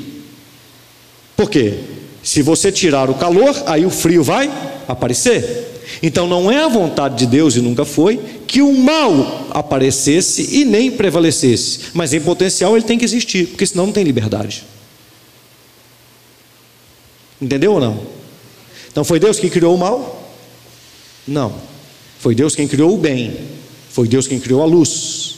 Por 1.35 1.49
quê? 1.49 1.79
Se 2.21 2.41
você 2.41 2.71
tirar 2.71 3.09
o 3.09 3.15
calor, 3.15 3.53
aí 3.65 3.85
o 3.85 3.89
frio 3.89 4.23
vai 4.23 4.51
aparecer. 4.87 5.71
Então 6.01 6.27
não 6.27 6.51
é 6.51 6.63
a 6.63 6.67
vontade 6.67 7.15
de 7.17 7.25
Deus, 7.25 7.55
e 7.55 7.61
nunca 7.61 7.85
foi, 7.85 8.17
que 8.47 8.61
o 8.61 8.73
mal 8.73 9.47
aparecesse 9.51 10.55
e 10.57 10.65
nem 10.65 10.91
prevalecesse. 10.91 11.79
Mas 11.93 12.13
em 12.13 12.21
potencial 12.21 12.75
ele 12.75 12.85
tem 12.85 12.97
que 12.97 13.05
existir, 13.05 13.47
porque 13.47 13.65
senão 13.65 13.87
não 13.87 13.93
tem 13.93 14.03
liberdade. 14.03 14.63
Entendeu 17.41 17.73
ou 17.73 17.79
não? 17.79 17.99
Então 18.89 19.03
foi 19.03 19.19
Deus 19.19 19.39
que 19.39 19.49
criou 19.49 19.75
o 19.75 19.77
mal? 19.77 20.31
Não. 21.27 21.53
Foi 22.19 22.33
Deus 22.33 22.55
quem 22.55 22.67
criou 22.67 22.93
o 22.93 22.97
bem. 22.97 23.37
Foi 23.93 24.07
Deus 24.07 24.27
quem 24.27 24.39
criou 24.39 24.63
a 24.63 24.65
luz. 24.65 25.35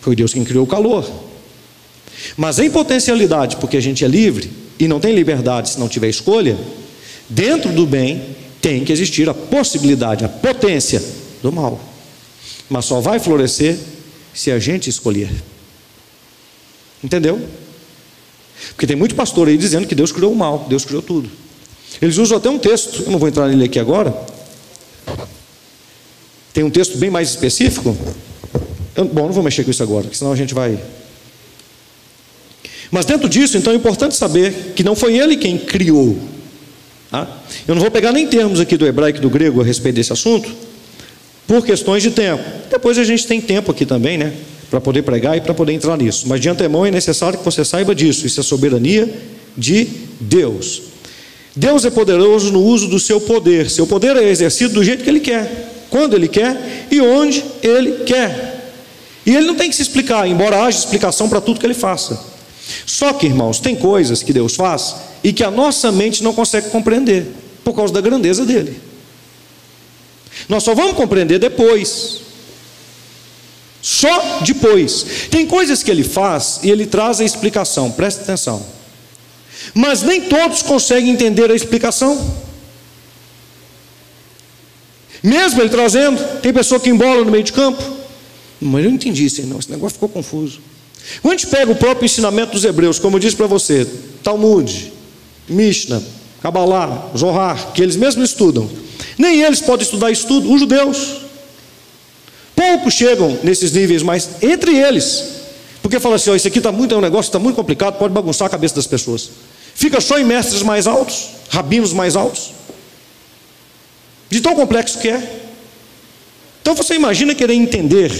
Foi 0.00 0.14
Deus 0.14 0.32
quem 0.32 0.44
criou 0.44 0.62
o 0.62 0.66
calor. 0.66 1.04
Mas 2.36 2.60
em 2.60 2.70
potencialidade, 2.70 3.56
porque 3.56 3.76
a 3.76 3.80
gente 3.80 4.04
é 4.04 4.08
livre 4.08 4.48
e 4.78 4.86
não 4.86 5.00
tem 5.00 5.12
liberdade 5.12 5.70
se 5.70 5.80
não 5.80 5.88
tiver 5.88 6.08
escolha, 6.08 6.56
dentro 7.28 7.72
do 7.72 7.84
bem 7.84 8.36
tem 8.62 8.84
que 8.84 8.92
existir 8.92 9.28
a 9.28 9.34
possibilidade, 9.34 10.24
a 10.24 10.28
potência 10.28 11.02
do 11.42 11.50
mal. 11.50 11.80
Mas 12.68 12.84
só 12.84 13.00
vai 13.00 13.18
florescer 13.18 13.76
se 14.32 14.52
a 14.52 14.60
gente 14.60 14.88
escolher. 14.88 15.30
Entendeu? 17.02 17.44
Porque 18.68 18.86
tem 18.86 18.94
muito 18.94 19.16
pastor 19.16 19.48
aí 19.48 19.56
dizendo 19.56 19.88
que 19.88 19.96
Deus 19.96 20.12
criou 20.12 20.32
o 20.32 20.36
mal, 20.36 20.64
Deus 20.68 20.84
criou 20.84 21.02
tudo. 21.02 21.28
Eles 22.00 22.18
usam 22.18 22.38
até 22.38 22.48
um 22.48 22.58
texto, 22.58 23.02
eu 23.02 23.10
não 23.10 23.18
vou 23.18 23.28
entrar 23.28 23.48
nele 23.48 23.64
aqui 23.64 23.80
agora. 23.80 24.14
Tem 26.52 26.64
um 26.64 26.70
texto 26.70 26.98
bem 26.98 27.10
mais 27.10 27.30
específico, 27.30 27.96
eu, 28.96 29.04
bom, 29.04 29.26
não 29.26 29.32
vou 29.32 29.42
mexer 29.42 29.64
com 29.64 29.70
isso 29.70 29.82
agora, 29.82 30.06
senão 30.12 30.32
a 30.32 30.36
gente 30.36 30.52
vai. 30.52 30.78
Mas 32.90 33.04
dentro 33.04 33.28
disso, 33.28 33.56
então 33.56 33.72
é 33.72 33.76
importante 33.76 34.16
saber 34.16 34.72
que 34.74 34.82
não 34.82 34.96
foi 34.96 35.16
ele 35.16 35.36
quem 35.36 35.56
criou. 35.56 36.18
Tá? 37.10 37.40
Eu 37.66 37.74
não 37.74 37.82
vou 37.82 37.90
pegar 37.90 38.12
nem 38.12 38.26
termos 38.26 38.60
aqui 38.60 38.76
do 38.76 38.86
hebraico 38.86 39.18
e 39.18 39.22
do 39.22 39.30
grego 39.30 39.60
a 39.60 39.64
respeito 39.64 39.96
desse 39.96 40.12
assunto, 40.12 40.50
por 41.46 41.64
questões 41.64 42.02
de 42.02 42.10
tempo. 42.10 42.42
Depois 42.68 42.98
a 42.98 43.04
gente 43.04 43.26
tem 43.26 43.40
tempo 43.40 43.70
aqui 43.70 43.86
também, 43.86 44.18
né? 44.18 44.32
Para 44.70 44.80
poder 44.80 45.02
pregar 45.02 45.36
e 45.36 45.40
para 45.40 45.52
poder 45.52 45.72
entrar 45.72 45.96
nisso. 45.96 46.28
Mas 46.28 46.40
de 46.40 46.48
antemão 46.48 46.86
é 46.86 46.90
necessário 46.90 47.38
que 47.38 47.44
você 47.44 47.64
saiba 47.64 47.94
disso. 47.94 48.26
Isso 48.26 48.38
é 48.38 48.42
soberania 48.42 49.12
de 49.56 49.88
Deus. 50.20 50.82
Deus 51.54 51.84
é 51.84 51.90
poderoso 51.90 52.52
no 52.52 52.62
uso 52.62 52.86
do 52.86 53.00
seu 53.00 53.20
poder. 53.20 53.68
Seu 53.68 53.86
poder 53.86 54.16
é 54.16 54.28
exercido 54.28 54.74
do 54.74 54.84
jeito 54.84 55.02
que 55.02 55.10
Ele 55.10 55.18
quer, 55.18 55.69
quando 55.90 56.14
Ele 56.14 56.28
quer 56.28 56.86
e 56.90 57.00
onde 57.00 57.44
Ele 57.62 58.04
quer. 58.04 58.60
E 59.24 59.34
ele 59.34 59.46
não 59.46 59.54
tem 59.54 59.68
que 59.68 59.76
se 59.76 59.82
explicar, 59.82 60.26
embora 60.26 60.64
haja 60.64 60.78
explicação 60.78 61.28
para 61.28 61.40
tudo 61.40 61.60
que 61.60 61.66
ele 61.66 61.74
faça. 61.74 62.18
Só 62.86 63.12
que, 63.12 63.26
irmãos, 63.26 63.60
tem 63.60 63.76
coisas 63.76 64.22
que 64.22 64.32
Deus 64.32 64.54
faz 64.54 64.96
e 65.22 65.32
que 65.32 65.44
a 65.44 65.50
nossa 65.50 65.92
mente 65.92 66.22
não 66.22 66.32
consegue 66.32 66.70
compreender, 66.70 67.26
por 67.62 67.74
causa 67.74 67.92
da 67.92 68.00
grandeza 68.00 68.44
dele. 68.44 68.80
Nós 70.48 70.62
só 70.62 70.74
vamos 70.74 70.96
compreender 70.96 71.38
depois. 71.38 72.20
Só 73.82 74.40
depois. 74.40 75.04
Tem 75.30 75.46
coisas 75.46 75.82
que 75.82 75.90
ele 75.90 76.04
faz 76.04 76.60
e 76.62 76.70
ele 76.70 76.86
traz 76.86 77.20
a 77.20 77.24
explicação, 77.24 77.90
presta 77.90 78.22
atenção. 78.22 78.64
Mas 79.74 80.02
nem 80.02 80.22
todos 80.22 80.62
conseguem 80.62 81.10
entender 81.10 81.50
a 81.50 81.54
explicação. 81.54 82.34
Mesmo 85.22 85.60
ele 85.60 85.68
trazendo, 85.68 86.40
tem 86.40 86.52
pessoa 86.52 86.80
que 86.80 86.88
embola 86.88 87.24
no 87.24 87.30
meio 87.30 87.44
de 87.44 87.52
campo. 87.52 87.82
Mas 88.60 88.84
eu 88.84 88.90
não 88.90 88.96
entendi, 88.96 89.28
Senhor, 89.28 89.58
esse 89.58 89.70
negócio 89.70 89.94
ficou 89.94 90.08
confuso. 90.08 90.60
Quando 91.22 91.34
a 91.34 91.36
gente 91.36 91.46
pega 91.46 91.70
o 91.70 91.76
próprio 91.76 92.04
ensinamento 92.04 92.52
dos 92.52 92.64
hebreus, 92.64 92.98
como 92.98 93.16
eu 93.16 93.20
disse 93.20 93.36
para 93.36 93.46
você, 93.46 93.86
Talmud, 94.22 94.92
Mishnah, 95.48 96.02
Kabbalah, 96.42 97.10
Zohar, 97.16 97.72
que 97.72 97.82
eles 97.82 97.96
mesmos 97.96 98.30
estudam, 98.30 98.68
nem 99.18 99.42
eles 99.42 99.60
podem 99.60 99.84
estudar 99.84 100.10
isso 100.10 100.26
tudo, 100.26 100.52
os 100.52 100.60
judeus. 100.60 101.20
Poucos 102.54 102.94
chegam 102.94 103.38
nesses 103.42 103.72
níveis, 103.72 104.02
mas 104.02 104.28
entre 104.42 104.76
eles. 104.76 105.24
Porque 105.82 105.98
fala 105.98 106.16
assim: 106.16 106.30
ó, 106.30 106.34
isso 106.34 106.46
aqui 106.46 106.58
está 106.58 106.70
muito, 106.70 106.94
é 106.94 106.98
um 106.98 107.00
negócio 107.00 107.28
está 107.28 107.38
muito 107.38 107.56
complicado, 107.56 107.98
pode 107.98 108.12
bagunçar 108.12 108.46
a 108.46 108.50
cabeça 108.50 108.74
das 108.74 108.86
pessoas. 108.86 109.30
Fica 109.74 110.00
só 110.00 110.18
em 110.18 110.24
mestres 110.24 110.62
mais 110.62 110.86
altos, 110.86 111.30
rabinos 111.48 111.92
mais 111.92 112.16
altos. 112.16 112.52
De 114.30 114.40
tão 114.40 114.54
complexo 114.54 114.98
que 114.98 115.08
é. 115.08 115.40
Então 116.62 116.74
você 116.74 116.94
imagina 116.94 117.34
querer 117.34 117.54
entender 117.54 118.12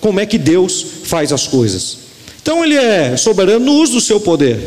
como 0.00 0.20
é 0.20 0.26
que 0.26 0.36
Deus 0.36 0.84
faz 1.04 1.32
as 1.32 1.46
coisas. 1.46 1.98
Então 2.42 2.64
ele 2.64 2.76
é 2.76 3.16
soberano 3.16 3.64
no 3.64 3.72
uso 3.74 3.94
do 3.94 4.00
seu 4.00 4.20
poder. 4.20 4.58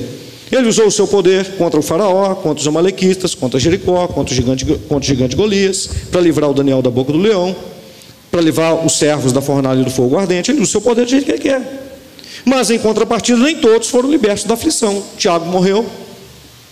Ele 0.51 0.67
usou 0.67 0.87
o 0.87 0.91
seu 0.91 1.07
poder 1.07 1.45
contra 1.57 1.79
o 1.79 1.83
faraó, 1.83 2.33
contra 2.35 2.61
os 2.61 2.67
amalequitas, 2.67 3.35
contra 3.35 3.59
Jericó, 3.59 4.07
contra 4.07 4.33
o 4.33 4.35
gigante, 4.35 4.65
contra 4.65 4.97
o 4.97 5.03
gigante 5.03 5.35
Golias, 5.35 5.89
para 6.09 6.21
livrar 6.21 6.49
o 6.49 6.53
Daniel 6.53 6.81
da 6.81 6.89
boca 6.89 7.11
do 7.11 7.19
leão, 7.19 7.55
para 8.31 8.41
livrar 8.41 8.83
os 8.83 8.97
servos 8.97 9.31
da 9.31 9.41
fornalha 9.41 9.83
do 9.83 9.91
fogo 9.91 10.17
ardente. 10.17 10.49
Ele 10.49 10.61
usa 10.61 10.69
o 10.69 10.71
seu 10.71 10.81
poder 10.81 11.05
do 11.05 11.11
jeito 11.11 11.25
que 11.25 11.31
ele 11.31 11.39
quer. 11.39 11.61
Mas 12.45 12.71
em 12.71 12.79
contrapartida, 12.79 13.37
nem 13.37 13.57
todos 13.57 13.89
foram 13.89 14.09
libertos 14.09 14.45
da 14.45 14.55
aflição. 14.55 15.03
Tiago 15.17 15.45
morreu, 15.45 15.85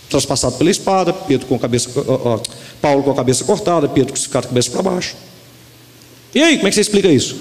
traspassado 0.08 0.56
pela 0.56 0.70
espada, 0.70 1.12
Pedro 1.12 1.46
com 1.46 1.54
a 1.54 1.58
cabeça, 1.58 1.90
ó, 2.06 2.40
Paulo 2.80 3.02
com 3.02 3.10
a 3.10 3.14
cabeça 3.14 3.44
cortada, 3.44 3.88
Pedro 3.88 4.14
com 4.14 4.38
a 4.38 4.42
cabeça 4.42 4.70
para 4.70 4.82
baixo. 4.82 5.16
E 6.34 6.42
aí, 6.42 6.56
como 6.56 6.68
é 6.68 6.70
que 6.70 6.74
você 6.74 6.80
explica 6.80 7.08
isso? 7.08 7.36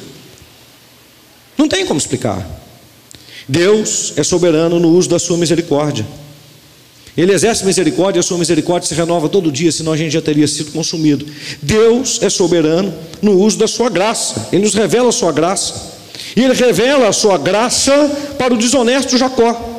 Não 1.58 1.68
tem 1.68 1.86
como 1.86 1.98
explicar. 1.98 2.46
Deus 3.48 4.14
é 4.18 4.24
soberano 4.24 4.80
no 4.80 4.90
uso 4.90 5.10
da 5.10 5.20
sua 5.20 5.38
misericórdia. 5.38 6.06
Ele 7.16 7.34
exerce 7.34 7.66
misericórdia 7.66 8.20
a 8.20 8.24
sua 8.24 8.38
misericórdia 8.38 8.88
se 8.88 8.94
renova 8.94 9.28
todo 9.28 9.52
dia, 9.52 9.72
senão 9.72 9.92
a 9.92 9.98
gente 9.98 10.12
já 10.12 10.22
teria 10.22 10.48
sido 10.48 10.72
consumido. 10.72 11.26
Deus 11.62 12.20
é 12.22 12.30
soberano 12.30 12.94
no 13.22 13.40
uso 13.40 13.58
da 13.58 13.68
sua 13.68 13.90
graça. 13.90 14.50
Ele 14.52 14.64
nos 14.64 14.76
revela 14.76 15.10
a 15.10 15.12
sua 15.12 15.32
graça. 15.32 15.98
E 16.36 16.44
ele 16.44 16.54
revela 16.54 17.08
a 17.08 17.14
sua 17.14 17.38
graça 17.38 17.92
para 18.38 18.54
o 18.54 18.58
desonesto 18.58 19.18
Jacó. 19.18 19.77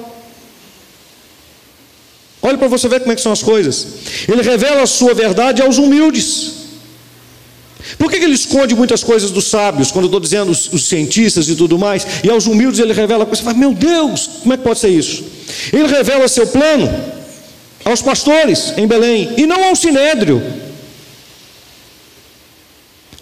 Olha 2.49 2.57
para 2.57 2.69
você 2.69 2.89
ver 2.89 3.01
como 3.01 3.13
é 3.13 3.15
que 3.15 3.21
são 3.21 3.31
as 3.31 3.43
coisas. 3.43 3.87
Ele 4.27 4.41
revela 4.41 4.83
a 4.83 4.87
sua 4.87 5.13
verdade 5.13 5.61
aos 5.61 5.77
humildes. 5.77 6.53
Por 7.99 8.11
que, 8.11 8.19
que 8.19 8.25
ele 8.25 8.35
esconde 8.35 8.75
muitas 8.75 9.05
coisas 9.05 9.31
dos 9.31 9.49
sábios, 9.49 9.91
quando 9.91 10.05
eu 10.05 10.09
estou 10.09 10.21
dizendo 10.21 10.51
os, 10.51 10.73
os, 10.73 10.87
cientistas 10.87 11.47
e 11.49 11.55
tudo 11.55 11.79
mais, 11.79 12.07
e 12.25 12.31
aos 12.31 12.47
humildes 12.47 12.81
ele 12.81 12.95
revela 12.95 13.27
coisas? 13.27 13.41
Você 13.41 13.45
fala, 13.45 13.59
meu 13.59 13.75
Deus, 13.75 14.31
como 14.41 14.55
é 14.55 14.57
que 14.57 14.63
pode 14.63 14.79
ser 14.79 14.89
isso? 14.89 15.25
Ele 15.71 15.87
revela 15.87 16.27
seu 16.27 16.47
plano 16.47 16.89
aos 17.85 18.01
pastores 18.01 18.73
em 18.79 18.87
Belém, 18.87 19.35
e 19.37 19.47
não 19.47 19.63
ao 19.65 19.77
sinédrio. 19.77 20.43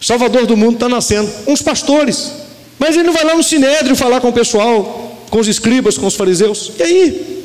Salvador 0.00 0.46
do 0.46 0.56
mundo 0.56 0.74
está 0.74 0.88
nascendo, 0.88 1.28
uns 1.48 1.62
pastores. 1.62 2.30
Mas 2.78 2.94
ele 2.94 3.04
não 3.04 3.12
vai 3.12 3.24
lá 3.24 3.34
no 3.34 3.42
sinédrio 3.42 3.96
falar 3.96 4.20
com 4.20 4.28
o 4.28 4.32
pessoal, 4.32 5.26
com 5.30 5.40
os 5.40 5.48
escribas, 5.48 5.98
com 5.98 6.06
os 6.06 6.14
fariseus. 6.14 6.72
E 6.78 6.82
aí? 6.84 7.35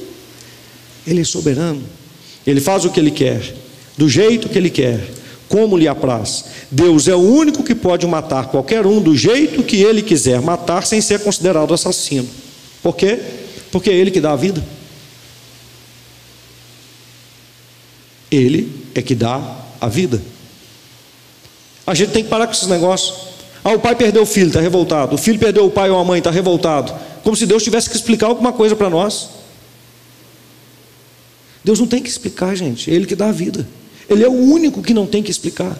Ele 1.05 1.21
é 1.21 1.23
soberano. 1.23 1.83
Ele 2.45 2.59
faz 2.59 2.85
o 2.85 2.89
que 2.89 2.99
ele 2.99 3.11
quer, 3.11 3.53
do 3.97 4.09
jeito 4.09 4.49
que 4.49 4.57
ele 4.57 4.69
quer, 4.69 4.99
como 5.47 5.77
lhe 5.77 5.87
apraz. 5.87 6.45
Deus 6.71 7.07
é 7.07 7.15
o 7.15 7.19
único 7.19 7.63
que 7.63 7.75
pode 7.75 8.07
matar 8.07 8.47
qualquer 8.47 8.85
um 8.85 9.01
do 9.01 9.15
jeito 9.15 9.63
que 9.63 9.81
ele 9.81 10.01
quiser 10.01 10.41
matar, 10.41 10.85
sem 10.85 11.01
ser 11.01 11.19
considerado 11.19 11.73
assassino. 11.73 12.27
Por 12.81 12.95
quê? 12.95 13.19
Porque 13.71 13.89
é 13.89 13.93
ele 13.93 14.11
que 14.11 14.21
dá 14.21 14.31
a 14.31 14.35
vida. 14.35 14.63
Ele 18.31 18.71
é 18.95 19.01
que 19.01 19.13
dá 19.13 19.39
a 19.79 19.87
vida. 19.87 20.21
A 21.85 21.93
gente 21.93 22.11
tem 22.11 22.23
que 22.23 22.29
parar 22.29 22.47
com 22.47 22.53
esses 22.53 22.67
negócios. 22.67 23.31
Ah, 23.63 23.73
o 23.73 23.79
pai 23.79 23.95
perdeu 23.95 24.23
o 24.23 24.25
filho, 24.25 24.47
está 24.47 24.61
revoltado. 24.61 25.15
O 25.15 25.17
filho 25.17 25.37
perdeu 25.37 25.65
o 25.65 25.69
pai 25.69 25.89
ou 25.89 25.99
a 25.99 26.05
mãe, 26.05 26.19
está 26.19 26.31
revoltado. 26.31 26.93
Como 27.23 27.35
se 27.35 27.45
Deus 27.45 27.63
tivesse 27.63 27.89
que 27.89 27.95
explicar 27.95 28.27
alguma 28.27 28.53
coisa 28.53 28.75
para 28.75 28.89
nós. 28.89 29.40
Deus 31.63 31.79
não 31.79 31.87
tem 31.87 32.01
que 32.01 32.09
explicar, 32.09 32.55
gente. 32.55 32.89
É 32.89 32.93
Ele 32.93 33.05
que 33.05 33.15
dá 33.15 33.29
a 33.29 33.31
vida. 33.31 33.67
Ele 34.09 34.23
é 34.23 34.27
o 34.27 34.33
único 34.33 34.81
que 34.81 34.93
não 34.93 35.05
tem 35.05 35.21
que 35.21 35.31
explicar. 35.31 35.79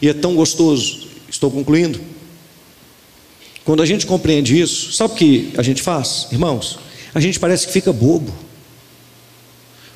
E 0.00 0.08
é 0.08 0.14
tão 0.14 0.34
gostoso. 0.34 1.08
Estou 1.28 1.50
concluindo. 1.50 2.00
Quando 3.64 3.82
a 3.82 3.86
gente 3.86 4.06
compreende 4.06 4.58
isso, 4.58 4.92
sabe 4.92 5.12
o 5.12 5.16
que 5.16 5.52
a 5.56 5.62
gente 5.62 5.82
faz, 5.82 6.28
irmãos? 6.32 6.78
A 7.14 7.20
gente 7.20 7.38
parece 7.38 7.66
que 7.66 7.72
fica 7.72 7.92
bobo. 7.92 8.32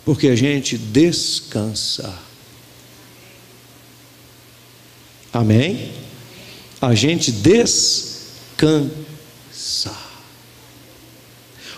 Porque 0.04 0.28
a 0.28 0.36
gente 0.36 0.76
descansa. 0.76 2.12
Amém? 5.32 6.02
a 6.82 6.94
gente 6.96 7.30
descansa. 7.30 8.82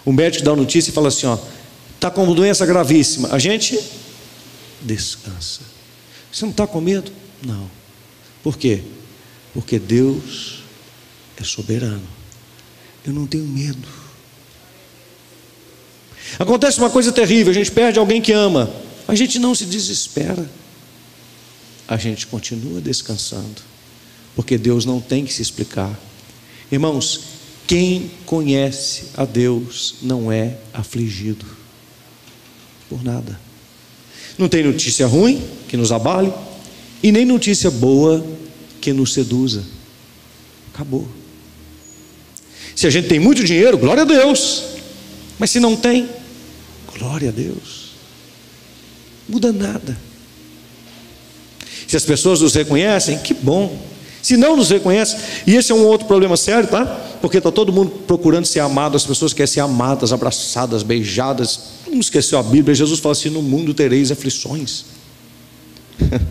O 0.03 0.13
médico 0.13 0.43
dá 0.43 0.53
a 0.53 0.57
notícia 0.57 0.91
e 0.91 0.95
fala 0.95 1.09
assim: 1.09 1.27
ó, 1.27 1.37
está 2.05 2.11
com 2.11 2.25
uma 2.25 2.35
doença 2.35 2.67
gravíssima. 2.67 3.29
A 3.33 3.39
gente 3.39 3.81
descansa. 4.83 5.63
Você 6.31 6.45
não 6.45 6.51
está 6.51 6.67
com 6.67 6.79
medo? 6.79 7.11
Não. 7.43 7.71
Por 8.43 8.59
quê? 8.59 8.83
Porque 9.55 9.79
Deus 9.79 10.63
é 11.39 11.43
soberano. 11.43 12.07
Eu 13.07 13.15
não 13.15 13.27
tenho 13.27 13.47
medo. 13.47 13.89
Acontece 16.39 16.79
uma 16.79 16.91
coisa 16.91 17.11
terrível, 17.11 17.51
a 17.51 17.55
gente 17.55 17.71
perde 17.71 17.99
alguém 17.99 18.21
que 18.21 18.33
ama. 18.33 18.71
A 19.09 19.15
gente 19.15 19.39
não 19.39 19.55
se 19.55 19.65
desespera. 19.65 20.51
A 21.89 21.97
gente 21.97 22.27
continua 22.27 22.81
descansando 22.81 23.63
porque 24.37 24.59
Deus 24.59 24.85
não 24.85 25.01
tem 25.01 25.25
que 25.25 25.33
se 25.33 25.41
explicar. 25.41 25.99
Irmãos, 26.71 27.21
quem 27.67 28.11
conhece 28.27 29.05
a 29.17 29.25
Deus 29.25 29.97
não 30.03 30.31
é 30.31 30.59
afligido 30.73 31.54
por 32.95 33.03
nada. 33.03 33.41
Não 34.39 34.49
tem 34.49 34.63
notícia 34.63 35.05
ruim 35.05 35.43
que 35.67 35.77
nos 35.77 35.91
abale 35.91 36.33
e 37.03 37.11
nem 37.11 37.25
notícia 37.25 37.69
boa 37.69 38.25
que 38.81 38.93
nos 38.93 39.13
seduza. 39.13 39.65
Acabou. 40.73 41.09
Se 42.77 42.87
a 42.87 42.91
gente 42.91 43.09
tem 43.09 43.19
muito 43.19 43.43
dinheiro, 43.43 43.77
glória 43.77 44.03
a 44.03 44.07
Deus. 44.07 44.63
Mas 45.41 45.51
se 45.51 45.59
não 45.59 45.75
tem, 45.75 46.09
glória 46.97 47.31
a 47.31 47.33
Deus. 47.33 47.95
Muda 49.29 49.53
nada. 49.53 49.99
Se 51.89 51.97
as 51.97 52.05
pessoas 52.05 52.41
nos 52.43 52.55
reconhecem, 52.55 53.19
que 53.19 53.35
bom. 53.35 53.77
Se 54.25 54.39
não 54.39 54.57
nos 54.57 54.71
reconhece, 54.71 55.19
e 55.47 55.55
esse 55.55 55.71
é 55.71 55.75
um 55.75 55.85
outro 55.85 56.07
problema 56.07 56.35
sério, 56.35 56.67
tá? 56.67 56.87
Porque 57.21 57.37
está 57.37 57.53
todo 57.53 57.71
mundo 57.71 57.91
procurando 58.07 58.47
ser 58.47 58.61
amado, 58.61 58.97
as 58.97 59.05
pessoas 59.05 59.35
querem 59.35 59.53
ser 59.53 59.61
amadas, 59.61 60.15
abraçadas, 60.15 60.83
beijadas. 60.83 61.61
Não 61.87 62.01
esqueceu 62.01 62.39
a 62.39 62.43
Bíblia, 62.43 62.75
Jesus 62.75 63.01
fala 63.01 63.13
assim: 63.13 63.29
no 63.29 63.43
mundo 63.43 63.75
tereis 63.75 64.11
aflições. 64.11 64.87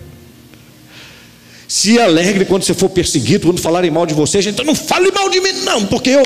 Se 1.67 1.99
alegre 1.99 2.45
quando 2.45 2.63
você 2.63 2.73
for 2.73 2.89
perseguido, 2.89 3.45
quando 3.45 3.61
falarem 3.61 3.91
mal 3.91 4.07
de 4.07 4.15
você, 4.15 4.41
gente, 4.41 4.63
não 4.63 4.73
fale 4.73 5.11
mal 5.11 5.29
de 5.29 5.39
mim, 5.39 5.51
não, 5.63 5.85
porque 5.85 6.09
eu 6.09 6.23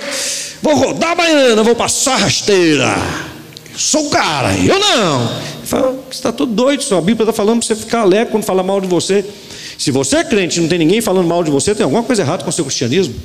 vou 0.61 0.73
rodar 0.73 1.11
a 1.11 1.15
baiana, 1.15 1.64
vou 1.64 1.76
passar 1.76 2.15
rasteira. 2.15 2.95
Eu 3.73 3.77
sou 3.77 4.07
o 4.07 4.10
cara, 4.10 4.57
eu 4.57 4.80
não. 4.80 5.30
Fala, 5.65 5.91
você 5.91 6.11
está 6.11 6.31
todo 6.31 6.53
doido, 6.53 6.81
a 6.95 7.02
Bíblia 7.02 7.26
está 7.26 7.34
falando 7.34 7.60
para 7.60 7.68
você 7.68 7.76
ficar 7.76 8.03
alegre 8.03 8.31
quando 8.31 8.45
falar 8.45 8.64
mal 8.64 8.80
de 8.80 8.88
você. 8.88 9.26
Se 9.78 9.91
você 9.91 10.18
é 10.18 10.24
crente 10.24 10.58
e 10.58 10.62
não 10.62 10.68
tem 10.68 10.80
ninguém 10.80 11.02
falando 11.02 11.28
mal 11.28 11.44
de 11.44 11.52
você, 11.52 11.76
tem 11.76 11.84
alguma 11.84 12.04
coisa 12.04 12.24
errada 12.24 12.44
com 12.44 12.49
o 12.49 12.54
seu 12.54 12.66
cristianismo. 12.66 13.16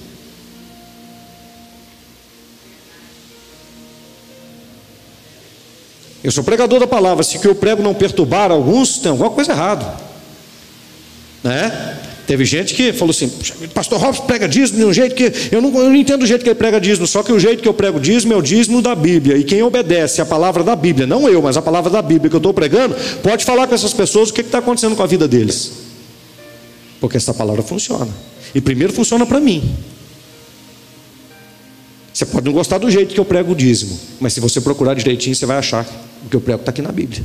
Eu 6.22 6.30
sou 6.30 6.44
pregador 6.44 6.78
da 6.78 6.86
palavra, 6.86 7.24
se 7.24 7.36
o 7.36 7.40
que 7.40 7.48
eu 7.48 7.54
prego 7.54 7.82
não 7.82 7.94
perturbar 7.94 8.52
alguns, 8.52 8.98
tem 8.98 9.10
alguma 9.10 9.30
coisa 9.30 9.52
errada. 9.52 9.96
Né? 11.42 11.98
Teve 12.26 12.44
gente 12.44 12.74
que 12.74 12.92
falou 12.92 13.10
assim: 13.10 13.28
Pastor 13.74 13.98
Robson 13.98 14.22
prega 14.24 14.46
dízimo 14.46 14.78
de 14.78 14.84
um 14.84 14.92
jeito 14.92 15.16
que 15.16 15.32
eu 15.50 15.60
não, 15.60 15.74
eu 15.74 15.86
não 15.86 15.96
entendo 15.96 16.22
o 16.22 16.26
jeito 16.26 16.44
que 16.44 16.48
ele 16.48 16.54
prega 16.54 16.80
dízimo, 16.80 17.06
só 17.08 17.24
que 17.24 17.32
o 17.32 17.40
jeito 17.40 17.60
que 17.60 17.68
eu 17.68 17.74
prego 17.74 17.98
dízimo 17.98 18.32
é 18.32 18.36
o 18.36 18.42
dízimo 18.42 18.80
da 18.80 18.94
Bíblia. 18.94 19.36
E 19.36 19.42
quem 19.42 19.62
obedece 19.64 20.20
a 20.20 20.26
palavra 20.26 20.62
da 20.62 20.76
Bíblia, 20.76 21.06
não 21.06 21.28
eu, 21.28 21.42
mas 21.42 21.56
a 21.56 21.62
palavra 21.62 21.90
da 21.90 22.00
Bíblia 22.00 22.30
que 22.30 22.36
eu 22.36 22.38
estou 22.38 22.54
pregando, 22.54 22.94
pode 23.20 23.44
falar 23.44 23.66
com 23.66 23.74
essas 23.74 23.92
pessoas 23.92 24.30
o 24.30 24.32
que 24.32 24.42
está 24.42 24.58
acontecendo 24.58 24.94
com 24.94 25.02
a 25.02 25.06
vida 25.06 25.26
deles. 25.26 25.81
Porque 27.02 27.16
essa 27.16 27.34
palavra 27.34 27.64
funciona. 27.64 28.14
E 28.54 28.60
primeiro 28.60 28.92
funciona 28.92 29.26
para 29.26 29.40
mim. 29.40 29.76
Você 32.14 32.24
pode 32.24 32.46
não 32.46 32.52
gostar 32.52 32.78
do 32.78 32.88
jeito 32.88 33.12
que 33.12 33.18
eu 33.18 33.24
prego 33.24 33.50
o 33.50 33.56
dízimo, 33.56 33.98
mas 34.20 34.34
se 34.34 34.38
você 34.38 34.60
procurar 34.60 34.94
direitinho, 34.94 35.34
você 35.34 35.44
vai 35.44 35.58
achar 35.58 35.84
o 36.24 36.28
que 36.28 36.36
eu 36.36 36.40
prego 36.40 36.60
está 36.60 36.70
aqui 36.70 36.80
na 36.80 36.92
Bíblia. 36.92 37.24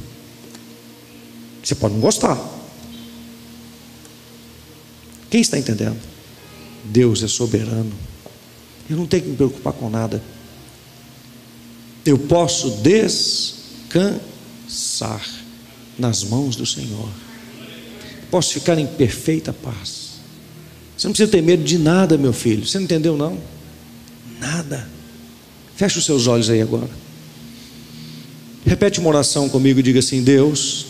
Você 1.63 1.75
pode 1.75 1.93
não 1.93 2.01
gostar. 2.01 2.43
Quem 5.29 5.41
está 5.41 5.59
entendendo? 5.59 5.99
Deus 6.83 7.21
é 7.21 7.27
soberano. 7.27 7.93
Eu 8.89 8.97
não 8.97 9.05
tenho 9.05 9.21
que 9.21 9.29
me 9.29 9.35
preocupar 9.35 9.73
com 9.73 9.91
nada. 9.91 10.23
eu 12.03 12.17
posso 12.17 12.71
descansar 12.81 14.17
nas 15.99 16.23
mãos 16.23 16.55
do 16.55 16.65
Senhor. 16.65 17.26
Posso 18.29 18.53
ficar 18.53 18.77
em 18.77 18.85
perfeita 18.85 19.53
paz. 19.53 20.17
Você 20.97 21.07
não 21.07 21.13
precisa 21.13 21.31
ter 21.31 21.41
medo 21.41 21.63
de 21.63 21.77
nada, 21.77 22.17
meu 22.17 22.33
filho. 22.33 22.65
Você 22.65 22.77
não 22.77 22.85
entendeu, 22.85 23.15
não? 23.15 23.37
Nada. 24.39 24.87
Feche 25.75 25.99
os 25.99 26.05
seus 26.05 26.27
olhos 26.27 26.49
aí 26.49 26.61
agora. 26.61 26.89
Repete 28.65 28.99
uma 28.99 29.09
oração 29.09 29.47
comigo 29.47 29.79
e 29.79 29.83
diga 29.83 29.99
assim: 29.99 30.21
Deus, 30.21 30.87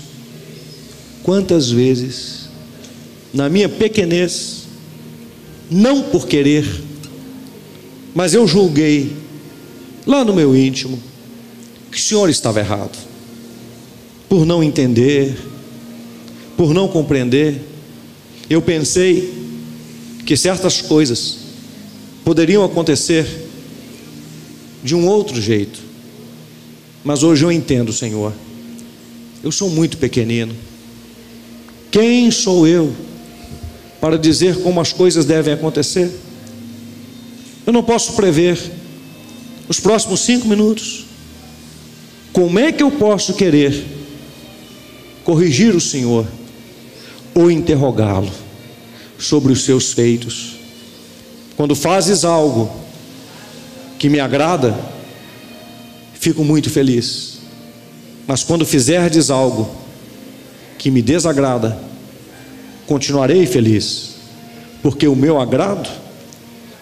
quantas 1.23 1.69
vezes, 1.69 2.49
na 3.34 3.49
minha 3.49 3.68
pequenez, 3.68 4.64
não 5.69 6.03
por 6.03 6.26
querer, 6.26 6.65
mas 8.15 8.34
eu 8.34 8.47
julguei, 8.47 9.15
lá 10.05 10.23
no 10.23 10.34
meu 10.34 10.55
íntimo, 10.55 10.97
que 11.91 11.97
o 11.97 12.01
Senhor 12.01 12.30
estava 12.30 12.59
errado, 12.59 12.97
por 14.30 14.45
não 14.45 14.64
entender, 14.64 15.38
por 16.57 16.73
não 16.73 16.88
compreender, 16.88 17.61
eu 18.49 18.61
pensei 18.61 19.31
que 20.25 20.35
certas 20.35 20.81
coisas 20.81 21.38
poderiam 22.25 22.65
acontecer 22.65 23.47
de 24.84 24.95
um 24.95 25.07
outro 25.07 25.39
jeito, 25.39 25.79
mas 27.03 27.21
hoje 27.21 27.45
eu 27.45 27.51
entendo, 27.51 27.93
Senhor, 27.93 28.34
eu 29.43 29.51
sou 29.51 29.69
muito 29.69 29.97
pequenino, 29.97 30.53
quem 31.91 32.31
sou 32.31 32.67
eu 32.67 32.91
para 34.01 34.17
dizer 34.17 34.61
como 34.61 34.81
as 34.81 34.91
coisas 34.91 35.25
devem 35.25 35.53
acontecer? 35.53 36.11
Eu 37.65 37.73
não 37.73 37.84
posso 37.84 38.13
prever 38.13 38.57
os 39.67 39.79
próximos 39.79 40.21
cinco 40.21 40.47
minutos. 40.47 41.05
Como 42.31 42.59
é 42.59 42.71
que 42.71 42.84
eu 42.84 42.91
posso 42.91 43.34
querer 43.34 43.85
corrigir 45.23 45.75
o 45.75 45.81
Senhor 45.81 46.25
ou 47.38 47.51
interrogá-lo 47.51 48.31
sobre 49.19 49.53
os 49.53 49.64
seus 49.64 49.93
feitos? 49.93 50.55
Quando 51.55 51.76
fazes 51.76 52.26
algo 52.26 52.72
que 53.99 54.09
me 54.09 54.19
agrada, 54.19 54.77
fico 56.14 56.43
muito 56.43 56.69
feliz. 56.69 57.38
Mas 58.26 58.43
quando 58.43 58.65
fizerdes 58.65 59.30
algo 59.30 59.69
que 60.77 60.89
me 60.89 61.01
desagrada, 61.01 61.80
continuarei 62.85 63.45
feliz, 63.45 64.15
porque 64.81 65.07
o 65.07 65.15
meu 65.15 65.39
agrado 65.39 65.89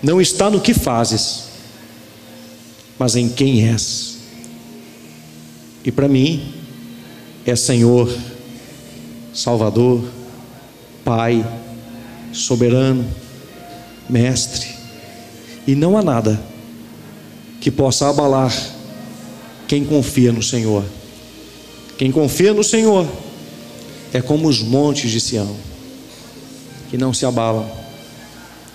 não 0.01 0.21
está 0.21 0.49
no 0.49 0.61
que 0.61 0.73
fazes, 0.73 1.45
mas 2.97 3.15
em 3.15 3.27
quem 3.27 3.67
és. 3.67 4.17
E 5.83 5.91
para 5.91 6.07
mim, 6.07 6.53
é 7.45 7.55
Senhor, 7.55 8.11
Salvador, 9.33 10.03
Pai, 11.05 11.45
soberano, 12.33 13.07
Mestre, 14.09 14.67
e 15.67 15.75
não 15.75 15.95
há 15.97 16.01
nada 16.01 16.41
que 17.61 17.69
possa 17.69 18.09
abalar 18.09 18.51
quem 19.67 19.85
confia 19.85 20.31
no 20.31 20.41
Senhor. 20.41 20.83
Quem 21.97 22.11
confia 22.11 22.53
no 22.53 22.63
Senhor 22.63 23.07
é 24.11 24.21
como 24.21 24.47
os 24.47 24.61
montes 24.61 25.11
de 25.11 25.21
Sião, 25.21 25.55
que 26.89 26.97
não 26.97 27.13
se 27.13 27.25
abalam, 27.25 27.69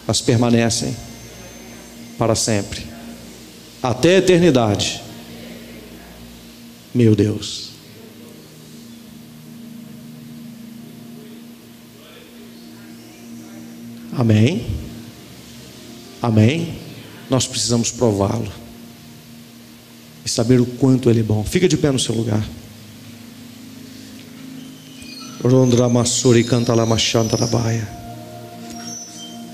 mas 0.06 0.20
permanecem 0.20 0.96
para 2.16 2.34
sempre, 2.34 2.86
até 3.82 4.16
a 4.16 4.18
eternidade. 4.18 5.02
Meu 6.94 7.16
Deus. 7.16 7.69
Amém. 14.20 14.66
Amém. 16.20 16.74
Nós 17.30 17.46
precisamos 17.46 17.90
prová-lo 17.90 18.52
e 20.22 20.28
saber 20.28 20.60
o 20.60 20.66
quanto 20.66 21.08
ele 21.08 21.20
é 21.20 21.22
bom. 21.22 21.42
Fica 21.42 21.66
de 21.66 21.78
pé 21.78 21.90
no 21.90 21.98
seu 21.98 22.14
lugar. 22.14 22.46
Canta 26.46 26.74
la. 26.74 26.84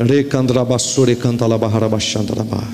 Recandrabassuri 0.01 1.15
canta 1.15 1.47
la 1.47 1.59
baharabachandarabaia. 1.59 2.67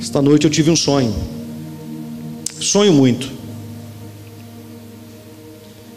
Esta 0.00 0.22
noite 0.22 0.44
eu 0.44 0.50
tive 0.50 0.70
um 0.70 0.76
sonho. 0.76 1.12
Sonho 2.60 2.92
muito. 2.92 3.28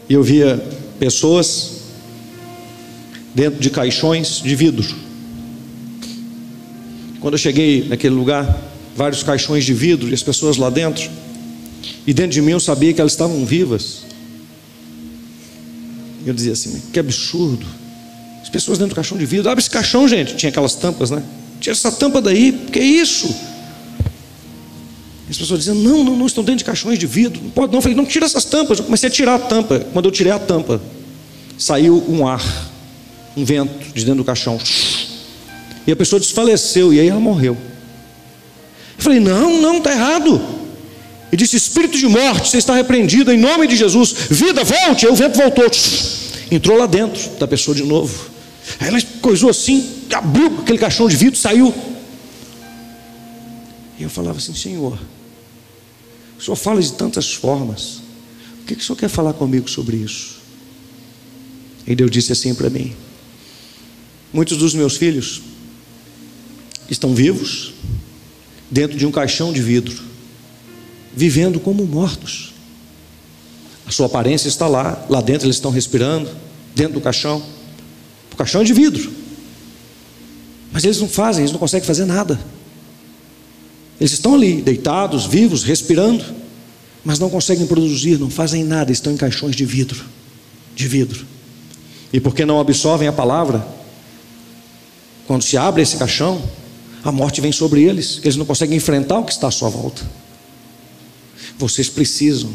E 0.10 0.16
eu 0.16 0.24
via 0.24 0.58
pessoas 0.98 1.75
dentro 3.36 3.60
de 3.60 3.70
caixões 3.70 4.42
de 4.42 4.56
vidro. 4.56 4.88
Quando 7.20 7.34
eu 7.34 7.38
cheguei 7.38 7.86
naquele 7.88 8.16
lugar, 8.16 8.58
vários 8.96 9.22
caixões 9.22 9.66
de 9.66 9.74
vidro 9.74 10.10
e 10.10 10.14
as 10.14 10.24
pessoas 10.24 10.58
lá 10.58 10.70
dentro. 10.70 11.10
E 12.08 12.14
dentro 12.14 12.32
de 12.32 12.42
mim 12.42 12.52
eu 12.52 12.60
sabia 12.60 12.94
que 12.94 13.02
elas 13.02 13.12
estavam 13.12 13.46
vivas. 13.46 14.04
Eu 16.26 16.34
dizia 16.34 16.54
assim, 16.54 16.82
que 16.94 17.00
absurdo. 17.00 17.66
As 18.42 18.50
pessoas 18.50 18.78
dentro 18.78 18.94
do 18.94 18.96
caixão 18.96 19.18
de 19.18 19.26
vidro, 19.26 19.50
abre 19.50 19.62
esse 19.62 19.70
caixão, 19.70 20.08
gente. 20.08 20.36
Tinha 20.36 20.50
aquelas 20.50 20.76
tampas, 20.76 21.12
né? 21.12 21.22
Tira 21.60 21.76
essa 21.76 21.92
tampa 21.92 22.22
daí, 22.22 22.52
que 22.72 22.80
é 22.80 22.84
isso? 22.84 23.36
As 25.30 25.38
pessoas 25.38 25.60
diziam, 25.60 25.76
não, 25.76 26.04
não, 26.04 26.16
não, 26.16 26.26
estão 26.28 26.44
dentro 26.44 26.60
de 26.60 26.66
caixões 26.66 27.00
de 27.00 27.08
vidro. 27.08 27.42
Não 27.44 27.50
pode 27.50 27.72
não. 27.72 27.80
Eu 27.80 27.82
falei, 27.82 27.98
não, 27.98 28.06
tira 28.06 28.26
essas 28.26 28.46
tampas. 28.46 28.80
Eu 28.80 28.86
comecei 28.86 29.10
a 29.10 29.12
tirar 29.12 29.36
a 29.36 29.40
tampa. 29.40 29.80
Quando 29.92 30.06
eu 30.06 30.12
tirei 30.12 30.32
a 30.32 30.40
tampa, 30.40 30.80
saiu 31.58 32.04
um 32.08 32.28
ar, 32.28 32.44
um 33.36 33.44
vento 33.44 33.94
de 33.94 34.06
dentro 34.06 34.18
do 34.18 34.26
caixão. 34.26 34.60
E 35.86 35.92
a 35.92 35.96
pessoa 35.96 36.20
desfaleceu, 36.20 36.94
e 36.94 37.00
aí 37.00 37.08
ela 37.08 37.20
morreu. 37.20 37.58
Eu 38.98 39.04
falei, 39.04 39.20
não, 39.20 39.62
não, 39.62 39.78
está 39.78 39.92
errado. 39.92 40.42
E 41.32 41.38
disse: 41.38 41.58
Espírito 41.58 41.98
de 41.98 42.08
morte, 42.08 42.50
você 42.50 42.58
está 42.58 42.74
repreendido 42.74 43.32
em 43.32 43.38
nome 43.38 43.68
de 43.68 43.76
Jesus. 43.76 44.14
Vida, 44.30 44.64
volte. 44.64 45.06
Aí 45.06 45.12
o 45.12 45.16
vento 45.16 45.38
voltou. 45.38 45.70
Entrou 46.50 46.78
lá 46.78 46.86
dentro 46.86 47.30
da 47.32 47.48
pessoa 47.48 47.76
de 47.76 47.84
novo. 47.84 48.30
Aí 48.80 48.88
ela 48.88 49.02
coisou 49.22 49.50
assim, 49.50 49.86
abriu 50.14 50.60
aquele 50.60 50.78
caixão 50.78 51.08
de 51.08 51.16
vidro, 51.16 51.38
saiu. 51.38 51.74
E 54.00 54.04
eu 54.04 54.10
falava 54.10 54.38
assim: 54.38 54.54
Senhor, 54.54 54.98
o 56.38 56.42
Senhor 56.42 56.56
fala 56.56 56.82
de 56.82 56.94
tantas 56.94 57.34
formas. 57.34 58.02
O 58.62 58.66
que, 58.66 58.76
que 58.76 58.82
o 58.82 58.86
Senhor 58.86 58.98
quer 58.98 59.10
falar 59.10 59.34
comigo 59.34 59.70
sobre 59.70 59.98
isso? 59.98 60.38
E 61.86 61.96
Deus 61.96 62.10
disse 62.10 62.32
assim 62.32 62.56
para 62.56 62.70
mim: 62.70 62.96
Muitos 64.36 64.58
dos 64.58 64.74
meus 64.74 64.98
filhos 64.98 65.42
estão 66.90 67.16
vivos 67.16 67.72
dentro 68.70 68.98
de 68.98 69.06
um 69.06 69.12
caixão 69.12 69.54
de 69.54 69.62
vidro 69.62 70.04
vivendo 71.16 71.58
como 71.58 71.86
mortos. 71.86 72.54
A 73.88 73.92
sua 73.92 74.08
aparência 74.08 74.50
está 74.50 74.68
lá, 74.68 75.06
lá 75.10 75.22
dentro 75.22 75.48
eles 75.48 75.56
estão 75.56 75.72
respirando, 75.72 76.30
dentro 76.76 76.96
do 76.96 77.00
caixão. 77.02 77.42
O 78.34 78.36
caixão 78.36 78.60
é 78.60 78.66
de 78.66 78.74
vidro. 78.74 79.10
Mas 80.70 80.84
eles 80.84 81.00
não 81.00 81.08
fazem, 81.08 81.44
eles 81.44 81.54
não 81.54 81.60
conseguem 81.60 81.88
fazer 81.88 82.04
nada. 82.04 82.38
Eles 84.02 84.12
estão 84.12 84.34
ali, 84.36 84.62
deitados, 84.62 85.26
vivos, 85.26 85.64
respirando, 85.64 86.26
mas 87.06 87.20
não 87.20 87.30
conseguem 87.30 87.66
produzir, 87.66 88.20
não 88.20 88.30
fazem 88.30 88.66
nada, 88.66 88.92
estão 88.92 89.14
em 89.14 89.18
caixões 89.18 89.56
de 89.56 89.64
vidro. 89.64 90.04
De 90.76 90.90
vidro. 90.90 91.26
E 92.12 92.20
porque 92.20 92.44
não 92.44 92.60
absorvem 92.60 93.08
a 93.08 93.14
palavra, 93.14 93.75
quando 95.28 95.44
se 95.44 95.58
abre 95.58 95.82
esse 95.82 95.98
caixão, 95.98 96.42
a 97.04 97.12
morte 97.12 97.42
vem 97.42 97.52
sobre 97.52 97.84
eles, 97.84 98.20
eles 98.24 98.36
não 98.36 98.46
conseguem 98.46 98.78
enfrentar 98.78 99.20
o 99.20 99.24
que 99.24 99.32
está 99.32 99.48
à 99.48 99.52
sua 99.52 99.70
volta. 99.70 100.02
Vocês 101.58 101.90
precisam 101.90 102.52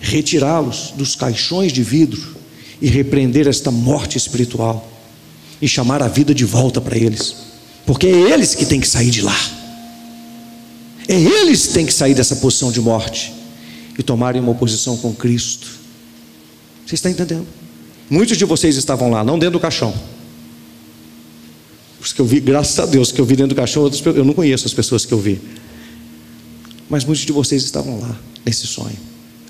retirá-los 0.00 0.92
dos 0.96 1.14
caixões 1.14 1.72
de 1.72 1.82
vidro 1.82 2.36
e 2.80 2.88
repreender 2.88 3.46
esta 3.48 3.70
morte 3.70 4.18
espiritual 4.18 4.90
e 5.60 5.66
chamar 5.66 6.02
a 6.02 6.08
vida 6.08 6.34
de 6.34 6.44
volta 6.44 6.80
para 6.80 6.96
eles, 6.96 7.34
porque 7.86 8.06
é 8.06 8.32
eles 8.32 8.54
que 8.54 8.66
têm 8.66 8.80
que 8.80 8.88
sair 8.88 9.10
de 9.10 9.22
lá, 9.22 9.38
é 11.08 11.14
eles 11.14 11.68
que 11.68 11.74
têm 11.74 11.86
que 11.86 11.94
sair 11.94 12.14
dessa 12.14 12.36
posição 12.36 12.70
de 12.70 12.80
morte 12.80 13.32
e 13.98 14.02
tomarem 14.02 14.42
uma 14.42 14.54
posição 14.54 14.96
com 14.96 15.14
Cristo. 15.14 15.68
Você 16.84 16.94
está 16.94 17.08
entendendo? 17.08 17.46
Muitos 18.10 18.36
de 18.36 18.44
vocês 18.44 18.76
estavam 18.76 19.10
lá, 19.10 19.24
não 19.24 19.38
dentro 19.38 19.54
do 19.54 19.60
caixão. 19.60 19.94
Os 22.06 22.12
que 22.12 22.20
eu 22.20 22.24
vi, 22.24 22.38
graças 22.38 22.78
a 22.78 22.86
Deus, 22.86 23.10
que 23.10 23.20
eu 23.20 23.24
vi 23.24 23.34
dentro 23.34 23.48
do 23.48 23.56
caixão, 23.56 23.82
outros, 23.82 24.00
eu 24.06 24.24
não 24.24 24.32
conheço 24.32 24.64
as 24.64 24.72
pessoas 24.72 25.04
que 25.04 25.12
eu 25.12 25.18
vi. 25.18 25.40
Mas 26.88 27.04
muitos 27.04 27.26
de 27.26 27.32
vocês 27.32 27.64
estavam 27.64 27.98
lá 27.98 28.16
nesse 28.44 28.64
sonho. 28.64 28.96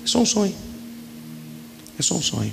É 0.03 0.07
só 0.07 0.19
um 0.19 0.25
sonho. 0.25 0.55
É 1.99 2.01
só 2.01 2.15
um 2.15 2.21
sonho. 2.21 2.51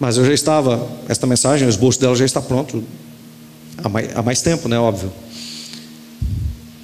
Mas 0.00 0.16
eu 0.16 0.24
já 0.24 0.34
estava, 0.34 0.90
esta 1.08 1.28
mensagem, 1.28 1.64
o 1.64 1.70
esboço 1.70 2.00
dela 2.00 2.16
já 2.16 2.24
está 2.24 2.42
pronto 2.42 2.82
há 3.76 3.88
mais, 3.88 4.16
há 4.16 4.20
mais 4.20 4.42
tempo, 4.42 4.68
né? 4.68 4.76
Óbvio. 4.80 5.12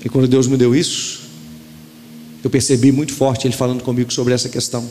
E 0.04 0.08
quando 0.08 0.28
Deus 0.28 0.46
me 0.46 0.56
deu 0.56 0.72
isso, 0.72 1.22
eu 2.44 2.48
percebi 2.48 2.92
muito 2.92 3.12
forte 3.12 3.48
Ele 3.48 3.56
falando 3.56 3.82
comigo 3.82 4.12
sobre 4.12 4.32
essa 4.34 4.48
questão. 4.48 4.88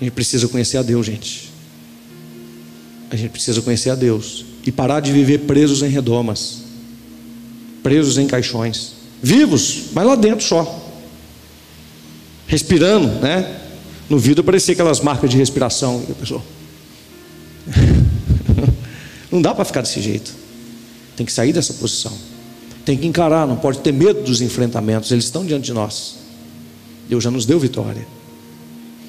A 0.00 0.04
gente 0.04 0.12
precisa 0.12 0.46
conhecer 0.46 0.76
a 0.76 0.82
Deus, 0.82 1.04
gente. 1.04 1.51
A 3.12 3.16
gente 3.16 3.30
precisa 3.30 3.60
conhecer 3.60 3.90
a 3.90 3.94
Deus 3.94 4.46
e 4.64 4.72
parar 4.72 5.00
de 5.00 5.12
viver 5.12 5.40
presos 5.40 5.82
em 5.82 5.88
redomas, 5.88 6.62
presos 7.82 8.16
em 8.16 8.26
caixões, 8.26 8.94
vivos, 9.22 9.82
mas 9.92 10.06
lá 10.06 10.14
dentro 10.14 10.46
só, 10.46 10.90
respirando, 12.46 13.08
né? 13.20 13.60
No 14.08 14.18
vidro 14.18 14.42
parecia 14.42 14.72
aquelas 14.72 15.00
marcas 15.00 15.28
de 15.28 15.36
respiração, 15.36 16.02
e 16.08 16.12
a 16.12 16.14
pessoa. 16.14 16.42
Não 19.30 19.42
dá 19.42 19.54
para 19.54 19.66
ficar 19.66 19.82
desse 19.82 20.00
jeito. 20.00 20.34
Tem 21.14 21.26
que 21.26 21.32
sair 21.32 21.52
dessa 21.52 21.74
posição. 21.74 22.12
Tem 22.82 22.96
que 22.96 23.06
encarar, 23.06 23.46
não 23.46 23.56
pode 23.56 23.78
ter 23.78 23.92
medo 23.92 24.22
dos 24.22 24.40
enfrentamentos, 24.40 25.12
eles 25.12 25.26
estão 25.26 25.46
diante 25.46 25.66
de 25.66 25.72
nós. 25.72 26.16
Deus 27.08 27.22
já 27.22 27.30
nos 27.30 27.46
deu 27.46 27.58
vitória. 27.60 28.06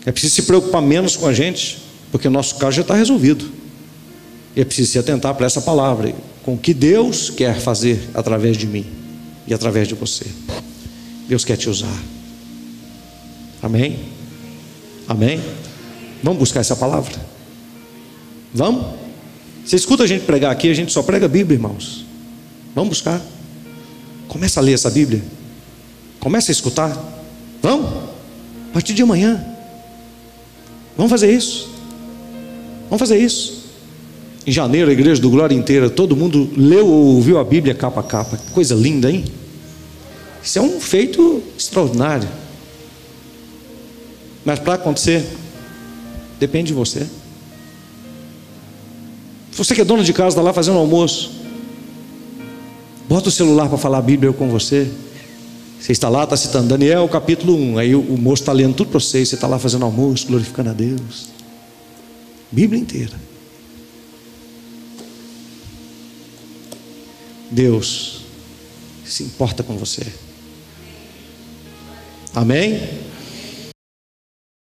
É 0.06 0.12
preciso 0.12 0.36
se 0.36 0.42
preocupar 0.44 0.82
menos 0.82 1.16
com 1.16 1.26
a 1.26 1.34
gente, 1.34 1.80
porque 2.12 2.28
o 2.28 2.32
nosso 2.32 2.56
caso 2.58 2.76
já 2.76 2.82
está 2.84 2.94
resolvido. 2.94 3.63
E 4.56 4.62
é 4.62 4.66
preciso 4.66 4.92
se 4.92 5.00
atentar 5.00 5.34
para 5.36 5.46
essa 5.46 5.62
palavra, 5.62 6.14
com 6.44 6.54
o 6.54 6.58
que 6.58 6.74
Deus 6.74 7.30
quer 7.30 7.60
fazer 7.60 8.10
através 8.14 8.58
de 8.58 8.68
mim 8.68 8.86
e 9.48 9.54
através 9.54 9.88
de 9.88 9.96
você. 9.96 10.26
Deus 11.28 11.44
quer 11.44 11.58
te 11.58 11.70
usar. 11.70 11.98
Amém? 13.62 14.00
Amém? 15.08 15.42
Vamos 16.22 16.40
buscar 16.40 16.60
essa 16.60 16.76
palavra? 16.76 17.14
Vamos? 18.54 18.86
Você 19.66 19.76
escuta 19.76 20.04
a 20.04 20.08
gente 20.08 20.26
pregar 20.26 20.52
aqui, 20.52 20.70
a 20.70 20.74
gente 20.74 20.92
só 20.92 21.02
prega 21.02 21.26
a 21.26 21.30
Bíblia, 21.30 21.56
irmãos. 21.56 22.06
Vamos 22.76 22.90
buscar. 22.90 23.22
Começa 24.28 24.60
a 24.60 24.64
ler 24.64 24.74
essa 24.74 24.90
Bíblia. 24.90 25.24
Começa 26.20 26.52
a 26.52 26.54
escutar. 26.54 26.98
Vamos? 27.62 27.90
A 28.70 28.74
partir 28.74 28.94
de 28.94 29.02
amanhã. 29.02 29.44
Vamos 30.98 31.10
fazer 31.10 31.32
isso. 31.34 31.70
Vamos 32.90 33.00
fazer 33.00 33.18
isso. 33.18 33.63
Em 34.46 34.52
janeiro, 34.52 34.90
a 34.90 34.94
igreja 34.94 35.22
do 35.22 35.30
Glória 35.30 35.56
inteira, 35.56 35.90
todo 35.90 36.16
mundo 36.16 36.50
leu 36.56 36.86
ou 36.86 37.16
ouviu 37.16 37.40
a 37.40 37.44
Bíblia 37.44 37.74
capa 37.74 38.02
a 38.02 38.04
capa. 38.04 38.38
Que 38.38 38.52
coisa 38.52 38.76
linda, 38.76 39.10
hein? 39.10 39.24
Isso 40.44 40.60
é 40.60 40.62
um 40.62 40.82
feito 40.82 41.42
extraordinário. 41.58 42.28
Mas 44.44 44.60
para 44.60 44.74
acontecer, 44.74 45.26
depende 46.38 46.68
de 46.68 46.74
você. 46.74 47.08
Você 49.54 49.74
que 49.74 49.82
é 49.82 49.86
dono 49.86 50.04
de 50.04 50.12
casa, 50.12 50.30
está 50.30 50.42
lá 50.42 50.52
fazendo 50.52 50.78
almoço. 50.78 51.32
Bota 53.08 53.30
o 53.30 53.32
celular 53.32 53.70
para 53.70 53.78
falar 53.78 54.00
a 54.00 54.02
Bíblia 54.02 54.34
com 54.34 54.50
você. 54.50 54.92
Você 55.80 55.94
está 55.94 56.10
lá, 56.10 56.24
está 56.24 56.36
citando 56.36 56.68
Daniel 56.68 57.08
capítulo 57.08 57.56
1. 57.56 57.78
Aí 57.78 57.96
o, 57.96 58.02
o 58.02 58.18
moço 58.18 58.42
está 58.42 58.52
lendo 58.52 58.74
tudo 58.74 58.90
para 58.90 59.00
você. 59.00 59.26
Você 59.26 59.36
está 59.36 59.48
lá 59.48 59.58
fazendo 59.58 59.86
almoço, 59.86 60.28
glorificando 60.28 60.72
a 60.72 60.74
Deus. 60.74 61.30
Bíblia 62.52 62.82
inteira. 62.82 63.33
Deus 67.54 68.22
se 69.06 69.24
importa 69.24 69.62
com 69.62 69.78
você. 69.78 70.06
Amém? 72.34 72.80